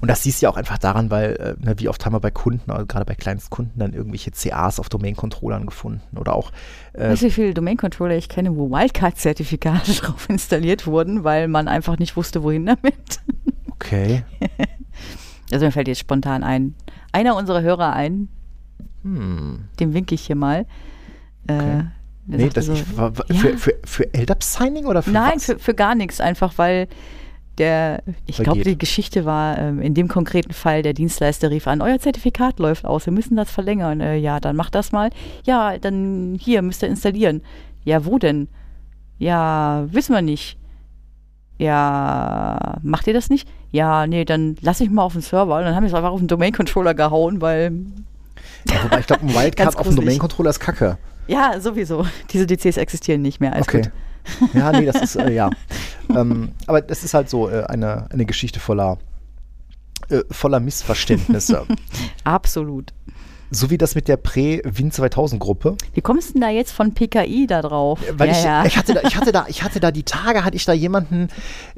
Und 0.02 0.10
das 0.10 0.24
siehst 0.24 0.42
du 0.42 0.46
ja 0.46 0.50
auch 0.50 0.58
einfach 0.58 0.80
daran, 0.80 1.12
weil, 1.12 1.36
äh, 1.36 1.64
ne, 1.64 1.76
wie 1.78 1.90
oft 1.90 2.04
haben 2.06 2.14
wir 2.14 2.20
bei 2.20 2.32
Kunden, 2.32 2.72
also 2.72 2.88
gerade 2.88 3.06
bei 3.06 3.14
Kleinstkunden, 3.14 3.78
dann 3.78 3.94
irgendwelche 3.94 4.32
CAs 4.32 4.80
auf 4.80 4.90
Domain-Controllern 4.90 5.66
gefunden. 5.66 6.02
Oder 6.18 6.34
auch, 6.34 6.52
äh, 6.94 7.12
Weißt 7.12 7.22
du, 7.22 7.28
wie 7.28 7.32
viele 7.32 7.54
Domain-Controller 7.54 8.16
ich 8.16 8.30
kenne, 8.30 8.56
wo 8.56 8.72
Wildcard-Zertifikate 8.72 9.92
drauf 10.02 10.28
installiert 10.28 10.88
wurden, 10.88 11.24
weil 11.24 11.48
man 11.48 11.68
einfach 11.68 12.00
nicht 12.00 12.16
wusste, 12.18 12.42
wohin 12.44 12.66
damit? 12.66 13.20
okay, 13.70 14.24
Also 15.52 15.66
mir 15.66 15.72
fällt 15.72 15.88
jetzt 15.88 16.00
spontan 16.00 16.44
ein, 16.44 16.76
einer 17.12 17.36
unserer 17.36 17.62
Hörer 17.62 17.94
ein, 17.94 18.30
hm. 19.04 19.66
dem 19.80 19.94
winke 19.94 20.16
ich 20.16 20.22
hier 20.22 20.36
mal. 20.36 20.66
Äh, 21.48 21.84
Nee, 22.38 22.50
das 22.54 22.68
so, 22.68 22.74
ich, 22.74 22.98
war, 22.98 23.12
ja. 23.28 23.36
für, 23.36 23.58
für, 23.58 23.76
für 23.84 24.14
LDAP-Signing 24.14 24.86
oder 24.86 25.02
für 25.02 25.10
Nein, 25.10 25.34
was? 25.36 25.46
für, 25.46 25.60
für 25.60 25.74
gar 25.74 25.96
nichts, 25.96 26.22
einfach 26.22 26.54
weil 26.58 26.88
der, 27.58 28.04
ich 28.26 28.38
glaube, 28.38 28.62
die 28.62 28.78
Geschichte 28.78 29.26
war 29.26 29.58
ähm, 29.58 29.82
in 29.82 29.94
dem 29.94 30.08
konkreten 30.08 30.54
Fall, 30.54 30.82
der 30.82 30.94
Dienstleister 30.94 31.50
rief 31.50 31.68
an, 31.68 31.82
euer 31.82 32.00
Zertifikat 32.00 32.60
läuft 32.60 32.86
aus, 32.86 33.06
wir 33.06 33.14
müssen 33.14 33.36
das 33.36 33.52
verlängern. 33.52 34.00
Äh, 34.00 34.16
ja, 34.16 34.40
dann 34.40 34.56
macht 34.56 34.76
das 34.76 34.92
mal. 34.92 35.10
Ja, 35.46 35.78
dann 35.78 36.38
hier 36.40 36.62
müsst 36.62 36.84
ihr 36.84 36.90
installieren. 36.90 37.42
Ja, 37.84 38.06
wo 38.06 38.18
denn? 38.18 38.48
Ja, 39.18 39.88
wissen 39.92 40.14
wir 40.14 40.22
nicht. 40.22 40.58
Ja, 41.58 42.78
macht 42.82 43.08
ihr 43.08 43.14
das 43.14 43.30
nicht? 43.30 43.50
Ja, 43.72 44.08
nee, 44.08 44.24
dann 44.24 44.56
lass 44.62 44.80
ich 44.80 44.90
mal 44.90 45.04
auf 45.04 45.14
den 45.14 45.22
Server. 45.22 45.58
Und 45.58 45.64
dann 45.64 45.76
haben 45.76 45.84
wir 45.84 45.90
es 45.90 45.94
einfach 45.94 46.12
auf 46.12 46.20
den 46.20 46.30
Domain-Controller 46.30 46.94
gehauen, 46.94 47.42
weil, 47.42 47.74
ja, 48.70 48.84
wobei 48.84 49.00
ich 49.00 49.08
glaube, 49.08 49.24
ein 49.24 49.30
Wildcard 49.36 49.68
auf 49.70 49.76
dem 49.76 49.84
gruselig. 49.84 50.06
Domain-Controller 50.06 50.50
ist 50.52 50.60
kacke. 50.60 50.98
Ja, 51.28 51.60
sowieso. 51.60 52.06
Diese 52.32 52.46
DCs 52.46 52.78
existieren 52.78 53.22
nicht 53.22 53.40
mehr. 53.40 53.54
Alles 53.54 53.68
okay. 53.68 53.82
gut. 53.82 53.92
Ja, 54.54 54.72
nee, 54.72 54.86
das 54.86 55.02
ist, 55.02 55.16
äh, 55.16 55.34
ja. 55.34 55.50
ähm, 56.10 56.52
aber 56.68 56.82
das 56.82 57.04
ist 57.04 57.16
halt 57.16 57.30
so 57.30 57.50
äh, 57.50 57.64
eine, 57.64 58.12
eine 58.12 58.26
Geschichte 58.26 58.60
voller, 58.60 59.00
äh, 60.10 60.22
voller 60.30 60.60
Missverständnisse. 60.60 61.66
Absolut. 62.26 62.94
So 63.52 63.70
wie 63.70 63.78
das 63.78 63.96
mit 63.96 64.08
der 64.08 64.18
Prä-Win 64.18 64.92
2000 64.92 65.42
Gruppe. 65.42 65.76
Wie 65.94 66.02
kommst 66.02 66.30
du 66.30 66.34
denn 66.34 66.42
da 66.42 66.50
jetzt 66.50 66.72
von 66.72 66.94
PKI 66.94 67.48
da 67.48 67.62
drauf? 67.62 68.00
Weil 68.14 68.30
ja, 68.30 68.34
ich, 68.34 68.44
ja. 68.44 68.66
ich 68.66 68.78
hatte 68.78 68.94
da, 68.94 69.02
ich 69.02 69.16
hatte 69.16 69.32
da, 69.32 69.46
ich 69.50 69.64
hatte 69.64 69.80
da 69.80 69.92
die 69.92 70.04
Tage, 70.04 70.44
hatte 70.44 70.56
ich 70.56 70.66
da 70.66 70.74
jemanden, 70.74 71.30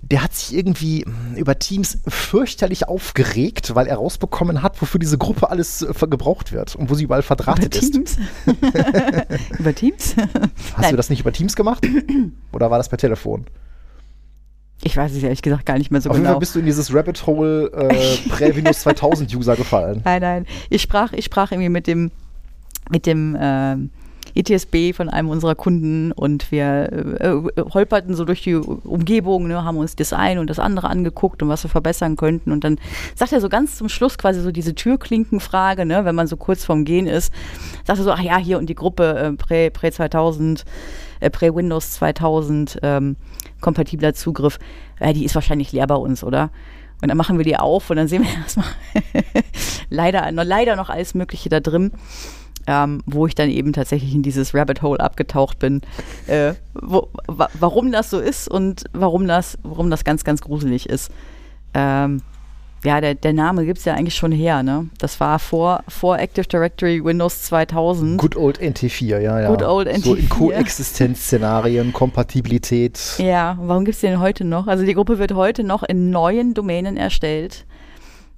der 0.02 0.24
hat 0.24 0.34
sich 0.34 0.56
irgendwie 0.56 1.06
mh, 1.06 1.38
über 1.38 1.58
Teams 1.60 2.00
fürchterlich 2.08 2.88
aufgeregt, 2.88 3.76
weil 3.76 3.88
er 3.88 3.96
rausbekommen 3.96 4.62
hat, 4.62 4.82
wofür 4.82 5.00
diese 5.00 5.18
Gruppe 5.18 5.50
alles 5.50 5.82
äh, 5.82 6.08
gebraucht 6.08 6.52
wird 6.52 6.76
und 6.76 6.90
wo 6.90 6.96
sie 6.96 7.04
überall 7.04 7.22
Über 7.22 7.28
verdrahtet 7.28 7.76
ist. 7.76 7.92
Teams? 7.92 8.18
über 9.60 9.74
Teams? 9.74 10.16
Hast 10.18 10.82
Nein. 10.82 10.92
du 10.92 10.98
das 10.98 11.10
nicht 11.10 11.22
über 11.22 11.32
Teams 11.32 11.56
gemacht? 11.56 11.88
Oder 12.54 12.72
war 12.72 12.78
das 12.78 12.90
per 12.90 12.98
Telefon? 12.98 13.46
Ich 14.84 14.98
weiß 14.98 15.12
es 15.12 15.22
ehrlich 15.22 15.42
gesagt 15.42 15.66
gar 15.66 15.78
nicht 15.78 15.92
mehr 15.92 16.02
so 16.02 16.10
Auf 16.10 16.16
jeden 16.16 16.24
genau. 16.24 16.34
Fall 16.34 16.40
bist 16.40 16.56
du 16.56 16.60
in 16.60 16.66
dieses 16.66 16.94
Rabbit 16.94 17.26
Hole 17.28 17.72
äh, 17.72 18.18
Prä-Windows 18.30 18.82
2000 18.82 19.34
User 19.36 19.56
gefallen. 19.56 20.02
Nein, 20.04 20.22
nein. 20.22 20.46
Ich 20.70 20.82
sprach, 20.82 21.14
ich 21.14 21.26
sprach 21.26 21.52
irgendwie 21.52 21.70
mit 21.70 21.86
dem, 21.86 22.12
mit 22.90 23.06
dem 23.06 23.38
ähm, 23.40 23.92
ETSB 24.36 24.94
von 24.94 25.10
einem 25.10 25.30
unserer 25.30 25.56
Kunden 25.56 26.12
und 26.12 26.52
wir 26.52 27.20
äh, 27.20 27.28
äh, 27.28 27.64
holperten 27.74 28.16
so 28.16 28.26
durch 28.26 28.44
die 28.44 28.56
Umgebung, 28.56 29.48
ne, 29.48 29.64
haben 29.64 29.78
uns 29.78 29.96
das 29.96 30.14
eine 30.14 30.40
und 30.40 30.50
das 30.50 30.60
andere 30.60 30.90
angeguckt 30.90 31.44
und 31.44 31.50
was 31.50 31.64
wir 31.64 31.70
verbessern 31.70 32.16
könnten. 32.16 32.52
Und 32.52 32.64
dann 32.64 32.78
sagt 33.16 33.34
er 33.34 33.42
so 33.42 33.50
ganz 33.50 33.78
zum 33.78 33.90
Schluss 33.90 34.18
quasi 34.18 34.42
so 34.42 34.52
diese 34.52 34.74
Türklinkenfrage, 34.74 35.86
ne, 35.86 36.06
wenn 36.06 36.16
man 36.16 36.28
so 36.28 36.38
kurz 36.38 36.66
vorm 36.66 36.86
Gehen 36.86 37.08
ist, 37.08 37.34
sagt 37.86 38.00
er 38.00 38.04
so, 38.04 38.12
ach 38.12 38.22
ja, 38.22 38.38
hier 38.38 38.58
und 38.58 38.68
die 38.68 38.76
Gruppe 38.76 39.18
äh, 39.18 39.34
Prä, 39.34 39.70
Prä 39.70 39.92
2000, 39.92 40.66
äh, 41.20 41.30
Prä 41.30 41.54
Windows 41.54 41.92
2000, 41.94 42.80
ähm, 42.84 43.16
kompatibler 43.62 44.14
Zugriff, 44.14 44.60
äh, 45.00 45.14
die 45.14 45.26
ist 45.26 45.36
wahrscheinlich 45.36 45.72
leer 45.72 45.88
bei 45.88 45.96
uns, 45.96 46.24
oder? 46.24 46.50
Und 47.02 47.08
dann 47.08 47.18
machen 47.18 47.38
wir 47.38 47.46
die 47.46 47.58
auf 47.58 47.90
und 47.90 47.98
dann 47.98 48.08
sehen 48.08 48.24
wir 48.24 48.30
erstmal 48.44 48.66
leider, 49.90 50.32
noch, 50.32 50.44
leider 50.44 50.76
noch 50.76 50.90
alles 50.90 51.14
Mögliche 51.14 51.50
da 51.50 51.60
drin. 51.60 51.92
Ähm, 52.68 53.02
wo 53.08 53.26
ich 53.26 53.34
dann 53.34 53.50
eben 53.50 53.74
tatsächlich 53.74 54.14
in 54.14 54.22
dieses 54.22 54.54
Rabbit 54.54 54.84
Hole 54.84 55.00
abgetaucht 55.00 55.58
bin, 55.58 55.82
äh, 56.28 56.54
wo, 56.76 57.10
wa 57.26 57.50
warum 57.60 57.92
das 57.92 58.12
so 58.12 58.20
ist 58.20 58.48
und 58.48 58.84
warum 58.94 59.28
das, 59.28 59.58
warum 59.64 59.90
das 59.90 60.04
ganz, 60.04 60.24
ganz 60.24 60.42
gruselig 60.42 60.88
ist. 60.88 61.12
Ähm, 61.74 62.22
ja, 62.84 63.00
der, 63.00 63.16
der 63.16 63.34
Name 63.34 63.66
gibt 63.66 63.78
es 63.80 63.86
ja 63.86 63.94
eigentlich 63.94 64.16
schon 64.16 64.32
her, 64.32 64.64
ne? 64.64 64.90
Das 64.98 65.20
war 65.20 65.38
vor, 65.38 65.84
vor 65.88 66.18
Active 66.18 66.48
Directory 66.48 67.04
Windows 67.04 67.44
2000. 67.44 68.18
Good 68.18 68.36
old 68.36 68.60
NT4, 68.60 69.20
ja, 69.20 69.40
ja. 69.40 69.50
Good 69.50 69.64
old 69.64 69.88
So 70.04 70.16
in 70.16 70.22
NT4. 70.24 70.30
Koexistenzszenarien, 70.30 71.94
Kompatibilität. 71.94 73.00
Ja, 73.20 73.58
warum 73.62 73.86
gibt 73.86 73.96
es 73.96 74.02
den 74.02 74.20
heute 74.20 74.46
noch? 74.46 74.68
Also 74.68 74.84
die 74.84 74.96
Gruppe 74.96 75.20
wird 75.20 75.34
heute 75.34 75.64
noch 75.64 75.84
in 75.84 76.10
neuen 76.10 76.56
Domänen 76.56 76.98
erstellt. 76.98 77.66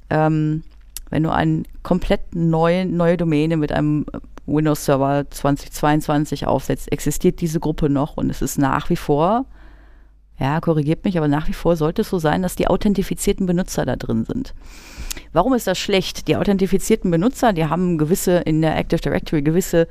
Ähm, 0.10 0.64
wenn 1.10 1.24
du 1.24 1.32
eine 1.32 1.64
komplett 1.84 2.36
neue, 2.36 2.86
neue 2.86 3.16
Domäne 3.16 3.56
mit 3.56 3.72
einem 3.72 4.06
Windows 4.46 4.84
Server 4.84 5.26
2022 5.30 6.48
aufsetzt, 6.48 6.92
existiert 6.92 7.40
diese 7.40 7.62
Gruppe 7.62 7.90
noch 7.90 8.18
und 8.18 8.30
es 8.30 8.42
ist 8.42 8.58
nach 8.58 8.90
wie 8.90 8.98
vor, 8.98 9.46
ja, 10.44 10.60
korrigiert 10.60 11.06
mich, 11.06 11.18
aber 11.18 11.30
nach 11.30 11.48
wie 11.48 11.54
vor 11.54 11.78
sollte 11.78 12.02
es 12.02 12.10
so 12.10 12.20
sein, 12.20 12.42
dass 12.42 12.58
die 12.58 12.68
authentifizierten 12.68 13.46
Benutzer 13.46 13.86
da 13.86 13.96
drin 13.96 14.26
sind. 14.26 14.54
Warum 15.32 15.54
ist 15.54 15.68
das 15.68 15.80
schlecht? 15.80 16.28
Die 16.28 16.36
authentifizierten 16.36 17.10
Benutzer, 17.10 17.54
die 17.54 17.66
haben 17.66 17.98
gewisse 17.98 18.40
in 18.40 18.62
der 18.62 18.78
Active 18.78 19.00
Directory 19.00 19.42
gewisse 19.42 19.88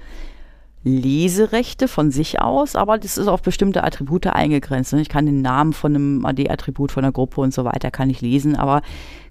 Leserechte 0.84 1.88
von 1.88 2.10
sich 2.10 2.42
aus, 2.42 2.76
aber 2.76 2.98
das 2.98 3.16
ist 3.16 3.28
auf 3.28 3.40
bestimmte 3.40 3.82
Attribute 3.82 4.26
eingegrenzt. 4.26 4.92
Ich 4.92 5.08
kann 5.08 5.24
den 5.24 5.40
Namen 5.40 5.72
von 5.72 5.94
einem 5.94 6.26
AD-Attribut 6.26 6.92
von 6.92 7.02
einer 7.02 7.12
Gruppe 7.12 7.40
und 7.40 7.54
so 7.54 7.64
weiter 7.64 7.90
kann 7.90 8.10
ich 8.10 8.20
lesen, 8.20 8.54
aber 8.54 8.82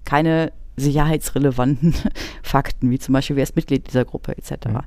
keine 0.04 0.50
sicherheitsrelevanten 0.74 1.94
Fakten, 2.42 2.90
wie 2.90 2.98
zum 2.98 3.12
Beispiel, 3.12 3.36
wer 3.36 3.44
ist 3.44 3.54
Mitglied 3.54 3.86
dieser 3.86 4.04
Gruppe 4.04 4.36
etc. 4.36 4.66
Mhm. 4.66 4.80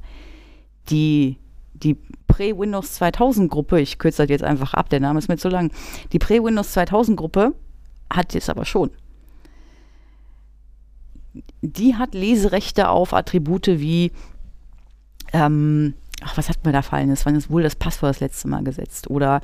Die, 0.89 1.37
die 1.83 1.97
Prä-Windows 2.27 2.93
2000 2.93 3.51
Gruppe, 3.51 3.79
ich 3.79 3.97
kürze 3.97 4.23
das 4.23 4.29
jetzt 4.29 4.43
einfach 4.43 4.73
ab, 4.73 4.89
der 4.89 4.99
Name 4.99 5.19
ist 5.19 5.27
mir 5.27 5.37
zu 5.37 5.49
lang, 5.49 5.71
die 6.11 6.19
Prä-Windows 6.19 6.71
2000 6.73 7.17
Gruppe 7.17 7.53
hat 8.09 8.33
jetzt 8.33 8.49
aber 8.49 8.65
schon 8.65 8.91
die 11.61 11.95
hat 11.95 12.13
Leserechte 12.13 12.89
auf 12.89 13.13
Attribute 13.13 13.67
wie, 13.67 14.11
ähm, 15.33 15.93
ach, 16.23 16.37
was 16.37 16.49
hat 16.49 16.65
mir 16.65 16.71
da 16.71 16.81
fallen? 16.81 17.09
Das 17.09 17.25
war 17.25 17.33
wohl 17.49 17.63
das 17.63 17.75
Passwort 17.75 18.11
das 18.11 18.19
letzte 18.19 18.47
Mal 18.47 18.63
gesetzt. 18.63 19.09
Oder 19.09 19.41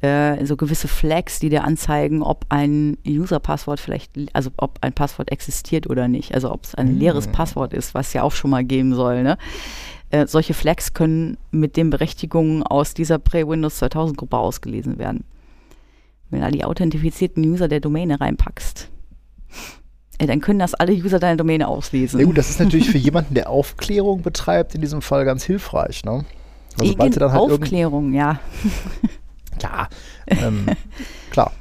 äh, 0.00 0.44
so 0.44 0.56
gewisse 0.56 0.88
Flags, 0.88 1.38
die 1.38 1.48
dir 1.48 1.64
anzeigen, 1.64 2.22
ob 2.22 2.46
ein 2.48 2.98
User-Passwort 3.06 3.80
vielleicht, 3.80 4.12
also 4.32 4.50
ob 4.56 4.78
ein 4.82 4.92
Passwort 4.92 5.30
existiert 5.30 5.88
oder 5.88 6.08
nicht. 6.08 6.34
Also 6.34 6.52
ob 6.52 6.64
es 6.64 6.74
ein 6.74 6.98
leeres 6.98 7.28
Passwort 7.28 7.72
ist, 7.72 7.94
was 7.94 8.12
ja 8.12 8.22
auch 8.22 8.32
schon 8.32 8.50
mal 8.50 8.64
geben 8.64 8.94
soll. 8.94 9.22
Ne? 9.22 9.38
Äh, 10.12 10.26
solche 10.26 10.52
Flags 10.52 10.92
können 10.92 11.38
mit 11.50 11.76
den 11.78 11.88
Berechtigungen 11.88 12.62
aus 12.62 12.92
dieser 12.92 13.18
Prä-Windows 13.18 13.78
2000 13.78 14.18
Gruppe 14.18 14.36
ausgelesen 14.36 14.98
werden. 14.98 15.24
Wenn 16.28 16.40
du 16.40 16.46
da 16.46 16.50
die 16.50 16.64
authentifizierten 16.64 17.42
User 17.44 17.66
der 17.66 17.80
Domäne 17.80 18.20
reinpackst, 18.20 18.90
äh, 20.18 20.26
dann 20.26 20.40
können 20.42 20.58
das 20.58 20.74
alle 20.74 20.92
User 20.92 21.18
deiner 21.18 21.36
Domäne 21.36 21.66
auslesen. 21.66 22.20
Ja 22.20 22.26
gut, 22.26 22.36
das 22.36 22.50
ist 22.50 22.60
natürlich 22.60 22.90
für 22.90 22.98
jemanden, 23.08 23.34
der 23.34 23.48
Aufklärung 23.48 24.20
betreibt, 24.20 24.74
in 24.74 24.82
diesem 24.82 25.00
Fall 25.00 25.24
ganz 25.24 25.44
hilfreich. 25.44 26.04
Ne? 26.04 26.26
Also, 26.78 26.92
sobald 26.92 27.18
dann 27.18 27.32
halt 27.32 27.40
Aufklärung, 27.40 28.12
ja. 28.12 28.38
Ja, 29.62 29.88
ähm, 30.26 30.66
klar. 31.30 31.52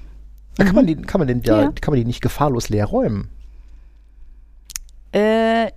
Da 0.56 0.66
kann 0.66 0.76
man 0.76 0.88
die, 0.88 0.96
kann 0.96 1.20
man 1.20 1.28
den, 1.30 1.38
Mhm. 1.40 1.44
Ja. 1.46 1.72
kann 1.80 1.92
man 1.94 2.00
die 2.00 2.06
nicht 2.06 2.22
gefahrlos 2.22 2.68
leer 2.68 2.86
räumen. 2.86 3.30
Äh, 5.14 5.66
äh, 5.66 5.72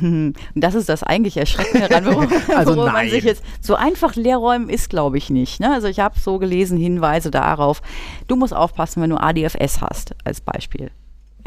das 0.54 0.74
ist 0.74 0.88
das 0.88 1.02
eigentlich 1.02 1.36
Erschreckende 1.36 1.88
daran, 1.88 2.06
worum, 2.06 2.28
Also 2.56 2.76
worum 2.76 2.92
man 2.92 3.08
sich 3.08 3.24
jetzt 3.24 3.44
so 3.60 3.74
einfach 3.74 4.14
leerräumen 4.14 4.68
ist, 4.68 4.90
glaube 4.90 5.18
ich 5.18 5.30
nicht. 5.30 5.60
Ne? 5.60 5.72
Also 5.72 5.88
ich 5.88 6.00
habe 6.00 6.18
so 6.18 6.38
gelesen 6.38 6.78
Hinweise 6.78 7.30
darauf. 7.30 7.82
Du 8.28 8.36
musst 8.36 8.54
aufpassen, 8.54 9.02
wenn 9.02 9.10
du 9.10 9.16
ADFS 9.16 9.80
hast 9.80 10.14
als 10.24 10.40
Beispiel. 10.40 10.90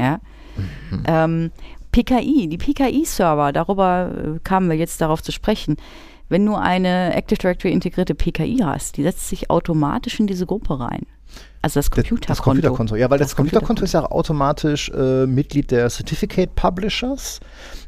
Ja. 0.00 0.20
Mhm. 0.90 1.02
Ähm, 1.06 1.50
PKI, 1.92 2.48
die 2.48 2.58
PKI-Server, 2.58 3.52
darüber 3.52 4.10
äh, 4.12 4.38
kamen 4.44 4.68
wir 4.68 4.76
jetzt 4.76 5.00
darauf 5.00 5.22
zu 5.22 5.32
sprechen. 5.32 5.76
Wenn 6.28 6.44
du 6.44 6.54
eine 6.54 7.14
Active 7.14 7.38
Directory 7.38 7.72
integrierte 7.72 8.14
PKI 8.14 8.58
hast, 8.62 8.98
die 8.98 9.02
setzt 9.02 9.28
sich 9.28 9.48
automatisch 9.48 10.20
in 10.20 10.26
diese 10.26 10.44
Gruppe 10.44 10.78
rein. 10.78 11.06
Also 11.60 11.80
das 11.80 11.90
Computerkonto. 11.90 12.28
das 12.28 12.42
Computerkonto. 12.42 12.96
Ja, 12.96 13.10
weil 13.10 13.18
das, 13.18 13.28
Das 13.28 13.36
Computerkonto 13.36 13.82
ist 13.84 13.92
ja 13.92 14.04
automatisch 14.04 14.90
äh, 14.90 15.26
Mitglied 15.26 15.70
der 15.72 15.88
Certificate 15.90 16.54
Publishers, 16.54 17.40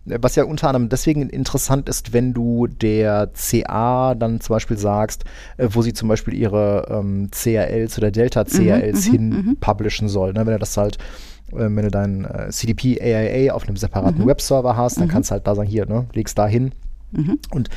äh, 0.08 0.18
was 0.20 0.34
ja 0.34 0.44
unter 0.44 0.68
anderem 0.68 0.88
deswegen 0.88 1.28
interessant 1.30 1.88
ist, 1.88 2.12
wenn 2.12 2.34
du 2.34 2.66
der 2.66 3.30
CA 3.34 4.14
dann 4.16 4.40
zum 4.40 4.54
Beispiel 4.54 4.76
sagst, 4.76 5.24
äh, 5.56 5.68
wo 5.70 5.82
sie 5.82 5.92
zum 5.92 6.08
Beispiel 6.08 6.34
ihre 6.34 6.86
ähm, 6.90 7.30
CRLs 7.30 7.96
oder 7.98 8.10
Delta-CRLs 8.10 9.06
Mhm, 9.06 9.12
hin 9.12 9.56
publishen 9.60 10.08
soll. 10.08 10.32
Ne? 10.32 10.40
Wenn 10.46 10.54
du 10.54 10.58
das 10.58 10.76
halt 10.76 10.98
äh, 11.52 11.58
wenn 11.58 11.76
du 11.76 11.90
dein 11.90 12.24
äh, 12.24 12.50
CDP 12.50 13.00
AIA 13.00 13.54
auf 13.54 13.66
einem 13.66 13.76
separaten 13.76 14.26
Webserver 14.26 14.76
hast, 14.76 15.00
dann 15.00 15.08
kannst 15.08 15.30
du 15.30 15.32
halt 15.32 15.46
da 15.46 15.54
sagen, 15.54 15.68
hier, 15.68 15.86
ne, 15.86 16.06
legst 16.12 16.36
da 16.38 16.46
hin. 16.46 16.72
Und 17.50 17.68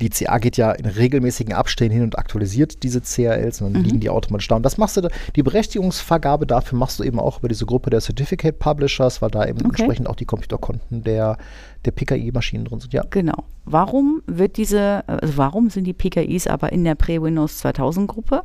die 0.00 0.08
CA 0.10 0.38
geht 0.38 0.56
ja 0.56 0.72
in 0.72 0.86
regelmäßigen 0.86 1.52
Abständen 1.54 1.94
hin 1.94 2.02
und 2.02 2.18
aktualisiert 2.18 2.82
diese 2.82 3.00
CRLs 3.00 3.60
und 3.60 3.72
dann 3.72 3.82
Mhm. 3.82 3.86
liegen 3.86 4.00
die 4.00 4.10
automatisch 4.10 4.48
da. 4.48 4.56
Und 4.56 4.62
das 4.64 4.76
machst 4.78 4.96
du, 4.96 5.08
die 5.36 5.42
Berechtigungsvergabe 5.42 6.46
dafür 6.46 6.78
machst 6.78 6.98
du 6.98 7.04
eben 7.04 7.18
auch 7.20 7.38
über 7.38 7.48
diese 7.48 7.66
Gruppe 7.66 7.90
der 7.90 8.00
Certificate 8.00 8.58
Publishers, 8.58 9.22
weil 9.22 9.30
da 9.30 9.44
eben 9.46 9.58
Okay. 9.58 9.68
entsprechend 9.82 10.08
auch 10.08 10.16
die 10.16 10.24
Computerkonten 10.24 11.02
der, 11.04 11.36
der 11.84 11.90
PKI-Maschinen 11.92 12.64
drin 12.64 12.80
sind. 12.80 12.92
Ja. 12.92 13.04
Genau. 13.10 13.44
Warum 13.64 14.22
wird 14.26 14.56
diese, 14.56 15.04
also 15.06 15.36
warum 15.36 15.70
sind 15.70 15.84
die 15.84 15.92
PKIs 15.92 16.46
aber 16.46 16.72
in 16.72 16.84
der 16.84 16.94
Pre-Windows 16.94 17.58
2000 17.58 18.08
Gruppe? 18.08 18.42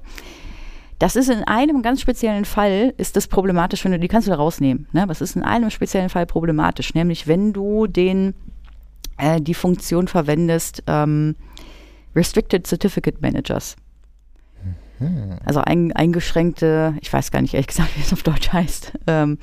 Das 0.99 1.15
ist 1.15 1.29
in 1.29 1.43
einem 1.45 1.81
ganz 1.81 2.01
speziellen 2.01 2.43
Fall, 2.43 2.93
ist 2.97 3.15
das 3.15 3.27
problematisch, 3.27 3.85
wenn 3.85 3.93
du, 3.93 3.99
die 3.99 4.09
kannst 4.09 4.27
du 4.27 4.31
da 4.31 4.37
rausnehmen. 4.37 4.87
Ne? 4.91 5.07
Es 5.09 5.21
ist 5.21 5.37
in 5.37 5.43
einem 5.43 5.69
speziellen 5.69 6.09
Fall 6.09 6.25
problematisch, 6.25 6.93
nämlich 6.93 7.25
wenn 7.25 7.53
du 7.53 7.87
den, 7.87 8.33
äh, 9.19 9.41
die 9.41 9.53
Funktion 9.53 10.07
verwendest, 10.07 10.83
ähm, 10.87 11.35
Restricted 12.15 12.65
Certificate 12.65 13.21
Managers. 13.21 13.75
Also 15.45 15.61
ein, 15.61 15.93
eingeschränkte, 15.93 16.95
ich 16.99 17.11
weiß 17.11 17.31
gar 17.31 17.41
nicht 17.41 17.53
ehrlich 17.53 17.67
gesagt, 17.67 17.89
wie 17.95 18.01
es 18.01 18.11
auf 18.11 18.23
Deutsch 18.23 18.51
heißt, 18.51 18.93
ähm, 19.07 19.37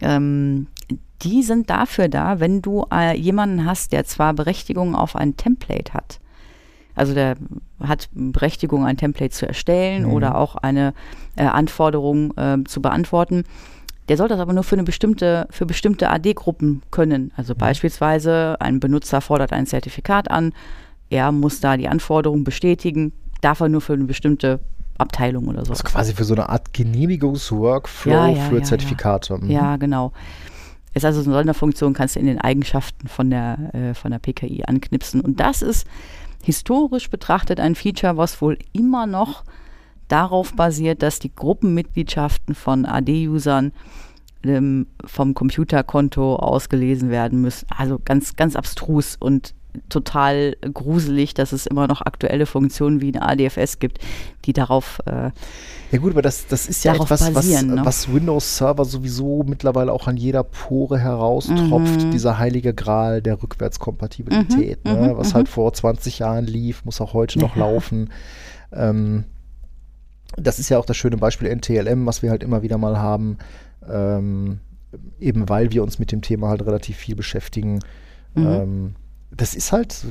ähm, 0.00 0.68
die 1.22 1.42
sind 1.42 1.70
dafür 1.70 2.08
da, 2.08 2.40
wenn 2.40 2.62
du 2.62 2.86
äh, 2.92 3.16
jemanden 3.16 3.64
hast, 3.64 3.92
der 3.92 4.04
zwar 4.04 4.32
Berechtigung 4.34 4.94
auf 4.94 5.14
ein 5.14 5.36
Template 5.36 5.92
hat, 5.92 6.20
also 6.94 7.14
der 7.14 7.36
hat 7.80 8.08
Berechtigung, 8.12 8.84
ein 8.84 8.96
Template 8.96 9.30
zu 9.30 9.46
erstellen 9.46 10.04
oder 10.04 10.36
auch 10.36 10.56
eine 10.56 10.92
äh, 11.36 11.44
Anforderung 11.44 12.36
äh, 12.36 12.58
zu 12.64 12.82
beantworten. 12.82 13.44
Der 14.08 14.16
soll 14.16 14.28
das 14.28 14.40
aber 14.40 14.52
nur 14.52 14.64
für 14.64 14.74
eine 14.74 14.82
bestimmte, 14.82 15.46
für 15.50 15.64
bestimmte 15.64 16.10
AD-Gruppen 16.10 16.82
können. 16.90 17.32
Also 17.36 17.54
beispielsweise 17.54 18.56
ein 18.60 18.80
Benutzer 18.80 19.20
fordert 19.20 19.52
ein 19.52 19.66
Zertifikat 19.66 20.30
an, 20.30 20.52
er 21.08 21.30
muss 21.30 21.60
da 21.60 21.76
die 21.76 21.88
Anforderung 21.88 22.42
bestätigen, 22.42 23.12
darf 23.42 23.60
er 23.60 23.68
nur 23.68 23.82
für 23.82 23.92
eine 23.92 24.04
bestimmte 24.04 24.60
Abteilung 24.98 25.48
oder 25.48 25.64
so. 25.64 25.70
Das 25.70 25.80
ist 25.80 25.84
quasi 25.84 26.14
für 26.14 26.24
so 26.24 26.34
eine 26.34 26.48
Art 26.48 26.72
Genehmigungsworkflow 26.72 28.12
Ja, 28.12 28.28
ja, 28.28 28.42
für 28.44 28.58
ja, 28.58 28.62
Zertifikate. 28.62 29.38
Mhm. 29.38 29.50
Ja, 29.50 29.76
genau. 29.76 30.12
Ist 30.94 31.04
also 31.04 31.22
eine 31.22 31.32
Sonderfunktion, 31.32 31.92
kannst 31.92 32.16
du 32.16 32.20
in 32.20 32.26
den 32.26 32.40
Eigenschaften 32.40 33.08
von 33.08 33.30
der, 33.30 33.74
äh, 33.74 33.94
von 33.94 34.10
der 34.10 34.18
PKI 34.18 34.64
anknipsen. 34.66 35.20
Und 35.20 35.40
das 35.40 35.62
ist 35.62 35.86
historisch 36.42 37.10
betrachtet 37.10 37.60
ein 37.60 37.74
Feature, 37.74 38.16
was 38.16 38.40
wohl 38.40 38.58
immer 38.72 39.06
noch 39.06 39.44
darauf 40.12 40.54
basiert, 40.54 41.02
dass 41.02 41.18
die 41.18 41.34
Gruppenmitgliedschaften 41.34 42.54
von 42.54 42.84
AD-Usern 42.84 43.72
ähm, 44.44 44.86
vom 45.04 45.34
Computerkonto 45.34 46.36
ausgelesen 46.36 47.10
werden 47.10 47.40
müssen. 47.40 47.66
Also 47.76 47.98
ganz, 48.04 48.36
ganz 48.36 48.56
abstrus 48.56 49.16
und 49.18 49.54
total 49.88 50.54
gruselig, 50.74 51.32
dass 51.32 51.52
es 51.52 51.64
immer 51.66 51.86
noch 51.88 52.02
aktuelle 52.02 52.44
Funktionen 52.44 53.00
wie 53.00 53.08
eine 53.14 53.22
ADFS 53.26 53.78
gibt, 53.78 54.00
die 54.44 54.52
darauf 54.52 55.00
äh, 55.06 55.30
Ja 55.92 55.98
gut, 55.98 56.12
aber 56.12 56.20
das, 56.20 56.46
das 56.46 56.66
ist 56.68 56.84
ja 56.84 56.94
etwas, 56.94 57.32
basieren, 57.32 57.70
was, 57.70 57.76
ne? 57.76 57.84
was 57.86 58.12
Windows 58.12 58.58
Server 58.58 58.84
sowieso 58.84 59.44
mittlerweile 59.46 59.90
auch 59.92 60.08
an 60.08 60.18
jeder 60.18 60.42
Pore 60.44 60.98
heraustropft, 60.98 62.04
Mhm. 62.04 62.10
dieser 62.10 62.36
heilige 62.36 62.74
Gral 62.74 63.22
der 63.22 63.42
Rückwärtskompatibilität. 63.42 64.84
ne? 64.84 65.14
Was 65.16 65.32
halt 65.32 65.48
vor 65.48 65.72
20 65.72 66.18
Jahren 66.18 66.44
lief, 66.44 66.84
muss 66.84 67.00
auch 67.00 67.14
heute 67.14 67.38
noch 67.38 67.56
laufen. 67.56 68.10
Ähm, 68.74 69.24
das 70.36 70.58
ist 70.58 70.68
ja 70.68 70.78
auch 70.78 70.86
das 70.86 70.96
schöne 70.96 71.16
Beispiel 71.16 71.54
NTLM, 71.54 72.06
was 72.06 72.22
wir 72.22 72.30
halt 72.30 72.42
immer 72.42 72.62
wieder 72.62 72.78
mal 72.78 72.98
haben, 72.98 73.38
ähm, 73.88 74.60
eben 75.18 75.48
weil 75.48 75.72
wir 75.72 75.82
uns 75.82 75.98
mit 75.98 76.12
dem 76.12 76.22
Thema 76.22 76.48
halt 76.48 76.64
relativ 76.64 76.96
viel 76.96 77.14
beschäftigen. 77.16 77.80
Ähm, 78.36 78.94
das 79.30 79.54
ist 79.54 79.72
halt, 79.72 80.04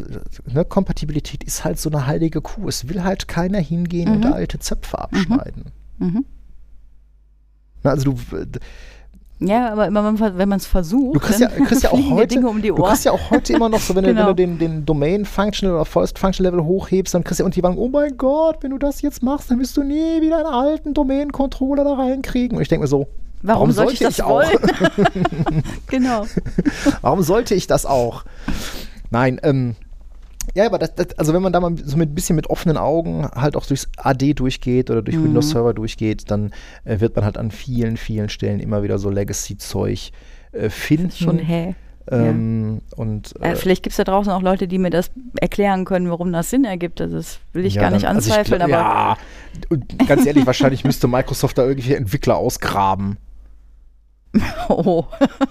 ne, 0.46 0.66
Kompatibilität 0.66 1.44
ist 1.44 1.64
halt 1.64 1.80
so 1.80 1.90
eine 1.90 2.08
heilige 2.08 2.42
Kuh. 2.42 2.68
Es 2.68 2.88
will 2.90 3.04
halt 3.04 3.28
keiner 3.28 3.60
hingehen 3.60 4.10
und 4.10 4.26
alte 4.26 4.60
Zöpfe 4.60 5.00
abschneiden. 5.00 5.66
Mhm. 6.00 6.26
Na, 7.84 7.92
also 7.92 8.12
du, 8.12 8.18
Ja, 9.44 9.72
aber 9.72 9.88
immer 9.88 10.04
wenn- 10.20 10.50
man 10.50 10.60
es 10.60 10.68
versucht, 10.68 11.16
du 11.16 11.20
kriegst 11.20 11.40
ja, 11.40 11.48
dann 11.48 11.66
kriegst 11.66 11.82
ja 11.84 11.90
auch 11.94 12.10
heute, 12.12 12.36
Dinge 12.36 12.48
um 12.48 12.62
die 12.62 12.68
du 12.68 12.76
kriegst 12.76 13.06
ja 13.06 13.12
auch 13.12 13.32
heute 13.32 13.54
immer 13.54 13.70
noch 13.70 13.80
so, 13.80 13.96
wenn, 13.96 14.04
du, 14.04 14.10
wenn 14.10 14.16
Genau. 14.16 14.28
du 14.30 14.36
den, 14.36 14.60
den 14.60 14.86
Domain 14.86 15.26
Functional 15.26 15.76
oder 15.76 15.86
First 15.86 16.20
Functional 16.20 16.52
Level 16.54 16.64
hochhebst, 16.66 17.14
dann 17.16 17.24
kriegst 17.24 17.40
du 17.40 17.44
ja 17.44 17.46
und 17.46 17.56
die 17.56 17.62
sagen, 17.62 17.78
oh 17.78 17.88
mein 17.90 18.16
Gott, 18.18 18.58
wenn 18.62 18.70
du 18.70 18.78
das 18.78 19.02
jetzt 19.02 19.24
machst, 19.24 19.50
dann 19.50 19.60
wirst 19.60 19.76
du 19.78 19.84
nie 19.84 20.22
wieder 20.22 20.38
einen 20.38 20.46
alten 20.46 20.94
Domain 20.94 21.32
Controller 21.32 21.84
da 21.84 21.94
reinkriegen. 21.94 22.56
Und 22.58 22.62
ich 22.62 22.68
denke 22.68 22.84
mir 22.84 22.88
so, 22.88 23.08
Warum, 23.42 23.72
sollte 23.72 23.94
ich 23.94 24.00
das 24.00 24.20
auch? 24.22 24.30
wollen? 24.30 24.50
genau. 25.88 26.26
Warum 27.02 27.24
sollte 27.24 27.56
ich 27.56 27.66
das 27.66 27.88
auch? 27.88 28.24
Nein, 29.10 29.40
ähm, 29.42 29.76
ja, 30.56 30.66
aber 30.66 30.80
das, 30.80 30.96
das, 30.96 31.18
also 31.18 31.34
wenn 31.34 31.42
man 31.42 31.54
da 31.54 31.60
mal 31.60 31.76
so 31.84 31.98
mit 31.98 32.10
ein 32.12 32.16
bisschen 32.16 32.36
mit 32.36 32.50
offenen 32.50 32.78
Augen 32.78 33.28
halt 33.34 33.56
auch 33.56 33.66
durchs 33.66 33.88
AD 33.98 34.34
durchgeht 34.34 34.90
oder 34.90 35.02
durch 35.02 35.18
Mhm. 35.18 35.26
Windows 35.26 35.50
Server 35.52 35.74
durchgeht, 35.74 36.30
dann 36.32 36.52
äh, 36.84 37.00
wird 37.00 37.16
man 37.16 37.26
halt 37.26 37.38
an 37.38 37.52
vielen, 37.52 37.98
vielen 37.98 38.30
Stellen 38.30 38.60
immer 38.60 38.84
wieder 38.84 38.98
so 39.00 39.10
Legacy-Zeug 39.10 40.12
äh, 40.52 40.70
finden. 40.70 41.12
Schon 41.12 41.38
hä. 41.40 41.76
Ähm, 42.10 42.82
Und 42.96 43.34
Äh, 43.42 43.52
äh, 43.52 43.56
vielleicht 43.56 43.84
gibt 43.84 43.92
es 43.92 43.98
da 43.98 44.04
draußen 44.04 44.32
auch 44.34 44.42
Leute, 44.42 44.68
die 44.68 44.80
mir 44.80 44.90
das 44.90 45.12
erklären 45.40 45.86
können, 45.86 46.10
warum 46.10 46.34
das 46.34 46.50
Sinn 46.50 46.66
ergibt. 46.66 47.00
Also 47.00 47.16
das 47.18 47.40
will 47.54 47.64
ich 47.66 47.76
ja, 47.76 47.84
gar 47.84 47.92
nicht 47.92 48.06
dann- 48.06 48.16
also 48.16 48.32
anzweifeln, 48.32 48.58
glaub- 48.66 48.72
aber 48.74 48.84
Ja, 48.84 49.18
und 49.70 50.08
ganz 50.08 50.26
ehrlich, 50.26 50.46
wahrscheinlich 50.48 50.84
müsste 50.84 51.08
Microsoft 51.08 51.58
da 51.60 51.62
irgendwelche 51.64 51.96
Entwickler 51.96 52.36
ausgraben. 52.38 53.18
oh. 54.70 55.06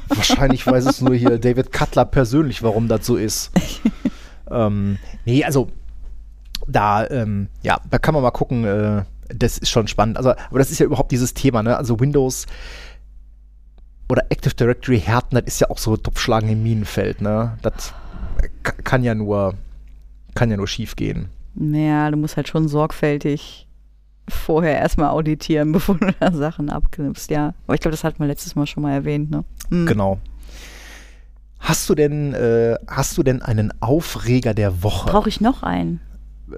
Wahrscheinlich 0.08 0.66
weiß 0.66 0.86
es 0.86 1.00
nur 1.00 1.14
hier 1.14 1.38
David 1.38 1.70
Cutler 1.72 2.04
persönlich, 2.04 2.62
warum 2.62 2.88
das 2.88 3.06
so 3.06 3.16
ist. 3.16 3.52
ähm, 4.50 4.98
nee, 5.24 5.44
also 5.44 5.68
da, 6.66 7.08
ähm, 7.08 7.48
ja, 7.62 7.80
da 7.90 7.98
kann 7.98 8.14
man 8.14 8.22
mal 8.22 8.30
gucken, 8.30 8.64
äh, 8.64 9.02
das 9.34 9.58
ist 9.58 9.70
schon 9.70 9.86
spannend. 9.88 10.16
Also, 10.16 10.30
aber 10.30 10.58
das 10.58 10.70
ist 10.70 10.78
ja 10.80 10.86
überhaupt 10.86 11.12
dieses 11.12 11.34
Thema, 11.34 11.62
ne? 11.62 11.76
Also 11.76 11.98
Windows 12.00 12.46
oder 14.08 14.24
Active 14.28 14.54
Directory 14.54 15.00
Härten, 15.00 15.36
das 15.36 15.44
ist 15.46 15.60
ja 15.60 15.70
auch 15.70 15.78
so 15.78 15.96
Topfschlagen 15.96 16.48
im 16.48 16.62
Minenfeld, 16.62 17.20
ne? 17.20 17.56
Das 17.62 17.94
ka- 18.62 18.72
kann 18.82 19.04
ja 19.04 19.14
nur, 19.14 19.54
kann 20.34 20.50
ja 20.50 20.56
nur 20.56 20.66
schief 20.68 20.96
gehen. 20.96 21.28
Naja, 21.54 22.10
du 22.10 22.16
musst 22.16 22.36
halt 22.36 22.48
schon 22.48 22.68
sorgfältig 22.68 23.66
vorher 24.28 24.78
erstmal 24.78 25.10
auditieren, 25.10 25.72
bevor 25.72 25.96
du 25.96 26.12
da 26.18 26.32
Sachen 26.32 26.70
abknipst, 26.70 27.30
ja. 27.30 27.54
Aber 27.66 27.74
ich 27.74 27.80
glaube, 27.80 27.92
das 27.92 28.04
hatten 28.04 28.18
wir 28.18 28.26
letztes 28.26 28.54
Mal 28.56 28.66
schon 28.66 28.82
mal 28.82 28.92
erwähnt, 28.92 29.30
ne? 29.30 29.44
Hm. 29.70 29.86
Genau. 29.86 30.18
Hast 31.60 31.88
du 31.90 31.94
denn, 31.94 32.34
äh, 32.34 32.76
hast 32.88 33.16
du 33.18 33.22
denn 33.22 33.42
einen 33.42 33.72
Aufreger 33.80 34.54
der 34.54 34.82
Woche? 34.82 35.10
Brauche 35.10 35.28
ich 35.28 35.40
noch 35.40 35.62
einen? 35.62 36.00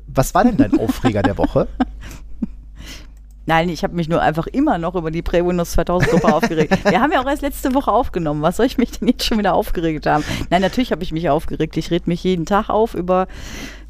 Was 0.07 0.35
war 0.35 0.45
denn 0.45 0.57
dein 0.57 0.79
Aufreger 0.79 1.23
der 1.23 1.37
Woche? 1.37 1.69
Nein, 3.47 3.69
ich 3.69 3.83
habe 3.83 3.97
mich 3.97 4.09
nur 4.09 4.23
einfach 4.23 4.47
immer 4.47 4.79
noch 4.79 4.95
über 4.95 5.11
die 5.11 5.21
Prä-Windows 5.21 5.73
2000 5.73 6.13
Gruppe 6.13 6.35
aufgeregt. 6.35 6.79
Wir 6.89 7.01
haben 7.01 7.11
ja 7.11 7.21
auch 7.21 7.27
erst 7.27 7.43
letzte 7.43 7.75
Woche 7.75 7.91
aufgenommen. 7.91 8.41
Was 8.43 8.57
soll 8.57 8.67
ich 8.67 8.79
mich 8.79 8.93
denn 8.93 9.09
jetzt 9.09 9.25
schon 9.25 9.39
wieder 9.39 9.55
aufgeregt 9.55 10.07
haben? 10.07 10.23
Nein, 10.51 10.63
natürlich 10.63 10.93
habe 10.93 11.03
ich 11.03 11.11
mich 11.11 11.29
aufgeregt. 11.29 11.77
Ich 11.77 11.91
rede 11.91 12.09
mich 12.09 12.23
jeden 12.23 12.47
Tag 12.47 12.69
auf 12.71 12.95
über 12.95 13.27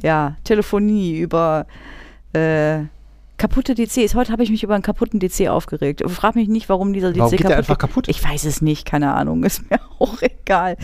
ja, 0.03 0.37
Telefonie, 0.45 1.19
über 1.19 1.67
äh, 2.33 2.85
kaputte 3.43 3.75
DCs. 3.75 4.15
Heute 4.15 4.31
habe 4.31 4.45
ich 4.45 4.51
mich 4.51 4.63
über 4.63 4.75
einen 4.75 4.85
kaputten 4.85 5.19
DC 5.19 5.49
aufgeregt. 5.49 6.05
Frag 6.07 6.37
mich 6.37 6.47
nicht, 6.47 6.69
warum 6.69 6.93
dieser 6.93 7.11
DC 7.11 7.19
Warum 7.19 7.31
geht 7.33 7.41
der 7.41 7.49
kaputt 7.49 7.59
einfach 7.59 7.79
kaputt? 7.79 8.09
Ich 8.09 8.23
weiß 8.23 8.45
es 8.45 8.63
nicht, 8.63 8.87
keine 8.87 9.15
Ahnung. 9.15 9.43
Ist 9.53 9.69
mir 9.69 9.81
auch 9.99 10.23
egal. 10.23 10.77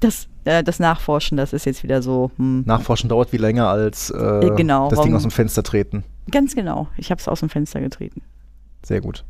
Das, 0.00 0.26
äh, 0.44 0.64
das 0.64 0.78
Nachforschen, 0.78 1.36
das 1.36 1.52
ist 1.52 1.66
jetzt 1.66 1.82
wieder 1.82 2.00
so. 2.00 2.30
Hm. 2.36 2.62
Nachforschen 2.64 3.10
dauert 3.10 3.34
wie 3.34 3.36
länger 3.36 3.68
als 3.68 4.10
äh, 4.10 4.16
Äh, 4.16 4.56
genau, 4.56 4.88
das 4.88 5.02
Ding 5.02 5.14
aus 5.14 5.20
dem 5.20 5.30
Fenster 5.30 5.62
treten. 5.62 6.04
Ganz 6.30 6.54
genau. 6.54 6.88
Ich 6.96 7.10
habe 7.10 7.20
es 7.20 7.28
aus 7.28 7.40
dem 7.40 7.50
Fenster 7.50 7.80
getreten. 7.80 8.22
Sehr 8.82 9.02
gut. 9.02 9.24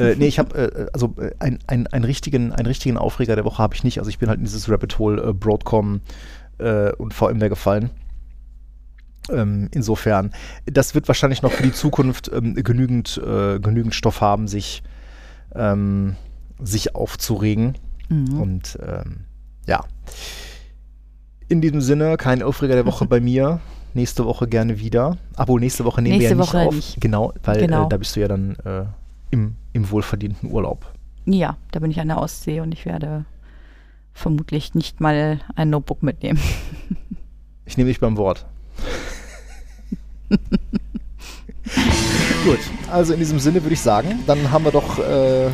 äh, 0.00 0.16
nee, 0.16 0.26
ich 0.26 0.40
habe 0.40 0.58
äh, 0.58 0.86
also 0.92 1.14
äh, 1.18 1.30
ein, 1.38 1.60
ein, 1.68 1.86
einen, 1.86 2.04
richtigen, 2.04 2.52
einen 2.52 2.66
richtigen 2.66 2.98
Aufreger 2.98 3.36
der 3.36 3.44
Woche 3.44 3.62
habe 3.62 3.76
ich 3.76 3.84
nicht. 3.84 3.98
Also 3.98 4.10
ich 4.10 4.18
bin 4.18 4.28
halt 4.28 4.40
in 4.40 4.44
dieses 4.44 4.68
Rabbit 4.68 4.98
Hole 4.98 5.22
äh, 5.22 5.32
Broadcom 5.32 6.00
äh, 6.58 6.90
und 6.94 7.14
VMware 7.14 7.48
gefallen. 7.48 7.90
Ähm, 9.30 9.68
insofern, 9.72 10.32
das 10.66 10.94
wird 10.94 11.08
wahrscheinlich 11.08 11.42
noch 11.42 11.52
für 11.52 11.62
die 11.62 11.72
Zukunft 11.72 12.30
ähm, 12.32 12.54
genügend, 12.54 13.20
äh, 13.24 13.58
genügend 13.58 13.94
Stoff 13.94 14.20
haben, 14.20 14.48
sich, 14.48 14.82
ähm, 15.54 16.16
sich 16.62 16.94
aufzuregen. 16.94 17.78
Mhm. 18.08 18.40
Und 18.40 18.78
ähm, 18.86 19.24
ja. 19.66 19.84
In 21.48 21.60
diesem 21.60 21.80
Sinne, 21.80 22.16
kein 22.16 22.42
Aufreger 22.42 22.74
der 22.74 22.86
Woche 22.86 23.06
bei 23.08 23.20
mir. 23.20 23.60
Nächste 23.94 24.24
Woche 24.24 24.48
gerne 24.48 24.80
wieder. 24.80 25.16
Obwohl, 25.36 25.60
nächste 25.60 25.84
Woche 25.84 26.02
nehmen 26.02 26.18
Nächste 26.18 26.36
wir 26.36 26.36
ja 26.36 26.42
nicht 26.42 26.54
Woche 26.54 26.66
auf. 26.66 26.74
nicht. 26.74 27.00
Genau, 27.00 27.32
weil 27.44 27.60
Genau. 27.60 27.86
Äh, 27.86 27.88
da 27.88 27.96
bist 27.96 28.16
du 28.16 28.20
ja 28.20 28.28
dann 28.28 28.56
äh, 28.64 28.84
im, 29.30 29.54
im 29.72 29.90
wohlverdienten 29.90 30.50
Urlaub. 30.50 30.92
Ja, 31.26 31.56
da 31.70 31.78
bin 31.80 31.90
ich 31.90 32.00
an 32.00 32.08
der 32.08 32.18
Ostsee 32.18 32.60
und 32.60 32.72
ich 32.72 32.84
werde 32.86 33.24
vermutlich 34.12 34.74
nicht 34.74 35.00
mal 35.00 35.40
ein 35.54 35.70
Notebook 35.70 36.02
mitnehmen. 36.02 36.40
Ich 37.66 37.76
nehme 37.76 37.88
dich 37.88 38.00
beim 38.00 38.16
Wort. 38.16 38.46
Gut, 42.44 42.58
also 42.90 43.14
in 43.14 43.18
diesem 43.20 43.38
Sinne 43.38 43.62
würde 43.62 43.74
ich 43.74 43.80
sagen, 43.80 44.22
dann 44.26 44.50
haben 44.50 44.64
wir 44.64 44.72
doch 44.72 44.98
äh, 44.98 45.48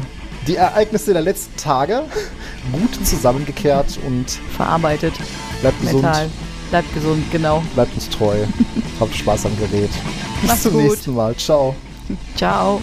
die 0.47 0.57
Ereignisse 0.57 1.13
der 1.13 1.23
letzten 1.23 1.57
Tage 1.57 2.03
gut 2.73 3.07
zusammengekehrt 3.07 3.99
und 4.07 4.31
Verarbeitet. 4.57 5.15
bleibt 5.61 5.81
gesund, 5.81 6.03
Mental. 6.03 6.31
Bleibt 6.71 6.95
gesund, 6.95 7.25
genau. 7.31 7.63
bleibt 7.75 7.95
uns 7.95 8.09
treu, 8.09 8.37
habt 9.01 9.15
Spaß 9.15 9.47
am 9.47 9.57
Gerät. 9.59 9.91
Bis 10.41 10.51
Macht's 10.51 10.63
zum 10.63 10.73
gut. 10.73 10.83
nächsten 10.83 11.15
Mal. 11.15 11.37
Ciao. 11.37 11.75
Ciao. 12.37 12.81